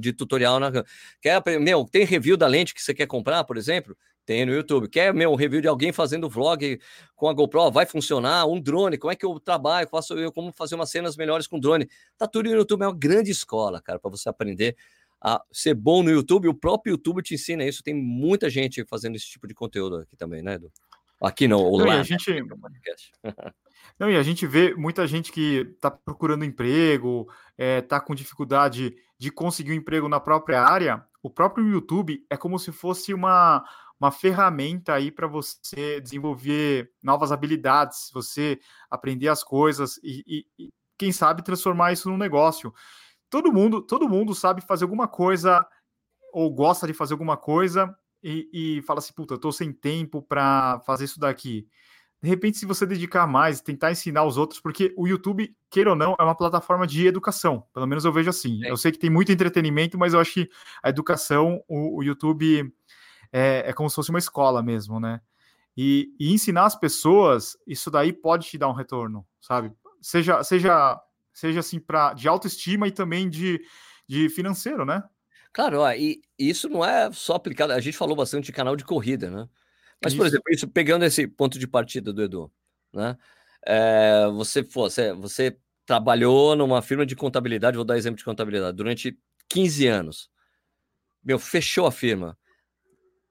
de 0.00 0.12
tutorial 0.12 0.58
na 0.60 0.66
câmera. 0.66 0.86
Quer 1.20 1.34
aprender, 1.34 1.58
meu, 1.60 1.84
tem 1.84 2.04
review 2.04 2.36
da 2.36 2.46
lente 2.46 2.74
que 2.74 2.82
você 2.82 2.94
quer 2.94 3.06
comprar, 3.06 3.44
por 3.44 3.56
exemplo? 3.56 3.96
Tem 4.24 4.44
no 4.44 4.52
YouTube. 4.52 4.88
Quer, 4.88 5.14
meu, 5.14 5.32
um 5.32 5.36
review 5.36 5.60
de 5.62 5.68
alguém 5.68 5.90
fazendo 5.90 6.28
vlog 6.28 6.78
com 7.16 7.28
a 7.28 7.32
GoPro? 7.32 7.70
Vai 7.70 7.86
funcionar? 7.86 8.46
Um 8.46 8.60
drone? 8.60 8.98
Como 8.98 9.10
é 9.10 9.16
que 9.16 9.24
eu 9.24 9.40
trabalho? 9.40 9.88
Faço 9.88 10.12
eu 10.18 10.30
como 10.30 10.52
fazer 10.52 10.74
umas 10.74 10.90
cenas 10.90 11.16
melhores 11.16 11.46
com 11.46 11.58
drone? 11.58 11.88
Tá 12.18 12.26
tudo 12.26 12.50
no 12.50 12.56
YouTube. 12.56 12.82
É 12.82 12.86
uma 12.86 12.94
grande 12.94 13.30
escola, 13.30 13.80
cara, 13.80 13.98
para 13.98 14.10
você 14.10 14.28
aprender 14.28 14.76
a 15.18 15.42
ser 15.50 15.72
bom 15.74 16.02
no 16.02 16.10
YouTube. 16.10 16.46
O 16.46 16.54
próprio 16.54 16.92
YouTube 16.92 17.22
te 17.22 17.34
ensina 17.34 17.64
isso. 17.64 17.82
Tem 17.82 17.94
muita 17.94 18.50
gente 18.50 18.84
fazendo 18.84 19.16
esse 19.16 19.26
tipo 19.26 19.46
de 19.48 19.54
conteúdo 19.54 19.96
aqui 19.96 20.14
também, 20.14 20.42
né, 20.42 20.54
Edu? 20.54 20.70
Aqui 21.22 21.48
não, 21.48 21.72
lá. 21.72 22.00
a 22.00 22.02
gente, 22.02 22.30
Não, 23.98 24.10
e 24.10 24.16
a 24.16 24.22
gente 24.22 24.46
vê 24.46 24.74
muita 24.74 25.06
gente 25.06 25.30
que 25.30 25.66
está 25.74 25.90
procurando 25.90 26.44
emprego, 26.44 27.28
está 27.56 27.96
eh, 27.96 27.98
é, 27.98 28.00
com 28.00 28.14
dificuldade 28.14 28.96
de 29.18 29.30
conseguir 29.30 29.72
um 29.72 29.76
emprego 29.76 30.08
na 30.08 30.20
própria 30.20 30.62
área. 30.62 31.04
O 31.22 31.30
próprio 31.30 31.66
YouTube 31.66 32.24
é 32.30 32.36
como 32.36 32.58
se 32.58 32.70
fosse 32.70 33.12
uma, 33.12 33.64
uma 34.00 34.12
ferramenta 34.12 34.94
aí 34.94 35.10
para 35.10 35.26
você 35.26 36.00
desenvolver 36.00 36.92
novas 37.02 37.32
habilidades, 37.32 38.10
você 38.12 38.60
aprender 38.88 39.28
as 39.28 39.42
coisas 39.42 39.98
e, 40.02 40.22
e, 40.26 40.46
e, 40.58 40.72
quem 40.96 41.12
sabe 41.12 41.42
transformar 41.42 41.92
isso 41.92 42.08
num 42.08 42.16
negócio. 42.16 42.72
Todo 43.28 43.52
mundo, 43.52 43.82
todo 43.82 44.08
mundo 44.08 44.34
sabe 44.34 44.60
fazer 44.60 44.84
alguma 44.84 45.08
coisa 45.08 45.66
ou 46.32 46.52
gosta 46.52 46.86
de 46.86 46.94
fazer 46.94 47.14
alguma 47.14 47.36
coisa 47.36 47.94
e, 48.22 48.78
e 48.78 48.82
fala 48.82 48.98
assim, 48.98 49.12
puta, 49.12 49.34
eu 49.34 49.38
tô 49.38 49.52
sem 49.52 49.72
tempo 49.72 50.22
para 50.22 50.80
fazer 50.80 51.04
isso 51.04 51.20
daqui 51.20 51.68
de 52.20 52.28
repente, 52.28 52.58
se 52.58 52.66
você 52.66 52.84
dedicar 52.84 53.26
mais, 53.26 53.60
tentar 53.60 53.92
ensinar 53.92 54.24
os 54.24 54.36
outros, 54.36 54.60
porque 54.60 54.92
o 54.96 55.06
YouTube, 55.06 55.54
queira 55.70 55.90
ou 55.90 55.96
não, 55.96 56.16
é 56.18 56.22
uma 56.22 56.34
plataforma 56.34 56.86
de 56.86 57.06
educação. 57.06 57.64
Pelo 57.72 57.86
menos 57.86 58.04
eu 58.04 58.12
vejo 58.12 58.28
assim. 58.28 58.64
É. 58.64 58.70
Eu 58.70 58.76
sei 58.76 58.90
que 58.90 58.98
tem 58.98 59.10
muito 59.10 59.30
entretenimento, 59.30 59.96
mas 59.96 60.14
eu 60.14 60.20
acho 60.20 60.32
que 60.32 60.50
a 60.82 60.88
educação, 60.88 61.62
o, 61.68 61.98
o 61.98 62.02
YouTube 62.02 62.72
é, 63.32 63.64
é, 63.66 63.72
como 63.72 63.88
se 63.88 63.94
fosse 63.94 64.10
uma 64.10 64.18
escola 64.18 64.62
mesmo, 64.62 64.98
né? 64.98 65.20
E, 65.76 66.12
e, 66.18 66.32
ensinar 66.32 66.64
as 66.64 66.74
pessoas, 66.74 67.56
isso 67.64 67.88
daí 67.88 68.12
pode 68.12 68.48
te 68.48 68.58
dar 68.58 68.68
um 68.68 68.72
retorno, 68.72 69.24
sabe? 69.40 69.72
Seja, 70.02 70.42
seja 70.42 71.00
seja 71.32 71.60
assim 71.60 71.78
para 71.78 72.14
de 72.14 72.26
autoestima 72.26 72.88
e 72.88 72.90
também 72.90 73.30
de, 73.30 73.60
de 74.08 74.28
financeiro, 74.28 74.84
né? 74.84 75.04
Claro, 75.52 75.80
ó, 75.80 75.92
e 75.92 76.20
isso 76.36 76.68
não 76.68 76.84
é 76.84 77.10
só 77.12 77.34
aplicado. 77.34 77.72
A 77.72 77.80
gente 77.80 77.96
falou 77.96 78.16
bastante 78.16 78.46
de 78.46 78.52
canal 78.52 78.74
de 78.74 78.84
corrida, 78.84 79.30
né? 79.30 79.48
Mas, 80.02 80.14
por 80.14 80.26
exemplo, 80.26 80.44
isso 80.50 80.68
pegando 80.68 81.04
esse 81.04 81.26
ponto 81.26 81.58
de 81.58 81.66
partida 81.66 82.12
do 82.12 82.22
Edu, 82.22 82.52
né? 82.92 83.16
É, 83.66 84.26
você, 84.32 84.62
você, 84.62 85.12
você 85.12 85.56
trabalhou 85.84 86.54
numa 86.54 86.80
firma 86.80 87.04
de 87.04 87.16
contabilidade, 87.16 87.76
vou 87.76 87.84
dar 87.84 87.98
exemplo 87.98 88.18
de 88.18 88.24
contabilidade, 88.24 88.76
durante 88.76 89.18
15 89.48 89.86
anos. 89.86 90.30
Meu, 91.24 91.38
fechou 91.38 91.86
a 91.86 91.92
firma. 91.92 92.38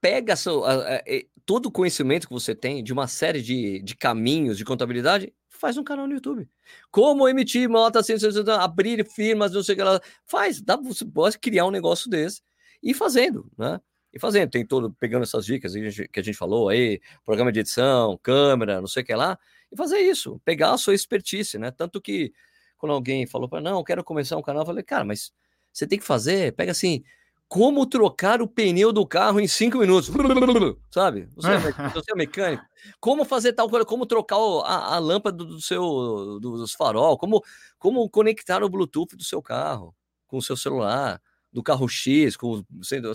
Pega 0.02 0.36
seu, 0.36 0.66
a, 0.66 0.96
a, 0.96 1.04
todo 1.46 1.68
o 1.68 1.72
conhecimento 1.72 2.28
que 2.28 2.34
você 2.34 2.54
tem 2.54 2.84
de 2.84 2.92
uma 2.92 3.08
série 3.08 3.42
de, 3.42 3.82
de 3.82 3.96
caminhos 3.96 4.58
de 4.58 4.66
contabilidade, 4.66 5.34
faz 5.50 5.78
um 5.78 5.84
canal 5.84 6.08
no 6.08 6.14
YouTube. 6.14 6.48
Como 6.92 7.28
emitir 7.28 7.70
nota, 7.70 8.00
assim, 8.00 8.14
abrir 8.60 9.06
firmas, 9.10 9.54
não 9.54 9.64
sei 9.64 9.74
o 9.74 9.78
que 9.78 9.84
lá. 9.84 10.02
Faz, 10.26 10.62
dá, 10.62 10.76
você 10.76 11.06
pode 11.06 11.40
criar 11.40 11.66
um 11.66 11.72
negócio 11.72 12.10
desse 12.10 12.42
e 12.84 12.94
fazendo, 12.94 13.50
né? 13.58 13.80
E 14.14 14.20
fazendo, 14.20 14.50
tem 14.50 14.66
todo, 14.66 14.92
pegando 15.00 15.24
essas 15.24 15.46
dicas 15.46 15.74
que 15.74 16.20
a 16.20 16.24
gente 16.24 16.38
falou 16.38 16.70
aí, 16.70 17.00
programa 17.26 17.52
de 17.52 17.60
edição, 17.60 18.18
câmera, 18.22 18.80
não 18.80 18.88
sei 18.88 19.04
o 19.04 19.06
que 19.06 19.14
lá, 19.14 19.38
e 19.72 19.76
fazer 19.76 20.00
isso, 20.00 20.40
pegar 20.46 20.72
a 20.74 20.78
sua 20.78 20.94
expertise, 20.94 21.58
né? 21.58 21.72
Tanto 21.72 22.02
que 22.02 22.34
quando 22.78 22.94
alguém 22.94 23.28
falou 23.28 23.50
para 23.50 23.62
não, 23.62 23.84
quero 23.84 24.04
começar 24.04 24.38
um 24.38 24.42
canal, 24.42 24.62
eu 24.64 24.68
falei, 24.68 24.84
cara, 24.84 25.04
mas 25.04 25.32
você 25.74 25.86
tem 25.86 26.00
que 26.00 26.06
fazer, 26.06 26.54
pega 26.56 26.72
assim, 26.72 27.04
como 27.48 27.86
trocar 27.86 28.42
o 28.42 28.48
pneu 28.48 28.92
do 28.92 29.06
carro 29.06 29.40
em 29.40 29.48
cinco 29.48 29.78
minutos, 29.78 30.10
sabe? 30.92 31.30
Você 31.36 31.50
é, 31.50 31.58
você 31.94 32.12
é 32.12 32.16
mecânico. 32.16 32.64
Como 33.00 33.24
fazer 33.26 33.54
tal 33.54 33.70
coisa, 33.70 33.86
como 33.86 34.06
trocar 34.06 34.38
a, 34.66 34.96
a 34.96 35.00
lâmpada 35.00 35.38
do 35.44 35.62
seu 35.62 36.40
dos 36.40 36.74
farol, 36.74 37.18
como, 37.18 37.44
como 37.80 38.10
conectar 38.10 38.64
o 38.64 38.70
Bluetooth 38.70 39.16
do 39.16 39.24
seu 39.24 39.42
carro 39.42 39.96
com 40.28 40.38
o 40.38 40.42
seu 40.42 40.58
celular, 40.58 41.22
do 41.58 41.64
carro 41.64 41.90
X, 41.90 42.38
com, 42.38 42.64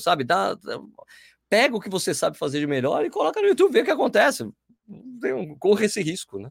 sabe? 0.01 0.24
Dá, 0.24 0.59
pega 1.49 1.76
o 1.76 1.80
que 1.80 1.88
você 1.88 2.12
sabe 2.12 2.36
fazer 2.36 2.59
de 2.59 2.66
melhor 2.66 3.05
e 3.05 3.11
coloca 3.11 3.40
no 3.40 3.47
YouTube, 3.47 3.72
vê 3.72 3.82
o 3.82 3.84
que 3.84 3.90
acontece. 3.93 4.53
Corre 5.61 5.86
esse 5.86 6.03
risco, 6.03 6.40
né? 6.40 6.51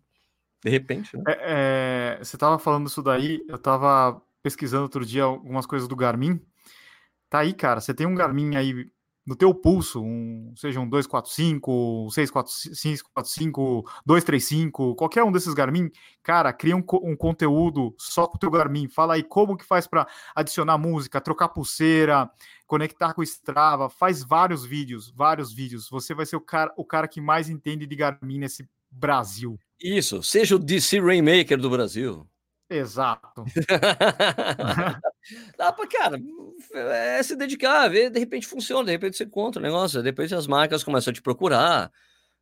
De 0.64 0.72
repente. 0.72 1.18
Né? 1.18 1.24
É, 1.28 2.16
é, 2.18 2.24
você 2.24 2.38
estava 2.38 2.58
falando 2.58 2.88
isso 2.88 3.02
daí, 3.02 3.44
eu 3.46 3.58
estava 3.58 4.22
pesquisando 4.42 4.84
outro 4.84 5.06
dia 5.06 5.24
algumas 5.24 5.66
coisas 5.66 5.86
do 5.86 5.98
Garmin. 5.98 6.39
Tá 7.30 7.39
aí, 7.39 7.52
cara, 7.52 7.82
você 7.82 7.94
tem 7.94 8.08
um 8.08 8.16
Garmin 8.16 8.56
aí 8.56 8.89
no 9.26 9.36
teu 9.36 9.54
pulso, 9.54 10.02
um, 10.02 10.54
seja 10.56 10.80
um 10.80 10.90
245, 10.90 12.10
645, 12.12 13.84
235, 14.06 14.96
qualquer 14.96 15.24
um 15.24 15.32
desses 15.32 15.54
Garmin, 15.54 15.92
cara, 16.24 16.52
cria 16.52 16.76
um, 16.76 16.84
um 17.04 17.16
conteúdo 17.16 17.94
só 17.98 18.26
com 18.28 18.38
o 18.38 18.40
teu 18.40 18.50
Garmin. 18.50 18.88
Fala 18.88 19.14
aí 19.14 19.24
como 19.24 19.56
que 19.56 19.66
faz 19.66 19.86
para 19.86 20.08
adicionar 20.36 20.78
música, 20.78 21.22
trocar 21.22 21.50
pulseira, 21.50 22.30
conectar 22.66 23.14
com 23.14 23.22
o 23.22 23.24
Strava, 23.24 23.90
faz 23.90 24.24
vários 24.24 24.66
vídeos, 24.66 25.12
vários 25.12 25.54
vídeos. 25.54 25.88
Você 25.90 26.14
vai 26.16 26.26
ser 26.26 26.36
o 26.36 26.42
cara, 26.42 26.74
o 26.76 26.86
cara 26.86 27.08
que 27.08 27.22
mais 27.22 27.50
entende 27.50 27.86
de 27.86 27.96
Garmin 27.96 28.40
nesse 28.40 28.68
Brasil. 28.90 29.58
Isso, 29.80 30.22
seja 30.22 30.56
o 30.56 30.60
DC 30.60 31.00
Rainmaker 31.00 31.60
do 31.60 31.70
Brasil. 31.70 32.28
Exato. 32.72 33.44
Dá 35.58 35.74
pra, 35.74 35.86
cara, 35.88 36.18
é 36.74 37.22
se 37.22 37.36
dedicar, 37.36 37.90
ver, 37.90 38.10
de 38.10 38.18
repente 38.18 38.48
funciona, 38.48 38.86
de 38.86 38.92
repente 38.92 39.18
você 39.18 39.26
encontra 39.26 39.60
o 39.60 39.64
negócio, 39.64 40.02
depois 40.02 40.32
as 40.32 40.48
marcas 40.48 40.82
começam 40.82 41.12
a 41.12 41.14
te 41.14 41.22
procurar, 41.22 41.92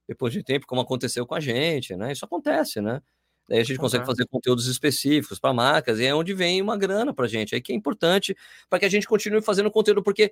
depois 0.08 0.32
de 0.32 0.44
tempo, 0.44 0.68
como 0.68 0.82
aconteceu 0.82 1.26
com 1.26 1.34
a 1.34 1.40
gente, 1.40 1.96
né? 1.96 2.12
Isso 2.12 2.24
acontece, 2.26 2.80
né? 2.80 3.02
Daí 3.50 3.60
a 3.62 3.64
gente 3.64 3.80
consegue 3.80 4.06
fazer 4.06 4.28
conteúdos 4.28 4.68
específicos 4.68 5.40
para 5.40 5.52
marcas, 5.54 6.00
e 6.00 6.06
é 6.06 6.14
onde 6.14 6.34
vem 6.36 6.62
uma 6.62 6.78
grana 6.78 7.12
pra 7.14 7.28
gente, 7.28 7.56
aí 7.56 7.62
que 7.62 7.74
é 7.74 7.76
importante 7.76 8.36
para 8.70 8.78
que 8.80 8.86
a 8.86 8.90
gente 8.90 9.08
continue 9.08 9.42
fazendo 9.42 9.72
conteúdo, 9.72 10.04
porque 10.04 10.32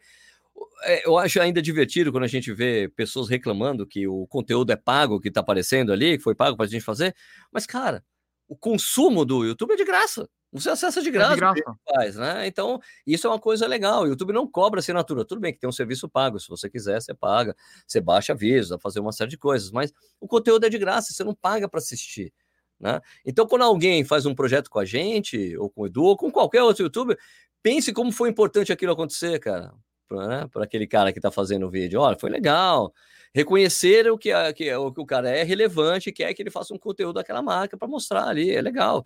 é, 0.83 1.07
eu 1.07 1.17
acho 1.17 1.41
ainda 1.41 1.61
divertido 1.61 2.11
quando 2.11 2.23
a 2.25 2.27
gente 2.27 2.53
vê 2.53 2.89
pessoas 2.95 3.29
reclamando 3.29 3.85
que 3.87 4.07
o 4.07 4.27
conteúdo 4.27 4.71
é 4.71 4.75
pago, 4.75 5.19
que 5.19 5.31
tá 5.31 5.39
aparecendo 5.41 5.91
ali, 5.91 6.17
que 6.17 6.23
foi 6.23 6.35
pago 6.35 6.55
pra 6.57 6.65
gente 6.67 6.83
fazer, 6.83 7.15
mas, 7.51 7.65
cara, 7.65 8.03
o 8.47 8.55
consumo 8.55 9.25
do 9.25 9.45
YouTube 9.45 9.73
é 9.73 9.75
de 9.75 9.85
graça. 9.85 10.27
Você 10.51 10.69
acessa 10.69 11.01
de 11.01 11.11
graça, 11.11 11.33
é 11.33 11.53
de 11.53 11.61
graça. 11.61 11.79
faz, 11.93 12.15
né? 12.15 12.47
Então, 12.47 12.79
isso 13.05 13.27
é 13.27 13.29
uma 13.29 13.39
coisa 13.39 13.67
legal. 13.67 14.03
O 14.03 14.07
YouTube 14.07 14.31
não 14.31 14.49
cobra 14.49 14.79
assinatura. 14.79 15.25
Tudo 15.25 15.41
bem 15.41 15.53
que 15.53 15.59
tem 15.59 15.69
um 15.69 15.73
serviço 15.73 16.07
pago. 16.07 16.39
Se 16.39 16.47
você 16.47 16.69
quiser, 16.69 17.01
você 17.01 17.13
paga. 17.13 17.55
Você 17.85 17.99
baixa 17.99 18.31
avisos, 18.31 18.71
a 18.71 18.79
fazer 18.79 19.01
uma 19.01 19.11
série 19.11 19.29
de 19.29 19.37
coisas. 19.37 19.71
Mas 19.71 19.91
o 20.21 20.27
conteúdo 20.27 20.65
é 20.65 20.69
de 20.69 20.77
graça, 20.77 21.13
você 21.13 21.23
não 21.23 21.35
paga 21.35 21.67
para 21.67 21.79
assistir. 21.79 22.33
Né? 22.79 23.01
Então, 23.25 23.45
quando 23.45 23.63
alguém 23.63 24.05
faz 24.05 24.25
um 24.25 24.33
projeto 24.33 24.69
com 24.69 24.79
a 24.79 24.85
gente, 24.85 25.57
ou 25.57 25.69
com 25.69 25.81
o 25.81 25.87
Edu, 25.87 26.03
ou 26.03 26.17
com 26.17 26.31
qualquer 26.31 26.63
outro 26.63 26.83
youtuber, 26.83 27.17
pense 27.61 27.91
como 27.91 28.11
foi 28.11 28.29
importante 28.29 28.71
aquilo 28.71 28.93
acontecer, 28.93 29.39
cara. 29.39 29.73
Para 30.07 30.27
né? 30.27 30.49
aquele 30.61 30.87
cara 30.87 31.11
que 31.11 31.19
está 31.19 31.29
fazendo 31.29 31.67
o 31.67 31.69
vídeo. 31.69 31.99
Olha, 31.99 32.17
foi 32.17 32.29
legal 32.29 32.93
reconhecer 33.33 34.09
o 34.11 34.17
que, 34.17 34.31
que, 34.53 34.73
o 34.75 34.91
que 34.91 35.01
o 35.01 35.05
cara 35.05 35.29
é 35.29 35.43
relevante, 35.43 36.11
quer 36.11 36.33
que 36.33 36.41
ele 36.41 36.51
faça 36.51 36.73
um 36.73 36.77
conteúdo 36.77 37.15
daquela 37.15 37.41
marca 37.41 37.77
para 37.77 37.87
mostrar 37.87 38.27
ali, 38.27 38.51
é 38.51 38.61
legal. 38.61 39.05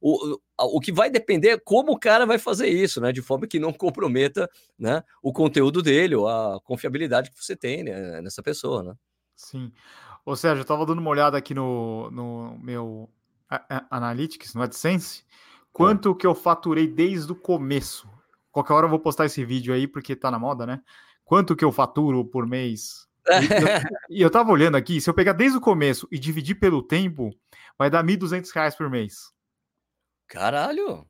O, 0.00 0.38
o, 0.58 0.80
que 0.80 0.92
vai 0.92 1.10
depender 1.10 1.48
é 1.48 1.58
como 1.58 1.92
o 1.92 1.98
cara 1.98 2.26
vai 2.26 2.38
fazer 2.38 2.68
isso, 2.68 3.00
né? 3.00 3.12
De 3.12 3.22
forma 3.22 3.46
que 3.46 3.58
não 3.58 3.72
comprometa 3.72 4.48
né, 4.78 5.02
o 5.22 5.32
conteúdo 5.32 5.82
dele 5.82 6.14
ou 6.14 6.28
a 6.28 6.60
confiabilidade 6.62 7.30
que 7.30 7.42
você 7.42 7.56
tem 7.56 7.82
né, 7.82 8.20
nessa 8.20 8.42
pessoa, 8.42 8.82
né? 8.82 8.94
Sim. 9.34 9.72
Ô 10.24 10.36
Sérgio, 10.36 10.60
eu 10.60 10.62
estava 10.62 10.84
dando 10.84 10.98
uma 10.98 11.10
olhada 11.10 11.38
aqui 11.38 11.54
no, 11.54 12.10
no 12.10 12.58
meu 12.58 13.08
Analytics, 13.90 14.54
no 14.54 14.62
AdSense, 14.62 15.24
quanto 15.72 16.14
que 16.14 16.26
eu 16.26 16.34
faturei 16.34 16.86
desde 16.86 17.32
o 17.32 17.36
começo. 17.36 18.08
Qualquer 18.50 18.72
hora 18.72 18.86
eu 18.86 18.90
vou 18.90 18.98
postar 18.98 19.26
esse 19.26 19.44
vídeo 19.44 19.72
aí, 19.72 19.86
porque 19.86 20.16
tá 20.16 20.30
na 20.30 20.38
moda, 20.38 20.66
né? 20.66 20.80
Quanto 21.24 21.54
que 21.54 21.64
eu 21.64 21.70
faturo 21.70 22.24
por 22.24 22.46
mês 22.46 23.05
e 24.10 24.20
eu 24.20 24.30
tava 24.30 24.50
olhando 24.50 24.76
aqui, 24.76 25.00
se 25.00 25.08
eu 25.08 25.14
pegar 25.14 25.32
desde 25.32 25.58
o 25.58 25.60
começo 25.60 26.06
e 26.10 26.18
dividir 26.18 26.56
pelo 26.56 26.82
tempo, 26.82 27.30
vai 27.78 27.90
dar 27.90 28.04
R$ 28.04 28.16
1.200 28.16 28.76
por 28.76 28.90
mês. 28.90 29.32
Caralho! 30.28 31.06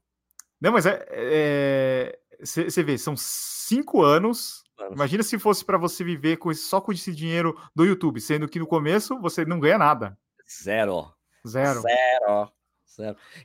Não, 0.61 0.73
mas 0.73 0.87
é. 0.87 2.19
Você 2.41 2.81
é, 2.81 2.83
vê, 2.83 2.99
são 2.99 3.17
cinco 3.17 4.03
anos. 4.03 4.65
Mano. 4.79 4.95
Imagina 4.95 5.23
se 5.23 5.39
fosse 5.39 5.65
para 5.65 5.79
você 5.79 6.05
viver 6.05 6.37
com 6.37 6.51
esse, 6.51 6.63
só 6.63 6.81
com 6.81 6.93
esse 6.93 7.15
dinheiro 7.15 7.59
do 7.75 7.85
YouTube, 7.85 8.21
sendo 8.21 8.49
que 8.49 8.59
no 8.59 8.67
começo 8.67 9.19
você 9.21 9.45
não 9.45 9.59
ganha 9.59 9.79
nada. 9.79 10.19
Zero. 10.63 11.11
Zero. 11.47 11.81
Zero. 11.81 12.53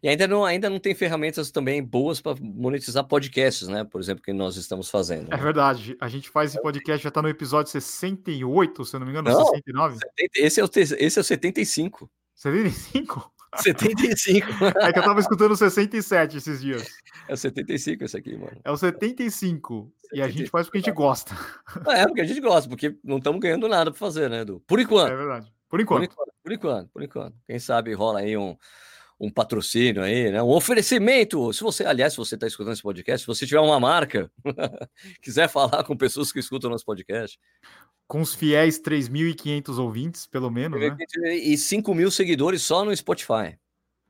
E 0.01 0.09
ainda 0.09 0.27
não, 0.27 0.45
ainda 0.45 0.69
não 0.69 0.79
tem 0.79 0.93
ferramentas 0.95 1.51
também 1.51 1.83
boas 1.83 2.21
para 2.21 2.35
monetizar 2.39 3.03
podcasts, 3.03 3.67
né? 3.67 3.83
Por 3.83 3.99
exemplo, 3.99 4.23
que 4.23 4.33
nós 4.33 4.55
estamos 4.55 4.89
fazendo. 4.89 5.27
É 5.27 5.31
né? 5.31 5.37
É 5.37 5.37
verdade. 5.37 5.95
A 5.99 6.07
gente 6.07 6.29
faz 6.29 6.51
esse 6.51 6.61
podcast, 6.61 7.03
já 7.03 7.09
está 7.09 7.21
no 7.21 7.29
episódio 7.29 7.71
68, 7.71 8.85
se 8.85 8.95
eu 8.95 8.99
não 8.99 9.07
me 9.07 9.11
engano, 9.11 9.29
não, 9.29 9.45
69. 9.45 9.99
Esse 10.35 10.59
é, 10.59 10.63
o, 10.63 10.69
esse 10.73 11.19
é 11.19 11.21
o 11.21 11.23
75. 11.23 12.09
75? 12.35 13.31
75. 13.57 14.47
É 14.79 14.93
que 14.93 14.99
eu 14.99 15.03
tava 15.03 15.19
escutando 15.19 15.55
67 15.55 16.37
esses 16.37 16.61
dias. 16.61 16.87
É 17.27 17.33
o 17.33 17.37
75 17.37 18.03
esse 18.03 18.17
aqui, 18.17 18.37
mano. 18.37 18.57
É 18.63 18.71
o 18.71 18.77
75. 18.77 19.91
75. 19.91 19.93
E 20.13 20.21
a 20.21 20.27
gente 20.27 20.49
faz 20.49 20.67
porque 20.67 20.77
a 20.77 20.81
gente 20.81 20.93
gosta. 20.93 21.35
É, 21.87 22.05
porque 22.05 22.21
a 22.21 22.25
gente 22.25 22.39
gosta, 22.39 22.69
porque 22.69 22.97
não 23.03 23.17
estamos 23.17 23.39
ganhando 23.39 23.67
nada 23.67 23.91
para 23.91 23.99
fazer, 23.99 24.29
né, 24.29 24.41
Edu? 24.41 24.61
Por 24.67 24.79
enquanto. 24.79 25.11
É 25.11 25.15
verdade. 25.15 25.53
Por 25.69 25.79
enquanto. 25.79 25.99
Por 25.99 26.03
enquanto, 26.03 26.33
por 26.43 26.51
enquanto. 26.51 26.89
Por 26.89 27.03
enquanto. 27.03 27.35
Quem 27.45 27.59
sabe 27.59 27.93
rola 27.93 28.19
aí 28.19 28.35
um 28.35 28.57
um 29.21 29.29
patrocínio 29.29 30.01
aí, 30.01 30.31
né? 30.31 30.41
Um 30.41 30.49
oferecimento. 30.49 31.53
Se 31.53 31.61
você, 31.61 31.85
aliás, 31.85 32.13
se 32.13 32.17
você 32.17 32.33
está 32.33 32.47
escutando 32.47 32.73
esse 32.73 32.81
podcast, 32.81 33.21
se 33.21 33.27
você 33.27 33.45
tiver 33.45 33.59
uma 33.59 33.79
marca, 33.79 34.31
quiser 35.21 35.47
falar 35.47 35.83
com 35.83 35.95
pessoas 35.95 36.31
que 36.31 36.39
escutam 36.39 36.71
nosso 36.71 36.83
podcast. 36.83 37.39
Com 38.07 38.19
os 38.19 38.33
fiéis 38.33 38.81
3.500 38.81 39.77
ouvintes, 39.77 40.25
pelo 40.25 40.49
menos, 40.49 40.81
né? 40.81 40.97
E 41.35 41.55
5 41.55 41.93
mil 41.93 42.09
seguidores 42.09 42.63
só 42.63 42.83
no 42.83 42.95
Spotify. 42.97 43.57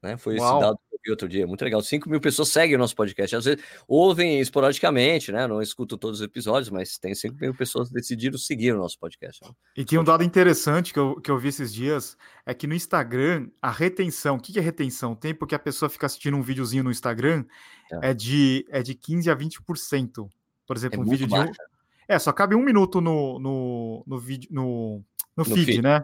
Né? 0.02 0.16
Foi 0.16 0.38
Uau. 0.38 0.50
esse 0.50 0.62
dado 0.62 0.80
vi 1.04 1.12
outro 1.12 1.28
dia, 1.28 1.46
muito 1.48 1.64
legal. 1.64 1.82
5 1.82 2.10
mil 2.10 2.22
pessoas 2.22 2.50
seguem 2.50 2.76
o 2.76 2.80
nosso 2.80 2.96
podcast. 2.96 3.36
Às 3.36 3.46
vezes 3.46 3.64
ouvem 3.88 4.40
esporadicamente, 4.40 5.32
né? 5.32 5.48
Não 5.48 5.62
escutam 5.62 5.98
todos 5.98 6.20
os 6.20 6.26
episódios, 6.26 6.70
mas 6.70 6.98
tem 6.98 7.14
5 7.14 7.36
mil 7.40 7.54
pessoas 7.54 7.90
que 7.90 7.94
decidiram 7.94 8.38
seguir 8.38 8.74
o 8.74 8.78
nosso 8.78 9.00
podcast. 9.00 9.44
Né? 9.44 9.52
E 9.78 9.86
tem 9.86 10.00
um 10.00 10.04
dado 10.04 10.24
interessante 10.24 10.94
que 10.94 11.00
eu, 11.00 11.20
que 11.20 11.32
eu 11.32 11.38
vi 11.38 11.50
esses 11.50 11.74
dias: 11.74 12.18
é 12.46 12.54
que 12.54 12.68
no 12.68 12.74
Instagram, 12.74 13.50
a 13.62 13.72
retenção, 13.72 14.36
o 14.36 14.40
que 14.40 14.58
é 14.58 14.62
retenção? 14.62 15.14
O 15.14 15.16
tempo 15.16 15.48
que 15.48 15.56
a 15.56 15.60
pessoa 15.60 15.90
fica 15.90 16.06
assistindo 16.06 16.38
um 16.38 16.42
videozinho 16.42 16.84
no 16.84 16.92
Instagram 16.92 17.46
é, 17.92 18.12
é 18.12 18.14
de, 18.14 18.66
é 18.70 18.82
de 18.82 18.96
15 18.96 19.30
a 19.30 19.36
20%. 19.36 20.30
Por 20.68 20.78
exemplo, 20.78 21.00
é 21.00 21.04
um 21.04 21.10
vídeo 21.10 21.28
baixo. 21.28 21.52
de. 21.52 21.60
É, 22.08 22.20
só 22.20 22.32
cabe 22.32 22.56
um 22.56 22.64
minuto 22.64 23.00
no, 23.00 23.40
no, 23.40 24.04
no, 24.06 24.20
vídeo, 24.20 24.50
no, 24.52 24.64
no, 24.66 25.04
no 25.38 25.46
feed, 25.46 25.66
feed, 25.66 25.82
né? 25.82 26.04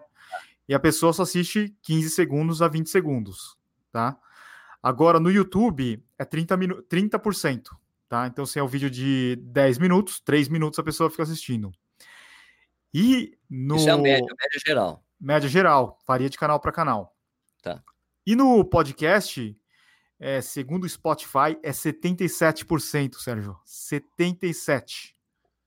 E 0.68 0.74
a 0.74 0.80
pessoa 0.80 1.14
só 1.14 1.24
assiste 1.24 1.74
15 1.82 2.10
segundos 2.10 2.62
a 2.62 2.68
20 2.68 2.90
segundos 2.90 3.58
tá? 3.98 4.18
Agora, 4.88 5.20
no 5.20 5.30
YouTube, 5.30 6.02
é 6.18 6.24
30%, 6.24 6.58
minu 6.58 6.82
30%, 6.84 7.76
tá? 8.08 8.26
Então, 8.26 8.46
se 8.46 8.58
é 8.58 8.64
um 8.64 8.68
vídeo 8.70 8.90
de 8.90 9.36
10 9.36 9.80
minutos, 9.80 10.22
3 10.22 10.48
minutos 10.48 10.80
a 10.80 10.84
pessoa 10.84 11.10
fica 11.10 11.24
assistindo. 11.24 11.74
E 12.94 13.38
no... 13.50 13.76
Isso 13.76 13.90
é 13.90 13.92
a 13.92 13.98
média, 13.98 14.26
média 14.26 14.60
geral. 14.66 15.04
Média 15.20 15.50
geral, 15.50 16.00
varia 16.08 16.30
de 16.30 16.38
canal 16.38 16.58
para 16.62 16.72
canal. 16.72 17.14
Tá. 17.62 17.84
E 18.26 18.34
no 18.34 18.64
podcast, 18.64 19.60
é, 20.18 20.40
segundo 20.40 20.86
o 20.86 20.90
Spotify, 20.90 21.60
é 21.62 21.72
77%, 21.72 23.16
Sérgio. 23.16 23.58
77%. 23.68 25.12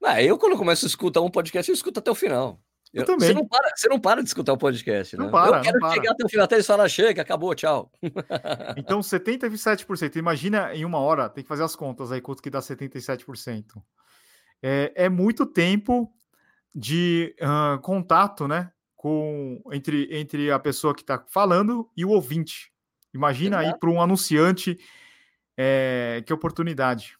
Ah, 0.02 0.22
eu, 0.22 0.38
quando 0.38 0.56
começo 0.56 0.86
a 0.86 0.88
escutar 0.88 1.20
um 1.20 1.30
podcast, 1.30 1.70
eu 1.70 1.74
escuto 1.74 2.00
até 2.00 2.10
o 2.10 2.14
final. 2.14 2.58
Eu, 2.92 3.02
eu 3.02 3.06
também. 3.06 3.28
Você 3.28 3.34
não, 3.34 3.46
para, 3.46 3.70
você 3.74 3.88
não 3.88 4.00
para 4.00 4.22
de 4.22 4.28
escutar 4.28 4.52
o 4.52 4.58
podcast, 4.58 5.16
né? 5.16 5.24
Não 5.24 5.30
para, 5.30 5.58
eu 5.58 5.62
quero 5.62 5.78
não 5.78 5.92
chegar 5.92 6.10
até 6.10 6.24
o 6.24 6.28
final, 6.28 6.44
até 6.44 6.56
eles 6.56 6.66
falarem, 6.66 6.90
chega, 6.90 7.22
acabou, 7.22 7.54
tchau. 7.54 7.90
Então, 8.76 9.00
77%. 9.00 10.16
Imagina 10.16 10.74
em 10.74 10.84
uma 10.84 10.98
hora, 10.98 11.28
tem 11.28 11.44
que 11.44 11.48
fazer 11.48 11.62
as 11.62 11.76
contas 11.76 12.10
aí, 12.10 12.20
quanto 12.20 12.42
que 12.42 12.50
dá 12.50 12.60
77%. 12.60 13.80
É, 14.62 14.92
é 14.94 15.08
muito 15.08 15.46
tempo 15.46 16.12
de 16.74 17.34
uh, 17.40 17.80
contato, 17.80 18.48
né? 18.48 18.72
Com, 18.96 19.62
entre, 19.72 20.08
entre 20.10 20.50
a 20.50 20.58
pessoa 20.58 20.94
que 20.94 21.02
está 21.02 21.24
falando 21.28 21.88
e 21.96 22.04
o 22.04 22.10
ouvinte. 22.10 22.72
Imagina 23.14 23.62
Exato. 23.62 23.74
aí 23.74 23.80
para 23.80 23.90
um 23.90 24.02
anunciante 24.02 24.78
é, 25.56 26.22
que 26.26 26.32
oportunidade. 26.32 27.16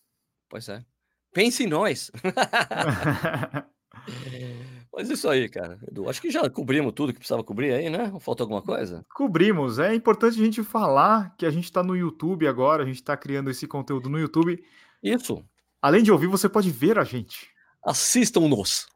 Pois 0.49 0.69
é. 0.69 0.85
Pense 1.33 1.63
em 1.63 1.69
nós. 1.69 2.11
Mas 4.93 5.09
isso 5.09 5.29
aí, 5.29 5.49
cara. 5.49 5.79
Edu, 5.87 6.09
acho 6.09 6.21
que 6.21 6.31
já 6.31 6.49
cobrimos 6.51 6.93
tudo 6.93 7.13
que 7.13 7.19
precisava 7.19 7.45
cobrir 7.45 7.73
aí, 7.73 7.89
né? 7.89 8.13
Falta 8.21 8.43
alguma 8.43 8.61
coisa? 8.61 9.05
Cobrimos. 9.15 9.79
É 9.79 9.95
importante 9.95 10.41
a 10.41 10.45
gente 10.45 10.63
falar 10.65 11.35
que 11.37 11.47
a 11.47 11.51
gente 11.51 11.65
está 11.65 11.83
no 11.83 11.97
YouTube 11.97 12.47
agora, 12.47 12.83
a 12.83 12.87
gente 12.87 12.97
está 12.97 13.17
criando 13.17 13.51
esse 13.51 13.67
conteúdo 13.67 14.09
no 14.09 14.19
YouTube. 14.19 14.63
Isso. 15.03 15.45
Além 15.81 16.03
de 16.03 16.11
ouvir, 16.11 16.27
você 16.27 16.49
pode 16.49 16.71
ver 16.71 16.99
a 16.99 17.05
gente. 17.05 17.49
Assistam-nos. 17.85 18.89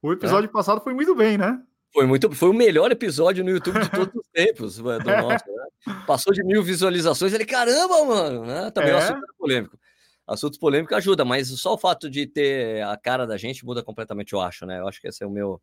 O 0.00 0.12
episódio 0.12 0.48
é. 0.48 0.52
passado 0.52 0.80
foi 0.80 0.94
muito 0.94 1.14
bem, 1.14 1.36
né? 1.36 1.60
Foi 1.92 2.06
muito, 2.06 2.30
foi 2.32 2.50
o 2.50 2.54
melhor 2.54 2.92
episódio 2.92 3.42
no 3.42 3.50
YouTube 3.50 3.80
de 3.80 3.90
todos 3.90 4.14
os 4.14 4.28
tempos 4.32 4.76
do 4.76 4.84
nosso, 4.92 5.44
né? 5.46 6.02
Passou 6.06 6.32
de 6.32 6.44
mil 6.44 6.62
visualizações. 6.62 7.32
Ele, 7.32 7.44
caramba, 7.44 8.04
mano, 8.04 8.44
né? 8.44 8.70
Também 8.70 8.90
é 8.90 8.94
um 8.94 8.98
assunto 8.98 9.26
polêmico. 9.38 9.78
Assuntos 10.26 10.58
polêmicos 10.58 10.96
ajuda, 10.96 11.24
mas 11.24 11.48
só 11.48 11.74
o 11.74 11.78
fato 11.78 12.10
de 12.10 12.26
ter 12.26 12.82
a 12.82 12.96
cara 12.96 13.26
da 13.26 13.36
gente 13.36 13.64
muda 13.64 13.82
completamente, 13.82 14.32
eu 14.32 14.40
acho, 14.40 14.66
né? 14.66 14.80
Eu 14.80 14.88
acho 14.88 15.00
que 15.00 15.06
essa 15.06 15.24
é 15.24 15.26
o 15.26 15.30
meu 15.30 15.60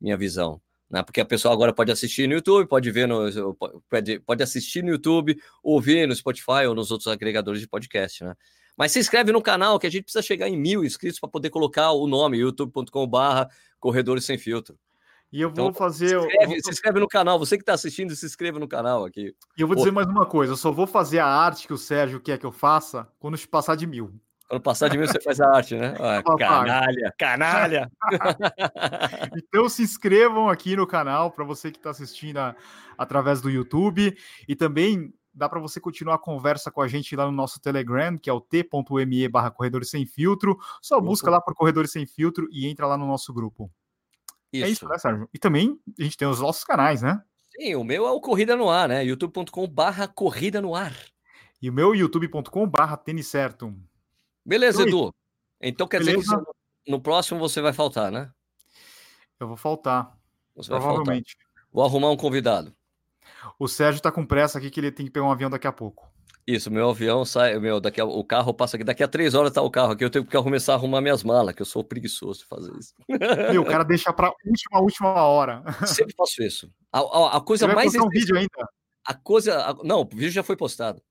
minha 0.00 0.16
visão. 0.16 0.60
Né? 0.90 1.02
Porque 1.02 1.20
a 1.20 1.24
pessoa 1.24 1.52
agora 1.52 1.72
pode 1.72 1.92
assistir 1.92 2.26
no 2.26 2.34
YouTube, 2.34 2.66
pode 2.66 2.90
ver 2.90 3.06
no. 3.06 3.54
Pode, 3.90 4.20
pode 4.20 4.42
assistir 4.42 4.82
no 4.82 4.90
YouTube, 4.90 5.38
ouvir 5.62 6.08
no 6.08 6.14
Spotify 6.14 6.66
ou 6.66 6.74
nos 6.74 6.90
outros 6.90 7.08
agregadores 7.08 7.60
de 7.60 7.68
podcast, 7.68 8.24
né? 8.24 8.34
Mas 8.76 8.92
se 8.92 9.00
inscreve 9.00 9.32
no 9.32 9.42
canal 9.42 9.78
que 9.78 9.86
a 9.86 9.90
gente 9.90 10.04
precisa 10.04 10.22
chegar 10.22 10.48
em 10.48 10.56
mil 10.56 10.84
inscritos 10.84 11.18
para 11.18 11.28
poder 11.28 11.50
colocar 11.50 11.90
o 11.90 12.06
nome 12.06 12.38
youtube.com/barra 12.38 13.48
Corredores 13.80 14.24
Sem 14.24 14.38
Filtro. 14.38 14.78
E 15.30 15.40
eu 15.40 15.50
vou 15.50 15.68
então, 15.68 15.74
fazer. 15.74 16.08
Se 16.08 16.16
inscreve, 16.16 16.46
vou... 16.46 16.62
se 16.62 16.70
inscreve, 16.70 17.00
no 17.00 17.08
canal. 17.08 17.38
Você 17.38 17.56
que 17.56 17.62
está 17.62 17.74
assistindo, 17.74 18.14
se 18.16 18.24
inscreva 18.24 18.58
no 18.58 18.68
canal 18.68 19.04
aqui. 19.04 19.34
E 19.56 19.60
eu 19.60 19.66
vou 19.66 19.76
Pô. 19.76 19.82
dizer 19.82 19.92
mais 19.92 20.06
uma 20.06 20.24
coisa: 20.24 20.52
eu 20.52 20.56
só 20.56 20.72
vou 20.72 20.86
fazer 20.86 21.18
a 21.18 21.26
arte 21.26 21.66
que 21.66 21.72
o 21.72 21.78
Sérgio 21.78 22.20
quer 22.20 22.38
que 22.38 22.46
eu 22.46 22.52
faça 22.52 23.06
quando 23.18 23.38
passar 23.48 23.76
de 23.76 23.86
mil. 23.86 24.12
Quando 24.48 24.62
passar 24.62 24.88
de 24.88 24.96
mil, 24.96 25.06
você 25.06 25.20
faz 25.20 25.40
a 25.40 25.54
arte, 25.54 25.76
né? 25.76 25.94
Ah, 26.00 26.22
canalha, 26.38 27.14
canalha! 27.18 27.90
então 29.36 29.68
se 29.68 29.82
inscrevam 29.82 30.48
aqui 30.48 30.74
no 30.74 30.86
canal 30.86 31.30
para 31.30 31.44
você 31.44 31.70
que 31.70 31.76
está 31.76 31.90
assistindo 31.90 32.38
a, 32.38 32.56
através 32.96 33.42
do 33.42 33.50
YouTube. 33.50 34.16
E 34.48 34.56
também 34.56 35.12
dá 35.34 35.48
para 35.48 35.60
você 35.60 35.78
continuar 35.78 36.14
a 36.14 36.18
conversa 36.18 36.70
com 36.70 36.80
a 36.80 36.88
gente 36.88 37.14
lá 37.14 37.26
no 37.26 37.32
nosso 37.32 37.60
Telegram, 37.60 38.16
que 38.16 38.30
é 38.30 38.32
o 38.32 38.40
t.me 38.40 39.28
barra 39.28 39.50
Corredores 39.50 39.90
Sem 39.90 40.06
Filtro. 40.06 40.58
Só 40.80 40.98
busca 40.98 41.30
lá 41.30 41.40
por 41.40 41.54
Corredores 41.54 41.92
Sem 41.92 42.06
Filtro 42.06 42.48
e 42.50 42.66
entra 42.66 42.86
lá 42.86 42.96
no 42.96 43.06
nosso 43.06 43.34
grupo. 43.34 43.70
Isso. 44.52 44.64
É 44.64 44.68
isso, 44.68 44.88
né, 44.88 44.98
Sérgio? 44.98 45.28
E 45.32 45.38
também 45.38 45.78
a 45.98 46.02
gente 46.02 46.16
tem 46.16 46.26
os 46.26 46.40
nossos 46.40 46.64
canais, 46.64 47.02
né? 47.02 47.22
Sim, 47.50 47.74
o 47.74 47.84
meu 47.84 48.06
é 48.06 48.10
o 48.10 48.20
Corrida 48.20 48.56
no 48.56 48.70
Ar, 48.70 48.88
né? 48.88 49.04
youtube.com 49.04 49.66
barra 49.66 50.06
Corrida 50.06 50.60
no 50.60 50.74
Ar. 50.74 50.94
E 51.60 51.68
o 51.68 51.72
meu 51.72 51.94
youtube.com 51.94 52.66
barra 52.68 52.96
Tênis 52.96 53.26
Certo. 53.26 53.74
Beleza, 54.44 54.82
então, 54.82 55.00
Edu. 55.00 55.14
Então 55.60 55.88
quer 55.88 55.98
Beleza? 55.98 56.20
dizer 56.20 56.36
que 56.84 56.90
no 56.90 57.00
próximo 57.00 57.40
você 57.40 57.60
vai 57.60 57.72
faltar, 57.72 58.10
né? 58.10 58.30
Eu 59.38 59.48
vou 59.48 59.56
faltar. 59.56 60.16
Você 60.54 60.70
provavelmente. 60.70 61.36
Faltar. 61.36 61.64
Vou 61.72 61.84
arrumar 61.84 62.10
um 62.10 62.16
convidado. 62.16 62.74
O 63.58 63.68
Sérgio 63.68 64.00
tá 64.00 64.10
com 64.10 64.24
pressa 64.24 64.58
aqui 64.58 64.70
que 64.70 64.80
ele 64.80 64.90
tem 64.90 65.06
que 65.06 65.12
pegar 65.12 65.26
um 65.26 65.30
avião 65.30 65.50
daqui 65.50 65.66
a 65.66 65.72
pouco. 65.72 66.07
Isso, 66.46 66.70
meu 66.70 66.90
avião 66.90 67.24
sai, 67.24 67.58
meu, 67.58 67.78
daqui 67.78 68.00
a, 68.00 68.04
o 68.04 68.24
carro 68.24 68.54
passa 68.54 68.76
aqui, 68.76 68.84
daqui 68.84 69.02
a 69.02 69.08
três 69.08 69.34
horas 69.34 69.52
tá 69.52 69.60
o 69.60 69.70
carro 69.70 69.92
aqui, 69.92 70.02
eu 70.02 70.08
tenho 70.08 70.24
que 70.24 70.42
começar 70.42 70.72
a 70.72 70.76
arrumar 70.76 71.02
minhas 71.02 71.22
malas, 71.22 71.54
que 71.54 71.60
eu 71.60 71.66
sou 71.66 71.84
preguiçoso 71.84 72.40
de 72.40 72.46
fazer 72.46 72.72
isso. 72.78 72.94
Meu, 73.52 73.62
o 73.62 73.66
cara 73.66 73.84
deixa 73.84 74.12
pra 74.12 74.32
última, 74.46 74.80
última 74.80 75.12
hora. 75.12 75.62
Sempre 75.86 76.14
faço 76.16 76.42
isso. 76.42 76.72
A, 76.90 77.00
a, 77.00 77.36
a 77.36 77.40
coisa 77.40 77.66
Você 77.66 77.74
mais... 77.74 77.92
Vai 77.92 78.02
um 78.02 78.08
vídeo 78.08 78.36
ainda? 78.36 78.68
A 79.06 79.14
coisa... 79.14 79.76
Não, 79.84 80.00
o 80.00 80.08
vídeo 80.08 80.30
já 80.30 80.42
foi 80.42 80.56
postado. 80.56 81.02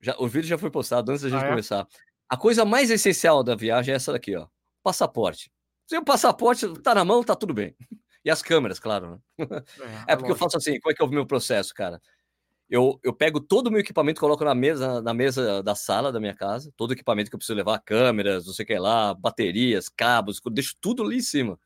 Já, 0.00 0.16
o 0.18 0.26
vídeo 0.26 0.48
já 0.48 0.58
foi 0.58 0.70
postado 0.70 1.12
antes 1.12 1.22
da 1.22 1.28
gente 1.28 1.44
ah, 1.44 1.46
é? 1.46 1.50
começar. 1.50 1.86
A 2.28 2.36
coisa 2.36 2.64
mais 2.64 2.90
essencial 2.90 3.42
da 3.42 3.54
viagem 3.54 3.92
é 3.92 3.96
essa 3.96 4.12
daqui, 4.12 4.36
ó. 4.36 4.46
Passaporte. 4.82 5.50
Se 5.86 5.96
o 5.96 6.04
passaporte 6.04 6.68
tá 6.82 6.94
na 6.94 7.04
mão, 7.04 7.24
tá 7.24 7.34
tudo 7.34 7.54
bem. 7.54 7.74
E 8.24 8.30
as 8.30 8.42
câmeras, 8.42 8.78
claro. 8.78 9.22
Né? 9.38 9.46
É, 10.06 10.12
é, 10.12 10.16
porque 10.16 10.30
eu 10.30 10.36
faço 10.36 10.56
assim, 10.56 10.78
como 10.80 10.92
é 10.92 10.94
que 10.94 11.02
é 11.02 11.04
o 11.04 11.08
meu 11.08 11.26
processo, 11.26 11.72
cara? 11.72 12.00
Eu, 12.70 13.00
eu 13.02 13.12
pego 13.14 13.40
todo 13.40 13.68
o 13.68 13.70
meu 13.70 13.80
equipamento, 13.80 14.20
coloco 14.20 14.44
na 14.44 14.54
mesa, 14.54 15.00
na 15.00 15.14
mesa 15.14 15.62
da 15.62 15.74
sala 15.74 16.12
da 16.12 16.20
minha 16.20 16.34
casa, 16.34 16.70
todo 16.76 16.90
o 16.90 16.92
equipamento 16.92 17.30
que 17.30 17.34
eu 17.34 17.38
preciso 17.38 17.56
levar, 17.56 17.78
câmeras, 17.80 18.46
não 18.46 18.52
sei 18.52 18.64
o 18.64 18.66
que 18.66 18.78
lá, 18.78 19.14
baterias, 19.14 19.88
cabos, 19.88 20.40
deixo 20.52 20.76
tudo 20.80 21.02
ali 21.02 21.16
em 21.16 21.22
cima. 21.22 21.58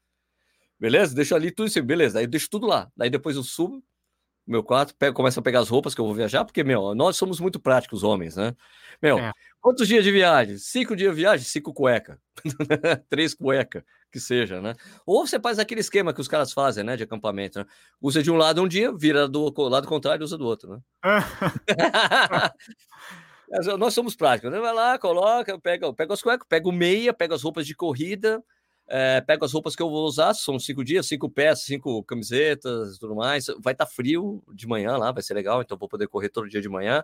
Beleza? 0.79 1.15
Deixo 1.15 1.35
ali 1.35 1.51
tudo 1.51 1.67
em 1.67 1.71
cima, 1.71 1.87
beleza. 1.87 2.19
Aí 2.19 2.25
eu 2.25 2.29
deixo 2.29 2.49
tudo 2.51 2.67
lá. 2.67 2.91
Daí 2.97 3.11
depois 3.11 3.37
eu 3.37 3.43
subo 3.43 3.83
meu 4.47 4.63
quarto, 4.63 4.95
pego, 4.97 5.15
começo 5.15 5.39
a 5.39 5.43
pegar 5.43 5.61
as 5.61 5.69
roupas 5.69 5.95
que 5.95 6.01
eu 6.01 6.05
vou 6.05 6.15
viajar, 6.15 6.45
porque, 6.45 6.65
meu, 6.65 6.95
nós 6.95 7.17
somos 7.17 7.39
muito 7.39 7.61
práticos, 7.61 8.03
homens, 8.03 8.37
né? 8.37 8.55
Meu, 9.01 9.19
é. 9.19 9.33
quantos 9.61 9.87
dias 9.87 10.05
de 10.05 10.11
viagem? 10.11 10.59
Cinco 10.59 10.97
dias 10.97 11.11
de 11.11 11.17
viagem? 11.17 11.47
Cinco 11.47 11.73
cueca. 11.73 12.21
Três 13.09 13.35
cueca, 13.35 13.85
que 14.11 14.19
seja, 14.19 14.61
né? 14.61 14.75
Ou 15.07 15.27
você 15.27 15.39
faz 15.39 15.59
aquele 15.59 15.81
esquema 15.81 16.13
que 16.13 16.21
os 16.21 16.29
caras 16.29 16.53
fazem, 16.53 16.83
né, 16.85 16.97
de 16.97 17.05
acampamento, 17.05 17.61
né? 17.61 17.67
Usa 18.01 18.23
de 18.23 18.31
um 18.31 18.37
lado 18.37 18.63
um 18.63 18.69
dia, 18.69 18.93
vira 18.93 19.29
do 19.29 19.53
lado 19.69 19.87
contrário 19.87 20.23
e 20.23 20.25
usa 20.25 20.37
do 20.37 20.47
outro, 20.47 20.71
né? 20.73 20.81
nós 23.79 23.95
somos 23.95 24.17
práticos, 24.17 24.51
né? 24.51 24.59
Vai 24.59 24.73
lá, 24.73 24.99
coloca, 24.99 25.59
pega, 25.59 25.93
pega 25.93 26.15
as 26.15 26.23
cuecas, 26.23 26.47
pega 26.49 26.69
o 26.69 26.73
meia, 26.73 27.13
pega 27.13 27.35
as 27.35 27.43
roupas 27.43 27.67
de 27.67 27.75
corrida, 27.75 28.43
é, 28.89 29.21
pego 29.21 29.45
as 29.45 29.53
roupas 29.53 29.75
que 29.75 29.83
eu 29.83 29.89
vou 29.89 30.05
usar, 30.05 30.35
são 30.35 30.59
cinco 30.59 30.85
dias, 30.85 31.07
cinco 31.07 31.31
peças, 31.31 31.65
cinco 31.65 32.03
camisetas 32.05 32.99
tudo 32.99 33.15
mais. 33.15 33.47
Vai 33.61 33.73
estar 33.73 33.87
tá 33.87 33.91
frio 33.91 34.43
de 34.53 34.67
manhã 34.67 34.97
lá, 34.97 35.13
vai 35.13 35.23
ser 35.23 35.35
legal, 35.35 35.63
então 35.63 35.79
vou 35.79 35.89
poder 35.89 36.09
correr 36.09 36.29
todo 36.29 36.49
dia 36.49 36.61
de 36.61 36.69
manhã. 36.69 37.03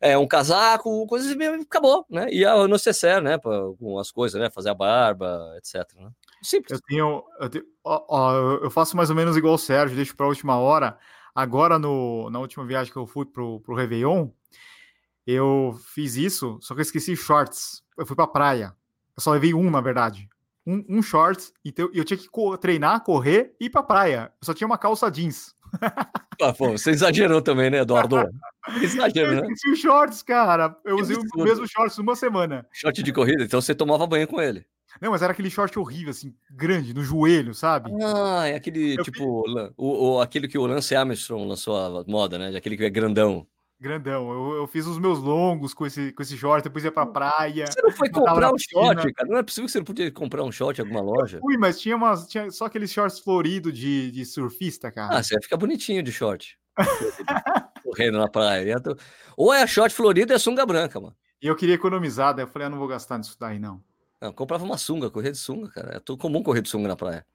É, 0.00 0.18
um 0.18 0.26
casaco, 0.26 1.06
coisas 1.06 1.34
acabou, 1.62 2.04
né? 2.10 2.26
E 2.30 2.44
a 2.44 2.66
necessaire, 2.66 3.22
né? 3.22 3.38
Com 3.38 3.98
as 3.98 4.10
coisas, 4.10 4.40
né? 4.40 4.50
Fazer 4.50 4.70
a 4.70 4.74
barba, 4.74 5.54
etc. 5.56 5.88
Né? 5.96 6.10
Simples. 6.42 6.78
Eu 6.78 6.86
tenho. 6.86 7.24
Eu, 7.40 7.48
tenho 7.48 7.64
ó, 7.82 8.04
ó, 8.08 8.32
eu 8.62 8.70
faço 8.70 8.96
mais 8.96 9.08
ou 9.08 9.16
menos 9.16 9.36
igual 9.36 9.54
o 9.54 9.58
Sérgio, 9.58 9.96
deixo 9.96 10.16
para 10.16 10.26
a 10.26 10.28
última 10.28 10.58
hora. 10.58 10.98
Agora, 11.34 11.78
no, 11.78 12.28
na 12.28 12.38
última 12.38 12.66
viagem 12.66 12.92
que 12.92 12.98
eu 12.98 13.06
fui 13.06 13.24
pro, 13.24 13.60
pro 13.60 13.74
Réveillon, 13.74 14.28
eu 15.26 15.78
fiz 15.94 16.16
isso, 16.16 16.58
só 16.60 16.74
que 16.74 16.80
eu 16.80 16.82
esqueci 16.82 17.16
shorts. 17.16 17.82
Eu 17.96 18.04
fui 18.04 18.16
pra 18.16 18.26
praia. 18.26 18.74
Eu 19.16 19.22
só 19.22 19.30
levei 19.30 19.54
um, 19.54 19.70
na 19.70 19.80
verdade 19.80 20.28
um, 20.66 20.84
um 20.88 21.02
shorts, 21.02 21.52
então 21.64 21.90
eu 21.92 22.04
tinha 22.04 22.16
que 22.16 22.28
co 22.28 22.56
treinar, 22.56 23.02
correr 23.02 23.54
e 23.60 23.66
ir 23.66 23.70
pra 23.70 23.82
praia. 23.82 24.32
Eu 24.40 24.46
só 24.46 24.54
tinha 24.54 24.66
uma 24.66 24.78
calça 24.78 25.10
jeans. 25.10 25.54
Ah, 26.42 26.52
pô, 26.52 26.72
você 26.72 26.90
exagerou 26.90 27.40
também, 27.40 27.70
né, 27.70 27.78
Eduardo? 27.78 28.28
Exagero, 28.82 29.40
né? 29.40 29.46
Eu 29.66 29.76
shorts, 29.76 30.20
cara. 30.20 30.76
Eu 30.84 30.96
usei 30.96 31.16
o 31.16 31.44
mesmo 31.44 31.64
shorts 31.68 31.96
uma 31.96 32.16
semana. 32.16 32.66
Short 32.72 33.04
de 33.04 33.12
corrida, 33.12 33.44
então 33.44 33.60
você 33.60 33.72
tomava 33.72 34.04
banho 34.04 34.26
com 34.26 34.40
ele. 34.40 34.66
Não, 35.00 35.12
mas 35.12 35.22
era 35.22 35.32
aquele 35.32 35.48
short 35.48 35.78
horrível, 35.78 36.10
assim, 36.10 36.34
grande, 36.50 36.94
no 36.94 37.02
joelho, 37.02 37.54
sabe? 37.54 37.90
Ah, 38.02 38.48
é 38.48 38.56
aquele, 38.56 38.98
eu 38.98 39.04
tipo, 39.04 39.44
fiz... 39.44 39.72
o, 39.76 40.14
o, 40.16 40.20
aquele 40.20 40.48
que 40.48 40.58
o 40.58 40.66
Lance 40.66 40.94
Armstrong 40.94 41.46
lançou 41.46 41.76
a 41.76 42.04
moda, 42.06 42.38
né? 42.38 42.56
Aquele 42.56 42.76
que 42.76 42.84
é 42.84 42.90
grandão. 42.90 43.46
Grandão. 43.84 44.32
Eu, 44.32 44.56
eu, 44.56 44.66
fiz 44.66 44.86
os 44.86 44.98
meus 44.98 45.18
longos 45.18 45.74
com 45.74 45.84
esse, 45.84 46.10
com 46.12 46.22
esse 46.22 46.38
short, 46.38 46.64
depois 46.64 46.82
ia 46.82 46.90
pra 46.90 47.04
praia. 47.04 47.66
Você 47.66 47.82
não 47.82 47.90
foi 47.90 48.08
comprar 48.08 48.50
um 48.50 48.58
short, 48.58 49.12
cara? 49.12 49.28
Não 49.28 49.36
é 49.36 49.42
possível 49.42 49.66
que 49.66 49.72
você 49.72 49.78
não 49.78 49.84
podia 49.84 50.10
comprar 50.10 50.42
um 50.42 50.50
short 50.50 50.80
em 50.80 50.84
alguma 50.84 51.02
loja. 51.02 51.36
Eu 51.36 51.42
fui, 51.42 51.58
mas 51.58 51.78
tinha, 51.78 51.94
umas, 51.94 52.26
tinha 52.26 52.50
só 52.50 52.64
aqueles 52.64 52.90
shorts 52.90 53.18
floridos 53.18 53.76
de, 53.76 54.10
de 54.10 54.24
surfista, 54.24 54.90
cara. 54.90 55.18
Ah, 55.18 55.22
você 55.22 55.34
vai 55.34 55.42
ficar 55.42 55.58
bonitinho 55.58 56.02
de 56.02 56.10
short. 56.10 56.58
Correndo 57.84 58.16
na 58.16 58.26
praia. 58.28 58.74
Ou 59.36 59.52
é 59.52 59.66
short 59.66 59.94
florido 59.94 60.32
ou 60.32 60.36
é 60.36 60.38
sunga 60.38 60.64
branca, 60.64 60.98
mano. 60.98 61.14
E 61.42 61.46
eu 61.46 61.54
queria 61.54 61.74
economizar, 61.74 62.34
daí 62.34 62.44
eu 62.44 62.48
falei, 62.48 62.66
ah, 62.66 62.70
não 62.70 62.78
vou 62.78 62.88
gastar 62.88 63.18
nisso 63.18 63.36
daí, 63.38 63.58
não. 63.58 63.84
Não, 64.18 64.32
comprava 64.32 64.64
uma 64.64 64.78
sunga, 64.78 65.10
correr 65.10 65.32
de 65.32 65.38
sunga, 65.38 65.68
cara. 65.68 65.96
É 65.98 66.16
comum 66.16 66.42
correr 66.42 66.62
de 66.62 66.70
sunga 66.70 66.88
na 66.88 66.96
praia. 66.96 67.26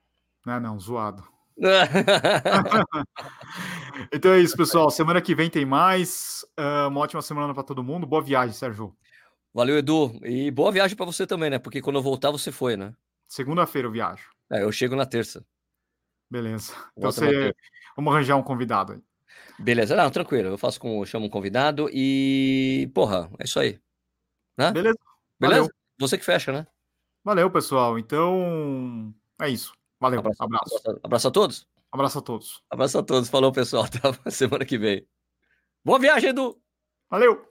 Não, 0.43 0.59
não, 0.59 0.79
zoado. 0.79 1.23
então 4.11 4.31
é 4.31 4.39
isso, 4.39 4.55
pessoal. 4.55 4.89
Semana 4.89 5.21
que 5.21 5.35
vem 5.35 5.49
tem 5.49 5.65
mais. 5.65 6.45
Uh, 6.57 6.87
uma 6.87 7.01
ótima 7.01 7.21
semana 7.21 7.53
para 7.53 7.63
todo 7.63 7.83
mundo. 7.83 8.07
Boa 8.07 8.21
viagem, 8.21 8.53
Sérgio. 8.53 8.95
Valeu, 9.53 9.77
Edu. 9.77 10.17
E 10.23 10.49
boa 10.51 10.71
viagem 10.71 10.95
para 10.95 11.05
você 11.05 11.27
também, 11.27 11.49
né? 11.49 11.59
Porque 11.59 11.81
quando 11.81 11.97
eu 11.97 12.03
voltar, 12.03 12.31
você 12.31 12.51
foi, 12.51 12.77
né? 12.77 12.93
Segunda-feira 13.27 13.87
eu 13.87 13.91
viajo. 13.91 14.29
É, 14.49 14.63
eu 14.63 14.71
chego 14.71 14.95
na 14.95 15.05
terça. 15.05 15.45
Beleza. 16.29 16.73
Então 16.97 17.11
você... 17.11 17.53
Vamos 17.95 18.13
arranjar 18.13 18.37
um 18.37 18.43
convidado 18.43 18.93
aí. 18.93 19.01
Beleza, 19.59 19.95
não, 19.95 20.09
tranquilo. 20.09 20.49
Eu 20.49 20.57
faço 20.57 20.79
com. 20.79 21.05
chamo 21.05 21.25
um 21.25 21.29
convidado 21.29 21.89
e. 21.91 22.89
Porra, 22.93 23.29
é 23.37 23.43
isso 23.43 23.59
aí. 23.59 23.77
Né? 24.57 24.71
Beleza. 24.71 24.97
Beleza? 25.37 25.61
Valeu. 25.61 25.73
Você 25.99 26.17
que 26.17 26.23
fecha, 26.23 26.53
né? 26.53 26.65
Valeu, 27.23 27.51
pessoal. 27.51 27.99
Então, 27.99 29.13
é 29.41 29.49
isso. 29.49 29.73
Valeu. 29.99 30.19
Abraço, 30.19 30.43
Abraço. 30.43 30.77
abraço, 30.77 30.99
abraço 31.03 31.27
a 31.27 31.31
todos. 31.31 31.67
Abraço 31.91 32.19
a 32.19 32.21
todos. 32.21 32.63
Abraço 32.69 32.97
a 32.99 33.03
todos. 33.03 33.29
Falou, 33.29 33.51
pessoal. 33.51 33.85
Até 33.91 33.99
a 34.25 34.31
semana 34.31 34.65
que 34.65 34.77
vem. 34.77 35.07
Boa 35.83 35.99
viagem, 35.99 36.29
Edu! 36.29 36.61
Valeu! 37.09 37.48